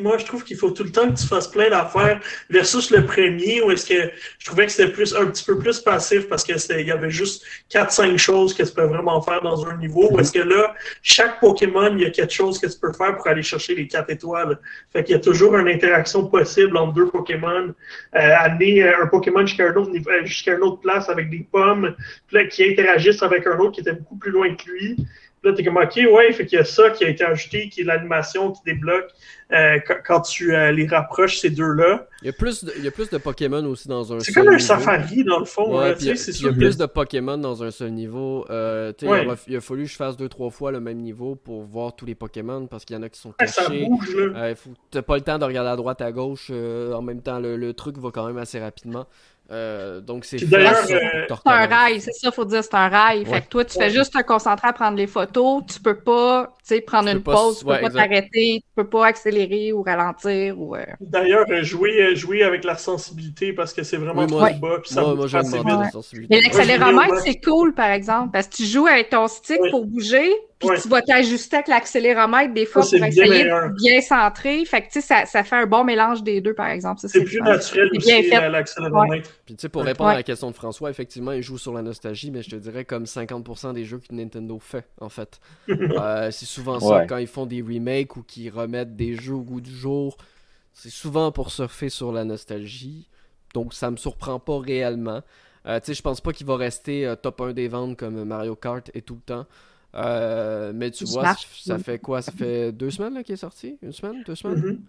Moi, 0.00 0.18
je 0.18 0.24
trouve 0.24 0.44
qu'il 0.44 0.56
faut 0.56 0.70
tout 0.70 0.84
le 0.84 0.92
temps 0.92 1.08
que 1.08 1.18
tu 1.18 1.26
fasses 1.26 1.48
plein 1.48 1.70
d'affaires 1.70 2.20
versus 2.50 2.90
le 2.90 3.04
premier 3.04 3.62
où 3.62 3.70
est-ce 3.70 3.86
que 3.86 4.10
je 4.38 4.46
trouvais 4.46 4.66
que 4.66 4.72
c'était 4.72 4.92
plus 4.92 5.14
un 5.14 5.26
petit 5.26 5.44
peu 5.44 5.58
plus 5.58 5.80
passif 5.80 6.28
parce 6.28 6.44
que 6.44 6.52
il 6.78 6.86
y 6.86 6.90
avait 6.90 7.10
juste 7.10 7.44
4-5 7.70 8.16
choses 8.16 8.54
que 8.54 8.62
tu 8.62 8.72
peux 8.72 8.84
vraiment 8.84 9.20
faire 9.22 9.42
dans 9.42 9.66
un 9.66 9.76
niveau. 9.76 10.08
Où 10.10 10.20
est-ce 10.20 10.32
que 10.32 10.40
là, 10.40 10.74
chaque 11.02 11.40
Pokémon, 11.40 11.94
il 11.96 12.02
y 12.02 12.06
a 12.06 12.10
quelque 12.10 12.32
chose 12.32 12.58
que 12.58 12.66
tu 12.66 12.78
peux 12.78 12.92
faire 12.92 13.16
pour 13.16 13.26
aller 13.26 13.42
chercher 13.42 13.74
les 13.74 13.86
4 13.86 14.10
étoiles. 14.10 14.58
Fait 14.92 15.04
qu'il 15.04 15.14
y 15.14 15.16
a 15.16 15.20
toujours 15.20 15.56
une 15.56 15.68
interaction 15.68 16.26
possible 16.26 16.76
entre 16.76 16.94
deux 16.94 17.08
Pokémon. 17.08 17.74
Euh, 18.14 18.34
amener 18.38 18.82
euh, 18.82 19.02
un 19.02 19.06
Pokémon 19.06 19.46
jusqu'à 19.46 19.68
un 19.68 19.74
autre 19.74 19.90
euh, 19.94 20.24
jusqu'à 20.24 20.54
une 20.54 20.62
autre 20.62 20.80
place 20.80 21.08
avec 21.08 21.30
des 21.30 21.46
pommes, 21.50 21.94
puis 22.28 22.48
qui 22.48 22.64
interagissent 22.64 23.22
avec 23.22 23.46
un 23.46 23.58
autre 23.58 23.72
qui 23.72 23.80
était 23.80 23.92
beaucoup 23.92 24.16
plus 24.16 24.30
loin 24.30 24.54
que 24.54 24.70
lui. 24.70 24.96
Là, 25.44 25.52
t'es 25.52 25.64
comme, 25.64 25.76
OK, 25.76 25.96
ouais, 25.96 26.32
fait 26.32 26.46
qu'il 26.46 26.56
y 26.56 26.60
a 26.60 26.64
ça 26.64 26.90
qui 26.90 27.04
a 27.04 27.08
été 27.08 27.24
ajouté, 27.24 27.68
qui 27.68 27.80
est 27.80 27.84
l'animation 27.84 28.52
qui 28.52 28.60
débloque 28.64 29.08
euh, 29.52 29.80
quand, 29.86 29.96
quand 30.06 30.20
tu 30.20 30.54
euh, 30.54 30.70
les 30.70 30.86
rapproches, 30.86 31.38
ces 31.38 31.50
deux-là. 31.50 32.06
Il 32.22 32.26
y 32.26 32.28
a 32.28 32.32
plus 32.32 32.62
de, 32.64 32.72
il 32.78 32.84
y 32.84 32.88
a 32.88 32.92
plus 32.92 33.10
de 33.10 33.18
Pokémon 33.18 33.64
aussi 33.66 33.88
dans 33.88 34.12
un 34.12 34.20
C'est 34.20 34.32
comme 34.32 34.46
un 34.46 34.50
niveau. 34.52 34.60
safari, 34.64 35.24
dans 35.24 35.40
le 35.40 35.44
fond. 35.44 35.76
Ouais, 35.76 35.88
là, 35.88 35.94
tu 35.96 36.02
il 36.04 36.08
y 36.08 36.10
a, 36.12 36.16
c'est 36.16 36.30
il 36.38 36.46
y 36.46 36.48
a 36.48 36.52
plus 36.52 36.76
de 36.76 36.86
Pokémon 36.86 37.36
dans 37.38 37.64
un 37.64 37.72
seul 37.72 37.90
niveau. 37.90 38.46
Euh, 38.50 38.92
Ouais. 39.02 39.26
il, 39.48 39.56
a 39.56 39.60
fallu 39.60 39.82
que 39.82 39.90
je 39.90 39.96
fasse 39.96 40.16
deux 40.16 40.28
trois 40.28 40.50
fois 40.50 40.70
le 40.70 40.78
même 40.78 40.98
niveau 40.98 41.34
pour 41.34 41.62
voir 41.64 41.96
tous 41.96 42.06
les 42.06 42.14
Pokémon 42.14 42.68
parce 42.68 42.84
qu'il 42.84 42.94
y 42.94 42.98
en 42.98 43.02
a 43.02 43.08
qui 43.08 43.18
sont 43.18 43.30
Ouais, 43.30 43.46
cachés. 43.46 43.88
faut- 44.54 44.70
T'as 44.92 45.02
pas 45.02 45.16
le 45.16 45.22
temps 45.22 45.38
de 45.40 45.44
regarder 45.44 45.70
à 45.70 45.76
droite 45.76 46.00
à 46.00 46.12
gauche. 46.12 46.50
en 46.50 47.02
même 47.02 47.20
temps, 47.20 47.40
le, 47.40 47.56
le 47.56 47.72
truc 47.74 47.98
va 47.98 48.10
quand 48.12 48.26
même 48.26 48.38
assez 48.38 48.60
rapidement. 48.60 49.06
Euh, 49.52 50.00
donc 50.00 50.24
c'est 50.24 50.38
d'ailleurs, 50.48 50.72
euh, 50.90 51.26
C'est 51.28 51.50
un 51.50 51.66
rail, 51.66 52.00
c'est 52.00 52.12
ça, 52.14 52.30
faut 52.30 52.46
dire, 52.46 52.64
c'est 52.64 52.74
un 52.74 52.88
rail. 52.88 53.20
Ouais. 53.20 53.24
Fait 53.26 53.40
que 53.42 53.48
toi, 53.48 53.64
tu 53.66 53.76
Ouais. 53.78 53.84
fais 53.84 53.90
juste 53.90 54.14
te 54.14 54.22
concentrer 54.22 54.68
à 54.68 54.72
prendre 54.72 54.96
les 54.96 55.06
photos. 55.06 55.62
Tu 55.70 55.78
peux 55.78 55.98
pas, 55.98 56.54
tu 56.66 56.74
sais, 56.74 56.80
prendre 56.80 57.10
Tu 57.10 57.16
une 57.16 57.22
pas- 57.22 57.34
pause, 57.34 57.58
tu 57.58 57.64
peux 57.66 57.70
ouais, 57.72 57.80
pas 57.82 57.90
t'arrêter, 57.90 58.60
tu 58.62 58.74
peux 58.74 58.88
pas 58.88 59.06
accélérer 59.06 59.72
ou 59.74 59.82
ralentir 59.82 60.58
ou. 60.58 60.74
euh, 60.74 60.84
D'ailleurs, 61.00 61.44
euh, 61.50 61.62
jouer, 61.62 62.16
jouer 62.16 62.42
avec 62.44 62.64
la 62.64 62.76
sensibilité 62.78 63.52
parce 63.52 63.74
que 63.74 63.82
c'est 63.82 63.98
vraiment 63.98 64.22
Oui, 64.22 64.26
trop 64.26 64.38
bas. 64.68 64.78
Puis 64.82 64.90
ça 64.94 65.02
Moi, 65.02 65.14
moi 65.16 65.26
j'ai 65.26 65.38
assez 65.38 65.58
augmenté 65.58 65.76
vite. 65.76 65.84
la 65.84 65.90
sensibilité. 65.90 66.34
Mais 66.34 66.40
l'accéléromètre, 66.40 67.18
c'est 67.18 67.40
cool, 67.44 67.74
par 67.74 67.90
exemple, 67.90 68.30
parce 68.32 68.46
que 68.48 68.56
tu 68.56 68.64
joues 68.64 68.86
avec 68.86 69.10
ton 69.10 69.28
stick 69.28 69.60
Ouais. 69.60 69.70
pour 69.70 69.84
bouger, 69.84 70.32
puis 70.62 70.68
Ouais. 70.70 70.80
tu 70.80 70.88
vas 70.88 71.02
t'ajuster 71.02 71.56
avec 71.56 71.68
l'accéléromètre 71.68 72.54
des 72.54 72.66
fois 72.66 72.82
Ça, 72.82 72.90
pour 72.90 72.98
bien 73.00 73.08
essayer 73.08 73.28
meilleur. 73.44 73.68
de 73.70 73.74
bien 73.74 74.00
centrer. 74.00 74.64
Fait 74.64 74.82
que, 74.82 74.86
tu 74.86 75.00
sais, 75.00 75.00
ça, 75.00 75.26
ça 75.26 75.44
fait 75.44 75.56
un 75.56 75.66
bon 75.66 75.84
mélange 75.84 76.22
des 76.22 76.40
deux, 76.40 76.54
par 76.54 76.68
exemple. 76.68 77.00
C'est 77.06 77.24
plus 77.24 77.40
naturel 77.40 77.88
aussi, 77.96 78.06
bien 78.06 78.22
fait. 78.22 78.48
l'accéléromètre. 78.48 79.30
Puis 79.44 79.56
tu 79.56 79.62
sais, 79.62 79.68
pour 79.68 79.82
Ouais. 79.82 79.88
répondre 79.88 80.10
à 80.10 80.14
la 80.14 80.22
question 80.22 80.50
de 80.50 80.54
François, 80.54 80.88
effectivement, 80.90 81.32
il 81.32 81.42
joue 81.42 81.58
sur 81.58 81.72
la 81.74 81.82
nostalgie, 81.82 82.30
mais 82.30 82.42
je 82.42 82.50
te 82.50 82.56
dirais 82.56 82.84
comme 82.84 83.04
50% 83.06 83.72
des 83.72 83.84
jeux 83.84 83.98
que 83.98 84.14
Nintendo 84.14 84.58
fait, 84.58 84.86
en 85.00 85.08
fait. 85.08 85.40
Euh, 85.68 86.30
c'est 86.30 86.46
souvent 86.46 86.78
ça, 86.80 86.98
Ouais. 86.98 87.06
quand 87.08 87.16
ils 87.18 87.26
font 87.26 87.46
des 87.46 87.60
remakes 87.62 88.16
ou 88.16 88.22
qu'ils 88.22 88.50
remettent 88.50 88.96
des 88.96 89.14
jeux 89.16 89.34
au 89.34 89.42
goût 89.42 89.60
du 89.60 89.74
jour, 89.74 90.16
c'est 90.72 90.90
souvent 90.90 91.32
pour 91.32 91.50
surfer 91.50 91.88
sur 91.88 92.12
la 92.12 92.24
nostalgie. 92.24 93.08
Donc 93.54 93.74
ça 93.74 93.90
me 93.90 93.96
surprend 93.96 94.38
pas 94.38 94.58
réellement. 94.58 95.20
Euh, 95.66 95.78
tu 95.80 95.86
sais, 95.86 95.94
je 95.94 96.02
pense 96.02 96.20
pas 96.20 96.32
qu'il 96.32 96.46
va 96.46 96.56
rester 96.56 97.06
euh, 97.06 97.14
top 97.14 97.40
1 97.40 97.52
des 97.52 97.68
ventes 97.68 97.96
comme 97.96 98.24
Mario 98.24 98.56
Kart 98.56 98.90
et 98.94 99.02
tout 99.02 99.14
le 99.14 99.20
temps. 99.20 99.46
Euh, 99.94 100.72
mais 100.74 100.90
tu 100.90 101.04
vois, 101.04 101.34
ça 101.34 101.74
oui. 101.76 101.82
fait 101.82 101.98
quoi? 101.98 102.22
Ça 102.22 102.32
fait 102.32 102.72
deux 102.72 102.90
semaines 102.90 103.14
là, 103.14 103.22
qu'il 103.22 103.34
est 103.34 103.36
sorti? 103.36 103.78
Une 103.82 103.92
semaine? 103.92 104.22
Deux 104.26 104.34
semaines? 104.34 104.56
Mhm. 104.58 104.80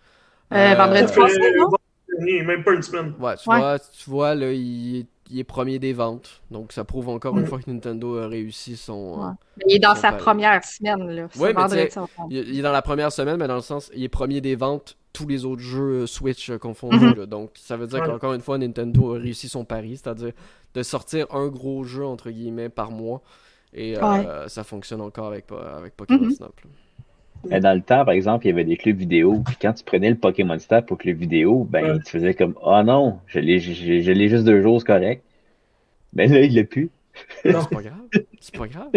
Euh, 0.54 0.76
vendredi 0.76 2.42
même 2.46 2.64
pas 2.64 2.74
une 2.74 2.82
semaine. 2.82 3.14
Ouais, 3.20 3.36
tu 3.38 3.50
Ouais. 3.50 3.58
vois, 3.58 3.80
tu 3.80 4.10
vois 4.10 4.36
là, 4.36 4.52
il 4.52 4.98
est, 4.98 5.06
il 5.32 5.40
est 5.40 5.44
premier 5.44 5.80
des 5.80 5.94
ventes. 5.94 6.42
Donc 6.52 6.72
ça 6.72 6.84
prouve 6.84 7.10
encore 7.10 7.34
une 7.36 7.42
Mhm. 7.42 7.48
fois 7.48 7.60
que 7.60 7.70
Nintendo 7.70 8.18
a 8.20 8.28
réussi 8.28 8.78
son. 8.78 9.20
euh, 9.20 9.26
Ouais. 9.28 9.34
Il 9.68 9.76
est 9.76 9.80
dans 9.80 9.96
sa 9.96 10.12
première 10.14 10.64
semaine, 10.64 11.10
là. 11.10 11.24
Ouais, 11.38 11.54
mais 11.54 11.54
vendredi, 11.54 11.92
ça. 11.92 12.06
Il, 12.30 12.38
il 12.38 12.60
est 12.60 12.62
dans 12.62 12.72
la 12.72 12.82
première 12.82 13.12
semaine, 13.12 13.38
mais 13.38 13.48
dans 13.48 13.56
le 13.56 13.62
sens, 13.62 13.90
il 13.96 14.04
est 14.04 14.10
premier 14.10 14.42
des 14.42 14.56
ventes, 14.56 14.96
tous 15.12 15.28
les 15.28 15.44
autres 15.46 15.62
jeux 15.62 16.06
Switch 16.08 16.52
confondus. 16.58 16.98
Mhm. 17.00 17.14
là. 17.16 17.26
Donc, 17.26 17.52
ça 17.56 17.78
veut 17.78 17.88
dire 17.88 18.00
Ouais. 18.02 18.08
qu'encore 18.08 18.34
une 18.34 18.42
fois, 18.42 18.58
Nintendo 18.58 19.16
a 19.16 19.20
réussi 19.20 19.50
son 19.50 19.66
pari, 19.66 19.98
c'est-à-dire 19.98 20.34
de 20.76 20.84
sortir 20.84 21.28
un 21.32 21.48
gros 21.48 21.84
jeu, 21.84 22.06
entre 22.06 22.30
guillemets, 22.30 22.70
par 22.70 22.92
mois. 22.92 23.22
Et 23.76 23.98
euh, 23.98 24.48
ça 24.48 24.64
fonctionne 24.64 25.02
encore 25.02 25.28
avec, 25.28 25.46
avec 25.52 25.96
Pokémon 25.96 26.26
Mhm. 26.26 26.32
Snap. 26.32 26.54
là. 26.64 26.70
Mais 27.50 27.60
dans 27.60 27.74
le 27.74 27.82
temps, 27.82 28.06
par 28.06 28.14
exemple, 28.14 28.46
il 28.46 28.50
y 28.50 28.52
avait 28.54 28.64
des 28.64 28.78
clubs 28.78 28.96
vidéo. 28.96 29.42
Puis 29.46 29.58
quand 29.62 29.74
tu 29.74 29.84
prenais 29.84 30.10
le 30.10 30.16
Pokémon 30.16 30.58
Snap 30.60 30.90
au 30.92 30.96
club 30.96 31.18
vidéo, 31.18 31.66
ben, 31.70 31.84
Ouais. 31.94 32.00
tu 32.06 32.12
faisais 32.12 32.34
comme 32.34 32.56
Ah 32.66 32.84
non, 32.84 33.20
je 33.28 33.40
l'ai 33.40 33.60
je, 33.60 33.74
je 33.74 34.12
l'ai 34.12 34.30
juste 34.30 34.46
deux 34.46 34.62
jours, 34.62 34.80
c'est 34.80 34.88
correct. 34.88 35.24
Mais 36.14 36.28
là, 36.28 36.42
il 36.42 36.56
l'a 36.56 36.64
plus. 36.64 36.90
Non. 37.44 37.60
C'est 37.62 37.70
pas 37.76 37.82
grave. 37.82 38.24
C'est 38.40 38.58
pas 38.58 38.68
grave. 38.68 38.90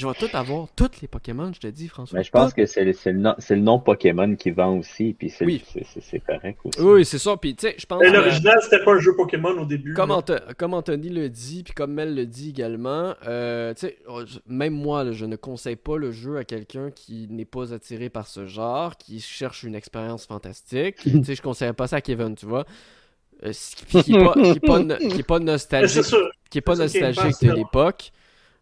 Je 0.00 0.06
vais 0.06 0.14
tout 0.14 0.34
avoir, 0.34 0.66
tous 0.74 0.88
les 1.02 1.08
Pokémon, 1.08 1.52
je 1.54 1.60
te 1.60 1.66
dis, 1.66 1.86
François. 1.88 2.18
Mais 2.18 2.24
je 2.24 2.30
pense 2.30 2.54
que 2.54 2.64
c'est 2.64 2.84
le, 2.84 3.56
nom, 3.60 3.78
Pokémon 3.78 4.34
qui 4.34 4.50
vend 4.50 4.78
aussi. 4.78 5.14
Puis 5.18 5.28
c'est 5.28 5.44
Oui. 5.44 5.62
c'est- 5.70 5.84
c'est- 5.84 6.00
c'est 6.00 6.20
correct 6.20 6.58
aussi. 6.64 6.80
Oui, 6.80 7.04
c'est 7.04 7.18
ça. 7.18 7.36
Puis, 7.36 7.54
tu 7.54 7.66
sais, 7.68 7.74
je 7.78 7.84
pense. 7.84 8.02
L'original, 8.02 8.58
c'était 8.62 8.82
pas 8.82 8.92
un 8.94 8.98
jeu 8.98 9.14
Pokémon 9.14 9.50
au 9.60 9.66
début. 9.66 9.92
Comme, 9.92 10.08
là. 10.08 10.16
Anto- 10.16 10.54
comme 10.56 10.72
Anthony 10.72 11.10
le 11.10 11.28
dit, 11.28 11.62
puis 11.64 11.74
comme 11.74 11.92
Mel 11.92 12.14
le 12.14 12.24
dit 12.24 12.48
également, 12.48 13.14
euh, 13.26 13.74
tu 13.74 13.80
sais, 13.88 13.98
oh, 14.08 14.22
même 14.46 14.72
moi, 14.72 15.04
là, 15.04 15.12
je 15.12 15.26
ne 15.26 15.36
conseille 15.36 15.76
pas 15.76 15.98
le 15.98 16.12
jeu 16.12 16.38
à 16.38 16.44
quelqu'un 16.44 16.90
qui 16.90 17.26
n'est 17.28 17.44
pas 17.44 17.74
attiré 17.74 18.08
par 18.08 18.26
ce 18.26 18.46
genre, 18.46 18.96
qui 18.96 19.20
cherche 19.20 19.64
une 19.64 19.74
expérience 19.74 20.24
fantastique. 20.26 20.96
tu 21.02 21.24
sais, 21.24 21.34
je 21.34 21.42
conseille 21.42 21.74
pas 21.74 21.88
ça 21.88 21.96
à 21.96 22.00
Kevin, 22.00 22.34
tu 22.34 22.46
vois. 22.46 22.64
Euh, 23.44 23.52
qui- 23.52 24.12
n'est 24.12 24.24
pas, 24.24 24.32
qui 24.34 24.48
est 24.50 24.66
pas, 24.66 24.78
no- 24.80 24.96
qui 24.96 25.20
est 25.20 25.22
pas 25.22 25.38
Mais 25.40 25.56
c'est 25.58 25.82
nostalgique, 25.82 26.04
qui 26.50 26.58
est 26.58 26.60
pas 26.62 26.74
de 26.76 27.52
l'époque. 27.52 28.12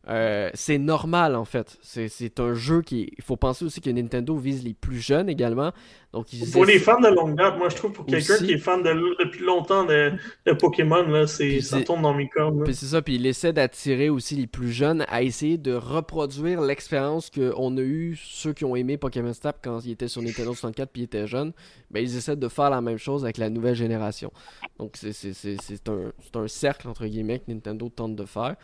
Euh, 0.09 0.49
c'est 0.55 0.79
normal 0.79 1.37
en 1.37 1.45
fait. 1.45 1.77
C'est- 1.83 2.09
C'est 2.09 2.41
un 2.41 2.55
jeu 2.55 2.81
qui. 2.83 3.13
Il 3.19 3.23
faut 3.23 3.37
penser 3.37 3.65
aussi 3.65 3.81
que 3.81 3.91
Nintendo 3.91 4.37
vise 4.37 4.65
les 4.65 4.73
plus 4.75 5.01
jeunes 5.01 5.29
également. 5.29 5.73
Donc 6.15 6.33
ils 6.33 6.51
Pour 6.51 6.65
les 6.65 6.79
fans 6.79 6.99
de 7.01 7.09
longue 7.09 7.37
date, 7.37 7.59
moi 7.59 7.69
je 7.69 7.77
trouve 7.77 7.93
pour 7.93 8.07
quelqu'un 8.07 8.39
qui 8.39 8.53
est 8.53 8.59
fan 8.59 8.83
de, 8.83 8.95
depuis 9.23 9.45
longtemps 9.45 9.85
de, 9.85 10.13
de 10.47 10.53
Pokémon, 10.55 11.03
là, 11.07 11.27
ça 11.27 11.45
tombe 11.85 12.01
dans 12.01 12.15
mes 12.15 12.29
cordes. 12.31 12.65
Puis 12.65 12.75
c'est 12.75 12.87
ça, 12.87 13.03
puis 13.03 13.17
il 13.17 13.27
essaie 13.27 13.53
d'attirer 13.53 14.09
aussi 14.09 14.35
les 14.35 14.47
plus 14.47 14.73
jeunes 14.73 15.05
à 15.09 15.23
essayer 15.23 15.59
de 15.59 15.75
reproduire 15.75 16.63
l'expérience 16.63 17.29
qu'on 17.29 17.77
a 17.77 17.81
eu 17.83 18.17
ceux 18.23 18.55
qui 18.55 18.65
ont 18.65 18.75
aimé 18.75 18.97
Pokémon 18.97 19.35
Snap 19.35 19.59
quand 19.63 19.81
ils 19.85 19.91
étaient 19.93 20.09
sur 20.09 20.23
Nintendo 20.23 20.55
64 20.55 20.91
puis 20.91 21.03
ils 21.03 21.05
étaient 21.05 21.27
jeunes. 21.27 21.53
Ben 21.91 22.03
ils 22.03 22.17
essaient 22.17 22.37
de 22.37 22.49
faire 22.49 22.71
la 22.71 22.81
même 22.81 22.97
chose 22.99 23.25
avec 23.25 23.37
la 23.37 23.51
nouvelle 23.51 23.75
génération. 23.75 24.33
Donc 24.79 24.93
c'est 24.95 25.13
c'est- 25.13 25.35
c'est- 25.35 25.57
c'est 25.61 25.87
un, 25.91 26.13
c'est 26.23 26.37
un 26.37 26.49
cercle 26.49 26.89
entre 26.89 27.05
guillemets 27.05 27.41
que 27.41 27.51
Nintendo 27.53 27.91
tente 27.95 28.17
de 28.17 28.25
faire. 28.25 28.57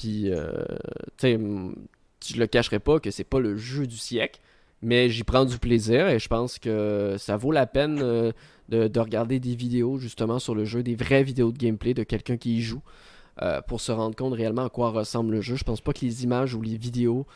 Puis 0.00 0.32
euh, 0.32 0.64
tu 1.18 1.38
je 2.26 2.38
le 2.38 2.46
cacherai 2.46 2.78
pas 2.78 3.00
que 3.00 3.10
c'est 3.10 3.24
pas 3.24 3.38
le 3.38 3.56
jeu 3.56 3.86
du 3.86 3.98
siècle. 3.98 4.40
Mais 4.80 5.10
j'y 5.10 5.24
prends 5.24 5.44
du 5.44 5.58
plaisir 5.58 6.08
et 6.08 6.18
je 6.18 6.26
pense 6.26 6.58
que 6.58 7.16
ça 7.18 7.36
vaut 7.36 7.52
la 7.52 7.66
peine 7.66 8.00
euh, 8.00 8.32
de, 8.70 8.88
de 8.88 9.00
regarder 9.00 9.38
des 9.38 9.54
vidéos 9.54 9.98
justement 9.98 10.38
sur 10.38 10.54
le 10.54 10.64
jeu, 10.64 10.82
des 10.82 10.94
vraies 10.94 11.22
vidéos 11.22 11.52
de 11.52 11.58
gameplay 11.58 11.92
de 11.92 12.02
quelqu'un 12.02 12.38
qui 12.38 12.56
y 12.56 12.62
joue 12.62 12.80
euh, 13.42 13.60
pour 13.60 13.82
se 13.82 13.92
rendre 13.92 14.16
compte 14.16 14.32
réellement 14.32 14.64
à 14.64 14.70
quoi 14.70 14.88
ressemble 14.88 15.34
le 15.34 15.42
jeu. 15.42 15.56
Je 15.56 15.64
pense 15.64 15.82
pas 15.82 15.92
que 15.92 16.00
les 16.00 16.24
images 16.24 16.54
ou 16.54 16.62
les 16.62 16.78
vidéos, 16.78 17.26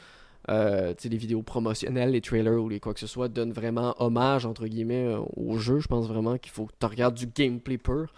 les 0.49 0.95
vidéos 1.05 1.43
promotionnelles, 1.43 2.13
les 2.13 2.23
trailers 2.23 2.63
ou 2.63 2.71
quoi 2.81 2.95
que 2.95 3.01
ce 3.01 3.07
soit, 3.07 3.29
donnent 3.29 3.53
vraiment 3.53 3.95
hommage 3.99 4.47
entre 4.47 4.67
guillemets 4.67 5.15
au 5.37 5.59
jeu. 5.59 5.81
Je 5.81 5.89
pense 5.89 6.09
vraiment 6.09 6.39
qu'il 6.39 6.53
faut 6.53 6.65
que 6.65 6.73
tu 6.81 6.87
regardes 6.87 7.15
du 7.15 7.27
gameplay 7.27 7.77
pur 7.77 8.11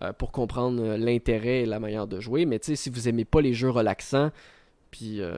euh, 0.00 0.12
pour 0.12 0.32
comprendre 0.32 0.82
euh, 0.82 0.96
l'intérêt 0.96 1.62
et 1.62 1.66
la 1.66 1.78
manière 1.80 2.06
de 2.06 2.20
jouer. 2.20 2.46
Mais 2.46 2.58
tu 2.58 2.66
sais, 2.66 2.76
si 2.76 2.90
vous 2.90 3.08
aimez 3.08 3.24
pas 3.24 3.40
les 3.40 3.52
jeux 3.52 3.70
relaxants, 3.70 4.30
puis 4.90 5.16
euh, 5.20 5.34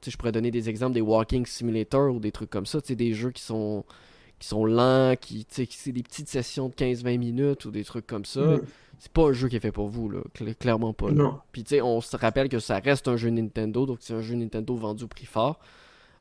tu 0.00 0.10
je 0.10 0.16
pourrais 0.16 0.32
donner 0.32 0.50
des 0.50 0.68
exemples 0.68 0.94
des 0.94 1.00
walking 1.00 1.46
simulator 1.46 2.12
ou 2.14 2.18
des 2.20 2.32
trucs 2.32 2.50
comme 2.50 2.66
ça, 2.66 2.80
tu 2.80 2.96
des 2.96 3.12
jeux 3.14 3.30
qui 3.30 3.42
sont 3.42 3.84
qui 4.38 4.46
sont 4.46 4.64
lents, 4.64 5.14
qui, 5.20 5.44
tu 5.44 5.66
qui 5.66 5.76
c'est 5.76 5.90
des 5.92 6.02
petites 6.02 6.28
sessions 6.28 6.68
de 6.68 6.74
15-20 6.74 7.18
minutes 7.18 7.64
ou 7.64 7.70
des 7.70 7.82
trucs 7.84 8.06
comme 8.06 8.24
ça. 8.24 8.40
Mm. 8.40 8.60
C'est 9.00 9.12
pas 9.12 9.28
un 9.28 9.32
jeu 9.32 9.48
qui 9.48 9.56
est 9.56 9.60
fait 9.60 9.72
pour 9.72 9.88
vous, 9.88 10.08
là. 10.10 10.20
Cl- 10.36 10.54
clairement 10.56 10.92
pas. 10.92 11.08
là. 11.08 11.14
Non. 11.14 11.38
Puis 11.52 11.62
tu 11.64 11.70
sais, 11.76 11.80
on 11.82 12.00
se 12.00 12.16
rappelle 12.16 12.48
que 12.48 12.58
ça 12.58 12.78
reste 12.78 13.06
un 13.08 13.16
jeu 13.16 13.30
Nintendo, 13.30 13.86
donc 13.86 13.98
c'est 14.00 14.12
un 14.14 14.22
jeu 14.22 14.34
Nintendo 14.34 14.74
vendu 14.74 15.04
au 15.04 15.08
prix 15.08 15.26
fort. 15.26 15.58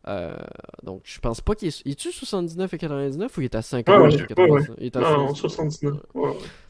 Euh, 0.07 0.35
donc 0.84 1.01
je 1.03 1.19
pense 1.19 1.41
pas 1.41 1.53
qu'il 1.53 1.67
est. 1.67 1.81
Il 1.85 1.91
est-tu 1.91 2.11
79 2.11 2.73
et 2.73 2.77
99 2.77 3.38
ou 3.38 3.41
il 3.41 3.45
est 3.45 3.55
à 3.55 3.61
50 3.61 3.95
Ouais, 3.95 4.03
ouais, 4.03 4.15
et 4.15 4.25
99? 4.27 4.71
Il 4.79 4.85
est 4.85 4.95
à 4.95 4.99
Non, 5.01 5.34
79. 5.35 5.97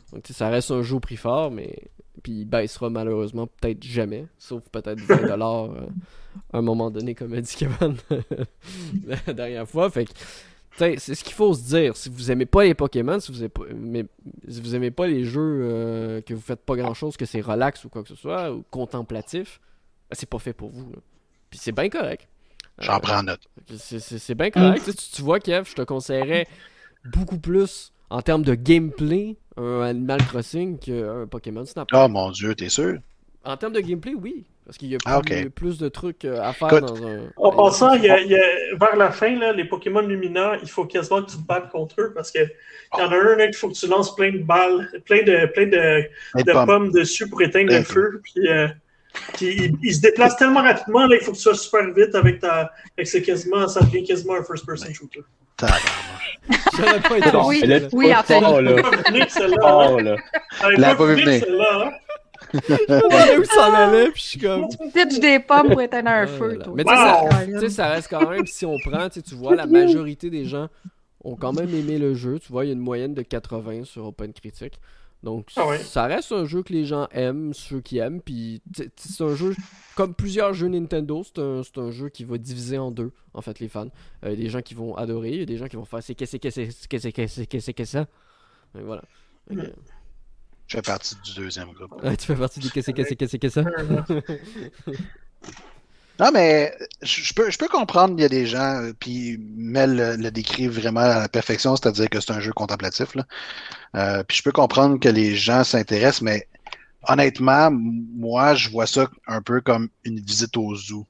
79. 0.10 0.12
Ouais, 0.12 0.18
ouais. 0.18 0.22
Donc 0.22 0.28
ça 0.36 0.50
reste 0.50 0.72
un 0.72 0.82
jeu 0.84 0.96
au 0.96 1.00
prix 1.00 1.18
fort, 1.18 1.52
mais. 1.52 1.76
Puis 2.24 2.32
il 2.42 2.46
baissera 2.46 2.90
malheureusement 2.90 3.46
peut-être 3.46 3.84
jamais, 3.84 4.26
sauf 4.40 4.64
peut-être 4.72 5.00
20$ 5.00 5.72
euh, 5.76 5.86
à 6.52 6.58
un 6.58 6.62
moment 6.64 6.90
donné, 6.90 7.14
comme 7.14 7.32
a 7.34 7.42
dit 7.42 7.56
Kevin 7.56 7.96
la 9.06 9.34
dernière 9.34 9.68
fois. 9.70 9.90
Fait 9.92 10.06
que, 10.06 10.12
tu 10.12 10.18
sais, 10.78 10.96
c'est 10.98 11.14
ce 11.16 11.24
qu'il 11.24 11.34
faut 11.36 11.54
se 11.54 11.62
dire. 11.64 11.96
Si 11.96 12.10
vous 12.10 12.32
aimez 12.32 12.48
pas 12.48 12.64
les 12.64 12.74
Pokémon, 12.74 13.20
si 13.20 13.32
vous 13.32 13.40
aimez 13.42 13.50
pas, 13.50 13.64
mais, 13.76 14.06
si 14.48 14.62
vous 14.62 14.74
aimez 14.76 14.90
pas 14.92 15.06
les 15.08 15.26
jeux 15.26 15.60
euh, 15.64 16.22
que 16.22 16.34
vous 16.34 16.42
faites 16.42 16.62
pas 16.66 16.76
grand 16.76 16.96
chose, 16.96 17.18
que 17.18 17.26
c'est 17.26 17.40
relax 17.42 17.86
ou 17.86 17.90
quoi 17.90 18.02
que 18.02 18.10
ce 18.10 18.16
soit, 18.16 18.52
ou 18.52 18.64
contemplatif, 18.72 19.62
ben, 20.10 20.16
c'est 20.20 20.30
pas 20.30 20.40
fait 20.40 20.54
pour 20.54 20.70
vous. 20.72 20.92
là. 20.92 20.98
Puis 21.52 21.60
c'est 21.62 21.72
bien 21.72 21.90
correct. 21.90 22.28
J'en 22.80 22.96
Euh, 22.98 23.00
prends 23.00 23.22
note. 23.24 23.42
c'est- 23.78 24.00
C'est 24.00 24.18
c'est 24.18 24.36
bien 24.36 24.50
correct. 24.50 24.84
Tu, 24.86 24.94
tu 25.16 25.22
vois, 25.22 25.40
Kev, 25.40 25.68
je 25.70 25.76
te 25.76 25.82
conseillerais 25.84 26.48
beaucoup 27.06 27.38
plus 27.40 27.94
en 28.10 28.22
termes 28.22 28.44
de 28.44 28.56
gameplay 28.56 29.36
un 29.58 29.82
Animal 29.82 30.24
Crossing 30.26 30.78
qu'un 30.80 31.26
Pokémon 31.28 31.66
Snap. 31.66 31.88
Oh 31.94 32.08
mon 32.08 32.32
dieu, 32.32 32.54
t'es 32.56 32.70
sûr? 32.70 32.98
En 33.44 33.58
termes 33.58 33.74
de 33.74 33.80
gameplay, 33.80 34.14
oui. 34.14 34.44
Parce 34.66 34.78
qu'il 34.78 34.90
y 34.90 34.96
a 34.96 34.98
plus, 34.98 35.10
Ah, 35.10 35.22
plus 35.56 35.78
de 35.78 35.88
trucs 35.88 36.26
euh, 36.26 36.42
à 36.42 36.52
faire 36.52 36.68
Écoute, 36.68 36.90
dans 36.90 37.08
un. 37.08 37.20
En 37.38 37.52
passant, 37.52 37.94
il 37.94 38.04
y 38.04 38.10
a, 38.10 38.20
il 38.20 38.28
y 38.28 38.36
a- 38.36 38.76
vers 38.78 38.98
la 38.98 39.12
fin, 39.12 39.34
là, 39.40 39.54
les 39.54 39.64
Pokémon 39.64 40.02
Lumina, 40.02 40.58
il 40.62 40.70
faut 40.70 40.84
quasiment 40.84 41.24
que 41.24 41.32
tu 41.32 41.38
te 41.38 41.42
battes 41.48 41.70
contre 41.70 41.96
eux 42.02 42.12
parce 42.14 42.32
que 42.32 42.40
il 42.40 43.00
y 43.00 43.02
en 43.02 43.10
a 43.10 43.16
un 43.16 43.38
qu'il 43.46 43.56
faut 43.56 43.70
que 43.70 43.76
tu 43.76 43.88
lances 43.88 44.14
plein 44.14 44.32
de 44.34 44.40
balles, 44.40 44.90
plein 45.06 45.24
de, 45.24 45.46
plein 45.54 45.68
de, 45.68 46.04
de 46.44 46.52
pomme. 46.52 46.66
pommes 46.66 46.92
dessus 46.92 47.30
pour 47.30 47.42
éteindre 47.42 47.72
le 47.74 47.84
feu. 47.84 48.22
Puis, 48.24 48.48
euh, 48.50 48.68
puis 49.36 49.46
il, 49.58 49.76
il 49.82 49.96
se 49.96 50.02
déplace 50.02 50.36
tellement 50.36 50.62
rapidement, 50.62 51.08
là, 51.08 51.16
il 51.16 51.22
faut 51.24 51.32
que 51.32 51.38
tu 51.38 51.44
sois 51.44 51.56
super 51.56 51.90
vite 51.94 52.14
avec 52.14 52.40
ta. 52.40 52.72
Avec 52.98 53.08
c'est 53.08 53.22
quasiment, 53.22 53.68
ça 53.70 53.80
devient 53.82 54.04
quasiment 54.04 54.36
un 54.36 54.44
first-person 54.44 54.94
shooter. 54.94 55.22
Tabarnouche. 55.58 56.40
J'aurais 56.78 57.00
pas 57.02 57.18
été 57.18 57.30
Oui, 57.46 57.60
là, 57.62 57.80
là. 57.80 57.90
tu 57.90 57.96
oui, 57.96 58.10
pas 58.12 58.20
Anthony. 58.20 58.40
fort, 58.42 58.54
T'as 58.54 58.62
là. 58.62 59.02
venir 59.10 59.30
celle-là. 59.32 59.58
hein? 59.58 59.88
Fort, 59.88 60.02
là. 60.02 60.16
T'avais 60.62 60.76
l'a 60.78 60.96
pas 60.96 61.06
vu 61.06 61.16
venir? 61.24 61.44
Je 62.54 63.40
où 63.40 63.44
ça 63.44 63.70
en 63.70 63.74
allait, 63.74 64.10
puis 64.12 64.22
je 64.22 64.28
suis 64.28 64.40
comme. 64.40 64.68
Tu 64.70 64.78
pitches 64.94 65.20
des 65.20 65.40
pommes 65.40 65.70
pour 65.72 65.82
éteindre 65.82 66.10
un 66.10 66.28
feu, 66.28 66.58
toi. 66.64 66.74
Mais 66.76 66.84
tu 66.84 67.60
sais, 67.60 67.70
ça, 67.70 67.90
reste 67.90 68.08
quand 68.10 68.30
même, 68.30 68.46
si 68.46 68.66
on 68.66 68.78
prend, 68.86 69.10
tu 69.10 69.36
vois, 69.36 69.56
la 69.56 69.66
majorité 69.66 70.30
des 70.30 70.46
gens 70.46 70.68
ont 71.24 71.36
quand 71.36 71.52
même 71.54 71.70
aimé 71.74 71.98
le 71.98 72.14
jeu. 72.14 72.40
Tu 72.40 72.52
vois, 72.52 72.64
il 72.64 72.68
y 72.68 72.72
a 72.72 72.74
une 72.74 72.80
moyenne 72.80 73.14
de 73.14 73.22
80 73.22 73.84
sur 73.86 74.06
Open 74.06 74.32
Critic. 74.34 74.80
Donc, 75.24 75.50
Ah 75.56 75.68
ouais. 75.68 75.80
ça 75.80 76.06
reste 76.06 76.32
un 76.32 76.46
jeu 76.46 76.62
que 76.64 76.72
les 76.72 76.86
gens 76.86 77.08
aiment, 77.12 77.54
ceux 77.54 77.82
qui 77.82 77.98
aiment. 77.98 78.22
Puis, 78.22 78.62
c'est 78.96 79.24
un 79.24 79.36
jeu, 79.36 79.56
comme 79.96 80.14
plusieurs 80.14 80.54
jeux 80.54 80.68
Nintendo, 80.68 81.24
c'est 81.26 81.40
un, 81.42 81.64
c'est 81.64 81.78
un 81.80 81.90
jeu 81.92 82.10
qui 82.10 82.24
va 82.24 82.38
diviser 82.38 82.78
en 82.78 82.92
deux, 82.92 83.12
en 83.34 83.42
fait, 83.42 83.60
les 83.60 83.68
fans. 83.68 83.88
Euh, 84.24 84.32
Il 84.34 84.40
y 84.40 84.42
a 84.42 84.44
des 84.46 84.50
gens 84.50 84.62
qui 84.62 84.76
vont 84.76 84.96
adorer, 84.96 85.32
il 85.32 85.40
y 85.40 85.44
a 85.44 85.46
des 85.46 85.58
gens 85.58 85.68
qui 85.68 85.76
vont 85.76 85.86
faire 85.86 86.04
c'est 86.04 86.14
qu'est-ce 86.16 86.38
que 86.38 86.50
c'est 86.52 86.68
qu'est-ce 86.68 86.88
que 86.88 86.98
c'est 87.00 87.12
qu'est-ce 87.12 87.42
que 87.42 87.42
c'est 87.42 87.48
qu'est-ce 87.48 87.72
que 87.72 87.84
c'est 87.86 87.92
ça. 87.98 88.08
Et 88.78 88.82
voilà. 88.84 89.02
Je 89.50 90.76
fais 90.76 90.82
partie 90.82 91.16
du 91.24 91.34
deuxième 91.34 91.72
groupe. 91.72 92.02
Ouais, 92.04 92.16
tu 92.16 92.26
fais 92.26 92.36
partie 92.36 92.60
du 92.60 92.70
qu'est-ce 92.70 92.92
que 92.92 93.04
c'est, 93.04 93.16
qu'est-ce 93.16 93.38
que 93.38 93.50
c'est, 93.50 93.64
ça? 93.64 93.70
Non, 96.20 96.32
mais 96.34 96.74
je 97.04 97.34
peux, 97.34 97.52
je 97.52 97.58
peux 97.58 97.68
comprendre, 97.68 98.16
il 98.18 98.22
y 98.22 98.26
a 98.26 98.30
des 98.30 98.48
gens, 98.48 98.82
euh, 98.82 98.94
puis 99.00 99.40
Mel 99.56 99.96
le, 99.96 100.16
le 100.16 100.32
décrit 100.32 100.68
vraiment 100.68 101.02
à 101.02 101.20
la 101.20 101.30
perfection, 101.30 101.76
c'est-à-dire 101.76 102.10
que 102.10 102.20
c'est 102.20 102.32
un 102.32 102.40
jeu 102.40 102.54
contemplatif. 102.54 103.14
Là. 103.16 103.24
Euh, 103.96 104.24
puis 104.24 104.38
je 104.38 104.44
peux 104.44 104.52
comprendre 104.52 105.00
que 105.00 105.10
les 105.10 105.36
gens 105.36 105.64
s'intéressent, 105.64 106.24
mais 106.24 106.48
honnêtement, 107.08 107.70
moi, 107.72 108.56
je 108.56 108.70
vois 108.70 108.88
ça 108.88 109.08
un 109.28 109.42
peu 109.42 109.62
comme 109.62 109.90
une 110.04 110.20
visite 110.20 110.58
au 110.58 110.76
zoo. 110.76 111.06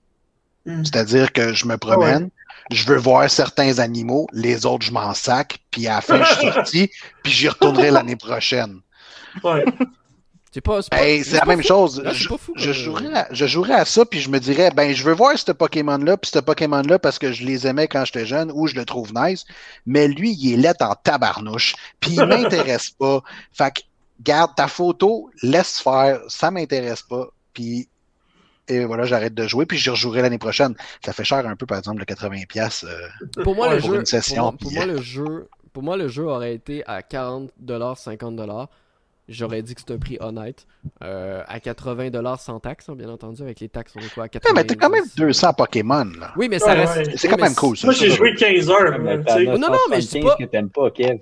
Hmm. 0.66 0.84
C'est-à-dire 0.84 1.32
que 1.32 1.54
je 1.54 1.66
me 1.66 1.78
promène, 1.78 2.30
je 2.72 2.86
veux 2.86 2.98
voir 2.98 3.30
certains 3.30 3.80
animaux, 3.80 4.28
les 4.34 4.66
autres, 4.66 4.86
je 4.86 4.92
m'en 4.92 5.14
sac, 5.14 5.60
puis 5.72 5.88
à 5.88 5.96
la 5.96 6.02
fin, 6.02 6.24
je 6.24 6.34
suis 6.34 6.48
sorti, 6.54 6.92
puis 7.24 7.32
j'y 7.32 7.48
retournerai 7.48 7.92
l'année 7.92 8.18
prochaine. 8.18 8.82
Ouais. 9.44 9.64
C'est 10.58 10.62
pas. 10.62 10.82
C'est 10.82 10.90
pas- 10.90 11.04
Hey, 11.06 11.24
c'est 11.24 11.34
la 11.36 11.42
pas 11.42 11.46
même 11.46 11.62
fou? 11.62 11.68
chose. 11.68 12.02
Là, 12.02 12.14
Je, 12.14 12.28
fou, 12.28 12.40
je 12.56 12.70
euh. 12.72 12.74
jouerais 12.74 13.14
à, 13.14 13.28
je 13.30 13.46
jouerais 13.46 13.76
à 13.76 13.86
ça, 13.86 14.06
puis 14.06 14.20
je 14.22 14.30
me 14.32 14.40
dirais, 14.40 14.72
ben, 14.76 14.92
je 14.96 15.04
veux 15.04 15.14
voir 15.14 15.38
ce 15.38 15.52
Pokémon-là, 15.52 16.18
puis 16.18 16.32
ce 16.34 16.40
Pokémon-là 16.40 16.98
parce 16.98 17.20
que 17.20 17.32
je 17.32 17.46
les 17.46 17.68
aimais 17.68 17.88
quand 17.88 18.04
j'étais 18.06 18.26
jeune 18.26 18.52
ou 18.52 18.66
je 18.66 18.74
le 18.74 18.84
trouve 18.84 19.14
nice, 19.14 19.46
mais 19.86 20.08
lui, 20.08 20.32
il 20.32 20.54
est 20.54 20.58
laid 20.58 20.82
en 20.82 20.96
tabarnouche, 20.96 21.76
puis 22.00 22.14
il 22.16 22.26
m'intéresse 22.26 22.90
pas. 22.90 23.22
Fait 23.54 23.72
que, 23.72 23.82
garde 24.24 24.56
ta 24.56 24.68
photo, 24.68 25.30
laisse 25.44 25.78
faire, 25.80 26.22
ça 26.28 26.50
m'intéresse 26.50 27.04
pas, 27.04 27.28
puis 27.54 27.88
et 28.68 28.84
voilà, 28.84 29.06
j'arrête 29.06 29.36
de 29.36 29.48
jouer, 29.48 29.68
puis 29.68 29.78
je 29.78 29.92
rejouerai 29.92 30.24
l'année 30.24 30.40
prochaine. 30.40 30.74
Ça 31.06 31.14
fait 31.14 31.24
cher 31.24 31.46
un 31.46 31.56
peu, 31.56 31.68
par 31.68 31.78
exemple, 31.78 32.00
le 32.00 32.06
80$. 32.06 32.48
pièces 32.48 32.84
Pour 33.44 33.56
moi, 33.56 33.74
le 33.76 33.80
jeu, 33.80 33.96
une 34.00 34.06
session, 34.08 34.36
pour, 34.36 34.44
moi, 34.44 34.58
pour 34.60 34.68
puis- 34.70 34.76
moi, 34.78 34.86
le 34.88 35.02
jeu, 35.04 35.50
pour 35.72 35.84
moi, 35.84 35.98
le 35.98 36.08
jeu 36.08 36.26
aurait 36.26 36.56
été 36.56 36.84
à 36.88 37.04
40 37.04 37.52
50 37.96 38.36
J'aurais 39.30 39.62
dit 39.62 39.76
que 39.76 39.82
c'est 39.86 39.94
un 39.94 39.98
prix 39.98 40.18
honnête. 40.22 40.66
Euh, 41.04 41.44
à 41.48 41.60
80 41.60 42.10
sans 42.38 42.60
taxe, 42.62 42.88
hein, 42.88 42.96
bien 42.96 43.10
entendu, 43.10 43.42
avec 43.42 43.60
les 43.60 43.68
taxes, 43.68 43.94
on 43.98 44.00
est 44.00 44.14
quoi 44.14 44.24
à 44.26 44.30
80 44.30 44.54
mais 44.56 44.64
t'as 44.66 44.76
quand 44.76 44.90
même 44.90 45.04
200 45.18 45.54
Pokémon, 45.54 46.06
là. 46.20 46.32
Oui, 46.38 46.48
mais 46.50 46.60
ça 46.60 46.68
Ouais, 46.74 46.86
reste. 46.86 46.98
ouais. 47.10 47.18
C'est 47.18 47.28
quand 47.28 47.42
même 47.42 47.54
cool, 47.56 47.76
ça. 47.78 47.88
Moi, 47.88 47.94
j'ai 47.94 48.10
joué 48.12 48.34
15 48.36 48.70
heures. 48.70 48.98
Mais 49.00 49.18
Non, 49.18 49.58
non, 49.70 49.78
mais 49.90 50.00
je 50.02 50.08
dis 50.08 50.22
175 50.22 50.24
pas- 50.24 50.36
que 50.38 50.44
t'aimes 50.46 50.70
pas, 50.70 50.92
Kev. 50.92 51.20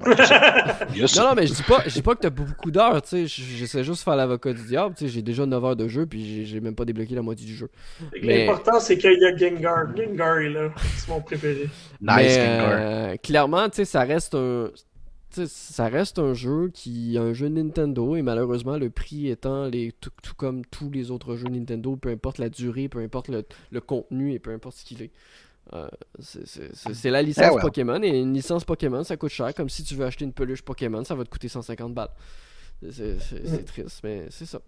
Non, 0.04 1.24
non, 1.28 1.34
mais 1.36 1.46
je 1.46 1.52
dis 1.54 1.62
pas, 1.62 1.82
je 1.86 1.90
dis 1.92 2.02
pas 2.02 2.14
que 2.16 2.20
t'as 2.22 2.30
beaucoup 2.30 2.70
d'heures, 2.72 3.00
tu 3.02 3.08
sais. 3.08 3.26
J'essaie 3.26 3.84
juste 3.84 4.00
de 4.00 4.04
faire 4.04 4.16
l'avocat 4.16 4.52
du 4.52 4.62
diable, 4.64 4.94
tu 4.98 5.04
sais. 5.06 5.12
J'ai 5.12 5.22
déjà 5.22 5.46
9 5.46 5.64
heures 5.64 5.76
de 5.76 5.86
jeu, 5.86 6.06
puis 6.06 6.24
j'ai- 6.24 6.44
j'ai 6.44 6.60
même 6.60 6.74
pas 6.74 6.84
débloqué 6.84 7.14
la 7.14 7.22
moitié 7.22 7.46
du 7.46 7.54
jeu. 7.54 7.70
Mais- 8.22 8.46
L'important, 8.46 8.80
c'est 8.80 8.98
qu'il 8.98 9.12
y 9.20 9.24
a 9.24 9.36
Gengar. 9.36 9.96
Gengar 9.96 10.38
est 10.38 10.48
là. 10.50 10.70
C'est 10.96 11.08
mon 11.08 11.20
préféré. 11.20 11.62
Nice, 11.62 11.70
mais 12.00 12.28
Gengar. 12.34 12.70
euh, 12.72 13.16
clairement, 13.22 13.68
tu 13.68 13.76
sais, 13.76 13.84
ça 13.84 14.00
reste 14.02 14.34
un. 14.34 14.70
Ça 15.46 15.88
reste 15.88 16.18
un 16.18 16.34
jeu 16.34 16.70
qui 16.72 17.16
un 17.18 17.32
jeu 17.32 17.48
Nintendo 17.48 18.16
et 18.16 18.22
malheureusement 18.22 18.76
le 18.76 18.90
prix 18.90 19.28
étant 19.28 19.66
les 19.66 19.92
tout, 20.00 20.10
tout 20.22 20.34
comme 20.34 20.64
tous 20.66 20.90
les 20.90 21.10
autres 21.10 21.36
jeux 21.36 21.48
Nintendo, 21.48 21.96
peu 21.96 22.10
importe 22.10 22.38
la 22.38 22.48
durée, 22.48 22.88
peu 22.88 23.00
importe 23.00 23.28
le, 23.28 23.44
le 23.70 23.80
contenu 23.80 24.32
et 24.32 24.38
peu 24.38 24.52
importe 24.52 24.76
ce 24.76 24.84
qu'il 24.84 25.02
est. 25.02 25.10
Euh, 25.72 25.88
c'est- 26.20 27.10
la 27.10 27.22
licence 27.22 27.46
Eh 27.50 27.54
ouais. 27.54 27.60
Pokémon 27.62 28.02
et 28.02 28.20
une 28.20 28.34
licence 28.34 28.64
Pokémon 28.64 29.02
ça 29.02 29.16
coûte 29.16 29.30
cher 29.30 29.54
comme 29.54 29.68
si 29.70 29.82
tu 29.82 29.94
veux 29.94 30.04
acheter 30.04 30.24
une 30.26 30.32
peluche 30.34 30.62
Pokémon 30.62 31.02
ça 31.04 31.14
va 31.14 31.24
te 31.24 31.30
coûter 31.30 31.48
150 31.48 31.94
balles. 31.94 32.10
C'est 32.90 33.18
c'est 33.20 33.64
triste 33.64 34.00
mais 34.04 34.26
c'est 34.30 34.46
ça. 34.46 34.60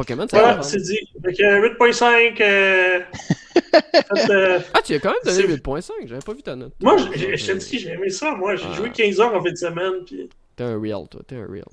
Pokémon 0.00 0.26
ça 0.28 0.38
Voilà, 0.38 0.54
va 0.56 0.62
c'est 0.62 0.80
dit. 0.80 0.98
Fait 1.24 1.32
que, 1.34 1.42
euh, 1.42 1.60
8.5. 1.60 2.40
euh, 2.40 3.00
faites, 4.14 4.30
euh, 4.30 4.58
Ah 4.74 4.80
tu 4.82 4.94
as 4.94 4.98
quand 4.98 5.10
même 5.10 5.18
donné 5.24 5.36
c'est- 5.42 5.46
8.5 5.48 5.92
j'avais 6.06 6.20
pas 6.20 6.32
vu 6.34 6.42
ta 6.42 6.56
note. 6.56 6.72
Moi, 6.80 6.96
je 6.96 7.04
te 7.06 7.52
dis, 7.58 7.78
j'ai 7.78 7.90
aimé 7.90 8.10
ça. 8.10 8.34
Moi, 8.34 8.56
j'ai 8.56 8.64
Ah. 8.70 8.74
joué 8.74 8.90
15 8.90 9.20
heures 9.20 9.34
en 9.34 9.42
fin 9.42 9.50
de 9.50 9.56
semaine. 9.56 9.92
Puis... 10.06 10.28
T'es 10.56 10.64
un 10.64 10.80
real 10.80 11.06
toi 11.10 11.20
t'es 11.26 11.36
un 11.36 11.46
real. 11.46 11.64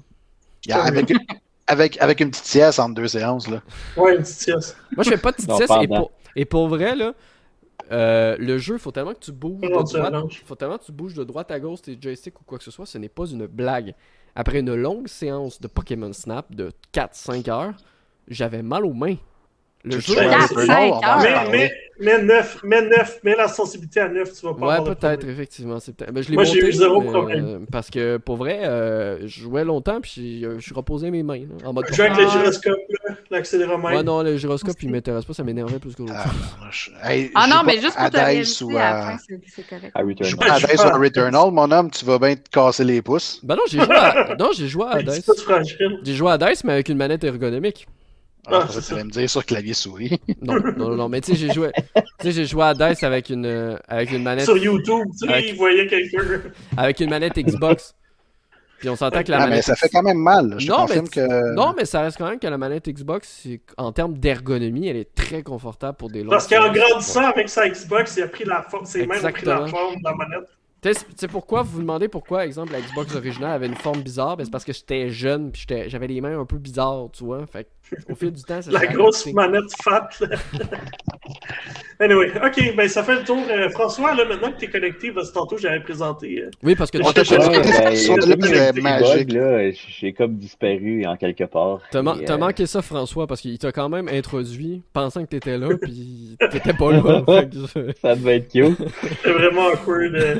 Yeah, 0.67 0.83
avec, 0.83 1.13
avec, 1.67 1.97
avec 2.01 2.19
une 2.19 2.29
petite 2.31 2.45
sieste 2.45 2.79
entre 2.79 2.95
deux 2.95 3.07
séances, 3.07 3.47
là. 3.49 3.61
Ouais, 3.95 4.15
une 4.15 4.21
petite 4.23 4.35
sieste. 4.39 4.77
Moi, 4.95 5.03
je 5.03 5.09
fais 5.11 5.17
pas 5.17 5.31
de 5.31 5.35
petite 5.37 5.49
Non, 5.49 5.57
sieste 5.57 5.73
et 5.81 5.87
pour, 5.87 6.11
et 6.35 6.45
pour 6.45 6.67
vrai, 6.67 6.95
là, 6.95 7.13
euh, 7.91 8.35
le 8.39 8.57
jeu, 8.57 8.77
faut 8.77 8.91
tellement 8.91 9.13
que 9.13 9.19
tu 9.19 9.31
bouges 9.31 9.61
de 9.61 9.67
droite, 9.69 9.87
faut 10.45 10.55
tellement 10.55 10.77
que 10.77 10.83
tu 10.85 10.91
bouges 10.91 11.13
de 11.13 11.23
droite 11.23 11.51
à 11.51 11.59
gauche 11.59 11.81
tes 11.83 11.97
joysticks 12.01 12.39
ou 12.41 12.43
quoi 12.43 12.57
que 12.57 12.63
ce 12.65 12.71
soit, 12.71 12.85
ce 12.85 12.97
n'est 12.97 13.07
pas 13.09 13.25
une 13.25 13.45
blague. 13.47 13.93
Après 14.35 14.59
une 14.59 14.75
longue 14.75 15.07
séance 15.07 15.59
de 15.61 15.67
Pokémon 15.67 16.11
Snap 16.13 16.53
de 16.53 16.71
4-5 16.93 17.49
heures, 17.49 17.73
j'avais 18.27 18.61
mal 18.61 18.85
aux 18.85 18.93
mains. 18.93 19.15
Le 19.83 19.99
jeu, 19.99 20.17
heures. 20.17 20.29
Mais, 21.21 21.47
mais, 21.51 21.71
mais 21.99 22.21
9, 22.21 22.59
mais 22.63 22.81
9, 22.81 23.19
mais 23.23 23.35
la 23.35 23.47
sensibilité 23.47 24.01
à 24.01 24.09
9, 24.09 24.33
tu 24.33 24.45
vas 24.45 24.53
pas 24.53 24.81
Ouais, 24.81 24.95
peut-être, 24.95 25.25
effectivement. 25.29 25.79
c'est 25.79 25.95
peut-être- 25.95 26.11
ben, 26.11 26.21
je 26.21 26.29
l'ai 26.29 26.35
Moi, 26.35 26.43
j'ai 26.43 26.59
eu 26.67 26.71
zéro 26.73 26.99
mais, 26.99 27.07
problème. 27.07 27.45
euh, 27.45 27.59
parce 27.71 27.89
que 27.89 28.17
pour 28.17 28.35
vrai, 28.35 28.61
euh, 28.65 29.19
je 29.21 29.41
jouais 29.41 29.63
longtemps 29.63 30.01
puis 30.01 30.43
euh, 30.43 30.55
je 30.57 30.63
suis 30.65 30.73
reposé 30.73 31.09
mes 31.09 31.23
mains. 31.23 31.39
là, 31.61 31.69
en 31.69 31.73
mode 31.73 31.85
Je 31.89 31.93
joue 31.93 32.01
avec 32.01 32.17
le 32.17 32.25
Ah. 32.25 32.29
gyroscope, 32.33 32.75
l'accéléromètre. 33.29 33.95
Ouais, 33.97 34.03
non, 34.03 34.23
le 34.23 34.35
gyroscope, 34.35 34.75
il 34.81 34.89
m'intéresse 34.91 35.23
pas, 35.23 35.33
ça 35.33 35.43
m'énervait 35.43 35.79
plus 35.79 35.95
que 35.95 36.01
l'autre. 36.01 36.13
Ah, 36.17 36.25
je- 36.71 36.89
hey, 37.03 37.31
Ah 37.33 37.45
je 37.47 37.53
non, 37.55 37.61
mais 37.65 37.79
juste 37.79 37.95
à 37.97 38.01
pour 38.09 38.11
te 38.11 38.17
réaliser 38.17 38.65
ou 38.65 38.77
à 38.77 39.17
c'est 39.25 39.39
c'est 39.47 39.67
correct. 39.69 39.91
À 39.95 40.01
Je 40.19 40.23
joue 40.29 40.37
pas 40.37 40.53
à 40.53 40.59
Je 40.59 40.67
Dice 40.67 40.79
ou 40.83 40.87
à 40.87 40.95
à- 40.95 40.97
Returnal, 40.97 41.51
mon 41.51 41.71
homme, 41.71 41.91
tu 41.91 42.03
vas 42.03 42.19
bien 42.19 42.35
te 42.35 42.49
casser 42.49 42.83
les 42.83 43.01
pouces. 43.01 43.39
Ben 43.43 43.55
non, 43.55 43.61
j'ai 43.69 43.79
joué 43.79 43.95
à... 43.95 44.35
Non, 44.37 44.49
j'ai 44.53 44.67
joué 44.67 44.85
à 44.89 45.01
Dice. 45.03 45.31
J'ai 46.03 46.13
joué 46.15 46.31
à 46.31 46.37
Dice, 46.37 46.63
mais 46.65 46.73
avec 46.73 46.89
une 46.89 46.97
manette 46.97 47.23
ergonomique. 47.23 47.87
Ah, 48.49 48.61
Ah, 48.63 48.67
c'est 48.71 48.81
tu 48.81 48.93
allais 48.93 49.03
me 49.03 49.09
dire 49.11 49.29
sur 49.29 49.45
clavier 49.45 49.73
souris. 49.73 50.19
Non, 50.41 50.55
non, 50.59 50.71
non, 50.77 50.95
non, 50.95 51.09
mais 51.09 51.21
tu 51.21 51.31
sais, 51.33 51.37
j'ai 51.37 51.53
joué, 51.53 51.69
tu 51.75 52.01
sais, 52.21 52.31
j'ai 52.31 52.45
joué 52.45 52.63
à 52.63 52.73
Dice 52.73 53.03
avec 53.03 53.29
une, 53.29 53.45
euh, 53.45 53.75
avec 53.87 54.11
une 54.11 54.23
manette, 54.23 54.45
Sur 54.45 54.57
YouTube, 54.57 55.05
tu 55.19 55.27
sais, 55.27 55.33
Avec- 55.33 55.49
il 55.49 55.55
voyait 55.55 55.87
quelqu'un. 55.87 56.19
avec 56.77 56.99
une 56.99 57.09
manette 57.09 57.37
Xbox. 57.37 57.93
Puis 58.79 58.89
on 58.89 58.95
s'entend 58.95 59.23
que 59.23 59.31
la 59.31 59.37
Ah, 59.37 59.43
mais 59.45 59.49
manette. 59.49 59.63
ça 59.65 59.75
fait 59.75 59.89
quand 59.89 60.03
même 60.03 60.19
mal. 60.19 60.53
Je 60.59 60.67
Non, 60.69 60.85
mais- 60.87 61.01
que... 61.09 61.53
Non, 61.55 61.73
mais 61.75 61.85
ça 61.85 62.01
reste 62.01 62.17
quand 62.19 62.29
même 62.29 62.37
que 62.37 62.45
la 62.45 62.59
manette 62.59 62.87
Xbox, 62.87 63.39
c'est- 63.43 63.59
en 63.75 63.91
termes 63.91 64.15
d'ergonomie, 64.17 64.87
elle 64.87 64.97
est 64.97 65.15
très 65.15 65.41
confortable 65.41 65.97
pour 65.97 66.09
des 66.11 66.21
longues. 66.21 66.29
Parce 66.29 66.47
qu'en 66.47 66.71
grandissant 66.71 67.25
avec 67.25 67.49
sa 67.49 67.67
Xbox, 67.67 68.15
il 68.17 68.23
a 68.23 68.27
pris 68.27 68.45
la 68.45 68.61
forme, 68.61 68.85
ses 68.85 69.07
mains 69.07 69.15
ont 69.23 69.31
pris 69.31 69.45
la 69.45 69.65
forme 69.67 69.95
de 69.95 70.03
la 70.03 70.13
manette. 70.13 70.47
Tu 70.79 70.91
sais, 71.15 71.27
pourquoi? 71.27 71.63
Vous 71.63 71.71
vous 71.71 71.81
demandez 71.81 72.07
pourquoi, 72.07 72.45
exemple, 72.45 72.71
la 72.71 72.79
Xbox 72.79 73.15
originale 73.15 73.51
avait 73.53 73.65
une 73.65 73.75
forme 73.75 74.01
bizarre? 74.01 74.37
Ben, 74.37 74.45
C'est 74.45 74.51
parce 74.51 74.63
que 74.63 74.73
j'étais 74.73 75.09
jeune, 75.09 75.51
puis 75.51 75.65
j'avais 75.87 76.05
les 76.07 76.21
mains 76.21 76.39
un 76.39 76.45
peu 76.45 76.59
bizarres, 76.59 77.07
tu 77.11 77.23
vois? 77.25 77.47
Fait 77.47 77.63
que, 77.63 77.69
au 78.09 78.15
fil 78.15 78.31
du 78.31 78.41
temps, 78.43 78.61
ça 78.61 78.71
La 78.77 78.85
grosse 78.87 79.25
manette 79.27 79.71
fat. 79.83 80.09
là. 80.21 80.27
anyway, 81.99 82.31
ok, 82.43 82.75
ben 82.75 82.87
ça 82.87 83.03
fait 83.03 83.15
le 83.15 83.23
tour. 83.23 83.41
Euh, 83.49 83.69
François, 83.69 84.13
là, 84.13 84.25
maintenant 84.25 84.51
que 84.51 84.59
tu 84.59 84.65
es 84.65 84.69
connecté, 84.69 85.11
parce 85.11 85.29
que 85.29 85.33
tantôt 85.33 85.57
j'avais 85.57 85.79
présenté. 85.79 86.41
euh, 86.43 86.49
Oui, 86.63 86.75
parce 86.75 86.91
que 86.91 86.97
On 86.99 87.07
tu 87.07 87.13
t'a 87.13 87.23
t'as 87.23 87.37
pas- 87.37 87.47
Ouais, 87.47 87.95
Son 87.95 88.15
il 88.15 88.17
y 88.17 88.19
a 88.19 88.35
téléphone 88.35 88.51
eu 88.51 88.55
est 88.55 88.67
un 88.67 88.73
petit 88.73 88.81
magique. 88.81 89.27
bug, 89.27 89.31
là, 89.37 89.71
J'ai 89.99 90.13
comme 90.13 90.35
disparu 90.37 91.05
en 91.05 91.15
quelque 91.17 91.43
part. 91.45 91.81
T'as 91.91 92.01
man- 92.01 92.19
t'as 92.25 92.35
euh, 92.35 92.37
manqué 92.37 92.65
ça, 92.65 92.81
François, 92.81 93.27
parce 93.27 93.41
qu'il 93.41 93.57
t'a 93.57 93.71
quand 93.71 93.89
même 93.89 94.07
introduit, 94.07 94.81
pensant 94.93 95.23
que 95.23 95.29
t'étais 95.29 95.57
là, 95.57 95.69
puis 95.81 96.37
t'étais 96.51 96.73
pas 96.73 96.91
là. 96.91 97.23
Je- 97.51 97.91
Ça 98.01 98.15
devait 98.15 98.37
être 98.37 98.51
cute. 98.51 98.77
C'est 99.23 99.31
vraiment 99.31 99.67
awkward. 99.67 100.15
euh. 100.15 100.35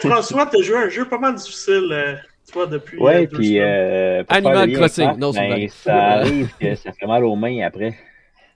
François, 0.00 0.46
tu 0.46 0.58
as 0.58 0.62
joué 0.62 0.76
un 0.76 0.88
jeu 0.88 1.04
pas 1.08 1.18
mal 1.18 1.34
difficile, 1.34 2.18
euh, 2.56 2.66
vois, 2.66 2.66
depuis. 2.66 2.98
euh, 2.98 3.02
Ouais, 3.04 3.26
deux 3.26 3.36
puis 3.38 3.58
euh, 3.60 4.22
Animal 4.28 4.72
Crossing. 4.72 5.16
Non, 5.18 5.32
c'est 5.32 5.48
ben, 5.48 5.68
ça 5.68 5.96
arrive 5.96 6.50
que 6.60 6.74
ça 6.74 6.92
fait 6.92 7.06
mal 7.06 7.24
aux 7.24 7.36
mains 7.36 7.64
après. 7.66 7.94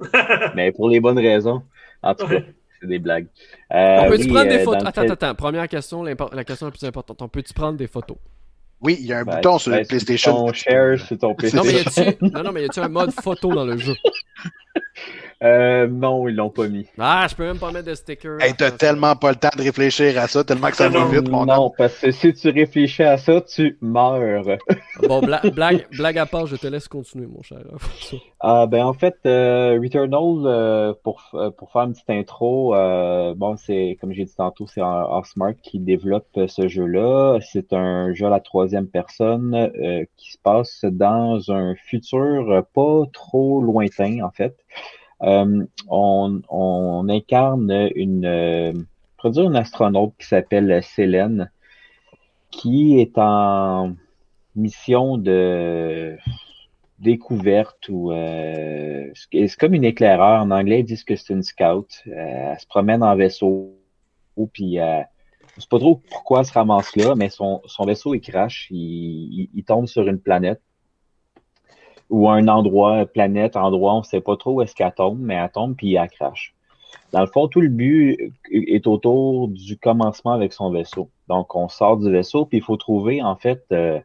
Mais 0.54 0.72
pour 0.72 0.88
les 0.88 1.00
bonnes 1.00 1.18
raisons. 1.18 1.62
En 2.02 2.14
tout 2.14 2.26
cas, 2.28 2.40
c'est 2.80 2.86
des 2.86 2.98
blagues. 3.00 3.26
Euh, 3.72 3.98
On 4.02 4.08
peut-tu 4.08 4.24
oui, 4.26 4.32
prendre 4.32 4.48
des 4.48 4.58
euh, 4.58 4.64
photos? 4.64 4.86
Attends, 4.86 5.00
attends, 5.02 5.12
attends. 5.14 5.34
Première 5.34 5.66
question, 5.68 6.02
la 6.04 6.44
question 6.44 6.66
la 6.66 6.72
plus 6.72 6.84
importante. 6.86 7.20
On 7.22 7.28
peut-tu 7.28 7.52
prendre 7.52 7.76
des 7.76 7.88
photos? 7.88 8.16
Oui, 8.80 8.96
il 9.00 9.06
y 9.06 9.12
a 9.12 9.18
un 9.18 9.24
Ben, 9.24 9.34
bouton 9.36 9.58
sur 9.58 9.72
ben, 9.72 9.80
le 9.80 9.86
PlayStation. 9.86 10.46
Ton 10.46 10.52
share 10.52 11.00
sur 11.00 11.18
ton 11.18 11.34
C'est 11.40 11.52
Non, 11.54 11.64
mais 11.64 11.70
y 11.72 11.82
PlayStation. 11.82 12.10
a-tu 12.12 12.24
non, 12.32 12.42
non, 12.44 12.52
mais 12.52 12.62
y 12.62 12.64
a-tu 12.66 12.78
un 12.78 12.88
mode 12.88 13.10
photo 13.10 13.52
dans 13.52 13.64
le 13.64 13.76
jeu? 13.76 13.94
Euh, 15.42 15.86
non, 15.86 16.26
ils 16.28 16.34
l'ont 16.34 16.50
pas 16.50 16.66
mis. 16.68 16.86
Ah, 16.98 17.26
je 17.30 17.34
peux 17.36 17.44
même 17.44 17.58
pas 17.58 17.70
mettre 17.70 17.86
de 17.86 17.94
sticker. 17.94 18.40
Hey, 18.40 18.54
t'as 18.56 18.66
Attends, 18.66 18.76
tellement 18.76 19.14
pas 19.14 19.30
le 19.30 19.36
temps 19.36 19.48
de 19.56 19.62
réfléchir 19.62 20.18
à 20.18 20.26
ça, 20.26 20.42
tellement 20.42 20.68
que 20.70 20.76
ça 20.76 20.88
va 20.88 21.04
vite, 21.04 21.28
mon 21.28 21.42
homme. 21.42 21.46
non, 21.48 21.72
parce 21.78 21.98
que 21.98 22.10
si 22.10 22.34
tu 22.34 22.48
réfléchis 22.50 23.04
à 23.04 23.16
ça, 23.18 23.40
tu 23.40 23.78
meurs. 23.80 24.58
Bon, 25.06 25.20
bla- 25.20 25.42
blague, 25.54 25.86
blague 25.96 26.18
à 26.18 26.26
part, 26.26 26.46
je 26.46 26.56
te 26.56 26.66
laisse 26.66 26.88
continuer, 26.88 27.26
mon 27.26 27.42
cher. 27.42 27.58
Ah 28.40 28.66
ben 28.66 28.84
en 28.84 28.92
fait, 28.94 29.16
euh, 29.26 29.78
Returnal, 29.82 30.46
euh, 30.46 30.92
pour, 31.04 31.22
euh, 31.34 31.50
pour 31.50 31.70
faire 31.72 31.82
une 31.82 31.92
petite 31.92 32.10
intro, 32.10 32.74
euh, 32.74 33.34
bon 33.34 33.56
c'est 33.56 33.96
comme 34.00 34.12
j'ai 34.12 34.24
dit 34.24 34.34
tantôt, 34.36 34.66
c'est 34.66 34.80
Smart 35.24 35.54
qui 35.62 35.78
développe 35.78 36.38
ce 36.46 36.68
jeu-là. 36.68 37.38
C'est 37.40 37.72
un 37.72 38.12
jeu 38.14 38.26
à 38.26 38.30
la 38.30 38.40
troisième 38.40 38.86
personne 38.88 39.54
euh, 39.54 40.04
qui 40.16 40.32
se 40.32 40.38
passe 40.38 40.84
dans 40.84 41.50
un 41.52 41.74
futur 41.76 42.64
pas 42.74 43.02
trop 43.12 43.60
lointain 43.60 44.22
en 44.24 44.30
fait. 44.30 44.56
Euh, 45.22 45.64
on, 45.88 47.08
incarne 47.08 47.90
une, 47.94 48.24
euh, 48.24 48.72
je 49.24 49.28
dire 49.28 49.44
une 49.44 49.56
astronaute 49.56 50.14
qui 50.18 50.26
s'appelle 50.26 50.82
Célène, 50.82 51.50
qui 52.50 53.00
est 53.00 53.18
en 53.18 53.94
mission 54.54 55.18
de 55.18 56.16
découverte 56.98 57.88
ou 57.88 58.12
euh, 58.12 59.06
c'est 59.14 59.56
comme 59.56 59.74
une 59.74 59.84
éclaireur. 59.84 60.42
En 60.42 60.50
anglais, 60.50 60.80
ils 60.80 60.84
disent 60.84 61.04
que 61.04 61.16
c'est 61.16 61.32
une 61.32 61.42
scout. 61.42 62.02
Euh, 62.06 62.12
elle 62.52 62.60
se 62.60 62.66
promène 62.66 63.02
en 63.02 63.14
vaisseau, 63.16 63.78
puis 64.52 64.80
euh, 64.80 65.02
sais 65.58 65.68
pas 65.68 65.78
trop 65.78 65.96
pourquoi 66.10 66.40
elle 66.40 66.46
se 66.46 66.52
ramasse 66.52 66.94
là, 66.96 67.14
mais 67.14 67.28
son, 67.28 67.60
vaisseau 67.86 68.14
il 68.14 68.20
crash, 68.20 68.68
il, 68.70 69.48
il, 69.54 69.64
tombe 69.64 69.86
sur 69.86 70.06
une 70.08 70.20
planète 70.20 70.62
ou 72.10 72.28
un 72.28 72.48
endroit, 72.48 73.06
planète, 73.06 73.56
endroit, 73.56 73.94
on 73.94 74.02
sait 74.02 74.20
pas 74.20 74.36
trop 74.36 74.54
où 74.54 74.62
est-ce 74.62 74.74
qu'elle 74.74 74.92
tombe, 74.92 75.18
mais 75.20 75.34
elle 75.34 75.50
tombe 75.50 75.76
puis 75.76 75.94
elle 75.94 76.08
crash. 76.08 76.54
Dans 77.12 77.20
le 77.20 77.26
fond, 77.26 77.48
tout 77.48 77.60
le 77.60 77.68
but 77.68 78.32
est 78.50 78.86
autour 78.86 79.48
du 79.48 79.78
commencement 79.78 80.32
avec 80.32 80.52
son 80.52 80.70
vaisseau. 80.70 81.10
Donc, 81.28 81.54
on 81.54 81.68
sort 81.68 81.96
du 81.98 82.10
vaisseau, 82.10 82.44
puis 82.44 82.58
il 82.58 82.64
faut 82.64 82.76
trouver, 82.76 83.22
en 83.22 83.36
fait, 83.36 83.64
euh, 83.72 83.98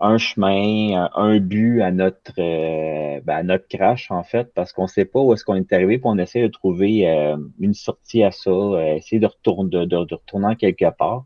un 0.00 0.18
chemin, 0.18 1.08
un 1.14 1.38
but 1.38 1.80
à 1.80 1.90
notre 1.90 2.32
euh, 2.38 3.20
ben, 3.24 3.36
à 3.36 3.42
notre 3.42 3.68
crash, 3.68 4.10
en 4.10 4.22
fait, 4.22 4.52
parce 4.54 4.72
qu'on 4.72 4.86
sait 4.86 5.04
pas 5.06 5.20
où 5.20 5.32
est-ce 5.32 5.44
qu'on 5.44 5.54
est 5.54 5.72
arrivé, 5.72 5.98
puis 5.98 6.06
on 6.06 6.18
essaie 6.18 6.42
de 6.42 6.48
trouver 6.48 7.08
euh, 7.08 7.36
une 7.58 7.74
sortie 7.74 8.22
à 8.22 8.30
ça, 8.30 8.50
essayer 8.96 9.20
de 9.20 9.26
retourner, 9.26 9.70
de, 9.70 9.84
de, 9.84 10.14
retourner 10.14 10.46
en 10.48 10.56
quelque 10.56 10.90
part. 10.90 11.24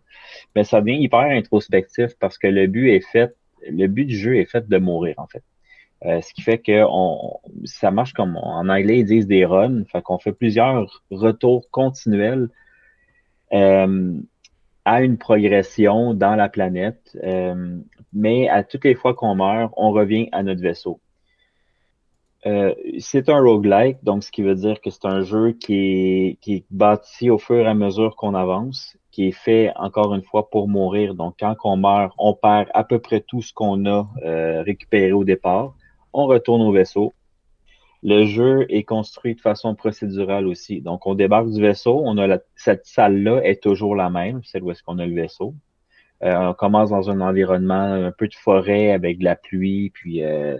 Mais 0.54 0.64
ça 0.64 0.80
devient 0.80 1.00
hyper 1.00 1.20
introspectif 1.20 2.10
parce 2.20 2.38
que 2.38 2.46
le 2.46 2.66
but 2.66 2.90
est 2.90 3.00
fait, 3.00 3.34
le 3.68 3.86
but 3.88 4.04
du 4.04 4.16
jeu 4.16 4.36
est 4.36 4.44
fait 4.44 4.68
de 4.68 4.78
mourir, 4.78 5.14
en 5.18 5.26
fait. 5.26 5.42
Euh, 6.06 6.20
ce 6.20 6.32
qui 6.32 6.42
fait 6.42 6.58
que 6.58 6.84
on, 6.88 7.40
ça 7.64 7.90
marche 7.90 8.12
comme 8.12 8.36
en 8.36 8.68
anglais 8.68 9.00
ils 9.00 9.04
disent 9.04 9.26
des 9.26 9.44
runs, 9.44 9.84
fait 9.84 10.00
qu'on 10.00 10.18
fait 10.18 10.32
plusieurs 10.32 11.02
retours 11.10 11.68
continuels 11.70 12.50
euh, 13.52 14.14
à 14.84 15.02
une 15.02 15.18
progression 15.18 16.14
dans 16.14 16.36
la 16.36 16.48
planète, 16.48 17.18
euh, 17.24 17.78
mais 18.12 18.48
à 18.48 18.62
toutes 18.62 18.84
les 18.84 18.94
fois 18.94 19.14
qu'on 19.14 19.34
meurt, 19.34 19.72
on 19.76 19.90
revient 19.90 20.28
à 20.32 20.42
notre 20.42 20.62
vaisseau. 20.62 21.00
c'est 23.00 23.28
un 23.28 23.40
roguelike, 23.40 24.02
donc 24.04 24.22
ce 24.22 24.30
qui 24.30 24.42
veut 24.42 24.54
dire 24.54 24.80
que 24.80 24.90
c'est 24.90 25.04
un 25.04 25.22
jeu 25.22 25.52
qui 25.52 25.74
est, 25.74 26.38
qui 26.40 26.54
est 26.54 26.64
bâti 26.70 27.28
au 27.28 27.38
fur 27.38 27.58
et 27.58 27.66
à 27.66 27.74
mesure 27.74 28.14
qu'on 28.16 28.34
avance, 28.34 28.96
qui 29.10 29.26
est 29.28 29.32
fait 29.32 29.72
encore 29.76 30.14
une 30.14 30.22
fois 30.22 30.48
pour 30.48 30.68
mourir. 30.68 31.14
Donc 31.14 31.34
quand 31.40 31.56
on 31.64 31.76
meurt, 31.76 32.14
on 32.16 32.34
perd 32.34 32.68
à 32.72 32.84
peu 32.84 33.00
près 33.00 33.20
tout 33.20 33.42
ce 33.42 33.52
qu'on 33.52 33.84
a 33.86 34.08
récupéré 34.62 35.12
au 35.12 35.24
départ 35.24 35.74
on 36.12 36.26
retourne 36.26 36.62
au 36.62 36.72
vaisseau. 36.72 37.12
Le 38.02 38.24
jeu 38.26 38.66
est 38.68 38.84
construit 38.84 39.34
de 39.34 39.40
façon 39.40 39.74
procédurale 39.74 40.46
aussi. 40.46 40.80
Donc, 40.80 41.06
on 41.06 41.14
débarque 41.14 41.50
du 41.50 41.60
vaisseau, 41.60 42.00
on 42.04 42.16
a 42.18 42.38
cette 42.54 42.86
salle-là 42.86 43.40
est 43.42 43.62
toujours 43.62 43.96
la 43.96 44.08
même, 44.08 44.42
celle 44.44 44.62
où 44.62 44.70
est-ce 44.70 44.82
qu'on 44.82 44.98
a 44.98 45.06
le 45.06 45.14
vaisseau. 45.14 45.54
Euh, 46.22 46.36
on 46.36 46.54
commence 46.54 46.90
dans 46.90 47.10
un 47.10 47.20
environnement 47.20 47.92
un 47.92 48.10
peu 48.10 48.28
de 48.28 48.34
forêt 48.34 48.90
avec 48.90 49.18
de 49.18 49.24
la 49.24 49.36
pluie, 49.36 49.90
puis 49.90 50.24
euh, 50.24 50.56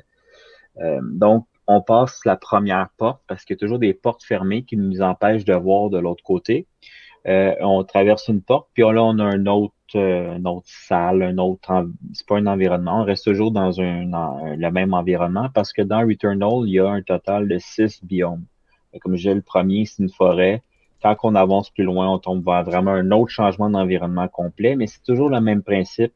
euh, 0.79 1.01
donc 1.03 1.47
on 1.67 1.83
passe 1.83 2.25
la 2.25 2.37
première 2.37 2.89
porte 2.97 3.23
parce 3.27 3.45
qu'il 3.45 3.55
y 3.55 3.59
a 3.59 3.61
toujours 3.61 3.79
des 3.79 3.93
portes 3.93 4.23
fermées 4.23 4.63
qui 4.63 4.77
nous 4.77 5.03
empêchent 5.03 5.45
de 5.45 5.55
voir 5.55 5.91
de 5.91 5.99
l'autre 5.99 6.23
côté. 6.23 6.67
on 7.27 7.85
traverse 7.85 8.29
une 8.29 8.43
porte, 8.43 8.69
puis 8.73 8.83
là 8.85 9.03
on 9.03 9.19
a 9.19 9.25
un 9.25 9.47
autre 9.47 9.75
une 9.95 10.47
autre 10.47 10.67
salle, 10.67 11.23
un 11.23 11.39
autre, 11.39 11.89
c'est 12.13 12.27
pas 12.27 12.37
un 12.37 12.47
environnement, 12.47 13.01
on 13.01 13.05
reste 13.05 13.25
toujours 13.25 13.51
dans 13.51 13.71
le 13.71 14.71
même 14.71 14.95
environnement 14.95 15.49
parce 15.53 15.73
que 15.73 15.83
dans 15.83 16.01
Returnal, 16.01 16.67
il 16.67 16.73
y 16.73 16.79
a 16.79 16.89
un 16.89 17.03
total 17.03 17.49
de 17.49 17.59
six 17.59 18.05
biomes. 18.05 18.45
Comme 19.01 19.13
je 19.13 19.23
disais, 19.23 19.35
le 19.35 19.43
premier, 19.43 19.85
c'est 19.85 20.03
une 20.03 20.09
forêt. 20.09 20.63
Quand 21.03 21.17
on 21.23 21.35
avance 21.35 21.71
plus 21.71 21.85
loin, 21.85 22.09
on 22.09 22.19
tombe 22.19 22.45
vers 22.45 22.65
vraiment 22.65 22.93
un 22.93 23.11
autre 23.13 23.31
changement 23.31 23.71
d'environnement 23.71 24.27
complet, 24.29 24.75
mais 24.75 24.87
c'est 24.87 25.03
toujours 25.03 25.31
le 25.31 25.41
même 25.41 25.63
principe 25.63 26.13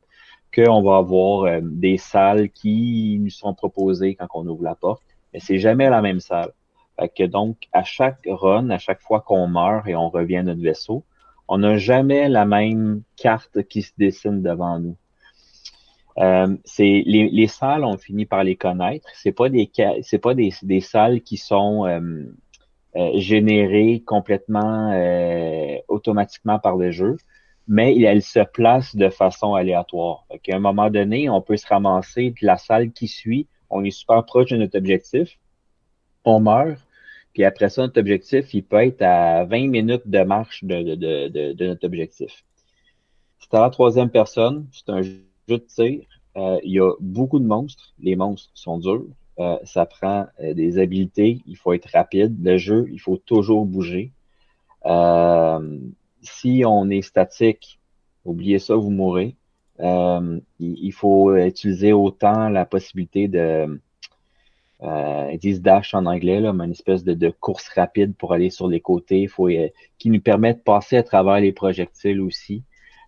qu'on 0.55 0.83
va 0.83 0.97
avoir 0.97 1.45
euh, 1.45 1.61
des 1.63 1.97
salles 1.97 2.51
qui 2.51 3.19
nous 3.21 3.31
sont 3.31 3.55
proposées 3.55 4.17
quand 4.17 4.27
on 4.35 4.47
ouvre 4.47 4.65
la 4.65 4.75
porte, 4.75 5.03
mais 5.33 5.41
c'est 5.41 5.59
jamais 5.59 5.89
la 5.89 6.03
même 6.03 6.21
salle. 6.21 6.53
Fait 6.99 7.09
que 7.09 7.25
donc, 7.25 7.57
à 7.73 7.85
chaque 7.85 8.27
run, 8.27 8.71
à 8.71 8.79
chaque 8.79 9.01
fois 9.01 9.21
qu'on 9.21 9.47
meurt 9.47 9.87
et 9.89 9.97
on 9.97 10.11
revient 10.11 10.39
à 10.39 10.43
notre 10.43 10.61
vaisseau, 10.61 11.05
on 11.53 11.59
n'a 11.59 11.77
jamais 11.77 12.31
la 12.31 12.47
même 12.47 13.03
carte 13.15 13.63
qui 13.65 13.83
se 13.83 13.93
dessine 13.99 14.43
devant 14.43 14.79
nous. 14.79 14.97
Euh, 16.17 16.57
c'est 16.65 17.03
les, 17.05 17.29
les, 17.29 17.47
salles, 17.47 17.85
on 17.85 17.99
finit 17.99 18.25
par 18.25 18.43
les 18.43 18.57
connaître. 18.57 19.07
C'est 19.13 19.33
pas 19.33 19.51
des 19.51 19.71
pas 20.23 20.35
des, 20.35 20.81
salles 20.81 21.21
qui 21.21 21.37
sont 21.37 21.85
euh, 21.85 22.25
euh, 22.97 23.11
générées 23.17 24.03
complètement 24.07 24.97
automatiquement 25.89 26.59
par 26.59 26.77
le 26.79 26.91
jeu, 26.91 27.19
mais 27.69 28.01
elles 28.01 28.23
se 28.23 28.41
placent 28.41 28.97
de 28.97 29.11
façon 29.11 29.53
aléatoire. 29.53 30.25
À 30.31 30.57
un 30.57 30.59
moment 30.59 30.89
donné, 30.89 31.29
on 31.29 31.43
peut 31.43 31.59
se 31.59 31.67
ramasser 31.67 32.31
de 32.31 32.47
la 32.47 32.57
salle 32.57 32.93
qui 32.93 33.09
suit, 33.09 33.47
on 33.69 33.85
est 33.85 33.91
super 33.91 34.25
proche 34.25 34.49
de 34.53 34.57
notre 34.57 34.79
objectif, 34.79 35.39
on 36.25 36.41
meurt, 36.41 36.81
puis 37.33 37.45
après 37.45 37.69
ça, 37.69 37.83
notre 37.83 37.99
objectif, 38.01 38.53
il 38.55 38.63
peut 38.63 38.85
être 38.85 39.03
à 39.03 39.45
20 39.45 39.69
minutes 39.69 40.07
de 40.07 40.23
marche 40.23 40.65
de, 40.65 40.95
de, 40.95 41.29
de, 41.29 41.53
de 41.53 41.67
notre 41.67 41.87
objectif. 41.87 42.45
C'est 43.39 43.55
à 43.55 43.61
la 43.61 43.71
troisième 43.71 44.11
personne, 44.11 44.67
c'est 44.73 44.91
un 44.91 45.03
jeu 45.03 45.23
de 45.49 45.57
tir. 45.57 46.01
Euh, 46.37 46.59
il 46.63 46.73
y 46.73 46.81
a 46.81 46.93
beaucoup 47.01 47.39
de 47.39 47.47
monstres. 47.47 47.93
Les 47.99 48.17
monstres 48.17 48.51
sont 48.55 48.79
durs. 48.79 49.07
Euh, 49.39 49.59
ça 49.65 49.87
prend 49.87 50.27
euh, 50.41 50.55
des 50.55 50.79
habiletés. 50.79 51.41
Il 51.47 51.57
faut 51.57 51.73
être 51.73 51.89
rapide. 51.93 52.37
Le 52.43 52.57
jeu, 52.59 52.89
il 52.91 53.01
faut 53.01 53.17
toujours 53.17 53.67
bouger. 53.67 54.13
si 56.23 56.63
on 56.67 56.91
est 56.91 57.03
statique, 57.03 57.81
oubliez 58.25 58.59
ça, 58.59 58.77
vous 58.77 58.91
mourrez. 58.91 59.37
il, 59.79 60.43
il, 60.59 60.93
faut 60.93 61.35
utiliser 61.37 61.93
autant 61.93 62.49
la 62.49 62.65
possibilité 62.65 63.29
de 63.29 63.81
euh, 64.83 65.31
ils 65.33 65.39
disent 65.39 65.63
dash 65.63 65.95
en 65.95 66.07
anglais, 66.07 66.41
là, 66.41 66.53
mais 66.53 66.65
une 66.65 66.73
espèce 66.73 67.05
de, 67.05 67.31
course 67.31 67.69
rapide 67.69 68.15
pour 68.17 68.33
aller 68.33 68.51
sur 68.51 68.69
les 68.69 68.81
côtés, 68.81 69.29
faut, 69.29 69.49
euh, 69.49 69.69
qui 69.99 70.11
nous 70.11 70.21
permet 70.21 70.55
de 70.55 70.59
passer 70.59 70.97
à 70.97 71.03
travers 71.03 71.41
les 71.41 71.53
projectiles 71.53 72.21
aussi. 72.21 72.65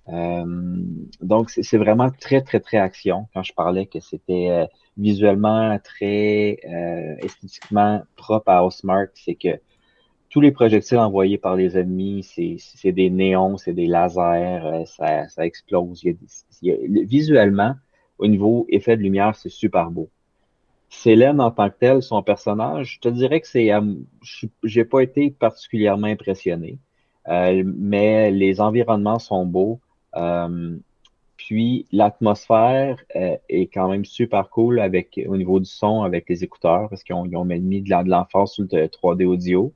Euh, 0.08 0.44
donc, 1.20 1.50
c'est 1.50 1.78
vraiment 1.78 2.10
très, 2.10 2.42
très, 2.42 2.60
très 2.60 2.76
action. 2.76 3.26
Quand 3.34 3.42
je 3.42 3.52
parlais 3.54 3.86
que 3.86 3.98
c'était 4.00 4.50
euh, 4.50 4.66
visuellement 4.96 5.78
très 5.82 6.58
esthétiquement 7.22 8.02
propre 8.16 8.50
à 8.50 8.64
Housemark, 8.64 9.10
c'est 9.14 9.34
que 9.34 9.60
tous 10.30 10.40
les 10.40 10.52
projectiles 10.52 10.98
envoyés 10.98 11.38
par 11.38 11.56
les 11.56 11.76
ennemis, 11.78 12.22
c'est 12.24 12.92
des 12.92 13.10
néons, 13.10 13.56
c'est 13.56 13.72
des 13.72 13.86
lasers, 13.86 14.84
ça, 14.86 15.28
ça 15.28 15.46
explose. 15.46 16.02
visuellement, 16.62 17.74
au 18.18 18.26
niveau 18.26 18.66
effet 18.68 18.96
de 18.96 19.02
lumière, 19.02 19.34
c'est 19.36 19.48
super 19.48 19.90
beau. 19.90 20.10
Célène 21.02 21.40
en 21.40 21.50
tant 21.50 21.68
que 21.70 21.76
telle, 21.78 22.02
son 22.02 22.22
personnage, 22.22 22.94
je 22.94 23.00
te 23.00 23.08
dirais 23.08 23.40
que 23.40 23.48
c'est, 23.48 23.72
euh, 23.72 23.94
j'ai 24.62 24.84
pas 24.84 25.00
été 25.00 25.30
particulièrement 25.30 26.06
impressionné, 26.06 26.78
euh, 27.28 27.62
mais 27.64 28.30
les 28.30 28.60
environnements 28.60 29.18
sont 29.18 29.44
beaux. 29.44 29.80
Euh, 30.16 30.76
puis 31.36 31.86
l'atmosphère 31.92 33.02
est 33.10 33.66
quand 33.66 33.88
même 33.88 34.04
super 34.04 34.48
cool 34.48 34.80
avec 34.80 35.20
au 35.26 35.36
niveau 35.36 35.58
du 35.60 35.66
son 35.66 36.02
avec 36.02 36.28
les 36.28 36.42
écouteurs 36.42 36.88
parce 36.88 37.02
qu'ils 37.02 37.16
ont, 37.16 37.44
mis 37.44 37.82
de 37.82 37.90
l'emphase 38.08 38.52
sur 38.52 38.64
le 38.70 38.86
3D 38.86 39.26
audio. 39.26 39.72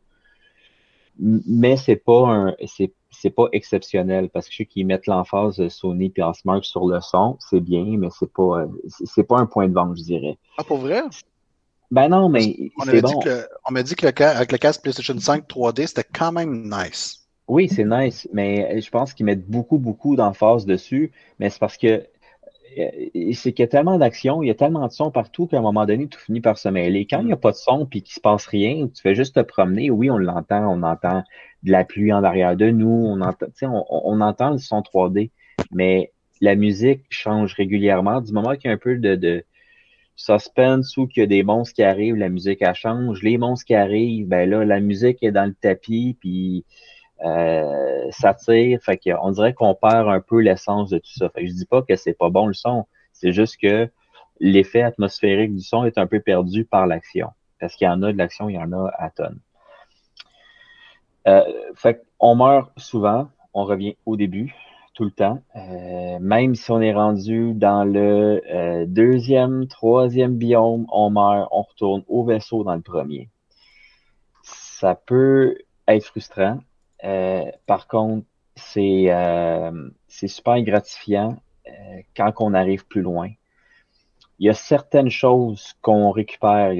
Mais 1.18 1.76
c'est 1.76 1.96
pas 1.96 2.28
un 2.28 2.56
c'est 2.66 2.92
c'est 3.10 3.30
pas 3.30 3.46
exceptionnel 3.52 4.28
parce 4.28 4.48
que 4.48 4.54
ceux 4.54 4.64
qui 4.64 4.84
mettent 4.84 5.06
l'emphase 5.06 5.66
Sony 5.68 6.12
et 6.14 6.22
Osmark 6.22 6.64
sur 6.64 6.86
le 6.86 7.00
son, 7.00 7.36
c'est 7.40 7.60
bien, 7.60 7.84
mais 7.98 8.08
c'est 8.10 8.32
pas 8.32 8.66
c'est 9.04 9.24
pas 9.24 9.38
un 9.38 9.46
point 9.46 9.68
de 9.68 9.74
vente, 9.74 9.96
je 9.96 10.02
dirais. 10.02 10.38
Ah, 10.58 10.64
pour 10.64 10.78
vrai? 10.78 11.02
Ben 11.90 12.08
non, 12.08 12.28
mais 12.28 12.70
c'est 12.84 13.00
bon. 13.00 13.20
on 13.66 13.72
m'a 13.72 13.82
dit 13.82 13.94
que 13.94 14.06
le, 14.06 14.22
avec 14.24 14.52
le 14.52 14.58
casque 14.58 14.82
PlayStation 14.82 15.18
5 15.18 15.48
3D, 15.48 15.86
c'était 15.86 16.04
quand 16.04 16.32
même 16.32 16.68
nice. 16.68 17.26
Oui, 17.48 17.68
c'est 17.68 17.84
nice, 17.84 18.28
mais 18.32 18.78
je 18.78 18.90
pense 18.90 19.14
qu'ils 19.14 19.24
mettent 19.24 19.48
beaucoup, 19.48 19.78
beaucoup 19.78 20.14
d'emphase 20.14 20.66
dessus, 20.66 21.12
mais 21.38 21.48
c'est 21.48 21.58
parce 21.58 21.78
que 21.78 21.86
euh, 21.86 22.02
c'est 23.34 23.52
qu'il 23.52 23.62
y 23.62 23.62
a 23.62 23.68
tellement 23.68 23.98
d'action, 23.98 24.42
il 24.42 24.48
y 24.48 24.50
a 24.50 24.54
tellement 24.54 24.86
de 24.86 24.92
son 24.92 25.10
partout 25.10 25.46
qu'à 25.46 25.58
un 25.58 25.62
moment 25.62 25.86
donné, 25.86 26.06
tout 26.06 26.20
finit 26.20 26.40
par 26.40 26.58
se 26.58 26.68
mêler. 26.68 27.06
Quand 27.06 27.20
il 27.20 27.26
n'y 27.26 27.32
a 27.32 27.36
pas 27.36 27.52
de 27.52 27.56
son 27.56 27.86
puis 27.86 28.02
qu'il 28.02 28.14
se 28.14 28.20
passe 28.20 28.46
rien, 28.46 28.88
tu 28.88 29.02
fais 29.02 29.14
juste 29.14 29.36
te 29.36 29.40
promener, 29.40 29.90
oui, 29.90 30.10
on 30.10 30.18
l'entend, 30.18 30.72
on 30.72 30.82
entend 30.82 31.24
de 31.62 31.72
la 31.72 31.84
pluie 31.84 32.12
en 32.12 32.22
arrière 32.22 32.56
de 32.56 32.70
nous, 32.70 32.88
on 32.88 33.20
entend, 33.20 33.46
on, 33.62 33.84
on 33.88 34.20
entend 34.20 34.50
le 34.50 34.58
son 34.58 34.80
3D, 34.80 35.30
mais 35.70 36.12
la 36.40 36.54
musique 36.54 37.02
change 37.10 37.54
régulièrement. 37.54 38.20
Du 38.20 38.32
moment 38.32 38.54
qu'il 38.54 38.68
y 38.68 38.70
a 38.70 38.74
un 38.74 38.78
peu 38.78 38.96
de, 38.96 39.16
de 39.16 39.44
suspense 40.16 40.96
ou 40.96 41.06
qu'il 41.06 41.22
y 41.22 41.24
a 41.24 41.26
des 41.26 41.42
monstres 41.42 41.74
qui 41.74 41.82
arrivent, 41.82 42.16
la 42.16 42.28
musique 42.28 42.58
elle 42.60 42.74
change. 42.74 43.22
Les 43.22 43.38
monstres 43.38 43.64
qui 43.66 43.74
arrivent, 43.74 44.28
ben 44.28 44.48
là, 44.48 44.64
la 44.64 44.80
musique 44.80 45.22
est 45.22 45.32
dans 45.32 45.46
le 45.46 45.54
tapis, 45.54 46.16
puis 46.20 46.64
euh, 47.24 48.10
ça. 48.10 48.34
Fait 48.34 48.98
qu'on 48.98 49.30
dirait 49.30 49.54
qu'on 49.54 49.74
perd 49.74 50.08
un 50.08 50.20
peu 50.20 50.40
l'essence 50.40 50.90
de 50.90 50.98
tout 50.98 51.12
ça. 51.12 51.28
Fait 51.30 51.42
que 51.42 51.48
je 51.48 51.54
dis 51.54 51.66
pas 51.66 51.82
que 51.82 51.96
c'est 51.96 52.14
pas 52.14 52.30
bon 52.30 52.46
le 52.46 52.54
son. 52.54 52.86
C'est 53.12 53.32
juste 53.32 53.56
que 53.60 53.90
l'effet 54.40 54.82
atmosphérique 54.82 55.54
du 55.54 55.62
son 55.62 55.84
est 55.84 55.98
un 55.98 56.06
peu 56.06 56.20
perdu 56.20 56.64
par 56.64 56.86
l'action. 56.86 57.30
Parce 57.60 57.74
qu'il 57.74 57.86
y 57.86 57.90
en 57.90 58.02
a 58.02 58.12
de 58.12 58.18
l'action, 58.18 58.48
il 58.48 58.54
y 58.54 58.58
en 58.58 58.72
a 58.72 58.90
à 58.96 59.10
tonnes. 59.10 59.40
Euh, 61.26 61.42
fait 61.74 62.02
qu'on 62.18 62.36
meurt 62.36 62.70
souvent, 62.78 63.28
on 63.52 63.64
revient 63.64 63.96
au 64.06 64.16
début, 64.16 64.54
tout 64.94 65.04
le 65.04 65.10
temps. 65.10 65.42
Euh, 65.56 66.18
même 66.20 66.54
si 66.54 66.70
on 66.70 66.80
est 66.80 66.94
rendu 66.94 67.52
dans 67.54 67.84
le 67.84 68.42
euh, 68.50 68.86
deuxième, 68.86 69.66
troisième 69.66 70.36
biome, 70.36 70.86
on 70.90 71.10
meurt, 71.10 71.48
on 71.50 71.62
retourne 71.62 72.04
au 72.08 72.24
vaisseau 72.24 72.64
dans 72.64 72.74
le 72.74 72.82
premier. 72.82 73.28
Ça 74.42 74.94
peut 74.94 75.58
être 75.86 76.04
frustrant. 76.04 76.58
Euh, 77.04 77.44
par 77.66 77.86
contre, 77.86 78.26
c'est 78.56 79.06
euh, 79.08 79.90
super 80.08 80.60
gratifiant 80.62 81.36
euh, 81.66 81.70
quand 82.16 82.32
on 82.40 82.54
arrive 82.54 82.86
plus 82.86 83.02
loin. 83.02 83.28
Il 84.40 84.46
y 84.46 84.50
a 84.50 84.54
certaines 84.54 85.10
choses 85.10 85.74
qu'on 85.82 86.10
récupère. 86.12 86.72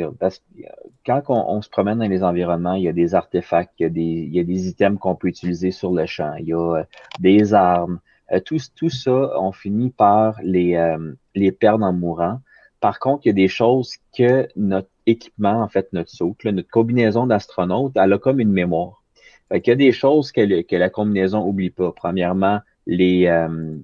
quand 1.04 1.22
on, 1.28 1.60
se 1.60 1.68
promène 1.68 1.98
dans 1.98 2.08
les 2.08 2.22
environnements, 2.22 2.74
il 2.74 2.84
y 2.84 2.88
a 2.88 2.92
des 2.92 3.16
artefacts, 3.16 3.74
il 3.80 3.82
y 3.82 3.86
a 3.86 3.88
des, 3.88 4.00
il 4.00 4.34
y 4.34 4.38
a 4.38 4.44
des 4.44 4.68
items 4.68 4.98
qu'on 5.00 5.16
peut 5.16 5.26
utiliser 5.26 5.72
sur 5.72 5.92
le 5.92 6.06
champ, 6.06 6.34
il 6.38 6.46
y 6.46 6.52
a 6.52 6.84
des 7.18 7.54
armes. 7.54 7.98
tout, 8.44 8.58
tout 8.76 8.90
ça, 8.90 9.32
on 9.40 9.50
finit 9.50 9.90
par 9.90 10.38
les, 10.40 10.96
les 11.34 11.50
perdre 11.50 11.84
en 11.84 11.92
mourant. 11.92 12.40
Par 12.80 13.00
contre, 13.00 13.26
il 13.26 13.30
y 13.30 13.30
a 13.30 13.34
des 13.34 13.48
choses 13.48 13.96
que 14.16 14.48
notre 14.54 14.90
équipement, 15.06 15.60
en 15.60 15.68
fait, 15.68 15.92
notre 15.92 16.10
socle, 16.10 16.50
notre 16.50 16.70
combinaison 16.70 17.26
d'astronaute, 17.26 17.92
elle 17.96 18.12
a 18.12 18.18
comme 18.18 18.38
une 18.38 18.52
mémoire. 18.52 19.02
Fait 19.48 19.60
qu'il 19.60 19.70
y 19.70 19.72
a 19.72 19.76
des 19.76 19.92
choses 19.92 20.32
que, 20.32 20.76
la 20.76 20.90
combinaison 20.90 21.46
oublie 21.46 21.70
pas. 21.70 21.92
Premièrement, 21.92 22.60
les, 22.86 23.26
euh, 23.26 23.76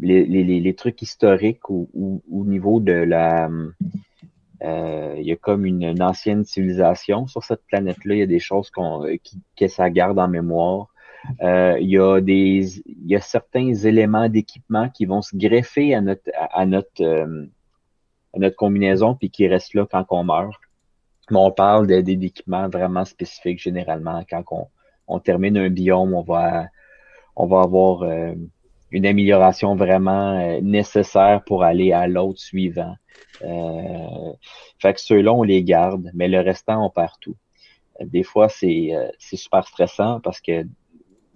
les, 0.00 0.24
les, 0.24 0.44
les, 0.60 0.74
trucs 0.74 1.02
historiques 1.02 1.70
au, 1.70 1.88
au, 1.94 2.44
niveau 2.44 2.80
de 2.80 2.92
la... 2.92 3.48
Euh, 4.62 5.14
il 5.18 5.24
y 5.24 5.32
a 5.32 5.36
comme 5.36 5.66
une, 5.66 6.02
ancienne 6.02 6.44
civilisation 6.44 7.26
sur 7.26 7.42
cette 7.42 7.64
planète-là. 7.66 8.14
Il 8.14 8.18
y 8.18 8.22
a 8.22 8.26
des 8.26 8.38
choses 8.38 8.70
qu'on, 8.70 9.04
qui, 9.22 9.40
que 9.56 9.68
ça 9.68 9.90
garde 9.90 10.18
en 10.18 10.28
mémoire. 10.28 10.88
Euh, 11.42 11.78
il, 11.80 11.88
y 11.88 11.98
a 11.98 12.20
des, 12.20 12.82
il 12.86 13.06
y 13.06 13.16
a 13.16 13.20
certains 13.20 13.74
éléments 13.74 14.28
d'équipement 14.28 14.88
qui 14.88 15.06
vont 15.06 15.22
se 15.22 15.36
greffer 15.36 15.94
à 15.94 16.00
notre, 16.00 16.30
à, 16.34 16.64
euh, 16.64 17.46
à 18.34 18.38
notre 18.38 18.56
combinaison 18.56 19.14
puis 19.14 19.30
qui 19.30 19.46
restent 19.46 19.74
là 19.74 19.86
quand 19.90 20.04
on 20.10 20.24
meurt. 20.24 20.54
Mais 21.30 21.38
on 21.38 21.50
parle 21.50 21.86
d'équipements 21.86 22.68
vraiment 22.68 23.04
spécifiques 23.04 23.60
généralement. 23.60 24.24
Quand 24.28 24.68
on, 25.06 25.18
termine 25.20 25.56
un 25.56 25.70
biome, 25.70 26.14
on 26.14 26.22
va, 26.22 26.68
avoir 27.36 28.02
euh, 28.02 28.34
une 28.90 29.06
amélioration 29.06 29.76
vraiment 29.76 30.38
euh, 30.38 30.60
nécessaire 30.60 31.42
pour 31.44 31.62
aller 31.62 31.92
à 31.92 32.06
l'autre 32.08 32.40
suivant. 32.40 32.96
Euh, 33.42 34.32
fait 34.78 34.94
que 34.94 35.00
ceux-là, 35.00 35.32
on 35.32 35.42
les 35.42 35.62
garde, 35.62 36.10
mais 36.12 36.28
le 36.28 36.40
restant, 36.40 36.84
on 36.84 36.90
perd 36.90 37.12
tout. 37.20 37.36
Des 38.00 38.24
fois, 38.24 38.48
c'est 38.48 38.90
super 39.18 39.66
stressant 39.66 40.20
parce 40.20 40.40
que 40.40 40.66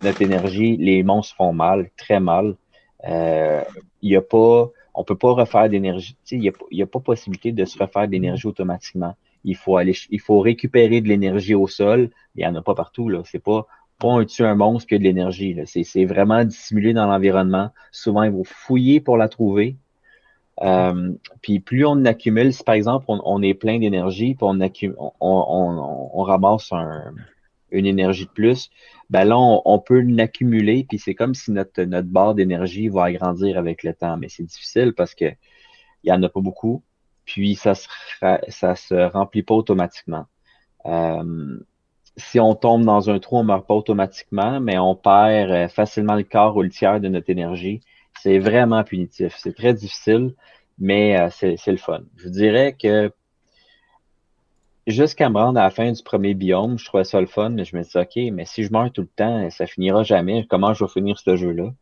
notre 0.02 0.22
énergie, 0.22 0.76
les 0.76 1.02
monstres 1.04 1.36
font 1.36 1.52
mal, 1.52 1.90
très 1.96 2.18
mal. 2.18 2.56
Il 3.04 3.64
n'y 4.02 4.16
a 4.16 4.22
pas, 4.22 4.68
on 4.94 5.04
peut 5.04 5.16
pas 5.16 5.32
refaire 5.32 5.68
d'énergie. 5.68 6.16
Il 6.32 6.40
n'y 6.40 6.48
a, 6.48 6.52
y 6.72 6.82
a 6.82 6.86
pas 6.86 6.98
possibilité 6.98 7.52
de 7.52 7.64
se 7.64 7.78
refaire 7.78 8.08
d'énergie 8.08 8.48
automatiquement 8.48 9.14
il 9.47 9.56
faut 9.56 9.81
il 9.81 10.20
récupérer 10.43 11.01
de 11.01 11.09
l'énergie 11.09 11.55
au 11.55 11.66
sol. 11.68 12.10
Il 12.35 12.40
n'y 12.40 12.47
en 12.47 12.55
a 12.56 12.62
pas 12.62 12.74
partout, 12.74 13.09
là. 13.09 13.23
C'est 13.24 13.43
pas, 13.43 13.66
pas 13.98 14.09
un 14.09 14.27
un 14.40 14.55
monstre 14.55 14.89
qui 14.89 14.97
a 14.97 14.98
de 14.98 15.05
l'énergie. 15.05 15.56
C'est 15.64 16.05
vraiment 16.05 16.44
dissimulé 16.44 16.93
dans 16.93 17.06
l'environnement. 17.06 17.70
Souvent, 17.93 18.24
il 18.24 18.32
faut 18.32 18.44
fouiller 18.44 19.01
pour 19.01 19.16
la 19.16 19.28
trouver. 19.28 19.77
Euh, 20.62 21.12
puis 21.43 21.60
plus 21.60 21.85
on 21.85 22.05
accumule, 22.06 22.52
si 22.52 22.64
par 22.64 22.74
exemple 22.74 23.05
on, 23.09 23.43
est 23.43 23.52
plein 23.52 23.78
d'énergie, 23.78 24.35
puis 24.35 24.47
on, 25.20 26.23
ramasse 26.23 26.73
une 27.70 27.85
énergie 27.85 28.24
de 28.24 28.31
plus, 28.31 28.70
ben 29.10 29.24
là 29.24 29.36
on, 29.39 29.78
peut 29.78 30.01
l'accumuler, 30.01 30.86
puis 30.89 30.98
c'est 30.98 31.14
comme 31.14 31.35
si 31.35 31.52
notre, 31.52 31.85
barre 32.05 32.35
d'énergie 32.35 32.89
va 32.89 33.05
agrandir 33.05 33.59
avec 33.59 33.82
le 33.82 33.93
temps. 33.93 34.16
Mais 34.16 34.28
c'est 34.31 34.44
difficile 34.44 34.94
parce 34.94 35.14
que 35.14 35.27
il 36.05 36.09
y 36.09 36.12
en 36.12 36.23
a 36.23 36.28
pas 36.31 36.40
beaucoup 36.40 36.82
puis 37.27 37.57
ça 37.57 37.74
se, 37.74 37.89
ça 38.48 38.77
se 38.77 38.94
remplit 39.11 39.43
pas 39.43 39.55
automatiquement. 39.55 40.27
Euh, 40.86 41.59
si 42.16 42.40
on 42.40 42.55
tombe 42.55 42.85
dans 42.85 43.11
un 43.11 43.19
trou, 43.19 43.39
on 43.39 43.44
meurt 43.44 43.66
pas 43.66 43.74
automatiquement, 43.74 44.61
mais 44.61 44.78
on 44.78 44.94
perd 44.94 45.51
euh, 45.51 45.69
facilement 45.69 46.15
le 46.15 46.23
quart 46.23 46.57
ou 46.57 46.62
le 46.62 46.70
tiers 46.70 47.01
de 47.01 47.09
notre 47.09 47.28
énergie. 47.28 47.82
C'est 48.23 48.39
vraiment 48.39 48.82
punitif. 48.85 49.35
C'est 49.39 49.55
très 49.55 49.74
difficile, 49.74 50.35
mais 50.78 51.19
euh, 51.20 51.28
c'est 51.31 51.66
le 51.66 51.77
fun. 51.77 52.01
Je 52.16 52.28
dirais 52.28 52.74
que 52.81 53.12
jusqu'à 54.86 55.28
me 55.28 55.39
rendre 55.39 55.59
à 55.61 55.65
la 55.65 55.70
fin 55.70 55.90
du 55.93 56.03
premier 56.03 56.32
biome, 56.32 56.78
je 56.78 56.85
trouvais 56.86 57.05
ça 57.05 57.20
le 57.20 57.27
fun, 57.27 57.51
mais 57.51 57.65
je 57.65 57.77
me 57.77 57.82
dis 57.82 57.98
OK, 57.98 58.32
mais 58.32 58.44
si 58.47 58.62
je 58.62 58.73
meurs 58.73 58.90
tout 58.93 59.03
le 59.03 59.09
temps, 59.09 59.51
ça 59.51 59.66
finira 59.66 60.03
jamais. 60.03 60.47
Comment 60.48 60.73
je 60.73 60.85
vais 60.85 60.90
finir 60.90 61.19
ce 61.19 61.36
jeu-là? 61.36 61.73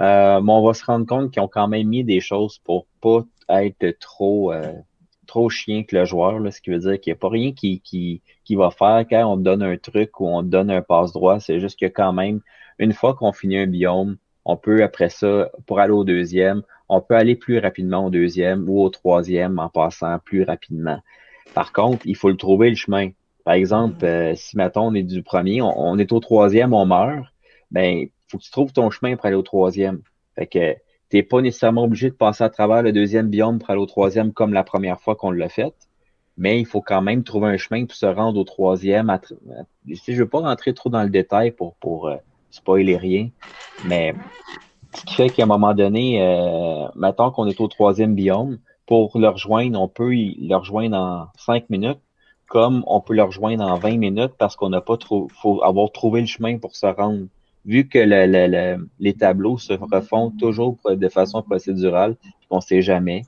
Euh, 0.00 0.40
mais 0.40 0.52
on 0.52 0.64
va 0.64 0.74
se 0.74 0.84
rendre 0.84 1.06
compte 1.06 1.32
qu'ils 1.32 1.42
ont 1.42 1.48
quand 1.48 1.68
même 1.68 1.88
mis 1.88 2.04
des 2.04 2.20
choses 2.20 2.58
pour 2.58 2.86
pas 3.00 3.24
être 3.48 3.98
trop 3.98 4.52
euh, 4.52 4.72
trop 5.26 5.50
chien 5.50 5.82
que 5.82 5.96
le 5.96 6.04
joueur, 6.04 6.38
là, 6.38 6.50
ce 6.50 6.60
qui 6.60 6.70
veut 6.70 6.78
dire 6.78 7.00
qu'il 7.00 7.12
n'y 7.12 7.16
a 7.16 7.20
pas 7.20 7.28
rien 7.28 7.52
qui, 7.52 7.80
qui, 7.80 8.22
qui 8.44 8.54
va 8.54 8.70
faire 8.70 9.04
quand 9.08 9.32
on 9.32 9.36
donne 9.36 9.62
un 9.62 9.76
truc 9.76 10.20
ou 10.20 10.28
on 10.28 10.42
donne 10.42 10.70
un 10.70 10.82
passe-droit. 10.82 11.40
C'est 11.40 11.60
juste 11.60 11.78
que 11.78 11.86
quand 11.86 12.12
même, 12.12 12.40
une 12.78 12.92
fois 12.92 13.14
qu'on 13.14 13.32
finit 13.32 13.58
un 13.58 13.66
biome, 13.66 14.16
on 14.44 14.56
peut 14.56 14.82
après 14.82 15.08
ça, 15.08 15.50
pour 15.66 15.80
aller 15.80 15.92
au 15.92 16.04
deuxième, 16.04 16.62
on 16.88 17.00
peut 17.00 17.16
aller 17.16 17.34
plus 17.34 17.58
rapidement 17.58 18.06
au 18.06 18.10
deuxième 18.10 18.68
ou 18.68 18.80
au 18.80 18.88
troisième 18.88 19.58
en 19.58 19.68
passant 19.68 20.18
plus 20.20 20.44
rapidement. 20.44 21.00
Par 21.54 21.72
contre, 21.72 22.06
il 22.06 22.16
faut 22.16 22.30
le 22.30 22.36
trouver 22.36 22.70
le 22.70 22.76
chemin. 22.76 23.10
Par 23.44 23.54
exemple, 23.54 24.04
euh, 24.04 24.34
si 24.36 24.56
mettons 24.56 24.88
on 24.88 24.94
est 24.94 25.02
du 25.02 25.22
premier, 25.22 25.62
on, 25.62 25.98
est 25.98 26.12
au 26.12 26.20
troisième, 26.20 26.74
on 26.74 26.86
meurt, 26.86 27.26
ben 27.70 28.08
faut 28.28 28.38
que 28.38 28.42
tu 28.42 28.50
trouves 28.50 28.72
ton 28.72 28.90
chemin 28.90 29.16
pour 29.16 29.26
aller 29.26 29.36
au 29.36 29.42
troisième. 29.42 30.02
Fait 30.34 30.46
que 30.46 30.76
t'es 31.08 31.22
pas 31.22 31.40
nécessairement 31.40 31.84
obligé 31.84 32.10
de 32.10 32.14
passer 32.14 32.44
à 32.44 32.50
travers 32.50 32.82
le 32.82 32.92
deuxième 32.92 33.28
biome 33.28 33.58
pour 33.58 33.70
aller 33.70 33.80
au 33.80 33.86
troisième 33.86 34.32
comme 34.32 34.52
la 34.52 34.64
première 34.64 35.00
fois 35.00 35.14
qu'on 35.16 35.30
l'a 35.30 35.48
fait. 35.48 35.74
Mais 36.38 36.60
il 36.60 36.66
faut 36.66 36.82
quand 36.82 37.00
même 37.00 37.24
trouver 37.24 37.48
un 37.48 37.56
chemin 37.56 37.86
pour 37.86 37.96
se 37.96 38.06
rendre 38.06 38.38
au 38.38 38.44
troisième. 38.44 39.16
Je 39.86 40.12
veux 40.12 40.28
pas 40.28 40.40
rentrer 40.40 40.74
trop 40.74 40.90
dans 40.90 41.02
le 41.02 41.10
détail 41.10 41.52
pour, 41.52 42.08
euh, 42.08 42.16
spoiler 42.50 42.96
rien, 42.96 43.28
mais 43.84 44.14
ce 44.94 45.04
qui 45.04 45.14
fait 45.14 45.30
qu'à 45.30 45.42
un 45.42 45.46
moment 45.46 45.74
donné, 45.74 46.22
euh, 46.22 46.86
mettons 46.94 47.30
qu'on 47.30 47.46
est 47.46 47.60
au 47.60 47.68
troisième 47.68 48.14
biome, 48.14 48.58
pour 48.86 49.18
le 49.18 49.28
rejoindre, 49.28 49.80
on 49.80 49.88
peut 49.88 50.12
le 50.12 50.54
rejoindre 50.54 50.96
en 50.96 51.26
cinq 51.36 51.68
minutes, 51.70 51.98
comme 52.48 52.84
on 52.86 53.00
peut 53.00 53.14
le 53.14 53.22
rejoindre 53.22 53.64
en 53.64 53.76
20 53.76 53.98
minutes 53.98 54.34
parce 54.38 54.56
qu'on 54.56 54.70
n'a 54.70 54.80
pas 54.80 54.96
trop, 54.96 55.28
faut 55.42 55.62
avoir 55.62 55.90
trouvé 55.90 56.20
le 56.20 56.26
chemin 56.26 56.58
pour 56.58 56.76
se 56.76 56.86
rendre 56.86 57.26
vu 57.66 57.88
que 57.88 57.98
les 58.98 59.14
tableaux 59.14 59.58
se 59.58 59.72
refont 59.72 60.30
toujours 60.30 60.78
de 60.88 61.08
façon 61.08 61.42
procédurale, 61.42 62.16
on 62.50 62.56
ne 62.56 62.60
sait 62.60 62.82
jamais. 62.82 63.22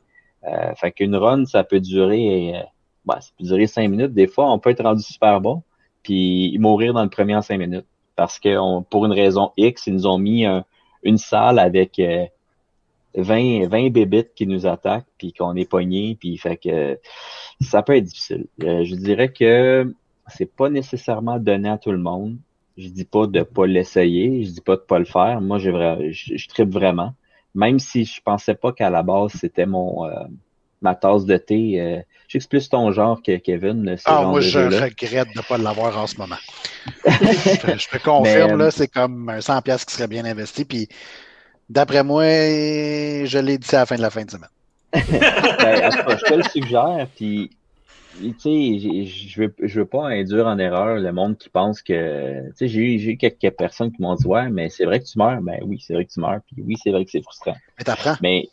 Euh, 0.44 0.74
fait 0.77 0.93
qu'une 0.93 1.16
run, 1.16 1.44
ça 1.44 1.65
peut 1.65 1.81
durer 1.81 2.56
euh, 2.56 2.62
ben, 3.05 3.20
ça 3.20 3.31
peut 3.39 3.66
cinq 3.66 3.89
minutes. 3.89 4.15
Des 4.15 4.28
fois, 4.28 4.51
on 4.52 4.59
peut 4.59 4.70
être 4.70 4.85
rendu 4.85 5.02
super 5.02 5.40
bon, 5.40 5.62
puis 6.02 6.56
mourir 6.59 6.94
dans 6.94 7.02
le 7.02 7.10
premier 7.10 7.35
en 7.35 7.43
cinq 7.43 7.59
minutes. 7.59 7.86
Parce 8.16 8.39
que 8.39 8.81
pour 8.82 9.06
une 9.06 9.12
raison 9.12 9.52
X, 9.56 9.86
ils 9.86 9.94
nous 9.94 10.06
ont 10.06 10.19
mis 10.19 10.47
une 11.02 11.19
salle 11.19 11.59
avec 11.59 11.98
euh, 11.98 12.27
20, 13.15 13.69
20 13.69 13.90
bébites 13.90 14.35
qui 14.35 14.47
nous 14.47 14.66
attaquent, 14.66 15.06
puis 15.19 15.32
qu'on 15.32 15.56
est 15.56 15.69
pogné, 15.69 16.16
puis 16.19 16.36
fait 16.39 16.56
que 16.56 16.98
ça 17.60 17.82
peut 17.82 17.97
être 17.97 18.05
difficile. 18.05 18.47
Euh, 18.62 18.85
je 18.85 18.94
dirais 18.94 19.32
que 19.32 19.93
c'est 20.28 20.52
pas 20.55 20.69
nécessairement 20.69 21.39
donné 21.39 21.69
à 21.69 21.78
tout 21.78 21.93
le 21.93 21.98
monde. 21.98 22.36
Je 22.78 22.88
dis 22.88 23.05
pas 23.05 23.26
de 23.26 23.42
pas 23.42 23.66
l'essayer, 23.66 24.44
je 24.44 24.50
dis 24.50 24.60
pas 24.60 24.76
de 24.76 24.80
pas 24.80 24.98
le 24.98 25.05
faire. 25.05 25.40
Moi, 25.40 25.59
j'ai 25.59 25.72
je, 26.12 26.36
je 26.36 26.48
tripe 26.48 26.70
vraiment. 26.70 27.14
Même 27.55 27.78
si 27.78 28.05
je 28.05 28.20
pensais 28.22 28.55
pas 28.55 28.72
qu'à 28.72 28.88
la 28.88 29.02
base 29.02 29.32
c'était 29.32 29.66
mon 29.66 30.06
euh, 30.06 30.12
ma 30.80 30.94
tasse 30.94 31.24
de 31.24 31.36
thé. 31.36 31.80
Euh, 31.80 32.00
je 32.28 32.38
plus 32.46 32.68
ton 32.68 32.92
genre 32.92 33.22
que 33.22 33.36
Kevin. 33.38 33.96
ah, 34.05 34.22
moi, 34.22 34.40
je 34.40 34.59
regrette 34.59 35.28
de 35.34 35.38
ne 35.38 35.42
pas 35.42 35.59
l'avoir 35.59 35.96
en 35.98 36.06
ce 36.06 36.16
moment. 36.16 36.36
je, 37.06 37.88
te 37.88 38.02
confirme, 38.02 38.59
là, 38.59 38.70
c'est 38.70 38.88
comme 38.88 39.28
un 39.28 39.38
100$ 39.38 39.84
qui 39.84 39.94
serait 39.94 40.09
bien 40.09 40.24
investi. 40.24 40.64
Puis, 40.64 40.88
d'après 41.70 42.05
moi, 42.05 42.24
je 42.24 43.38
l'ai 43.38 43.59
dit 43.59 43.74
à 43.74 43.80
la 43.80 43.86
fin 43.86 43.96
de 43.96 44.02
la 44.02 44.10
fin 44.10 44.24
de 44.24 44.30
semaine. 44.30 44.50
ben, 44.92 45.90
je 45.90 46.24
te 46.24 46.34
le 46.34 46.42
suggère. 46.44 47.06
Puis, 47.16 47.50
tu 48.18 48.34
sais, 48.38 49.04
je 49.04 49.40
veux, 49.40 49.54
je 49.62 49.80
veux 49.80 49.86
pas 49.86 50.08
induire 50.08 50.46
en 50.46 50.58
erreur 50.58 50.96
le 50.96 51.12
monde 51.12 51.36
qui 51.36 51.48
pense 51.48 51.82
que, 51.82 52.48
tu 52.48 52.56
sais, 52.56 52.68
j'ai 52.68 53.12
eu 53.12 53.16
quelques 53.16 53.50
personnes 53.56 53.92
qui 53.92 54.02
m'ont 54.02 54.14
dit, 54.14 54.26
ouais, 54.26 54.48
mais 54.50 54.68
c'est 54.68 54.84
vrai 54.84 55.00
que 55.00 55.04
tu 55.04 55.18
meurs. 55.18 55.40
Ben 55.42 55.58
oui, 55.64 55.82
c'est 55.84 55.94
vrai 55.94 56.04
que 56.04 56.12
tu 56.12 56.20
meurs. 56.20 56.40
Puis 56.46 56.62
oui, 56.66 56.76
c'est 56.82 56.90
vrai 56.90 57.04
que 57.04 57.10
c'est 57.10 57.22
frustrant. 57.22 57.56
Mais 57.78 57.84
t'apprends. 57.84 58.16
Mais 58.22 58.48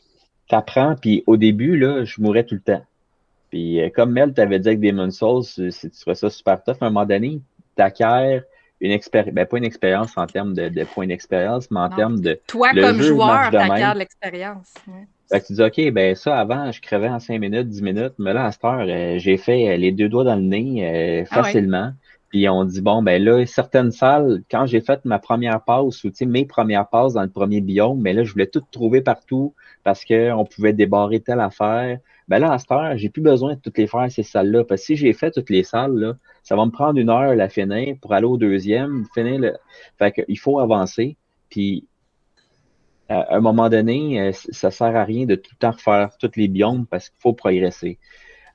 t'apprends. 0.48 0.96
Puis 0.96 1.24
au 1.28 1.38
début, 1.38 1.78
là, 1.78 2.04
je 2.04 2.22
mourrais 2.22 2.44
tout 2.44 2.56
le 2.56 2.62
temps. 2.62 2.84
Puis 3.50 3.82
euh, 3.82 3.90
comme 3.90 4.12
Mel 4.12 4.34
t'avait 4.34 4.60
dit 4.60 4.68
avec 4.70 4.80
Demon 4.80 5.12
Souls, 5.12 5.44
tu 5.56 5.72
ferais 5.72 6.16
ça 6.16 6.30
super 6.30 6.64
tough. 6.64 6.78
À 6.82 6.86
un 6.86 6.90
moment 6.90 7.06
donné, 7.06 7.40
t'acquiers 7.76 8.42
une 8.82 8.92
expérience, 8.92 9.34
ben 9.34 9.46
pas 9.46 9.58
une 9.58 9.64
expérience 9.64 10.18
en 10.18 10.28
termes 10.28 10.54
de, 10.54 10.70
de 10.70 10.84
points 10.84 11.08
d'expérience, 11.08 11.72
mais 11.72 11.80
en 11.80 11.90
termes 11.90 12.20
de. 12.20 12.40
Toi, 12.48 12.72
comme 12.74 13.02
joueur, 13.02 13.52
t'acquiers 13.52 13.98
l'expérience. 13.98 14.74
Fait 15.32 15.42
que 15.42 15.48
tu 15.48 15.54
dis, 15.54 15.64
OK, 15.64 15.92
ben 15.92 16.16
ça, 16.16 16.38
avant, 16.38 16.72
je 16.72 16.82
crevais 16.82 17.10
en 17.10 17.20
5 17.20 17.40
minutes, 17.40 17.68
10 17.68 17.82
minutes, 17.82 18.14
mais 18.20 18.34
là, 18.34 18.46
à 18.46 18.52
cette 18.52 18.64
heure, 18.64 18.86
euh, 18.88 19.18
j'ai 19.18 19.38
fait 19.38 19.70
euh, 19.70 19.78
les 19.78 19.92
deux 19.92 20.08
doigts 20.08 20.24
dans 20.24 20.36
le 20.36 20.44
nez 20.44 21.22
euh, 21.22 21.26
ah 21.32 21.44
facilement. 21.44 21.94
Puis 22.30 22.48
on 22.50 22.64
dit, 22.64 22.82
bon, 22.82 23.02
ben 23.02 23.24
là, 23.24 23.46
certaines 23.46 23.92
salles, 23.92 24.44
quand 24.52 24.66
j'ai 24.66 24.82
fait 24.82 25.04
ma 25.06 25.20
première 25.20 25.64
passe, 25.64 26.04
ou 26.04 26.12
mes 26.26 26.46
premières 26.46 26.88
passes 26.90 27.14
dans 27.14 27.24
le 27.24 27.30
premier 27.30 27.62
biome, 27.62 28.00
mais 28.02 28.14
là, 28.14 28.24
je 28.24 28.34
voulais 28.34 28.48
tout 28.48 28.62
trouver 28.72 29.02
partout 29.02 29.56
parce 29.84 30.04
qu'on 30.06 30.46
pouvait 30.46 30.74
débarrer 30.74 31.22
telle 31.22 31.40
affaire. 31.40 31.98
Ben 32.28 32.40
là, 32.40 32.52
à 32.52 32.60
cette 32.60 32.72
heure, 32.72 32.98
j'ai 32.98 33.10
plus 33.10 33.22
besoin 33.22 33.56
de 33.56 33.60
toutes 33.60 33.78
les 33.78 33.88
faire, 33.88 34.12
ces 34.12 34.24
salles-là. 34.24 34.64
Parce 34.64 34.82
que 34.82 34.86
si 34.88 34.96
j'ai 34.96 35.14
fait 35.14 35.32
toutes 35.32 35.50
les 35.50 35.64
salles, 35.64 35.96
là, 35.96 36.14
ça 36.44 36.56
va 36.56 36.66
me 36.66 36.72
prendre 36.72 37.00
une 37.00 37.10
heure 37.10 37.36
la 37.36 37.50
finir 37.50 37.96
pour 38.02 38.14
aller 38.14 38.26
au 38.26 38.38
deuxième, 38.38 39.06
finir 39.14 39.40
le. 39.40 39.54
Fait 39.98 40.12
qu'il 40.12 40.38
faut 40.40 40.60
avancer. 40.60 41.18
puis 41.50 41.88
à 43.10 43.36
un 43.36 43.40
moment 43.40 43.70
donné, 43.70 44.20
euh, 44.20 44.32
ça 44.34 44.72
sert 44.72 44.96
à 44.96 45.04
rien 45.04 45.26
de 45.26 45.36
tout 45.36 45.52
le 45.54 45.58
temps 45.58 45.72
refaire 45.72 46.18
tous 46.18 46.32
les 46.36 46.48
biomes 46.48 46.86
parce 46.86 47.10
qu'il 47.10 47.20
faut 47.20 47.34
progresser. 47.34 48.00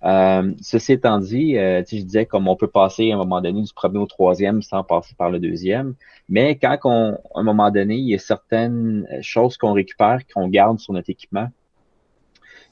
Euh, 0.02 0.54
ceci 0.62 0.92
étant 0.92 1.18
dit, 1.18 1.58
euh, 1.58 1.82
je 1.86 2.02
disais 2.02 2.24
comme 2.24 2.48
on 2.48 2.56
peut 2.56 2.68
passer 2.68 3.10
à 3.10 3.14
un 3.14 3.18
moment 3.18 3.40
donné 3.42 3.62
du 3.62 3.72
premier 3.72 3.98
au 3.98 4.06
troisième 4.06 4.62
sans 4.62 4.82
passer 4.82 5.14
par 5.14 5.30
le 5.30 5.38
deuxième, 5.38 5.94
mais 6.28 6.56
quand 6.56 6.78
on, 6.84 7.12
à 7.34 7.40
un 7.40 7.42
moment 7.42 7.70
donné, 7.70 7.96
il 7.96 8.08
y 8.08 8.14
a 8.14 8.18
certaines 8.18 9.06
choses 9.20 9.56
qu'on 9.56 9.72
récupère, 9.72 10.20
qu'on 10.32 10.48
garde 10.48 10.80
sur 10.80 10.94
notre 10.94 11.10
équipement, 11.10 11.48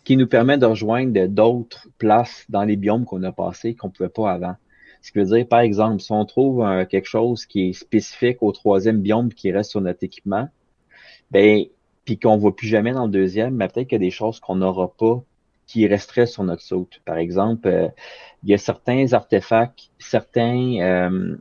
qui 0.05 0.17
nous 0.17 0.27
permettent 0.27 0.61
de 0.61 0.67
rejoindre 0.67 1.27
d'autres 1.27 1.87
places 1.99 2.47
dans 2.49 2.65
les 2.65 2.77
biomes 2.77 3.05
qu'on 3.05 3.23
a 3.25 3.33
passés 3.33 3.75
qu'on 3.75 3.89
ne 3.89 3.93
pouvait 3.93 4.09
pas 4.09 4.33
avant. 4.33 4.55
Ce 5.03 5.13
qui 5.13 5.19
veut 5.19 5.27
dire, 5.27 5.47
par 5.47 5.61
exemple, 5.61 6.01
si 6.01 6.11
on 6.11 6.25
trouve 6.25 6.67
quelque 6.87 7.07
chose 7.07 7.47
qui 7.47 7.69
est 7.69 7.73
spécifique 7.73 8.39
au 8.43 8.51
troisième 8.51 9.01
biome 9.01 9.33
qui 9.33 9.53
reste 9.53 9.71
sur 9.71 9.81
notre 9.81 10.03
équipement, 10.03 10.49
ben, 11.31 11.65
puis 12.05 12.19
qu'on 12.19 12.37
ne 12.37 12.41
voit 12.41 12.57
plus 12.57 12.69
jamais 12.69 12.93
dans 12.93 13.05
le 13.05 13.13
deuxième, 13.13 13.55
mais 13.55 13.69
peut-être 13.69 13.89
qu'il 13.89 13.97
y 13.97 14.03
a 14.03 14.07
des 14.07 14.11
choses 14.11 14.41
qu'on 14.41 14.57
n'aura 14.57 14.89
pas 14.89 15.23
qui 15.67 15.87
resteraient 15.87 16.27
sur 16.27 16.43
notre 16.45 16.63
saute. 16.63 17.01
Par 17.05 17.19
exemple, 17.19 17.69
euh, 17.69 17.89
il 18.43 18.51
y 18.51 18.55
a 18.55 18.59
certains 18.59 19.13
artefacts, 19.13 19.91
certains, 19.99 20.81
euh, 20.81 21.37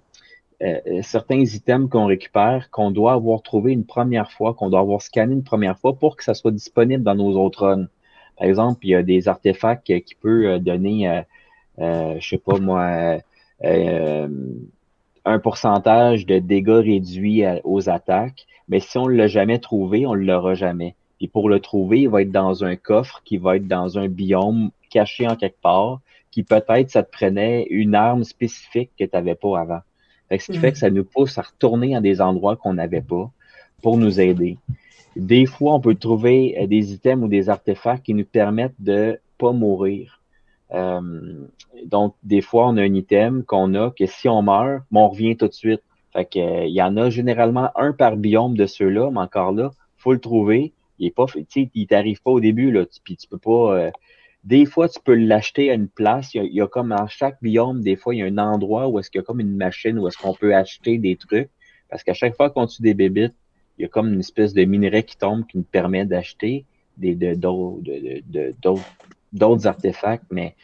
euh, 0.61 1.01
certains 1.01 1.39
items 1.39 1.89
qu'on 1.89 2.05
récupère 2.05 2.69
qu'on 2.69 2.91
doit 2.91 3.13
avoir 3.13 3.41
trouvé 3.41 3.71
une 3.71 3.85
première 3.85 4.31
fois, 4.31 4.53
qu'on 4.53 4.69
doit 4.69 4.81
avoir 4.81 5.01
scanné 5.01 5.33
une 5.33 5.43
première 5.43 5.79
fois 5.79 5.93
pour 5.97 6.17
que 6.17 6.23
ça 6.23 6.33
soit 6.33 6.51
disponible 6.51 7.03
dans 7.03 7.15
nos 7.15 7.37
autres 7.37 7.65
runs. 7.65 7.87
Par 8.37 8.47
exemple, 8.47 8.79
il 8.85 8.89
y 8.89 8.95
a 8.95 9.03
des 9.03 9.27
artefacts 9.27 10.01
qui 10.03 10.15
peuvent 10.15 10.59
donner, 10.59 11.23
euh, 11.79 12.19
je 12.19 12.27
sais 12.27 12.37
pas 12.37 12.59
moi, 12.59 13.19
un 15.27 15.39
pourcentage 15.39 16.25
de 16.25 16.39
dégâts 16.39 16.81
réduits 16.83 17.43
aux 17.63 17.89
attaques 17.89 18.47
mais 18.67 18.79
si 18.79 18.97
on 18.97 19.07
ne 19.07 19.13
l'a 19.13 19.27
jamais 19.27 19.59
trouvé, 19.59 20.05
on 20.05 20.15
ne 20.15 20.25
l'aura 20.25 20.53
jamais. 20.53 20.95
Et 21.21 21.27
pour 21.27 21.49
le 21.49 21.59
trouver, 21.59 22.01
il 22.01 22.09
va 22.09 22.21
être 22.21 22.31
dans 22.31 22.63
un 22.63 22.75
coffre 22.75 23.21
qui 23.23 23.37
va 23.37 23.55
être 23.55 23.67
dans 23.67 23.97
un 23.97 24.07
biome 24.07 24.71
caché 24.89 25.27
en 25.27 25.35
quelque 25.35 25.61
part, 25.61 25.99
qui 26.31 26.43
peut-être 26.43 26.89
ça 26.89 27.03
te 27.03 27.11
prenait 27.11 27.65
une 27.69 27.95
arme 27.95 28.23
spécifique 28.23 28.91
que 28.99 29.05
tu 29.05 29.09
n'avais 29.13 29.35
pas 29.35 29.59
avant. 29.59 29.79
Fait 30.29 30.39
ce 30.39 30.51
qui 30.51 30.57
fait 30.57 30.73
que 30.73 30.77
ça 30.77 30.89
nous 30.89 31.05
pousse 31.05 31.37
à 31.37 31.41
retourner 31.41 31.95
à 31.95 32.01
des 32.01 32.19
endroits 32.19 32.57
qu'on 32.57 32.73
n'avait 32.73 33.01
pas 33.01 33.31
pour 33.81 33.97
nous 33.97 34.19
aider. 34.19 34.57
Des 35.15 35.45
fois, 35.45 35.73
on 35.75 35.79
peut 35.79 35.95
trouver 35.95 36.57
euh, 36.59 36.67
des 36.67 36.93
items 36.93 37.23
ou 37.23 37.27
des 37.27 37.49
artefacts 37.49 38.05
qui 38.05 38.13
nous 38.13 38.25
permettent 38.25 38.75
de 38.79 39.19
pas 39.37 39.51
mourir. 39.51 40.16
Euh, 40.73 41.45
donc, 41.85 42.15
des 42.23 42.41
fois, 42.41 42.67
on 42.67 42.77
a 42.77 42.81
un 42.81 42.93
item 42.93 43.43
qu'on 43.43 43.73
a 43.75 43.91
que 43.91 44.05
si 44.05 44.27
on 44.27 44.41
meurt, 44.41 44.83
on 44.91 45.09
revient 45.09 45.37
tout 45.37 45.47
de 45.47 45.53
suite. 45.53 45.81
Fait 46.13 46.25
que, 46.25 46.39
euh, 46.39 46.65
il 46.65 46.73
y 46.73 46.81
en 46.81 46.97
a 46.97 47.09
généralement 47.09 47.69
un 47.75 47.93
par 47.93 48.17
biome 48.17 48.55
de 48.55 48.65
ceux-là, 48.65 49.09
mais 49.11 49.19
encore 49.19 49.51
là, 49.51 49.71
faut 49.97 50.13
le 50.13 50.19
trouver. 50.19 50.73
Il 50.99 51.07
est 51.07 51.11
pas, 51.11 51.25
il 51.55 51.87
t'arrive 51.87 52.21
pas 52.21 52.31
au 52.31 52.39
début, 52.39 52.71
là, 52.71 52.85
puis 53.03 53.15
tu 53.15 53.27
peux 53.27 53.37
pas. 53.37 53.77
Euh, 53.77 53.91
des 54.43 54.65
fois, 54.65 54.87
tu 54.89 54.99
peux 55.03 55.13
l'acheter 55.13 55.69
à 55.69 55.73
une 55.73 55.89
place. 55.89 56.33
Il 56.33 56.53
y, 56.53 56.61
a, 56.61 56.67
comme 56.67 56.91
à 56.91 57.07
chaque 57.07 57.37
biome, 57.41 57.81
des 57.81 57.95
fois, 57.95 58.15
il 58.15 58.19
y 58.19 58.21
a 58.23 58.25
un 58.25 58.37
endroit 58.37 58.87
où 58.87 58.97
est-ce 58.97 59.11
qu'il 59.11 59.19
y 59.19 59.21
a 59.21 59.25
comme 59.25 59.39
une 59.41 59.55
machine 59.55 59.99
où 59.99 60.07
est-ce 60.07 60.17
qu'on 60.17 60.33
peut 60.33 60.55
acheter 60.55 60.97
des 60.97 61.17
trucs. 61.17 61.49
Parce 61.89 62.03
qu'à 62.03 62.13
chaque 62.13 62.35
fois 62.35 62.49
qu'on 62.49 62.65
tue 62.65 62.81
des 62.81 62.93
bébites, 62.93 63.35
il 63.77 63.83
y 63.83 63.85
a 63.85 63.87
comme 63.89 64.13
une 64.13 64.19
espèce 64.19 64.53
de 64.53 64.63
minerai 64.63 65.03
qui 65.03 65.17
tombe 65.17 65.45
qui 65.45 65.57
nous 65.57 65.63
permet 65.63 66.05
d'acheter 66.05 66.65
des 66.97 67.15
d'autres 67.35 67.81
de, 67.83 68.73
artefacts, 69.65 70.25
mais 70.31 70.55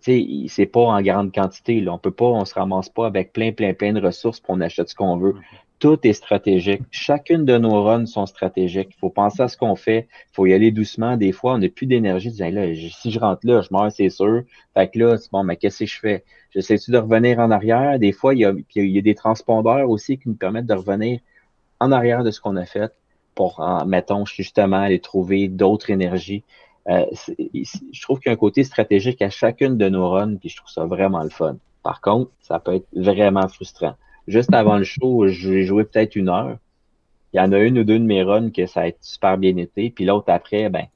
c'est 0.00 0.66
pas 0.66 0.80
en 0.80 1.02
grande 1.02 1.32
quantité. 1.32 1.80
Là. 1.80 1.92
On 1.92 1.98
peut 1.98 2.10
pas, 2.10 2.26
on 2.26 2.44
se 2.44 2.54
ramasse 2.54 2.88
pas 2.88 3.06
avec 3.06 3.32
plein, 3.32 3.52
plein, 3.52 3.74
plein 3.74 3.92
de 3.92 4.00
ressources 4.00 4.40
pour 4.40 4.54
on 4.54 4.60
achète 4.60 4.88
ce 4.88 4.94
qu'on 4.94 5.16
veut. 5.16 5.34
Tout 5.78 5.98
est 6.04 6.12
stratégique. 6.12 6.82
Chacune 6.92 7.44
de 7.44 7.58
nos 7.58 7.82
runs 7.82 8.06
sont 8.06 8.24
stratégiques. 8.26 8.90
Il 8.92 8.98
faut 9.00 9.10
penser 9.10 9.42
à 9.42 9.48
ce 9.48 9.56
qu'on 9.56 9.74
fait. 9.74 10.06
Il 10.30 10.34
faut 10.34 10.46
y 10.46 10.54
aller 10.54 10.70
doucement. 10.70 11.16
Des 11.16 11.32
fois, 11.32 11.54
on 11.54 11.58
n'a 11.58 11.68
plus 11.68 11.86
d'énergie. 11.86 12.30
Là, 12.30 12.72
si 12.74 13.10
je 13.10 13.18
rentre 13.18 13.40
là, 13.44 13.62
je 13.62 13.68
meurs, 13.72 13.90
c'est 13.90 14.08
sûr. 14.08 14.44
Fait 14.74 14.88
que 14.88 14.98
là, 15.00 15.18
c'est 15.18 15.30
bon, 15.32 15.42
mais 15.42 15.56
qu'est-ce 15.56 15.80
que 15.80 15.86
je 15.86 15.98
fais? 15.98 16.24
J'essaie-tu 16.54 16.92
de 16.92 16.98
revenir 16.98 17.40
en 17.40 17.50
arrière? 17.50 17.98
Des 17.98 18.12
fois, 18.12 18.32
il 18.32 18.40
y, 18.40 18.44
a, 18.44 18.52
il 18.76 18.90
y 18.90 18.98
a 18.98 19.02
des 19.02 19.16
transpondeurs 19.16 19.90
aussi 19.90 20.18
qui 20.18 20.28
nous 20.28 20.36
permettent 20.36 20.66
de 20.66 20.74
revenir 20.74 21.18
en 21.80 21.90
arrière 21.90 22.22
de 22.22 22.30
ce 22.30 22.40
qu'on 22.40 22.54
a 22.54 22.64
fait 22.64 22.92
pour, 23.34 23.60
mettons, 23.84 24.24
justement, 24.24 24.82
aller 24.82 25.00
trouver 25.00 25.48
d'autres 25.48 25.90
énergies. 25.90 26.44
Euh, 26.88 27.06
je 27.38 28.02
trouve 28.02 28.18
qu'il 28.18 28.30
y 28.30 28.30
a 28.30 28.32
un 28.32 28.36
côté 28.36 28.64
stratégique 28.64 29.22
à 29.22 29.30
chacune 29.30 29.78
de 29.78 29.88
nos 29.88 30.10
runs, 30.10 30.36
puis 30.36 30.48
je 30.48 30.56
trouve 30.56 30.70
ça 30.70 30.84
vraiment 30.84 31.22
le 31.22 31.30
fun. 31.30 31.56
Par 31.82 32.00
contre, 32.00 32.30
ça 32.40 32.58
peut 32.58 32.74
être 32.74 32.88
vraiment 32.92 33.46
frustrant. 33.48 33.94
Juste 34.26 34.52
avant 34.52 34.78
le 34.78 34.84
show, 34.84 35.26
j'ai 35.28 35.64
joué 35.64 35.84
peut-être 35.84 36.16
une 36.16 36.28
heure. 36.28 36.58
Il 37.32 37.38
y 37.38 37.40
en 37.40 37.52
a 37.52 37.58
une 37.58 37.78
ou 37.78 37.84
deux 37.84 37.98
de 37.98 38.04
mes 38.04 38.22
runs 38.22 38.50
que 38.50 38.66
ça 38.66 38.82
a 38.82 38.86
été 38.88 38.98
super 39.00 39.38
bien 39.38 39.56
été, 39.56 39.90
puis 39.90 40.04
l'autre 40.04 40.30
après, 40.30 40.68
ben, 40.68 40.86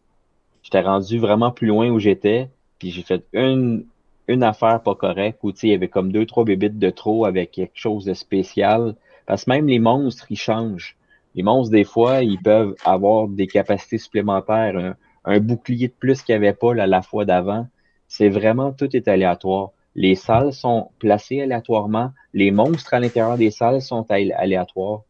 j'étais 0.62 0.80
rendu 0.80 1.18
vraiment 1.18 1.50
plus 1.50 1.66
loin 1.66 1.88
où 1.90 1.98
j'étais, 1.98 2.50
puis 2.78 2.90
j'ai 2.90 3.02
fait 3.02 3.24
une, 3.32 3.86
une 4.28 4.42
affaire 4.42 4.82
pas 4.82 4.94
correcte 4.94 5.38
où 5.42 5.52
il 5.62 5.70
y 5.70 5.74
avait 5.74 5.88
comme 5.88 6.12
deux, 6.12 6.26
trois 6.26 6.44
bébites 6.44 6.78
de 6.78 6.90
trop 6.90 7.24
avec 7.24 7.52
quelque 7.52 7.76
chose 7.76 8.04
de 8.04 8.14
spécial. 8.14 8.94
Parce 9.26 9.44
que 9.44 9.50
même 9.50 9.66
les 9.66 9.78
monstres, 9.78 10.26
ils 10.30 10.36
changent. 10.36 10.96
Les 11.34 11.42
monstres, 11.42 11.72
des 11.72 11.84
fois, 11.84 12.22
ils 12.22 12.40
peuvent 12.40 12.74
avoir 12.84 13.28
des 13.28 13.46
capacités 13.46 13.98
supplémentaires 13.98 14.94
un 15.26 15.40
bouclier 15.40 15.88
de 15.88 15.92
plus 15.92 16.22
qu'il 16.22 16.32
n'y 16.34 16.46
avait 16.46 16.56
pas 16.56 16.72
la 16.74 17.02
fois 17.02 17.24
d'avant. 17.24 17.66
C'est 18.08 18.28
vraiment, 18.28 18.72
tout 18.72 18.94
est 18.96 19.08
aléatoire. 19.08 19.70
Les 19.94 20.14
salles 20.14 20.52
sont 20.52 20.90
placées 20.98 21.40
aléatoirement. 21.40 22.12
Les 22.32 22.50
monstres 22.50 22.94
à 22.94 23.00
l'intérieur 23.00 23.36
des 23.36 23.50
salles 23.50 23.82
sont 23.82 24.06
aléatoires. 24.10 25.02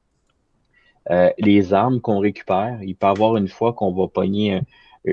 Euh, 1.11 1.31
les 1.39 1.73
armes 1.73 2.01
qu'on 2.01 2.19
récupère, 2.19 2.79
il 2.83 2.97
peut 2.97 3.07
y 3.07 3.11
avoir 3.11 3.37
une 3.37 3.49
fois 3.49 3.73
qu'on 3.73 3.93
va 3.93 4.09
pogner 4.09 4.61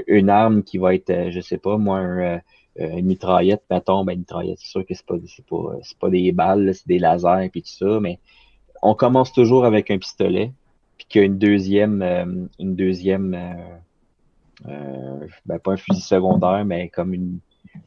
une 0.08 0.30
arme 0.30 0.64
qui 0.64 0.78
va 0.78 0.96
être, 0.96 1.10
euh, 1.12 1.32
je 1.32 1.40
sais 1.40 1.58
pas, 1.58 1.78
moi, 1.78 2.00
euh, 2.00 2.40
une 2.78 3.06
mitraillette, 3.06 3.64
mettons, 3.70 4.04
ben, 4.04 4.14
une 4.14 4.20
mitraillette, 4.20 4.58
c'est 4.60 4.72
sûr 4.72 4.86
que 4.86 4.94
c'est 4.96 5.06
pas, 5.06 5.16
c'est 5.28 5.46
pas, 5.46 5.78
c'est 5.84 5.98
pas 5.98 6.10
des 6.10 6.32
balles, 6.32 6.74
c'est 6.74 6.88
des 6.88 6.98
lasers 6.98 7.50
et 7.54 7.62
tout 7.62 7.62
ça, 7.66 8.00
mais 8.00 8.20
on 8.82 8.96
commence 8.96 9.32
toujours 9.32 9.66
avec 9.66 9.92
un 9.92 10.00
pistolet, 10.00 10.52
puis 10.98 11.06
qu'il 11.08 11.22
y 11.22 11.24
a 11.24 11.28
une 11.28 11.38
deuxième, 11.38 12.50
une 12.60 12.76
deuxième 12.76 13.38
ben, 14.66 15.60
pas 15.60 15.74
un 15.74 15.78
fusil 15.78 16.02
secondaire, 16.02 16.64
mais 16.66 16.90
comme 16.90 17.14
une 17.14 17.40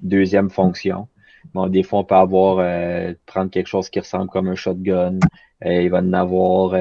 deuxième 0.02 0.50
fonction. 0.50 1.08
Bon, 1.54 1.68
des 1.68 1.82
fois, 1.82 2.00
on 2.00 2.04
peut 2.04 2.14
avoir 2.14 2.58
euh, 2.58 3.14
prendre 3.24 3.50
quelque 3.50 3.68
chose 3.68 3.88
qui 3.88 4.00
ressemble 4.00 4.28
comme 4.28 4.48
un 4.48 4.54
shotgun. 4.54 5.18
Euh, 5.64 5.82
il 5.82 5.90
va 5.90 5.98
en 5.98 6.12
avoir 6.12 6.78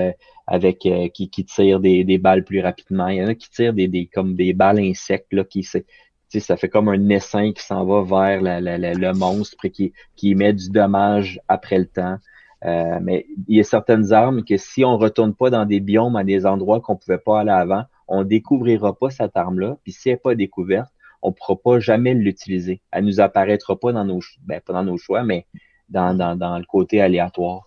avec 0.48 0.80
qui, 0.80 1.30
qui 1.30 1.46
tire 1.46 1.80
des, 1.80 2.04
des, 2.04 2.18
balles 2.18 2.44
plus 2.44 2.62
rapidement. 2.62 3.08
Il 3.08 3.18
y 3.18 3.24
en 3.24 3.28
a 3.28 3.36
qui 3.36 3.50
tirent 3.50 3.74
des, 3.74 3.88
des 3.88 4.08
comme 4.08 4.36
des 4.36 4.54
balles 4.54 4.80
insectes 4.80 5.32
là, 5.34 5.44
qui 5.44 5.64
ça 5.64 6.58
fait 6.58 6.70
comme 6.70 6.90
un 6.90 7.10
essaim 7.10 7.54
qui 7.54 7.64
s'en 7.64 7.86
va 7.86 8.02
vers 8.04 8.42
la, 8.42 8.60
la, 8.60 8.78
le 8.78 9.14
monstre 9.14 9.64
et 9.66 9.70
qui, 9.70 9.94
qui 10.16 10.36
met 10.36 10.54
du 10.54 10.70
dommage 10.70 11.40
après 11.48 11.78
le 11.78 11.88
temps. 11.88 12.18
mais 12.64 13.26
il 13.48 13.58
y 13.58 13.60
a 13.60 13.64
certaines 13.64 14.12
armes 14.12 14.44
que 14.44 14.58
si 14.58 14.84
on 14.84 14.98
retourne 14.98 15.34
pas 15.34 15.50
dans 15.50 15.66
des 15.66 15.80
biomes 15.80 16.16
à 16.16 16.24
des 16.24 16.46
endroits 16.46 16.82
qu'on 16.82 16.98
pouvait 16.98 17.18
pas 17.18 17.40
aller 17.40 17.52
avant, 17.52 17.86
on 18.08 18.24
découvrira 18.24 18.98
pas 18.98 19.10
cette 19.10 19.36
arme-là, 19.36 19.78
puis 19.84 19.92
si 19.92 20.10
elle 20.10 20.16
n'est 20.16 20.20
pas 20.20 20.36
découverte, 20.36 20.92
on 21.22 21.30
ne 21.30 21.34
pourra 21.34 21.56
pas 21.56 21.80
jamais 21.80 22.14
l'utiliser. 22.14 22.82
Elle 22.92 23.06
nous 23.06 23.20
apparaîtra 23.20 23.80
pas 23.80 23.92
dans 23.92 24.06
nos, 24.06 24.20
ben, 24.44 24.62
dans 24.68 24.84
nos 24.84 24.98
choix, 24.98 25.24
mais 25.24 25.46
dans, 25.90 26.16
dans, 26.16 26.58
le 26.58 26.66
côté 26.66 27.02
aléatoire. 27.02 27.64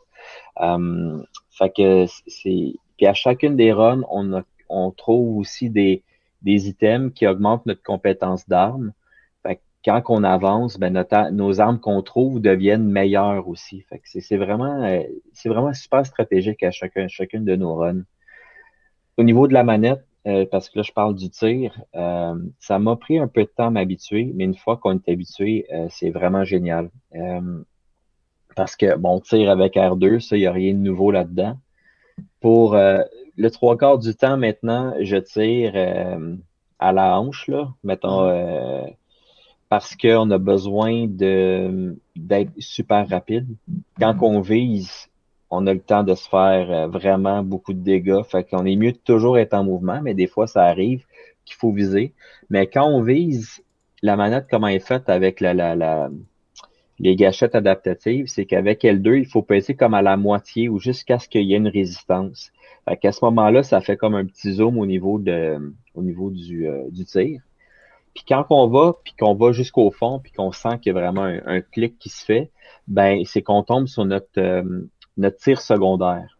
Euh, 0.61 1.23
fait 1.51 1.73
que 1.75 2.07
c'est, 2.27 2.75
puis 2.97 3.07
à 3.07 3.15
chacune 3.15 3.57
des 3.57 3.73
runs, 3.73 4.03
on, 4.69 4.91
trouve 4.91 5.39
aussi 5.39 5.71
des, 5.71 6.03
items 6.45 7.13
qui 7.15 7.27
augmentent 7.27 7.67
notre 7.67 7.83
compétence 7.83 8.49
d'armes. 8.49 8.93
Quand 9.85 10.03
on 10.09 10.25
avance, 10.25 10.77
ben 10.77 10.93
notre, 10.93 11.31
nos 11.31 11.61
armes 11.61 11.79
qu'on 11.79 12.03
trouve 12.03 12.41
deviennent 12.41 12.85
meilleures 12.85 13.49
aussi. 13.49 13.81
Fait 13.83 13.99
que 13.99 14.05
c'est, 14.07 14.37
vraiment, 14.37 14.83
euh, 14.83 15.03
c'est 15.33 15.49
vraiment 15.49 15.73
super 15.73 16.05
stratégique 16.05 16.63
à 16.65 16.73
chacun, 16.73 17.07
chacune 17.07 17.45
de 17.45 17.55
nos 17.55 17.77
runs. 17.77 18.03
Au 19.17 19.23
niveau 19.23 19.47
de 19.47 19.55
la 19.55 19.63
manette, 19.63 20.05
euh, 20.27 20.47
parce 20.51 20.69
que 20.69 20.79
là, 20.79 20.83
je 20.83 20.93
parle 20.93 21.15
du 21.15 21.31
tir. 21.31 21.81
Euh, 21.95 22.35
ça 22.59 22.79
m'a 22.79 22.97
pris 22.97 23.19
un 23.19 23.29
peu 23.29 23.43
de 23.43 23.49
temps 23.49 23.69
à 23.69 23.71
m'habituer, 23.71 24.33
mais 24.35 24.45
une 24.45 24.57
fois 24.57 24.77
qu'on 24.77 24.97
est 24.97 25.09
habitué, 25.09 25.67
euh, 25.73 25.87
c'est 25.91 26.11
vraiment 26.11 26.45
génial. 26.45 26.91
parce 28.57 28.75
que, 28.77 28.97
bon, 28.97 29.21
tir 29.21 29.51
avec 29.51 29.75
R2, 29.75 30.21
ça, 30.21 30.37
il 30.37 30.41
n'y 30.41 30.47
a 30.47 30.53
rien 30.53 30.73
de 30.75 30.79
nouveau 30.79 31.11
là-dedans. 31.13 31.57
Pour 32.41 32.75
le 32.75 33.51
trois 33.51 33.77
quarts 33.79 33.99
du 33.99 34.15
temps 34.17 34.37
maintenant, 34.37 34.95
je 35.01 35.17
tire 35.17 35.77
à 36.81 36.93
la 36.93 37.21
hanche, 37.21 37.47
là, 37.47 37.73
mettons, 37.85 38.29
parce 39.69 39.95
qu'on 39.95 40.31
a 40.33 40.39
besoin 40.39 41.07
de 41.07 41.97
d'être 42.17 42.51
super 42.59 43.09
rapide. 43.09 43.47
Quand 44.01 44.17
on 44.23 44.41
vise, 44.41 45.08
on 45.51 45.67
a 45.67 45.75
le 45.75 45.81
temps 45.81 46.03
de 46.03 46.15
se 46.15 46.29
faire 46.29 46.71
euh, 46.71 46.87
vraiment 46.89 47.43
beaucoup 47.43 47.73
de 47.73 47.81
dégâts. 47.81 48.23
Fait 48.29 48.45
qu'on 48.45 48.67
est 48.67 48.77
mieux 48.77 48.93
de 48.93 48.99
toujours 48.99 49.39
être 49.39 49.55
en 49.55 49.65
mouvement, 49.65 50.01
mais 50.03 50.15
des 50.15 50.27
fois, 50.27 50.47
ça 50.47 50.65
arrive 50.65 51.05
qu'il 51.45 51.57
faut 51.57 51.73
viser. 51.73 52.13
Mais 52.51 52.67
quand 52.67 52.87
on 52.87 53.03
vise, 53.03 53.63
la 54.03 54.17
manette, 54.17 54.47
comment 54.51 54.69
elle 54.69 54.77
est 54.77 54.87
faite 54.87 55.09
avec 55.09 55.41
la, 55.41 56.11
les 56.99 57.17
gâchettes 57.17 57.55
adaptatives, 57.55 58.27
c'est 58.27 58.45
qu'avec 58.45 58.83
L2, 58.83 59.19
il 59.19 59.27
faut 59.27 59.43
peser 59.43 59.75
comme 59.75 59.95
à 59.95 60.03
la 60.03 60.17
moitié 60.17 60.69
ou 60.69 60.79
jusqu'à 60.79 61.19
ce 61.19 61.29
qu'il 61.29 61.43
y 61.43 61.55
ait 61.55 61.59
une 61.59 61.69
résistance. 61.69 62.53
Fait 62.89 62.97
qu'à 62.97 63.13
ce 63.13 63.25
moment-là, 63.25 63.63
ça 63.63 63.81
fait 63.81 63.97
comme 63.97 64.15
un 64.15 64.25
petit 64.25 64.55
zoom 64.55 64.79
au 64.79 64.87
niveau 64.87 65.19
de, 65.19 65.75
au 65.95 66.03
niveau 66.03 66.31
du, 66.31 66.69
euh, 66.69 66.85
du 66.91 67.05
tir. 67.05 67.41
Puis 68.15 68.25
quand 68.27 68.47
on 68.51 68.67
va, 68.67 68.95
puis 69.05 69.15
qu'on 69.19 69.35
va 69.35 69.53
jusqu'au 69.53 69.91
fond, 69.91 70.19
puis 70.19 70.33
qu'on 70.33 70.51
sent 70.51 70.79
qu'il 70.81 70.93
y 70.93 70.97
a 70.97 71.01
vraiment 71.01 71.23
un, 71.23 71.61
clic 71.61 71.99
qui 71.99 72.09
se 72.09 72.25
fait, 72.25 72.51
ben 72.89 73.23
c'est 73.25 73.43
qu'on 73.43 73.63
tombe 73.63 73.87
sur 73.87 74.05
notre, 74.05 74.27
euh, 74.39 74.63
notre 75.19 75.37
tir 75.37 75.61
secondaire. 75.61 76.39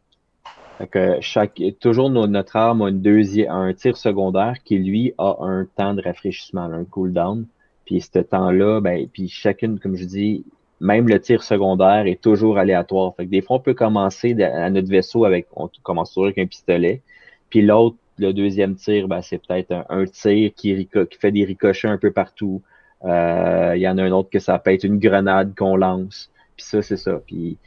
Fait 0.79 0.87
que 0.87 1.17
chaque, 1.21 1.61
toujours 1.81 2.09
notre 2.09 2.57
arme 2.57 2.83
a 2.83 2.89
une 2.89 3.03
deuxième, 3.03 3.51
un 3.51 3.75
tir 3.75 3.97
secondaire 3.97 4.55
qui 4.65 4.79
lui 4.79 5.13
a 5.19 5.37
un 5.41 5.67
temps 5.77 5.95
de 5.95 6.01
rafraîchissement, 6.01 6.63
un 6.63 6.85
cooldown. 6.85 7.47
Puis 7.85 8.01
ce 8.01 8.21
temps-là, 8.21 8.81
ben, 8.81 9.09
puis 9.13 9.29
chacune, 9.29 9.81
comme 9.81 9.97
je 9.97 10.05
dis, 10.05 10.45
même 10.81 11.09
le 11.09 11.21
tir 11.21 11.43
secondaire 11.43 12.07
est 12.07 12.21
toujours 12.21 12.59
aléatoire. 12.59 13.15
Fait 13.17 13.27
que 13.27 13.31
des 13.31 13.43
fois, 13.43 13.57
on 13.57 13.61
peut 13.61 13.75
commencer 13.75 14.41
à 14.41 14.71
notre 14.71 14.89
vaisseau 14.89 15.25
avec, 15.25 15.49
on 15.57 15.69
commence 15.83 16.11
toujours 16.11 16.27
avec 16.27 16.39
un 16.39 16.47
pistolet. 16.47 17.03
Puis 17.51 17.63
l'autre, 17.63 17.97
le 18.19 18.33
deuxième 18.33 18.77
tir, 18.77 19.09
ben, 19.09 19.21
c'est 19.21 19.39
peut-être 19.39 19.85
un, 19.89 20.05
tir 20.05 20.53
qui, 20.55 20.89
fait 21.21 21.33
des 21.33 21.45
ricochets 21.45 21.89
un 21.89 21.99
peu 21.99 22.13
partout. 22.13 22.63
Euh, 23.05 23.73
il 23.75 23.81
y 23.81 23.89
en 23.89 23.99
a 23.99 24.05
un 24.05 24.13
autre 24.13 24.31
que 24.31 24.39
ça 24.39 24.59
peut 24.61 24.73
être 24.73 24.85
une 24.85 24.99
grenade 24.99 25.55
qu'on 25.57 25.75
lance. 25.75 26.31
Puis 26.57 26.67
ça, 26.67 26.83
c'est 26.83 26.97
ça. 26.97 27.21
Puis 27.27 27.59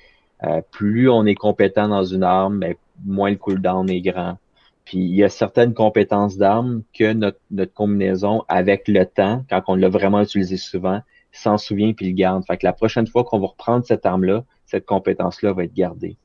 euh, 0.43 0.61
plus 0.71 1.09
on 1.09 1.25
est 1.25 1.35
compétent 1.35 1.87
dans 1.87 2.03
une 2.03 2.23
arme, 2.23 2.59
ben, 2.59 2.75
moins 3.05 3.29
le 3.29 3.37
cooldown 3.37 3.89
est 3.89 4.01
grand. 4.01 4.37
Puis 4.85 4.97
il 4.97 5.15
y 5.15 5.23
a 5.23 5.29
certaines 5.29 5.73
compétences 5.73 6.37
d'armes 6.37 6.81
que 6.97 7.13
notre, 7.13 7.39
notre 7.51 7.73
combinaison, 7.73 8.43
avec 8.47 8.87
le 8.87 9.05
temps, 9.05 9.45
quand 9.49 9.61
on 9.67 9.75
l'a 9.75 9.89
vraiment 9.89 10.21
utilisé 10.21 10.57
souvent, 10.57 11.01
s'en 11.31 11.57
souvient 11.57 11.93
puis 11.93 12.07
le 12.07 12.13
garde. 12.13 12.43
Fait 12.45 12.57
que 12.57 12.65
la 12.65 12.73
prochaine 12.73 13.07
fois 13.07 13.23
qu'on 13.23 13.39
va 13.39 13.47
reprendre 13.47 13.85
cette 13.85 14.05
arme-là, 14.05 14.43
cette 14.65 14.85
compétence-là 14.85 15.53
va 15.53 15.63
être 15.63 15.73
gardée. 15.73 16.17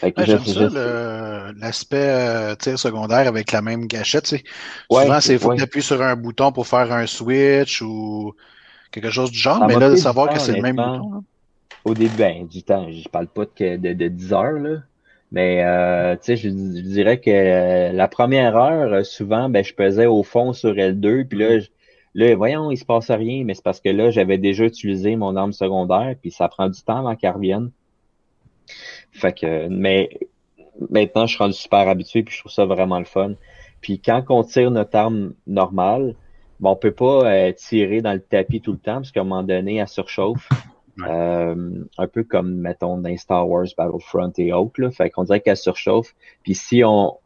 J'aime 0.00 0.44
ça, 0.44 1.52
l'aspect 1.56 1.96
euh, 1.96 2.54
tir 2.54 2.78
secondaire 2.78 3.26
avec 3.26 3.50
la 3.50 3.62
même 3.62 3.86
gâchette. 3.86 4.26
Souvent, 4.90 5.20
c'est 5.20 5.38
faut 5.38 5.50
appuyer 5.50 5.82
sur 5.82 6.00
un 6.00 6.14
bouton 6.14 6.52
pour 6.52 6.68
faire 6.68 6.92
un 6.92 7.06
switch 7.06 7.82
ou 7.82 8.32
quelque 8.92 9.10
chose 9.10 9.32
du 9.32 9.38
genre, 9.38 9.66
mais 9.66 9.74
là, 9.74 9.90
de 9.90 9.96
savoir 9.96 10.28
que 10.32 10.38
c'est 10.38 10.52
le 10.52 10.62
même 10.62 10.76
bouton. 10.76 11.24
Au 11.84 11.94
début, 11.94 12.16
ben, 12.16 12.46
du 12.46 12.62
temps, 12.62 12.90
je 12.90 13.08
parle 13.08 13.28
pas 13.28 13.44
de, 13.44 13.76
de, 13.76 13.92
de 13.92 14.08
10 14.08 14.32
heures, 14.32 14.58
là. 14.58 14.78
Mais 15.30 15.62
euh, 15.62 16.16
tu 16.16 16.24
sais, 16.24 16.36
je, 16.36 16.48
dirais 16.48 17.20
que 17.20 17.30
euh, 17.30 17.92
la 17.92 18.08
première 18.08 18.56
heure, 18.56 18.92
euh, 18.92 19.02
souvent, 19.04 19.48
ben, 19.50 19.62
je 19.62 19.74
pesais 19.74 20.06
au 20.06 20.22
fond 20.22 20.52
sur 20.52 20.72
L2, 20.72 21.26
puis 21.26 21.38
là, 21.38 21.58
là, 22.14 22.34
voyons, 22.34 22.70
il 22.70 22.78
se 22.78 22.84
passe 22.84 23.10
rien, 23.10 23.44
mais 23.44 23.54
c'est 23.54 23.64
parce 23.64 23.80
que 23.80 23.90
là, 23.90 24.10
j'avais 24.10 24.38
déjà 24.38 24.64
utilisé 24.64 25.16
mon 25.16 25.36
arme 25.36 25.52
secondaire, 25.52 26.14
puis 26.20 26.30
ça 26.30 26.48
prend 26.48 26.68
du 26.68 26.80
temps 26.82 26.98
avant 26.98 27.14
qu'elle 27.14 27.32
revienne. 27.32 27.70
Fait 29.12 29.38
que, 29.38 29.68
mais 29.68 30.08
maintenant, 30.90 31.26
je 31.26 31.34
suis 31.34 31.42
rendu 31.42 31.54
super 31.54 31.88
habitué, 31.88 32.22
puis 32.22 32.34
je 32.34 32.40
trouve 32.40 32.52
ça 32.52 32.64
vraiment 32.64 32.98
le 32.98 33.04
fun. 33.04 33.34
Puis 33.82 34.00
quand 34.00 34.24
on 34.30 34.42
tire 34.44 34.70
notre 34.70 34.96
arme 34.96 35.34
normale, 35.46 36.14
bon, 36.58 36.70
on 36.70 36.76
peut 36.76 36.92
pas 36.92 37.52
tirer 37.52 38.00
dans 38.00 38.14
le 38.14 38.20
tapis 38.20 38.60
tout 38.62 38.72
le 38.72 38.78
temps, 38.78 38.96
parce 38.96 39.12
qu'à 39.12 39.20
un 39.20 39.24
moment 39.24 39.42
donné, 39.42 39.76
elle 39.76 39.88
surchauffe. 39.88 40.48
Euh, 41.06 41.84
un 41.96 42.06
peu 42.08 42.24
comme, 42.24 42.54
mettons, 42.54 42.98
dans 42.98 43.16
Star 43.16 43.48
Wars 43.48 43.66
Battlefront 43.76 44.32
et 44.38 44.52
autres. 44.52 44.80
Là. 44.80 44.90
Fait 44.90 45.10
qu'on 45.10 45.24
dirait 45.24 45.40
qu'elle 45.40 45.56
surchauffe. 45.56 46.14
Puis 46.42 46.54
si 46.54 46.82
on 46.84 47.18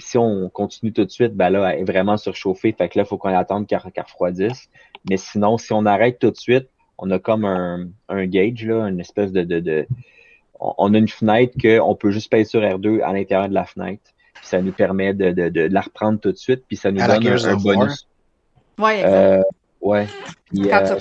si 0.00 0.18
on 0.18 0.48
continue 0.48 0.92
tout 0.92 1.04
de 1.04 1.10
suite, 1.10 1.34
ben 1.34 1.48
là, 1.48 1.72
elle 1.72 1.80
est 1.80 1.84
vraiment 1.84 2.16
surchauffée. 2.16 2.72
Fait 2.72 2.88
que 2.88 2.98
là, 2.98 3.04
il 3.04 3.08
faut 3.08 3.18
qu'on 3.18 3.34
attende 3.34 3.66
qu'elle 3.66 3.78
refroidisse. 3.78 4.68
Mais 5.08 5.16
sinon, 5.16 5.58
si 5.58 5.72
on 5.72 5.86
arrête 5.86 6.18
tout 6.18 6.30
de 6.30 6.36
suite, 6.36 6.68
on 6.98 7.10
a 7.10 7.18
comme 7.18 7.44
un, 7.44 7.88
un 8.08 8.26
gauge, 8.26 8.64
là, 8.64 8.88
une 8.88 9.00
espèce 9.00 9.32
de, 9.32 9.42
de, 9.42 9.60
de 9.60 9.86
on 10.58 10.94
a 10.94 10.98
une 10.98 11.08
fenêtre 11.08 11.54
qu'on 11.60 11.94
peut 11.94 12.10
juste 12.10 12.30
payer 12.30 12.44
sur 12.44 12.60
R2 12.60 13.02
à 13.02 13.12
l'intérieur 13.12 13.48
de 13.48 13.54
la 13.54 13.64
fenêtre. 13.64 14.02
Puis 14.34 14.46
ça 14.46 14.60
nous 14.60 14.72
permet 14.72 15.14
de, 15.14 15.30
de, 15.30 15.48
de, 15.48 15.60
la 15.62 15.82
reprendre 15.82 16.18
tout 16.18 16.32
de 16.32 16.36
suite. 16.36 16.64
Puis 16.66 16.76
ça 16.76 16.90
nous 16.90 16.98
donne 16.98 17.26
un, 17.26 17.56
bonus. 17.56 18.08
Ouais, 18.78 19.02
euh, 19.04 19.42
ouais. 19.80 20.06
Puis, 20.46 20.70
euh, 20.72 20.98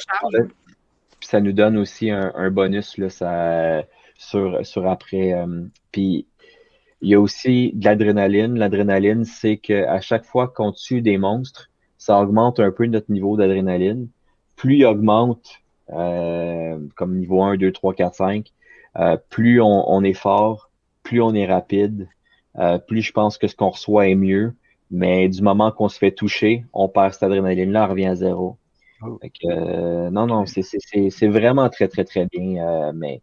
ça 1.27 1.41
nous 1.41 1.53
donne 1.53 1.77
aussi 1.77 2.09
un, 2.11 2.51
bonus 2.51 2.97
là, 2.97 3.09
ça, 3.09 3.83
sur, 4.17 4.65
sur 4.65 4.87
après. 4.87 5.33
Euh, 5.33 5.65
puis 5.91 6.27
il 7.01 7.09
y 7.09 7.15
a 7.15 7.19
aussi 7.19 7.71
de 7.73 7.85
l'adrénaline. 7.85 8.57
L'adrénaline, 8.57 9.25
c'est 9.25 9.57
qu'à 9.57 10.01
chaque 10.01 10.25
fois 10.25 10.47
qu'on 10.47 10.71
tue 10.71 11.01
des 11.01 11.17
monstres, 11.17 11.69
ça 11.97 12.19
augmente 12.19 12.59
un 12.59 12.71
peu 12.71 12.85
notre 12.85 13.11
niveau 13.11 13.37
d'adrénaline. 13.37 14.07
Plus 14.55 14.77
il 14.77 14.85
augmente, 14.85 15.61
euh, 15.91 16.79
comme 16.95 17.17
niveau 17.17 17.43
1, 17.43 17.57
2, 17.57 17.71
3, 17.71 17.93
4, 17.93 18.15
5, 18.15 18.51
plus 19.29 19.61
on, 19.61 20.03
est 20.03 20.13
fort, 20.13 20.71
plus 21.03 21.21
on 21.21 21.33
est 21.33 21.45
rapide, 21.45 22.07
euh, 22.57 22.77
plus 22.77 23.01
je 23.01 23.11
pense 23.11 23.37
que 23.37 23.47
ce 23.47 23.55
qu'on 23.55 23.69
reçoit 23.69 24.07
est 24.07 24.15
mieux. 24.15 24.53
Mais 24.91 25.27
du 25.27 25.41
moment 25.41 25.71
qu'on 25.71 25.89
se 25.89 25.97
fait 25.97 26.11
toucher, 26.11 26.63
on 26.71 26.87
perd 26.87 27.13
cette 27.13 27.23
adrénaline-là, 27.23 27.85
on 27.85 27.89
revient 27.89 28.05
à 28.05 28.15
zéro. 28.15 28.57
Oh. 29.07 29.19
Euh, 29.45 30.09
non, 30.09 30.27
non, 30.27 30.45
c'est 30.45 31.27
vraiment 31.27 31.69
très, 31.69 31.87
très, 31.87 32.03
très 32.03 32.25
bien. 32.25 32.65
Euh, 32.65 32.91
mais 32.93 33.21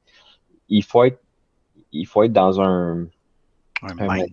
il 0.69 0.83
faut 0.83 1.05
être 1.05 1.19
il 1.95 2.07
faut 2.07 2.23
être 2.23 2.33
dans 2.33 2.61
un, 2.61 3.07
un, 3.83 4.27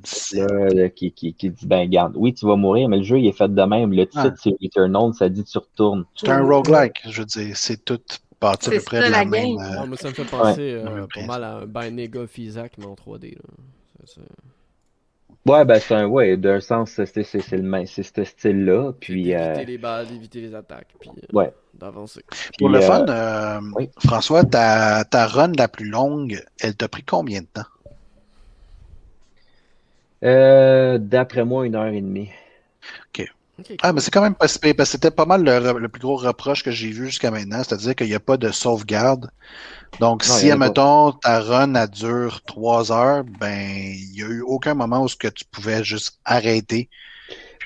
qui, 0.96 1.12
qui, 1.12 1.34
qui, 1.34 1.50
dit 1.50 1.66
ben 1.66 1.90
garde, 1.90 2.14
oui, 2.16 2.34
tu 2.34 2.46
vas 2.46 2.56
mourir, 2.56 2.88
mais 2.88 2.98
le 2.98 3.04
jeu 3.04 3.20
il 3.20 3.28
est 3.28 3.38
fait 3.38 3.54
de 3.54 3.62
même. 3.64 3.92
Le 3.92 4.06
titre, 4.06 4.34
c'est 4.42 4.56
Eternal, 4.62 5.14
ça 5.14 5.28
dit 5.28 5.44
tu 5.44 5.58
retournes. 5.58 6.06
C'est 6.16 6.30
un 6.30 6.46
roguelike, 6.46 7.02
je 7.10 7.22
veux 7.22 7.26
dire, 7.26 7.58
c'est 7.58 7.84
tout 7.84 8.00
parti 8.40 8.70
à 8.70 8.72
peu 8.72 8.82
près 8.82 9.08
de 9.08 9.12
la, 9.12 9.26
même. 9.26 9.58
Euh, 9.58 9.86
moi, 9.86 9.98
ça 9.98 10.10
me 10.10 10.14
fait 10.14 10.26
penser 10.26 10.82
pas 11.14 11.26
mal 11.26 11.44
à 11.44 11.58
un 11.58 11.66
Banega 11.66 12.28
Fizac, 12.28 12.74
mais 12.78 12.86
en 12.86 12.94
3D. 12.94 13.36
Là. 13.36 14.24
Ouais, 15.50 15.66
ben 15.66 15.80
c'est 15.80 15.96
un 15.96 16.06
ouais, 16.06 16.38
d'un 16.38 16.60
sens, 16.60 16.92
c'est 16.92 17.24
c'est 17.24 17.58
le 17.58 17.86
c'est 17.88 18.04
ce 18.04 18.24
style-là, 18.24 18.92
puis 19.00 19.32
éviter 19.32 19.66
les 19.66 19.78
balles, 19.80 20.06
éviter 20.14 20.42
les 20.42 20.54
attaques, 20.54 20.90
puis 21.00 21.10
euh, 21.10 21.36
ouais. 21.36 21.52
d'avancer. 21.74 22.22
Pour 22.60 22.70
le 22.70 22.80
fun, 22.82 23.08
euh, 23.10 23.60
François, 23.98 24.44
ta, 24.44 25.04
ta 25.06 25.26
run 25.26 25.54
la 25.58 25.68
plus 25.68 25.90
longue, 25.90 26.40
elle 26.60 26.76
t'a 26.76 26.88
pris 26.88 27.02
combien 27.02 27.42
de 27.42 27.48
temps? 27.48 27.70
Euh, 30.24 31.00
D'après 31.00 31.46
moi, 31.46 31.66
une 31.66 31.74
heure 31.74 31.88
et 31.88 32.02
demie. 32.02 32.30
OK. 33.08 33.28
Ah, 33.82 33.92
mais 33.92 34.02
c'est 34.02 34.12
quand 34.12 34.22
même 34.22 34.36
pas 34.36 34.48
si 34.48 34.60
parce 34.60 34.76
que 34.76 34.86
c'était 34.86 35.10
pas 35.10 35.26
mal 35.26 35.44
le, 35.44 35.80
le, 35.80 35.90
plus 35.90 36.00
gros 36.00 36.16
reproche 36.16 36.64
que 36.64 36.70
j'ai 36.70 36.92
vu 36.92 37.08
jusqu'à 37.08 37.32
maintenant, 37.32 37.64
c'est-à-dire 37.64 37.96
qu'il 37.96 38.08
n'y 38.08 38.14
a 38.14 38.20
pas 38.20 38.38
de 38.38 38.52
sauvegarde. 38.52 39.32
Donc, 40.00 40.24
si, 40.24 40.50
admettons, 40.50 41.12
ta 41.12 41.42
run 41.42 41.76
a 41.76 41.88
dure 41.88 42.42
trois 42.46 42.92
heures, 42.92 43.24
ben, 43.40 43.60
il 43.60 44.12
n'y 44.14 44.24
a 44.24 44.28
eu 44.28 44.42
aucun 44.42 44.74
moment 44.74 45.04
où 45.04 45.08
ce 45.08 45.16
que 45.16 45.28
tu 45.28 45.44
pouvais 45.46 45.84
juste 45.84 46.20
arrêter. 46.24 46.90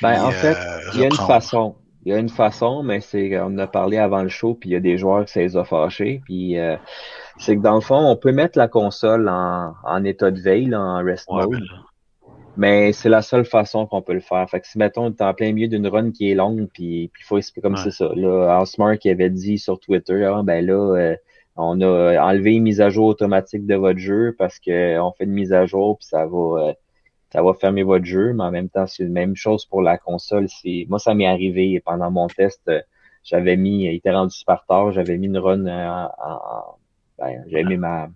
ben, 0.01 0.23
en 0.23 0.31
fait, 0.31 0.57
euh, 0.57 0.79
il 0.93 1.01
y 1.01 1.03
a 1.03 1.07
une 1.07 1.15
façon. 1.15 1.75
Il 2.05 2.11
y 2.11 2.15
a 2.15 2.17
une 2.17 2.29
façon, 2.29 2.83
mais 2.83 2.99
c'est, 2.99 3.39
on 3.39 3.45
en 3.45 3.57
a 3.59 3.67
parlé 3.67 3.97
avant 3.97 4.23
le 4.23 4.29
show, 4.29 4.55
puis 4.55 4.71
il 4.71 4.73
y 4.73 4.75
a 4.75 4.81
des 4.81 4.97
joueurs 4.97 5.25
qui 5.25 5.39
a 5.39 5.63
fâchés. 5.63 6.21
Puis, 6.25 6.57
euh, 6.59 6.75
c'est 7.37 7.55
que 7.55 7.61
dans 7.61 7.75
le 7.75 7.81
fond, 7.81 7.95
on 7.95 8.17
peut 8.17 8.33
mettre 8.33 8.57
la 8.57 8.67
console 8.67 9.29
en, 9.29 9.73
en 9.83 10.03
état 10.03 10.29
de 10.29 10.39
veille, 10.39 10.75
en 10.75 11.03
rest 11.03 11.29
mode. 11.29 11.61
Mais 12.55 12.93
c'est 12.93 13.09
la 13.09 13.21
seule 13.21 13.45
façon 13.45 13.87
qu'on 13.87 14.01
peut 14.01 14.13
le 14.13 14.19
faire. 14.19 14.47
Fait 14.49 14.59
que 14.59 14.67
si, 14.67 14.77
mettons, 14.77 15.11
tu 15.11 15.23
en 15.23 15.33
plein 15.33 15.53
milieu 15.53 15.67
d'une 15.67 15.87
run 15.87 16.11
qui 16.11 16.29
est 16.29 16.35
longue, 16.35 16.67
puis 16.73 17.09
il 17.17 17.23
faut 17.23 17.37
expliquer 17.37 17.67
comme 17.67 17.77
c'est 17.77 17.91
ça. 17.91 18.09
Là, 18.15 18.59
Osmar 18.61 18.97
qui 18.99 19.09
avait 19.09 19.29
dit 19.29 19.57
sur 19.57 19.79
Twitter, 19.79 20.25
ah, 20.25 20.41
ben 20.43 20.63
là, 20.65 20.95
euh, 20.95 21.15
on 21.55 21.81
a 21.81 22.19
enlevé 22.19 22.53
une 22.55 22.63
mise 22.63 22.81
à 22.81 22.89
jour 22.89 23.07
automatique 23.07 23.65
de 23.65 23.75
votre 23.75 23.99
jeu 23.99 24.35
parce 24.37 24.59
qu'on 24.59 25.11
fait 25.17 25.23
une 25.25 25.31
mise 25.31 25.53
à 25.53 25.65
jour, 25.65 25.97
puis 25.97 26.07
ça 26.07 26.25
va 26.25 26.69
euh, 26.69 26.73
ça 27.31 27.41
va 27.41 27.53
fermer 27.55 27.81
votre 27.83 28.05
jeu, 28.05 28.33
mais 28.33 28.43
en 28.43 28.51
même 28.51 28.69
temps, 28.69 28.85
c'est 28.85 29.03
la 29.03 29.09
même 29.09 29.35
chose 29.35 29.65
pour 29.65 29.81
la 29.81 29.97
console. 29.97 30.47
C'est 30.49 30.85
Moi, 30.87 30.99
ça 30.99 31.15
m'est 31.15 31.25
arrivé 31.25 31.81
pendant 31.83 32.11
mon 32.11 32.27
test, 32.27 32.61
euh, 32.67 32.81
j'avais 33.23 33.57
mis, 33.57 33.85
il 33.85 33.95
était 33.95 34.11
rendu 34.11 34.35
super 34.35 34.63
tard, 34.67 34.91
j'avais 34.91 35.17
mis 35.17 35.27
une 35.27 35.37
run 35.37 35.65
en, 35.65 36.05
en 36.05 36.77
ben, 37.17 37.43
j'avais 37.47 37.63
mis 37.63 37.77
ma, 37.77 38.09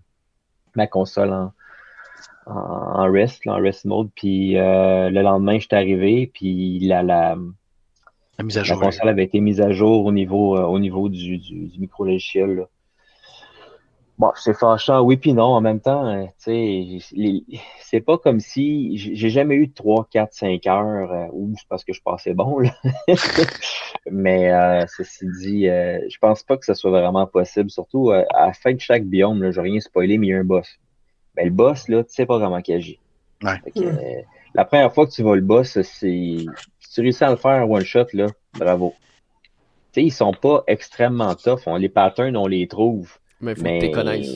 ma 0.75 0.85
console 0.85 1.31
en, 1.33 1.51
en, 2.45 3.11
rest, 3.11 3.41
en 3.47 3.55
rest 3.55 3.85
mode. 3.85 4.09
Puis 4.15 4.57
euh, 4.57 5.09
le 5.09 5.21
lendemain, 5.21 5.59
j'étais 5.59 5.75
arrivé, 5.75 6.29
puis 6.33 6.79
la, 6.79 7.03
la, 7.03 7.37
la, 8.37 8.43
mise 8.43 8.57
à 8.57 8.63
jour, 8.63 8.79
console 8.79 9.09
avait 9.09 9.23
été 9.23 9.39
mise 9.39 9.61
à 9.61 9.71
jour 9.71 10.05
au 10.05 10.11
niveau, 10.11 10.57
euh, 10.57 10.63
au 10.63 10.79
niveau 10.79 11.09
du, 11.09 11.37
du, 11.37 11.67
du 11.67 11.79
micro-logiciel. 11.79 12.67
Bon, 14.17 14.31
c'est 14.35 14.55
fâchant, 14.55 15.01
oui 15.01 15.17
puis 15.17 15.33
non. 15.33 15.43
En 15.43 15.61
même 15.61 15.79
temps, 15.79 16.07
euh, 16.07 16.25
tu 16.43 16.99
sais, 17.01 17.57
c'est 17.79 18.01
pas 18.01 18.17
comme 18.17 18.39
si 18.39 18.97
j'ai 18.97 19.29
jamais 19.29 19.55
eu 19.55 19.71
3, 19.71 20.07
4, 20.09 20.33
5 20.33 20.65
heures 20.67 21.29
ou 21.33 21.53
c'est 21.55 21.67
parce 21.69 21.83
que 21.83 21.93
je 21.93 22.01
passais 22.01 22.33
bon. 22.33 22.59
Là. 22.59 22.71
Mais 24.11 24.49
ceci 24.87 25.27
dit, 25.41 25.65
je 25.65 26.17
pense 26.19 26.41
pas 26.41 26.57
que 26.57 26.65
ce 26.65 26.73
soit 26.73 26.89
vraiment 26.89 27.27
possible. 27.27 27.69
Surtout 27.69 28.09
à 28.09 28.25
la 28.33 28.53
fin 28.53 28.73
de 28.73 28.79
chaque 28.79 29.03
biome, 29.03 29.51
je 29.51 29.61
n'ai 29.61 29.69
rien 29.69 29.79
spoilé, 29.79 30.17
mais 30.17 30.27
il 30.27 30.29
y 30.31 30.33
a 30.33 30.39
un 30.39 30.43
boss 30.43 30.79
ben, 31.37 31.45
le 31.45 31.51
boss, 31.51 31.87
là, 31.87 32.03
tu 32.03 32.13
sais 32.13 32.25
pas 32.25 32.39
comment 32.39 32.59
il 32.67 32.73
agit. 32.73 32.99
Euh, 33.45 34.21
la 34.55 34.65
première 34.65 34.91
fois 34.91 35.05
que 35.05 35.11
tu 35.11 35.21
vas 35.21 35.35
le 35.35 35.41
boss, 35.41 35.79
c'est. 35.81 35.83
Si 35.83 36.93
tu 36.93 37.01
réussis 37.01 37.23
à 37.23 37.29
le 37.29 37.35
faire 37.35 37.69
one 37.69 37.83
shot, 37.83 38.07
là, 38.13 38.27
bravo. 38.57 38.95
Tu 39.93 40.01
sais, 40.01 40.03
ils 40.03 40.11
sont 40.11 40.33
pas 40.33 40.63
extrêmement 40.65 41.35
tough. 41.35 41.61
On, 41.67 41.75
les 41.75 41.89
patterns, 41.89 42.35
on 42.35 42.47
les 42.47 42.67
trouve. 42.67 43.19
Mais 43.41 43.55
faut 43.55 43.61
mais 43.63 43.79
que 43.79 43.85
tu 43.85 43.91
connaisses. 43.91 44.29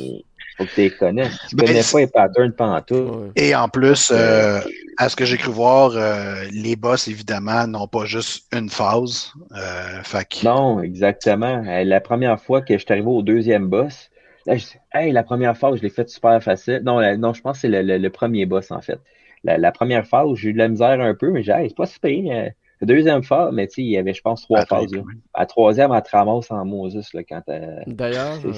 faut 0.57 0.65
que 0.65 0.69
tu 0.75 0.81
les 0.81 0.89
connaisses. 0.91 1.37
Tu 1.49 1.55
Ben, 1.55 1.65
connais 1.67 1.81
pas 1.91 1.99
les 1.99 2.07
patterns 2.07 2.51
pantoute, 2.53 2.97
Ouais. 3.15 3.29
Et 3.35 3.55
en 3.55 3.67
plus, 3.67 4.11
euh, 4.13 4.59
à 4.97 5.09
ce 5.09 5.15
que 5.15 5.25
j'ai 5.25 5.37
cru 5.37 5.51
voir, 5.51 5.91
euh, 5.95 6.43
les 6.51 6.75
boss, 6.75 7.07
évidemment, 7.07 7.65
n'ont 7.67 7.87
pas 7.87 8.05
juste 8.05 8.45
une 8.53 8.69
phase. 8.69 9.31
Euh, 9.55 10.03
fait 10.03 10.27
que- 10.27 10.45
Non, 10.45 10.81
exactement. 10.81 11.63
Euh, 11.67 11.83
La 11.83 11.99
première 12.01 12.39
fois 12.39 12.61
que 12.61 12.73
je 12.77 12.79
suis 12.83 12.91
arrivé 12.91 13.07
au 13.07 13.21
deuxième 13.23 13.67
boss, 13.67 14.09
là, 14.45 14.55
je 14.57 14.65
dis, 14.65 14.73
hey, 14.93 15.11
la 15.11 15.23
première 15.23 15.57
phase, 15.57 15.77
je 15.77 15.81
l'ai 15.81 15.89
faite 15.89 16.09
super 16.09 16.41
facile. 16.43 16.81
Non, 16.85 16.99
la- 16.99 17.17
non, 17.17 17.33
je 17.33 17.41
pense 17.41 17.57
que 17.57 17.61
c'est 17.61 17.67
le, 17.69 17.81
le- 17.81 17.97
le 17.97 18.09
premier 18.09 18.45
boss, 18.45 18.69
en 18.71 18.81
fait. 18.81 18.99
La, 19.43 19.57
la 19.57 19.71
première 19.71 20.05
phase, 20.05 20.27
j'ai 20.35 20.49
eu 20.49 20.53
de 20.53 20.59
la 20.59 20.67
misère 20.67 21.01
un 21.01 21.15
peu, 21.15 21.31
mais 21.31 21.41
j'ai 21.41 21.53
dit, 21.53 21.59
hey, 21.59 21.69
c'est 21.69 21.75
pas 21.75 21.87
si 21.87 21.99
pire. 21.99 22.31
Euh, 22.31 22.43
La 22.45 22.51
deuxième 22.85 23.23
phase, 23.23 23.53
mais 23.53 23.67
tu 23.67 23.75
sais, 23.75 23.81
il 23.83 23.89
y 23.89 23.97
avait, 23.97 24.13
je 24.13 24.21
pense, 24.21 24.41
trois 24.43 24.59
Attends, 24.61 24.81
phases. 24.81 24.91
là. 24.93 25.01
La 25.37 25.45
troisième, 25.45 25.91
elle 25.91 26.01
te 26.03 26.09
ramasse 26.11 26.49
en 26.51 26.65
Moses, 26.65 27.13
là, 27.13 27.23
quand 27.23 27.41
D'ailleurs, 27.87 28.39
euh, 28.45 28.53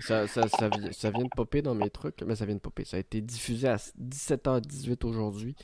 ça, 0.00 0.26
ça, 0.26 0.48
ça, 0.48 0.68
vi- 0.68 0.92
ça 0.92 1.10
vient 1.10 1.24
de 1.24 1.30
popper 1.34 1.62
dans 1.62 1.74
mes 1.74 1.90
trucs, 1.90 2.22
mais 2.26 2.34
ça 2.36 2.44
vient 2.46 2.54
de 2.54 2.60
popper. 2.60 2.84
Ça 2.84 2.96
a 2.96 3.00
été 3.00 3.20
diffusé 3.20 3.68
à 3.68 3.76
17h18 3.98 5.04
aujourd'hui. 5.04 5.54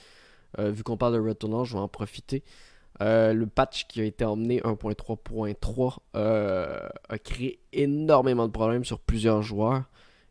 Euh, 0.58 0.70
vu 0.70 0.82
qu'on 0.82 0.96
parle 0.96 1.14
de 1.14 1.20
Returnal, 1.20 1.64
je 1.64 1.74
vais 1.74 1.78
en 1.80 1.88
profiter. 1.88 2.42
Euh, 3.00 3.32
le 3.32 3.46
patch 3.46 3.86
qui 3.86 4.00
a 4.00 4.04
été 4.04 4.24
emmené 4.24 4.60
1.3.3 4.64 5.98
euh, 6.16 6.80
a 7.08 7.18
créé 7.18 7.60
énormément 7.72 8.46
de 8.46 8.52
problèmes 8.52 8.84
sur 8.84 8.98
plusieurs 8.98 9.42
joueurs. 9.42 9.84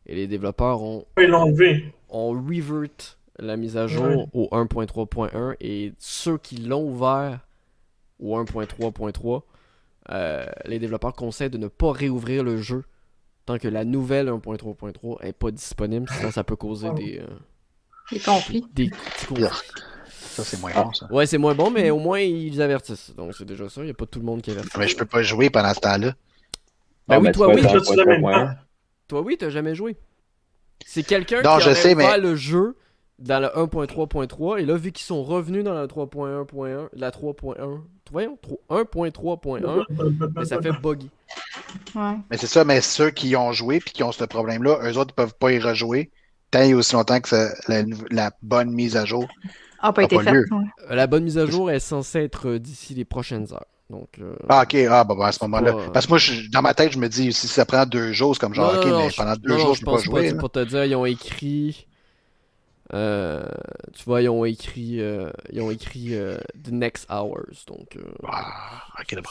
Et 0.05 0.15
les 0.15 0.27
développeurs 0.27 0.81
ont 0.81 1.05
Ils 1.17 1.27
l'ont 1.27 1.39
enlevé. 1.43 1.93
on 2.09 2.29
revert 2.31 3.17
la 3.39 3.57
mise 3.57 3.77
à 3.77 3.87
jour 3.87 4.27
au 4.33 4.47
1.3.1 4.51 5.55
et 5.61 5.93
ceux 5.99 6.37
qui 6.37 6.57
l'ont 6.57 6.83
ouvert 6.83 7.39
au 8.19 8.37
1.3.3, 8.37 9.41
euh, 10.09 10.45
les 10.65 10.79
développeurs 10.79 11.13
conseillent 11.13 11.49
de 11.49 11.57
ne 11.57 11.67
pas 11.67 11.91
réouvrir 11.91 12.43
le 12.43 12.57
jeu 12.61 12.83
tant 13.45 13.57
que 13.57 13.67
la 13.67 13.85
nouvelle 13.85 14.27
1.3.3 14.29 15.21
est 15.23 15.33
pas 15.33 15.51
disponible, 15.51 16.07
sinon 16.17 16.31
ça 16.31 16.43
peut 16.43 16.55
causer 16.55 16.89
des, 16.91 17.19
euh, 17.19 17.27
J'ai 18.11 18.19
compris. 18.19 18.65
des 18.73 18.89
conflits. 18.89 19.45
Ça, 20.09 20.43
c'est 20.43 20.59
moins 20.59 20.71
Ah. 20.75 20.83
bon, 20.83 20.93
ça. 20.93 21.07
Ouais, 21.11 21.25
c'est 21.25 21.37
moins 21.37 21.55
bon, 21.55 21.69
mais 21.71 21.89
au 21.89 21.99
moins 21.99 22.19
ils 22.19 22.61
avertissent. 22.61 23.13
Donc 23.15 23.33
c'est 23.35 23.45
déjà 23.45 23.69
ça, 23.69 23.81
il 23.81 23.85
n'y 23.85 23.91
a 23.91 23.93
pas 23.95 24.05
tout 24.05 24.19
le 24.19 24.25
monde 24.25 24.41
qui 24.41 24.51
avertit. 24.51 24.69
Mais 24.77 24.87
je 24.87 24.95
peux 24.97 25.05
pas 25.05 25.21
jouer 25.23 25.49
pendant 25.49 25.73
ce 25.73 25.79
temps-là. 25.79 26.13
Ben 27.07 27.15
Ah, 27.15 27.19
oui, 27.19 27.31
toi, 27.31 27.47
tu 27.49 27.55
oui. 27.55 27.61
Toi, 27.61 27.73
dans 27.79 27.81
tu 27.85 27.95
l'as 27.95 28.05
même 28.05 28.21
3.1. 28.21 28.45
pas. 28.47 28.55
Toi, 29.07 29.21
oui, 29.21 29.37
t'as 29.39 29.49
jamais 29.49 29.73
joué. 29.75 29.95
C'est 30.85 31.03
quelqu'un 31.03 31.41
qui 31.41 31.47
aurait 31.47 31.61
je 31.61 31.73
sais, 31.73 31.93
ouvert 31.95 32.11
mais- 32.11 32.17
le 32.19 32.35
jeu 32.35 32.75
dans 33.19 33.39
le 33.41 33.47
1.3.3 33.55 34.57
et 34.59 34.65
là, 34.65 34.75
vu 34.77 34.91
qu'ils 34.91 35.05
sont 35.05 35.23
revenus 35.23 35.63
dans 35.63 35.73
la 35.73 35.87
3.1.1, 35.87 36.89
la 36.93 37.11
3.1, 37.11 37.81
voyons, 38.11 38.37
3- 38.43 38.57
1.3.1, 38.69 39.85
mais 40.35 40.45
ça 40.45 40.61
fait 40.61 40.71
buggy. 40.73 41.09
Ouais. 41.95 42.17
Mais 42.29 42.37
c'est 42.37 42.47
ça, 42.47 42.63
mais 42.65 42.81
ceux 42.81 43.09
qui 43.11 43.35
ont 43.35 43.51
joué 43.53 43.79
puis 43.79 43.91
qui 43.93 44.03
ont 44.03 44.11
ce 44.11 44.23
problème-là, 44.23 44.79
eux 44.83 44.97
autres, 44.97 45.11
ils 45.11 45.15
peuvent 45.15 45.35
pas 45.35 45.51
y 45.51 45.59
rejouer 45.59 46.11
tant 46.51 46.61
et 46.61 46.73
aussi 46.73 46.93
longtemps 46.95 47.19
que 47.19 47.27
ça- 47.29 47.53
la, 47.67 47.83
la 48.11 48.31
bonne 48.41 48.71
mise 48.71 48.95
à 48.97 49.05
jour. 49.05 49.27
A 49.79 49.93
pas 49.93 50.01
A 50.01 50.05
été 50.05 50.15
pas 50.15 50.23
fait. 50.23 50.31
lieu. 50.31 50.45
ouais. 50.51 50.65
Euh, 50.91 50.95
La 50.95 51.07
bonne 51.07 51.23
mise 51.23 51.37
à 51.37 51.45
jour 51.45 51.69
est 51.71 51.79
censée 51.79 52.19
être 52.19 52.47
euh, 52.49 52.59
d'ici 52.59 52.93
les 52.95 53.05
prochaines 53.05 53.51
heures. 53.53 53.65
Donc, 53.89 54.19
euh, 54.19 54.35
Ah, 54.49 54.63
ok, 54.63 54.75
ah, 54.89 55.03
bah, 55.03 55.15
bah, 55.17 55.27
à 55.27 55.31
ce 55.31 55.43
moment-là. 55.43 55.73
pas, 55.73 55.89
Parce 55.91 56.05
que 56.05 56.11
moi, 56.11 56.17
je- 56.17 56.49
dans 56.51 56.61
ma 56.61 56.73
tête, 56.73 56.91
je 56.91 56.99
me 56.99 57.07
dis, 57.09 57.31
si 57.33 57.47
ça 57.47 57.65
prend 57.65 57.85
deux 57.85 58.11
jours, 58.11 58.35
c'est 58.35 58.39
comme 58.41 58.53
genre, 58.53 58.73
non, 58.73 58.79
ok, 58.79 58.85
non, 58.85 59.05
mais 59.05 59.09
je- 59.09 59.15
pendant 59.15 59.35
deux 59.35 59.57
non, 59.57 59.57
jours, 59.57 59.73
je 59.73 59.79
je 59.79 59.81
peux 59.81 59.87
pas 59.87 59.97
pense 59.97 60.03
jouer. 60.03 60.27
C'est 60.27 60.33
là. 60.33 60.39
pour 60.39 60.51
te 60.51 60.63
dire, 60.63 60.85
ils 60.85 60.95
ont 60.95 61.05
écrit. 61.05 61.86
Euh, 62.93 63.43
tu 63.93 64.03
vois, 64.05 64.21
ils 64.21 64.29
ont 64.29 64.45
écrit, 64.45 65.01
euh, 65.01 65.29
ils 65.51 65.61
ont 65.61 65.71
écrit 65.71 66.15
euh, 66.15 66.37
The 66.63 66.71
Next 66.71 67.07
Hours. 67.11 67.65
Donc, 67.67 67.97
euh, 67.97 68.01
Ah, 68.27 68.83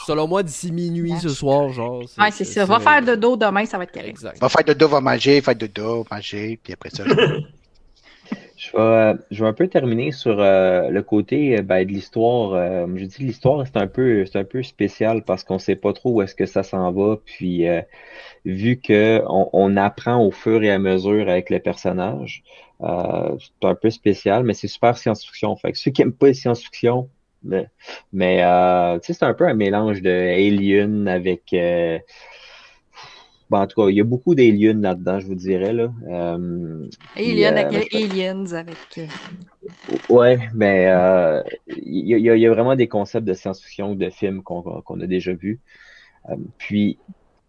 selon 0.07 0.29
moi, 0.29 0.43
d'ici 0.43 0.73
minuit 0.73 1.19
ce 1.21 1.29
soir, 1.31 1.71
genre. 1.73 2.03
Ouais, 2.19 2.31
c'est 2.31 2.45
ça. 2.45 2.65
Va 2.65 2.81
faire 2.81 3.03
de 3.03 3.15
dos 3.15 3.37
demain, 3.37 3.65
ça 3.65 3.79
va 3.79 3.85
être 3.85 3.93
correct. 3.93 4.11
Exact. 4.11 4.41
Va 4.41 4.49
faire 4.49 4.65
de 4.65 4.73
dos, 4.75 4.89
va 4.89 5.01
manger, 5.01 5.41
faire 5.41 5.57
de 5.57 5.67
dos, 5.67 6.05
manger, 6.11 6.59
puis 6.63 6.73
après 6.73 6.91
ça. 6.91 7.05
je- 8.73 8.77
vais, 8.77 8.83
euh, 8.83 9.15
je 9.31 9.45
un 9.45 9.53
peu 9.53 9.69
terminer 9.69 10.13
sur 10.13 10.41
euh, 10.41 10.89
le 10.91 11.03
côté 11.03 11.59
euh, 11.59 11.63
ben, 11.63 11.85
de 11.87 11.93
l'histoire. 11.93 12.53
Euh, 12.55 12.87
je 12.97 13.05
dis 13.05 13.23
l'histoire, 13.25 13.67
c'est 13.67 13.77
un 13.77 13.87
peu, 13.87 14.27
c'est 14.27 14.39
un 14.39 14.45
peu 14.45 14.63
spécial 14.63 15.25
parce 15.25 15.45
qu'on 15.45 15.59
sait 15.59 15.77
pas 15.77 15.93
trop 15.93 16.13
où 16.13 16.23
est-ce 16.23 16.35
que 16.35 16.47
ça 16.47 16.63
s'en 16.63 16.93
va. 16.93 17.17
Puis 17.25 17.69
euh, 17.69 17.83
vu 18.45 18.79
que 18.81 19.23
on, 19.29 19.51
on 19.53 19.77
apprend 19.77 20.25
au 20.25 20.31
fur 20.33 20.63
et 20.63 20.71
à 20.73 20.79
mesure 20.79 21.29
avec 21.29 21.51
le 21.51 21.61
personnage, 21.61 22.45
euh, 22.83 23.37
c'est 23.39 23.69
un 23.69 23.75
peu 23.77 23.91
spécial, 23.91 24.45
mais 24.45 24.55
c'est 24.55 24.69
super 24.69 24.99
science-fiction. 24.99 25.57
Fait 25.57 25.73
que 25.73 25.79
ceux 25.79 25.91
qui 25.93 26.03
aiment 26.03 26.13
pas 26.13 26.29
les 26.29 26.35
science-fiction, 26.35 27.11
mais, 27.45 27.69
mais 28.13 28.39
sais, 29.03 29.13
c'est 29.15 29.25
un 29.25 29.35
peu 29.35 29.47
un 29.49 29.55
mélange 29.55 30.03
de 30.03 30.11
Alien 30.11 31.09
avec 31.09 31.55
Bon, 33.49 33.59
en 33.59 33.67
tout 33.67 33.81
cas, 33.81 33.89
il 33.89 33.97
y 33.97 34.01
a 34.01 34.05
beaucoup 34.05 34.35
d'aliens 34.35 34.81
là-dedans, 34.81 35.21
je 35.21 35.27
vous 35.27 35.35
dirais. 35.37 35.73
Là. 35.73 35.93
Euh, 36.09 36.89
Alien 37.17 37.55
euh, 37.55 37.61
avec 37.61 37.95
Aliens 37.95 38.53
avec. 38.53 38.77
euh, 38.99 39.07
Ouais, 40.09 40.39
mais 40.55 40.89
euh, 40.89 41.43
il 41.69 42.09
y, 42.09 42.15
a- 42.31 42.37
il 42.37 42.43
y 42.43 42.47
vraiment 42.47 42.75
des 42.77 42.89
concepts 42.89 43.27
de 43.27 43.35
science-fiction 43.35 43.93
ou 43.93 43.95
de 43.95 44.11
films 44.11 44.43
qu'on 44.43 45.01
a 45.01 45.07
déjà 45.07 45.33
vus. 45.33 45.61
Euh, 46.29 46.37
puis, 46.59 46.99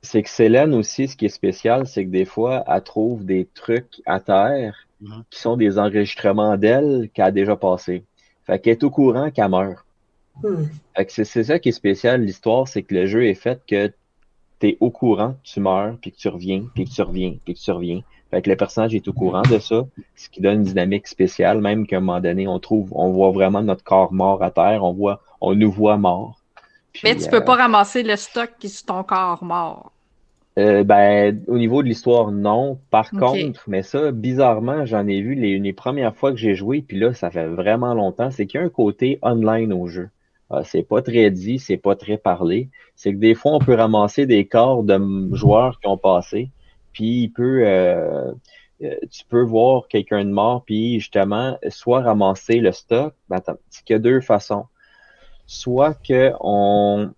c'est 0.04 0.22
que 0.22 0.30
Célène 0.30 0.74
aussi, 0.76 1.08
ce 1.08 1.16
qui 1.18 1.26
est 1.26 1.30
spécial, 1.30 1.88
c'est 1.88 2.06
que 2.06 2.12
des 2.12 2.26
fois, 2.26 2.64
elle 2.68 2.84
trouve 2.84 3.26
des 3.26 3.48
trucs 3.54 4.02
à 4.06 4.20
terre 4.20 4.88
Mhm. 5.02 5.24
qui 5.30 5.40
sont 5.40 5.58
des 5.58 5.78
enregistrements 5.78 6.58
d'elle 6.58 7.10
qu'elle 7.14 7.26
a 7.26 7.32
déjà 7.32 7.56
passé. 7.56 8.04
Fait 8.46 8.60
qu'elle 8.60 8.74
est 8.74 8.84
au 8.84 8.90
courant 8.90 9.30
qu'elle 9.32 9.50
meurt. 9.50 9.84
Hmm. 10.42 10.66
Fait 10.96 11.06
que 11.06 11.12
c'est 11.12 11.24
c'est 11.26 11.44
ça 11.44 11.60
qui 11.60 11.70
est 11.70 11.72
spécial, 11.72 12.22
l'histoire, 12.24 12.68
c'est 12.68 12.84
que 12.84 12.94
le 12.94 13.06
jeu 13.08 13.26
est 13.26 13.34
fait 13.36 13.60
que 13.68 13.92
tu 14.60 14.68
es 14.70 14.78
au 14.80 14.90
courant 14.90 15.34
que 15.34 15.50
tu 15.50 15.60
meurs, 15.60 15.96
puis 16.02 16.12
que 16.12 16.18
tu 16.18 16.28
reviens, 16.30 16.64
puis 16.74 16.86
que 16.86 16.90
tu 16.92 17.02
reviens, 17.02 17.36
puis 17.44 17.54
que 17.54 17.60
tu 17.60 17.72
reviens. 17.72 18.02
Fait 18.32 18.42
que 18.42 18.50
le 18.50 18.58
personnage 18.58 18.94
est 18.94 19.08
au 19.08 19.14
courant 19.14 19.44
de 19.44 19.58
ça, 19.60 19.86
ce 20.16 20.30
qui 20.30 20.42
donne 20.42 20.58
une 20.58 20.64
dynamique 20.64 21.08
spéciale, 21.08 21.62
même 21.62 21.88
qu'à 21.88 21.98
un 21.98 22.00
moment 22.02 22.20
donné, 22.20 22.48
on 22.48 22.60
trouve, 22.60 22.90
on 22.94 23.12
voit 23.12 23.32
vraiment 23.32 23.62
notre 23.62 23.84
corps 23.84 24.12
mort 24.12 24.44
à 24.44 24.52
terre, 24.52 24.84
on 24.84 24.94
voit, 24.94 25.22
on 25.40 25.56
nous 25.56 25.72
voit 25.72 25.98
mort. 25.98 26.42
Puis, 26.92 27.02
Mais 27.06 27.16
tu 27.16 27.26
euh, 27.26 27.30
peux 27.30 27.46
pas 27.46 27.56
ramasser 27.56 28.04
le 28.04 28.16
stock 28.16 28.52
qui 28.60 28.68
est 28.68 28.70
sur 28.70 28.86
ton 28.88 29.04
corps 29.04 29.44
mort. 29.44 29.92
euh, 30.58 30.84
ben, 30.84 31.42
au 31.48 31.58
niveau 31.58 31.84
de 31.84 31.88
l'histoire, 31.88 32.32
non. 32.32 32.80
Par 32.90 33.12
contre, 33.12 33.64
mais 33.68 33.84
ça, 33.84 34.12
bizarrement, 34.12 34.86
j'en 34.86 35.08
ai 35.08 35.22
vu 35.22 35.36
les, 35.36 35.60
les 35.60 35.74
premières 35.74 36.16
fois 36.16 36.32
que 36.32 36.38
j'ai 36.38 36.56
joué, 36.56 36.82
puis 36.82 36.98
là, 37.00 37.14
ça 37.14 37.30
fait 37.30 37.48
vraiment 37.48 37.94
longtemps, 37.94 38.32
c'est 38.32 38.48
qu'il 38.48 38.60
y 38.60 38.64
a 38.64 38.66
un 38.66 38.70
côté 38.70 39.20
online 39.22 39.72
au 39.72 39.88
jeu. 39.88 40.10
Euh, 40.52 40.62
c'est 40.64 40.84
pas 40.84 41.02
très 41.02 41.30
dit, 41.32 41.60
c'est 41.60 41.78
pas 41.78 41.96
très 41.96 42.18
parlé. 42.18 42.70
C'est 42.96 43.14
que 43.14 43.18
des 43.18 43.36
fois, 43.36 43.54
on 43.54 43.60
peut 43.60 43.76
ramasser 43.76 44.26
des 44.26 44.48
corps 44.48 44.84
de 44.84 44.98
joueurs 45.34 45.80
qui 45.80 45.88
ont 45.88 45.98
passé, 45.98 46.52
puis 46.94 47.24
il 47.24 47.30
peut, 47.30 47.64
euh, 47.66 48.32
euh, 48.84 48.96
tu 49.12 49.26
peux 49.26 49.42
voir 49.44 49.88
quelqu'un 49.88 50.24
de 50.26 50.32
mort, 50.32 50.64
puis 50.66 51.00
justement, 51.00 51.58
soit 51.70 52.02
ramasser 52.02 52.60
le 52.60 52.72
stock, 52.72 53.14
ben, 53.30 53.42
y 53.90 53.94
a 53.94 54.00
deux 54.00 54.22
façons. 54.22 54.66
Soit 55.48 55.96
que 55.96 56.34
on, 56.42 57.12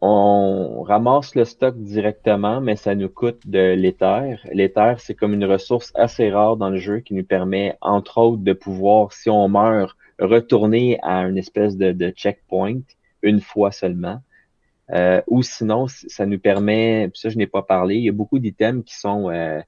on 0.00 0.82
ramasse 0.82 1.34
le 1.34 1.44
stock 1.44 1.76
directement, 1.76 2.60
mais 2.60 2.76
ça 2.76 2.94
nous 2.94 3.08
coûte 3.08 3.40
de 3.46 3.74
l'éther. 3.74 4.38
L'éther, 4.52 4.96
c'est 4.98 5.14
comme 5.14 5.34
une 5.34 5.44
ressource 5.44 5.92
assez 5.94 6.30
rare 6.30 6.56
dans 6.56 6.70
le 6.70 6.76
jeu 6.76 7.00
qui 7.00 7.14
nous 7.14 7.24
permet, 7.24 7.76
entre 7.80 8.18
autres, 8.18 8.42
de 8.42 8.52
pouvoir, 8.52 9.12
si 9.12 9.30
on 9.30 9.48
meurt, 9.48 9.96
retourner 10.18 10.98
à 11.02 11.22
une 11.22 11.38
espèce 11.38 11.76
de, 11.76 11.92
de 11.92 12.10
checkpoint 12.10 12.80
une 13.22 13.40
fois 13.40 13.72
seulement. 13.72 14.20
Euh, 14.90 15.22
ou 15.26 15.42
sinon, 15.42 15.86
ça 15.88 16.26
nous 16.26 16.38
permet, 16.38 17.10
ça 17.14 17.30
je 17.30 17.38
n'ai 17.38 17.46
pas 17.46 17.62
parlé, 17.62 17.96
il 17.96 18.04
y 18.04 18.08
a 18.08 18.12
beaucoup 18.12 18.38
d'items 18.38 18.84
qui 18.84 18.96
sont 18.96 19.30
euh, 19.30 19.60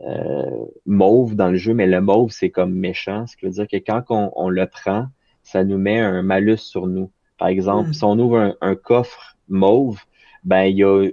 euh, 0.00 0.66
mauves 0.86 1.36
dans 1.36 1.50
le 1.50 1.56
jeu, 1.56 1.72
mais 1.72 1.86
le 1.86 2.00
mauve 2.00 2.32
c'est 2.32 2.50
comme 2.50 2.74
méchant, 2.74 3.26
ce 3.28 3.36
qui 3.36 3.46
veut 3.46 3.52
dire 3.52 3.68
que 3.68 3.76
quand 3.76 4.02
on, 4.10 4.32
on 4.34 4.48
le 4.48 4.66
prend, 4.66 5.06
ça 5.44 5.62
nous 5.62 5.78
met 5.78 6.00
un 6.00 6.22
malus 6.22 6.58
sur 6.58 6.86
nous. 6.88 7.10
Par 7.38 7.48
exemple, 7.48 7.90
Mm. 7.90 7.92
si 7.92 8.04
on 8.04 8.18
ouvre 8.18 8.38
un, 8.38 8.54
un 8.60 8.74
coffre 8.74 9.36
mauve, 9.48 10.00
ben 10.42 10.64
il 10.64 10.78
y 10.78 10.84
a 10.84 11.08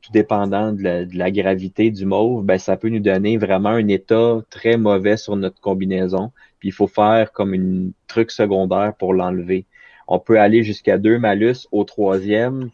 tout 0.00 0.12
dépendant 0.12 0.72
de 0.72 0.82
la, 0.82 1.04
de 1.04 1.16
la 1.16 1.30
gravité 1.30 1.90
du 1.90 2.06
mauve, 2.06 2.44
ben 2.44 2.58
ça 2.58 2.76
peut 2.76 2.88
nous 2.88 3.00
donner 3.00 3.36
vraiment 3.36 3.70
un 3.70 3.88
état 3.88 4.40
très 4.50 4.76
mauvais 4.76 5.16
sur 5.16 5.36
notre 5.36 5.60
combinaison. 5.60 6.30
Puis 6.66 6.70
il 6.70 6.72
faut 6.72 6.88
faire 6.88 7.30
comme 7.30 7.54
une 7.54 7.92
truc 8.08 8.32
secondaire 8.32 8.92
pour 8.98 9.14
l'enlever. 9.14 9.66
On 10.08 10.18
peut 10.18 10.40
aller 10.40 10.64
jusqu'à 10.64 10.98
deux 10.98 11.16
malus. 11.16 11.68
Au 11.70 11.84
troisième, 11.84 12.70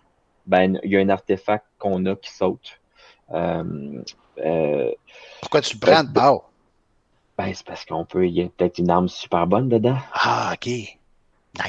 ben 0.46 0.78
il 0.82 0.92
y 0.92 0.96
a 0.96 1.00
un 1.00 1.10
artefact 1.10 1.66
qu'on 1.78 2.06
a 2.06 2.16
qui 2.16 2.30
saute. 2.32 2.80
Euh, 3.34 4.02
euh, 4.38 4.90
Pourquoi 5.42 5.60
tu 5.60 5.74
le 5.76 5.80
prends 5.80 6.04
de 6.04 6.08
bord? 6.08 6.50
ben 7.36 7.52
c'est 7.52 7.66
parce 7.66 7.84
qu'on 7.84 8.06
peut, 8.06 8.26
il 8.26 8.32
y 8.32 8.40
a 8.40 8.48
peut-être 8.48 8.78
une 8.78 8.88
arme 8.88 9.08
super 9.08 9.46
bonne 9.46 9.68
dedans. 9.68 9.98
Ah, 10.14 10.54
ok. 10.54 10.66
Nice. 10.68 10.98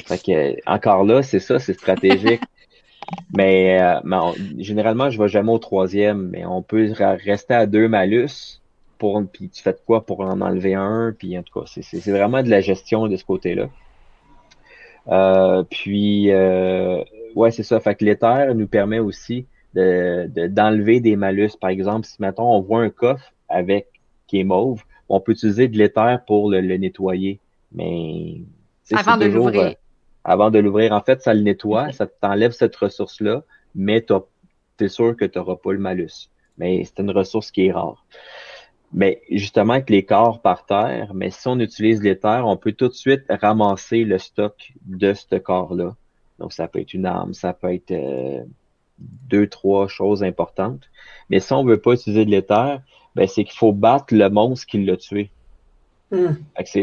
Fait 0.06 0.24
que, 0.24 0.56
encore 0.66 1.04
là, 1.04 1.24
c'est 1.24 1.42
ça, 1.42 1.60
c'est 1.60 1.74
stratégique. 1.74 2.42
mais 3.34 3.82
euh, 3.82 4.00
mais 4.06 4.16
on- 4.16 4.36
généralement, 4.60 5.10
je 5.10 5.22
vais 5.22 5.28
jamais 5.28 5.52
au 5.52 5.60
troisième, 5.60 6.30
mais 6.30 6.46
on 6.46 6.62
peut 6.62 6.94
rester 6.98 7.54
à 7.54 7.66
deux 7.66 7.90
malus 7.90 8.62
pour 9.04 9.22
puis 9.34 9.50
tu 9.50 9.62
fais 9.62 9.74
de 9.74 9.80
quoi 9.86 10.06
pour 10.06 10.22
en 10.22 10.40
enlever 10.40 10.76
un, 10.76 11.14
puis 11.18 11.38
en 11.38 11.44
tout 11.44 11.60
cas, 11.60 11.66
c'est- 11.66 12.10
vraiment 12.10 12.42
de 12.42 12.50
la 12.50 12.62
gestion 12.62 13.10
de 13.10 13.18
ce 13.18 13.26
côté-là. 13.26 13.68
Euh, 15.10 15.64
puis 15.70 16.32
euh, 16.32 17.04
ouais, 17.36 17.52
c'est 17.52 17.64
ça. 17.64 17.82
Fait 17.82 17.96
que 17.96 18.06
l'éther 18.06 18.56
nous 18.56 18.68
permet 18.68 19.00
aussi 19.00 19.46
d'enlever 19.76 21.02
des 21.02 21.18
malus. 21.18 21.52
Par 21.60 21.70
exemple, 21.70 22.06
si 22.06 22.16
maintenant 22.22 22.56
on 22.56 22.62
voit 22.62 22.80
un 22.82 22.90
coffre 22.90 23.34
avec 23.50 23.88
qui 24.28 24.40
est 24.40 24.46
mauve, 24.46 24.82
on 25.10 25.20
peut 25.20 25.34
utiliser 25.34 25.68
de 25.68 25.78
l'éther 25.78 26.20
pour 26.26 26.50
le, 26.50 26.62
nettoyer. 26.62 27.42
Mais 27.74 28.38
avant 28.94 29.18
de 29.18 29.26
l'ouvrir. 29.26 29.62
Euh, 29.62 29.74
avant 30.24 30.50
de 30.50 30.60
l'ouvrir, 30.60 30.94
en 30.94 31.02
fait, 31.02 31.22
ça 31.22 31.34
le 31.34 31.42
nettoie, 31.42 31.92
ça 31.92 32.08
t'enlève 32.08 32.52
cette 32.52 32.78
ressource-là, 32.78 33.44
mais 33.76 34.02
tu 34.02 34.14
es 34.80 34.88
sûr 34.88 35.18
que 35.18 35.26
tu 35.26 35.38
n'auras 35.40 35.58
pas 35.58 35.74
le 35.74 35.80
malus. 35.80 36.30
Mais 36.58 36.86
c'est 36.86 37.02
une 37.02 37.12
ressource 37.12 37.52
qui 37.52 37.66
est 37.68 37.74
rare. 37.74 38.06
Mais 38.94 39.22
justement, 39.30 39.74
avec 39.74 39.90
les 39.90 40.04
corps 40.04 40.42
par 40.42 40.66
terre, 40.66 41.14
mais 41.14 41.32
si 41.32 41.48
on 41.48 41.60
utilise 41.60 42.02
l'éther, 42.02 42.46
on 42.46 42.58
peut 42.58 42.74
tout 42.74 42.88
de 42.88 42.94
suite 42.94 43.24
ramasser 43.30 44.04
le 44.04 44.20
stock 44.20 44.74
de 44.86 45.14
ce 45.14 45.36
corps-là. 45.36 45.96
Donc, 46.40 46.54
ça 46.54 46.68
peut 46.68 46.80
être 46.80 46.94
une 46.94 47.06
arme, 47.06 47.34
ça 47.34 47.54
peut 47.54 47.74
être 47.74 47.92
euh, 47.92 48.44
deux, 49.00 49.48
trois 49.48 49.88
choses 49.88 50.24
importantes. 50.24 50.90
Mais 51.30 51.40
si 51.40 51.54
on 51.54 51.64
veut 51.64 51.80
pas 51.80 51.94
utiliser 51.94 52.26
de 52.26 52.30
l'éther, 52.32 52.82
ben, 53.16 53.28
c'est 53.28 53.44
qu'il 53.44 53.58
faut 53.58 53.74
battre 53.74 54.14
le 54.14 54.30
monstre 54.30 54.68
qui 54.68 54.84
l'a 54.84 54.98
tué. 54.98 55.30
Hmm. 56.12 56.36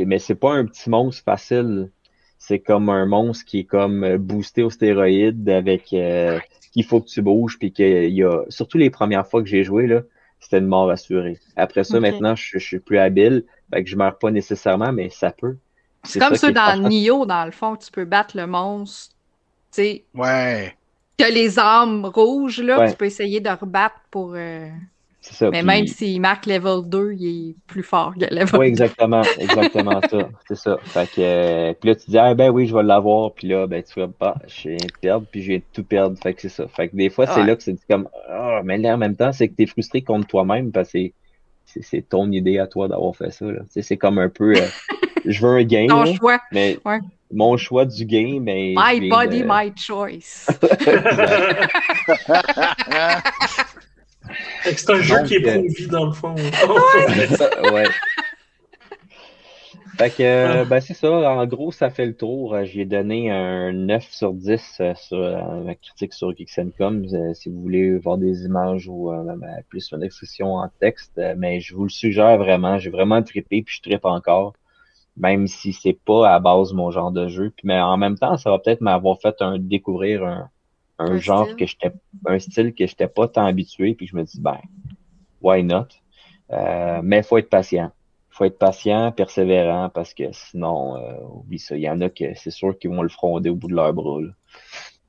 Mais 0.06 0.18
c'est 0.18 0.34
pas 0.34 0.52
un 0.52 0.66
petit 0.66 0.90
monstre 0.90 1.22
facile. 1.22 1.90
C'est 2.38 2.58
comme 2.58 2.88
un 2.88 3.06
monstre 3.06 3.44
qui 3.44 3.60
est 3.60 3.64
comme 3.64 4.02
euh, 4.02 4.18
boosté 4.18 4.62
aux 4.62 4.70
stéroïdes 4.70 5.48
avec 5.48 5.92
euh, 5.92 6.40
qu'il 6.72 6.84
faut 6.84 7.00
que 7.00 7.08
tu 7.08 7.22
bouges 7.22 7.58
puis 7.58 7.72
qu'il 7.72 8.12
y 8.12 8.24
a 8.24 8.44
surtout 8.48 8.78
les 8.78 8.90
premières 8.90 9.26
fois 9.26 9.42
que 9.42 9.48
j'ai 9.48 9.62
joué 9.62 9.86
là, 9.86 10.02
c'était 10.40 10.58
une 10.58 10.66
mort 10.66 10.90
assurée. 10.90 11.38
Après 11.56 11.84
ça, 11.84 12.00
maintenant, 12.00 12.34
je, 12.34 12.58
suis 12.58 12.80
plus 12.80 12.98
habile, 12.98 13.44
fait 13.72 13.84
que 13.84 13.90
je 13.90 13.96
meurs 13.96 14.18
pas 14.18 14.30
nécessairement, 14.30 14.92
mais 14.92 15.10
ça 15.10 15.30
peut. 15.30 15.56
C'est 16.02 16.18
comme 16.18 16.34
ça 16.34 16.50
dans 16.50 16.88
Nioh, 16.88 17.26
dans 17.26 17.44
le 17.44 17.50
fond, 17.50 17.76
tu 17.76 17.90
peux 17.90 18.06
battre 18.06 18.36
le 18.36 18.46
monstre. 18.46 19.14
Tu 19.70 19.82
sais. 19.82 20.04
Ouais. 20.14 20.74
Que 21.18 21.30
les 21.30 21.58
armes 21.58 22.06
rouges, 22.06 22.60
là, 22.62 22.90
tu 22.90 22.96
peux 22.96 23.04
essayer 23.04 23.40
de 23.40 23.50
rebattre 23.50 24.00
pour. 24.10 24.32
Euh, 24.34 24.68
mais 25.52 25.62
même 25.62 25.86
s'il 25.86 26.20
marque 26.20 26.46
level 26.46 26.88
2, 26.88 27.12
il 27.12 27.50
est 27.50 27.56
plus 27.66 27.82
fort 27.82 28.14
que 28.14 28.24
level 28.32 28.52
2. 28.52 28.58
Oui, 28.58 28.66
exactement, 28.66 29.22
exactement 29.38 30.00
ça. 30.10 30.28
C'est 30.48 30.56
ça. 30.56 30.78
Fait 30.82 31.10
que, 31.10 31.20
euh, 31.20 31.74
puis 31.78 31.90
là, 31.90 31.96
tu 31.96 32.10
dis, 32.10 32.18
ah 32.18 32.34
ben 32.34 32.50
oui, 32.50 32.66
je 32.66 32.74
vais 32.74 32.82
l'avoir. 32.82 33.32
Puis 33.32 33.48
là, 33.48 33.66
ben, 33.66 33.82
tu 33.82 34.00
vas 34.00 34.08
pas, 34.08 34.36
je 34.46 34.70
viens 34.70 34.76
de 34.76 34.98
perdre, 35.00 35.26
puis 35.30 35.42
je 35.42 35.48
viens 35.48 35.58
de 35.58 35.64
tout 35.72 35.84
perdre. 35.84 36.18
Fait 36.18 36.34
que 36.34 36.40
c'est 36.40 36.48
ça. 36.48 36.66
Fait 36.68 36.88
que 36.88 36.96
des 36.96 37.10
fois, 37.10 37.26
c'est 37.26 37.44
là 37.44 37.54
que 37.54 37.62
c'est 37.62 37.76
comme, 37.88 38.08
ah, 38.28 38.62
mais 38.64 38.78
là, 38.78 38.94
en 38.94 38.98
même 38.98 39.16
temps, 39.16 39.32
c'est 39.32 39.48
que 39.48 39.54
tu 39.54 39.64
es 39.64 39.66
frustré 39.66 40.02
contre 40.02 40.26
toi-même 40.26 40.72
parce 40.72 40.92
que 40.92 41.10
c'est 41.64 42.08
ton 42.08 42.30
idée 42.32 42.58
à 42.58 42.66
toi 42.66 42.88
d'avoir 42.88 43.14
fait 43.14 43.30
ça. 43.30 43.46
C'est 43.68 43.96
comme 43.96 44.18
un 44.18 44.30
peu, 44.30 44.54
euh, 44.56 44.66
je 45.26 45.46
veux 45.46 45.58
un 45.58 45.64
game. 45.64 45.88
Ton 45.88 46.14
choix. 46.14 46.40
Mais 46.50 46.78
mon 47.32 47.56
choix 47.56 47.84
du 47.84 48.06
game, 48.06 48.42
mais. 48.42 48.74
My 48.76 49.08
body, 49.08 49.44
my 49.44 49.72
choice. 49.76 50.48
C'est 54.62 54.90
un 54.90 55.00
jeu 55.00 55.22
qui 55.24 55.34
est 55.34 55.46
euh, 55.46 55.60
pro-vie 55.60 55.86
dans 55.88 56.06
le 56.06 56.12
fond. 56.12 56.34
ouais. 57.72 57.84
Fait 59.98 60.10
que, 60.10 60.22
euh, 60.22 60.64
ben, 60.64 60.80
c'est 60.80 60.94
ça. 60.94 61.10
En 61.10 61.46
gros, 61.46 61.72
ça 61.72 61.90
fait 61.90 62.06
le 62.06 62.16
tour. 62.16 62.54
Euh, 62.54 62.64
j'ai 62.64 62.86
donné 62.86 63.30
un 63.30 63.72
9 63.72 64.08
sur 64.10 64.32
10 64.32 64.80
sur 64.94 65.18
ma 65.64 65.74
critique 65.74 66.14
sur 66.14 66.34
Geeks.com. 66.34 67.06
si 67.34 67.50
vous 67.50 67.60
voulez 67.60 67.98
voir 67.98 68.16
des 68.16 68.44
images 68.44 68.88
ou 68.88 69.10
plus 69.68 69.92
une 69.92 70.02
expression 70.02 70.54
en 70.54 70.70
texte. 70.80 71.20
mais 71.36 71.60
je 71.60 71.74
vous 71.74 71.82
le 71.84 71.90
suggère 71.90 72.38
vraiment. 72.38 72.78
J'ai 72.78 72.90
vraiment 72.90 73.22
trippé 73.22 73.62
puis 73.62 73.74
je 73.76 73.82
trippe 73.82 74.06
encore. 74.06 74.54
Même 75.16 75.48
si 75.48 75.74
c'est 75.74 75.98
pas 76.06 76.32
à 76.32 76.38
base 76.38 76.72
mon 76.72 76.90
genre 76.90 77.10
de 77.10 77.28
jeu. 77.28 77.52
Puis, 77.54 77.66
mais 77.66 77.78
en 77.78 77.98
même 77.98 78.16
temps, 78.16 78.38
ça 78.38 78.50
va 78.50 78.58
peut-être 78.58 78.80
m'avoir 78.80 79.20
fait 79.20 79.34
un, 79.40 79.58
découvrir 79.58 80.24
un, 80.24 80.48
un, 81.00 81.18
genre 81.18 81.44
style? 81.44 81.56
que 81.56 81.66
j'étais 81.66 81.92
un 82.26 82.38
style 82.38 82.74
que 82.74 82.86
j'étais 82.86 83.08
pas 83.08 83.28
tant 83.28 83.46
habitué 83.46 83.94
puis 83.94 84.06
je 84.06 84.16
me 84.16 84.22
dis 84.22 84.40
ben 84.40 84.58
why 85.40 85.62
not? 85.62 85.88
Euh, 86.50 87.00
mais 87.02 87.22
faut 87.22 87.38
être 87.38 87.50
patient 87.50 87.92
faut 88.28 88.44
être 88.44 88.58
patient 88.58 89.12
persévérant 89.12 89.88
parce 89.88 90.14
que 90.14 90.24
sinon 90.32 90.96
euh, 90.96 91.14
oublie 91.32 91.58
ça 91.58 91.76
il 91.76 91.82
y 91.82 91.90
en 91.90 92.00
a 92.00 92.08
que 92.08 92.34
c'est 92.34 92.50
sûr 92.50 92.78
qu'ils 92.78 92.90
vont 92.90 93.02
le 93.02 93.08
fronder 93.08 93.50
au 93.50 93.56
bout 93.56 93.68
de 93.68 93.74
leur 93.74 93.92
bras 93.92 94.20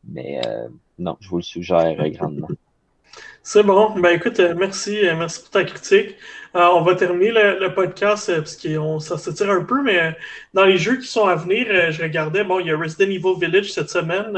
mais 0.07 0.41
euh, 0.45 0.67
non 0.99 1.17
je 1.19 1.29
vous 1.29 1.37
le 1.37 1.43
suggère 1.43 1.95
grandement 2.11 2.47
c'est 3.43 3.63
bon. 3.63 3.89
Ben 3.99 4.11
écoute, 4.11 4.39
euh, 4.39 4.53
merci, 4.55 5.07
euh, 5.07 5.15
merci 5.15 5.41
pour 5.41 5.49
ta 5.49 5.63
critique. 5.63 6.15
Euh, 6.55 6.67
on 6.75 6.81
va 6.81 6.93
terminer 6.93 7.31
le, 7.31 7.73
podcast 7.73 8.31
parce 8.35 8.55
que 8.55 8.99
ça 8.99 9.17
se 9.17 9.31
tire 9.31 9.49
un 9.49 9.63
peu, 9.63 9.81
mais 9.81 10.15
dans 10.53 10.65
les 10.65 10.77
jeux 10.77 10.97
qui 10.97 11.07
sont 11.07 11.25
à 11.25 11.35
venir, 11.35 11.91
je 11.91 12.03
regardais, 12.03 12.43
bon, 12.43 12.59
il 12.59 12.67
y 12.67 12.71
a 12.71 12.77
Resident 12.77 13.09
Evil 13.09 13.39
Village 13.39 13.71
cette 13.71 13.89
semaine 13.89 14.37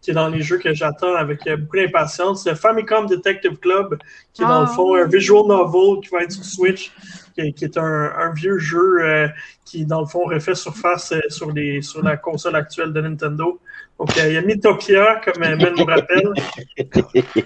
qui 0.00 0.10
est 0.10 0.14
dans 0.14 0.28
les 0.28 0.42
jeux 0.42 0.58
que 0.58 0.72
j'attends 0.72 1.14
avec 1.14 1.40
beaucoup 1.58 1.76
d'impatience. 1.76 2.46
Le 2.46 2.54
Famicom 2.54 3.06
Detective 3.06 3.56
Club, 3.58 3.98
qui 4.32 4.42
est 4.42 4.46
dans 4.46 4.60
le 4.60 4.68
ah, 4.68 4.74
fond 4.74 4.94
un 4.94 5.06
visual 5.06 5.46
novel 5.46 6.00
qui 6.02 6.08
va 6.10 6.22
être 6.22 6.32
sur 6.32 6.44
Switch, 6.44 6.90
qui, 7.34 7.64
est 7.64 7.76
un, 7.76 8.32
vieux 8.34 8.58
jeu 8.58 9.30
qui, 9.64 9.84
dans 9.84 10.00
le 10.00 10.06
fond, 10.06 10.24
refait 10.24 10.54
surface 10.54 11.12
sur, 11.28 11.52
les, 11.52 11.82
sur 11.82 12.02
la 12.02 12.16
console 12.16 12.56
actuelle 12.56 12.92
de 12.92 13.00
Nintendo. 13.00 13.60
Donc, 13.98 14.16
il 14.16 14.32
y 14.32 14.36
a 14.36 14.42
Mythopia, 14.42 15.20
comme 15.24 15.42
Ben 15.42 15.74
nous 15.76 15.84
rappelle. 15.84 16.32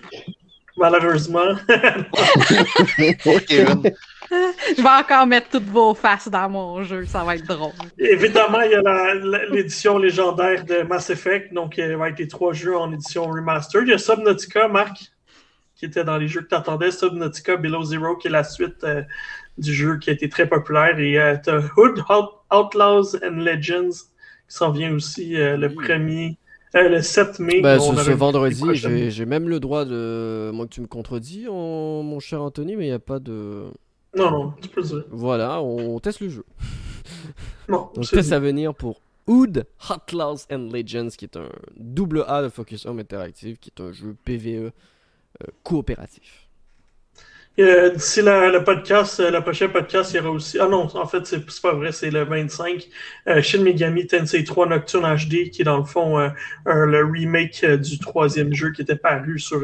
malheureusement. 0.77 1.55
Je 4.77 4.83
vais 4.83 4.89
encore 4.89 5.27
mettre 5.27 5.49
toutes 5.51 5.69
vos 5.69 5.95
faces 5.95 6.29
dans 6.29 6.49
mon 6.49 6.83
jeu, 6.83 7.05
ça 7.07 7.25
va 7.25 7.37
être 7.37 7.47
drôle. 7.47 7.73
Évidemment, 7.99 8.61
il 8.63 8.73
y 8.73 8.75
a 8.75 9.15
l'édition 9.51 9.99
légendaire 9.99 10.65
de 10.65 10.83
Mass 10.83 11.11
Effect, 11.11 11.53
donc 11.53 11.77
il 11.79 11.97
va 11.97 12.09
être 12.09 12.19
les 12.19 12.29
trois 12.29 12.53
jeux 12.53 12.77
en 12.77 12.93
édition 12.93 13.27
remastered. 13.27 13.87
Il 13.87 13.91
y 13.91 13.95
a 13.95 13.99
Subnautica, 13.99 14.69
Marc, 14.69 15.13
qui 15.77 15.85
était 15.85 16.05
dans 16.05 16.17
les 16.17 16.29
jeux 16.29 16.43
que 16.43 16.49
tu 16.49 16.55
attendais, 16.55 16.91
Subnautica 16.91 17.57
Below 17.57 17.85
Zero, 17.85 18.17
qui 18.17 18.29
est 18.29 18.31
la 18.31 18.45
suite 18.45 18.83
euh, 18.85 19.03
du 19.59 19.73
jeu 19.73 19.99
qui 19.99 20.11
a 20.11 20.13
été 20.13 20.29
très 20.29 20.49
populaire. 20.49 20.99
Et 20.99 21.19
euh, 21.19 21.37
tu 21.43 21.51
as 21.51 21.61
Hood, 21.77 22.03
Outlaws 22.53 23.17
and 23.25 23.37
Legends, 23.37 23.91
qui 24.49 24.57
s'en 24.57 24.71
vient 24.71 24.93
aussi 24.95 25.37
euh, 25.37 25.57
le 25.57 25.73
premier 25.73 26.39
euh, 26.75 26.89
le 26.89 27.03
7 27.03 27.39
mai. 27.39 27.61
Ben, 27.61 27.79
ce, 27.79 28.11
vendredi, 28.11 28.63
j'ai 28.75 29.27
même 29.27 29.49
le 29.49 29.61
droit 29.61 29.85
de. 29.85 30.51
Moi 30.53 30.67
que 30.67 30.75
tu 30.75 30.81
me 30.81 30.87
contredis, 30.87 31.47
mon 31.49 32.19
cher 32.21 32.43
Anthony, 32.43 32.77
mais 32.77 32.87
il 32.87 32.89
n'y 32.89 32.95
a 32.95 32.99
pas 32.99 33.21
de. 33.21 33.65
Non, 34.17 34.31
non, 34.31 34.55
tu 34.61 34.69
peux 34.69 34.81
le 34.81 34.87
dire. 34.87 35.05
Voilà, 35.11 35.61
on 35.61 35.99
teste 36.01 36.21
le 36.21 36.29
jeu. 36.29 36.45
Non, 37.69 37.91
Donc, 37.95 38.07
test 38.09 38.33
à 38.33 38.39
venir 38.39 38.75
pour 38.75 39.01
Hood, 39.27 39.67
Outlaws 39.91 40.47
and 40.51 40.71
Legends, 40.73 41.09
qui 41.17 41.25
est 41.25 41.37
un 41.37 41.49
double 41.77 42.25
A 42.29 42.43
de 42.43 42.49
Focus 42.49 42.85
Home 42.87 42.99
Interactive, 42.99 43.57
qui 43.59 43.73
est 43.75 43.83
un 43.83 43.93
jeu 43.93 44.15
PVE 44.25 44.47
euh, 44.47 44.71
coopératif. 45.63 46.45
Euh, 47.61 47.91
d'ici 47.91 48.21
le 48.21 48.65
podcast, 48.65 49.21
euh, 49.21 49.31
le 49.31 49.41
prochain 49.41 49.69
podcast, 49.69 50.13
il 50.13 50.17
y 50.17 50.21
aura 50.21 50.31
aussi. 50.31 50.59
Ah 50.59 50.67
non, 50.67 50.89
en 50.93 51.07
fait, 51.07 51.25
c'est 51.25 51.45
pas 51.63 51.73
vrai, 51.73 51.93
c'est 51.93 52.11
le 52.11 52.25
25. 52.25 52.89
Euh, 53.29 53.41
Shin 53.43 53.63
Megami 53.63 54.09
Tensei 54.09 54.43
3 54.43 54.67
Nocturne 54.67 55.05
HD, 55.05 55.51
qui 55.51 55.63
est 55.63 55.65
dans 55.65 55.79
le 55.79 55.85
fond 55.85 56.19
euh, 56.19 56.31
le 56.65 57.05
remake 57.05 57.65
du 57.65 58.01
troisième 58.01 58.53
jeu 58.53 58.73
qui 58.73 58.83
était 58.83 58.97
paru 58.97 59.39
sur 59.39 59.61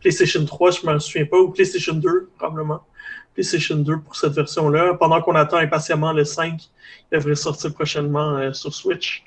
PlayStation 0.00 0.44
3, 0.44 0.70
je 0.70 0.86
me 0.86 0.98
souviens 0.98 1.24
pas, 1.24 1.38
ou 1.38 1.50
PlayStation 1.50 1.94
2, 1.94 2.28
probablement. 2.36 2.82
PlayStation 3.34 3.76
2 3.76 4.00
pour 4.00 4.16
cette 4.16 4.32
version-là. 4.32 4.94
Pendant 4.94 5.20
qu'on 5.22 5.34
attend 5.34 5.58
impatiemment 5.58 6.12
le 6.12 6.24
5, 6.24 6.60
il 7.12 7.18
devrait 7.18 7.34
sortir 7.34 7.72
prochainement 7.72 8.52
sur 8.52 8.72
Switch. 8.74 9.24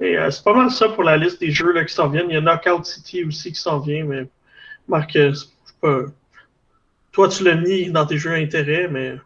Et 0.00 0.16
c'est 0.30 0.44
pas 0.44 0.54
mal 0.54 0.70
ça 0.70 0.88
pour 0.88 1.04
la 1.04 1.16
liste 1.16 1.40
des 1.40 1.50
jeux 1.50 1.72
là, 1.72 1.84
qui 1.84 1.94
s'en 1.94 2.08
viennent. 2.08 2.30
Il 2.30 2.34
y 2.34 2.36
a 2.36 2.40
Knockout 2.40 2.84
City 2.84 3.24
aussi 3.24 3.52
qui 3.52 3.60
s'en 3.60 3.80
vient, 3.80 4.04
mais 4.04 4.26
Marc, 4.86 5.12
c'est 5.12 5.80
pas 5.80 6.02
toi, 7.18 7.28
tu 7.28 7.42
l'as 7.42 7.56
mis 7.56 7.90
dans 7.90 8.06
tes 8.06 8.16
jeux 8.16 8.30
d'intérêt, 8.30 8.86
mais. 8.88 9.16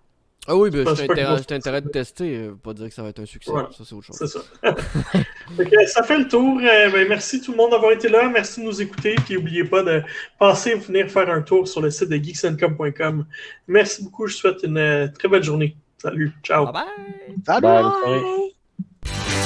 Ah 0.48 0.56
oui, 0.56 0.70
ben, 0.70 0.84
j'ai 0.96 1.54
intérêt 1.54 1.80
de 1.80 1.88
tester, 1.88 2.36
euh, 2.36 2.58
pas 2.60 2.74
dire 2.74 2.88
que 2.88 2.94
ça 2.94 3.02
va 3.02 3.10
être 3.10 3.20
un 3.20 3.26
succès. 3.26 3.52
Ça, 3.52 3.84
c'est 3.84 3.94
autre 3.94 4.06
chose. 4.06 4.16
C'est 4.18 4.26
ça. 4.26 4.40
ça 5.86 6.02
fait 6.02 6.18
le 6.18 6.26
tour. 6.26 6.58
Euh, 6.60 6.90
ben, 6.90 7.08
merci 7.08 7.40
tout 7.40 7.52
le 7.52 7.58
monde 7.58 7.70
d'avoir 7.70 7.92
été 7.92 8.08
là. 8.08 8.28
Merci 8.28 8.60
de 8.60 8.66
nous 8.66 8.82
écouter. 8.82 9.14
Puis 9.24 9.34
n'oubliez 9.34 9.64
pas 9.64 9.84
de 9.84 10.02
passer 10.40 10.74
venir 10.74 11.08
faire 11.08 11.30
un 11.30 11.42
tour 11.42 11.68
sur 11.68 11.80
le 11.80 11.90
site 11.90 12.08
de 12.08 12.16
geeksencom.com. 12.16 13.24
Merci 13.68 14.02
beaucoup. 14.02 14.26
Je 14.26 14.34
vous 14.34 14.40
souhaite 14.40 14.64
une 14.64 14.78
euh, 14.78 15.06
très 15.06 15.28
belle 15.28 15.44
journée. 15.44 15.76
Salut. 15.98 16.32
Ciao. 16.42 16.64
Bye 16.72 16.72
bye. 17.46 17.60
Bye. 17.60 17.82
bye. 19.04 19.41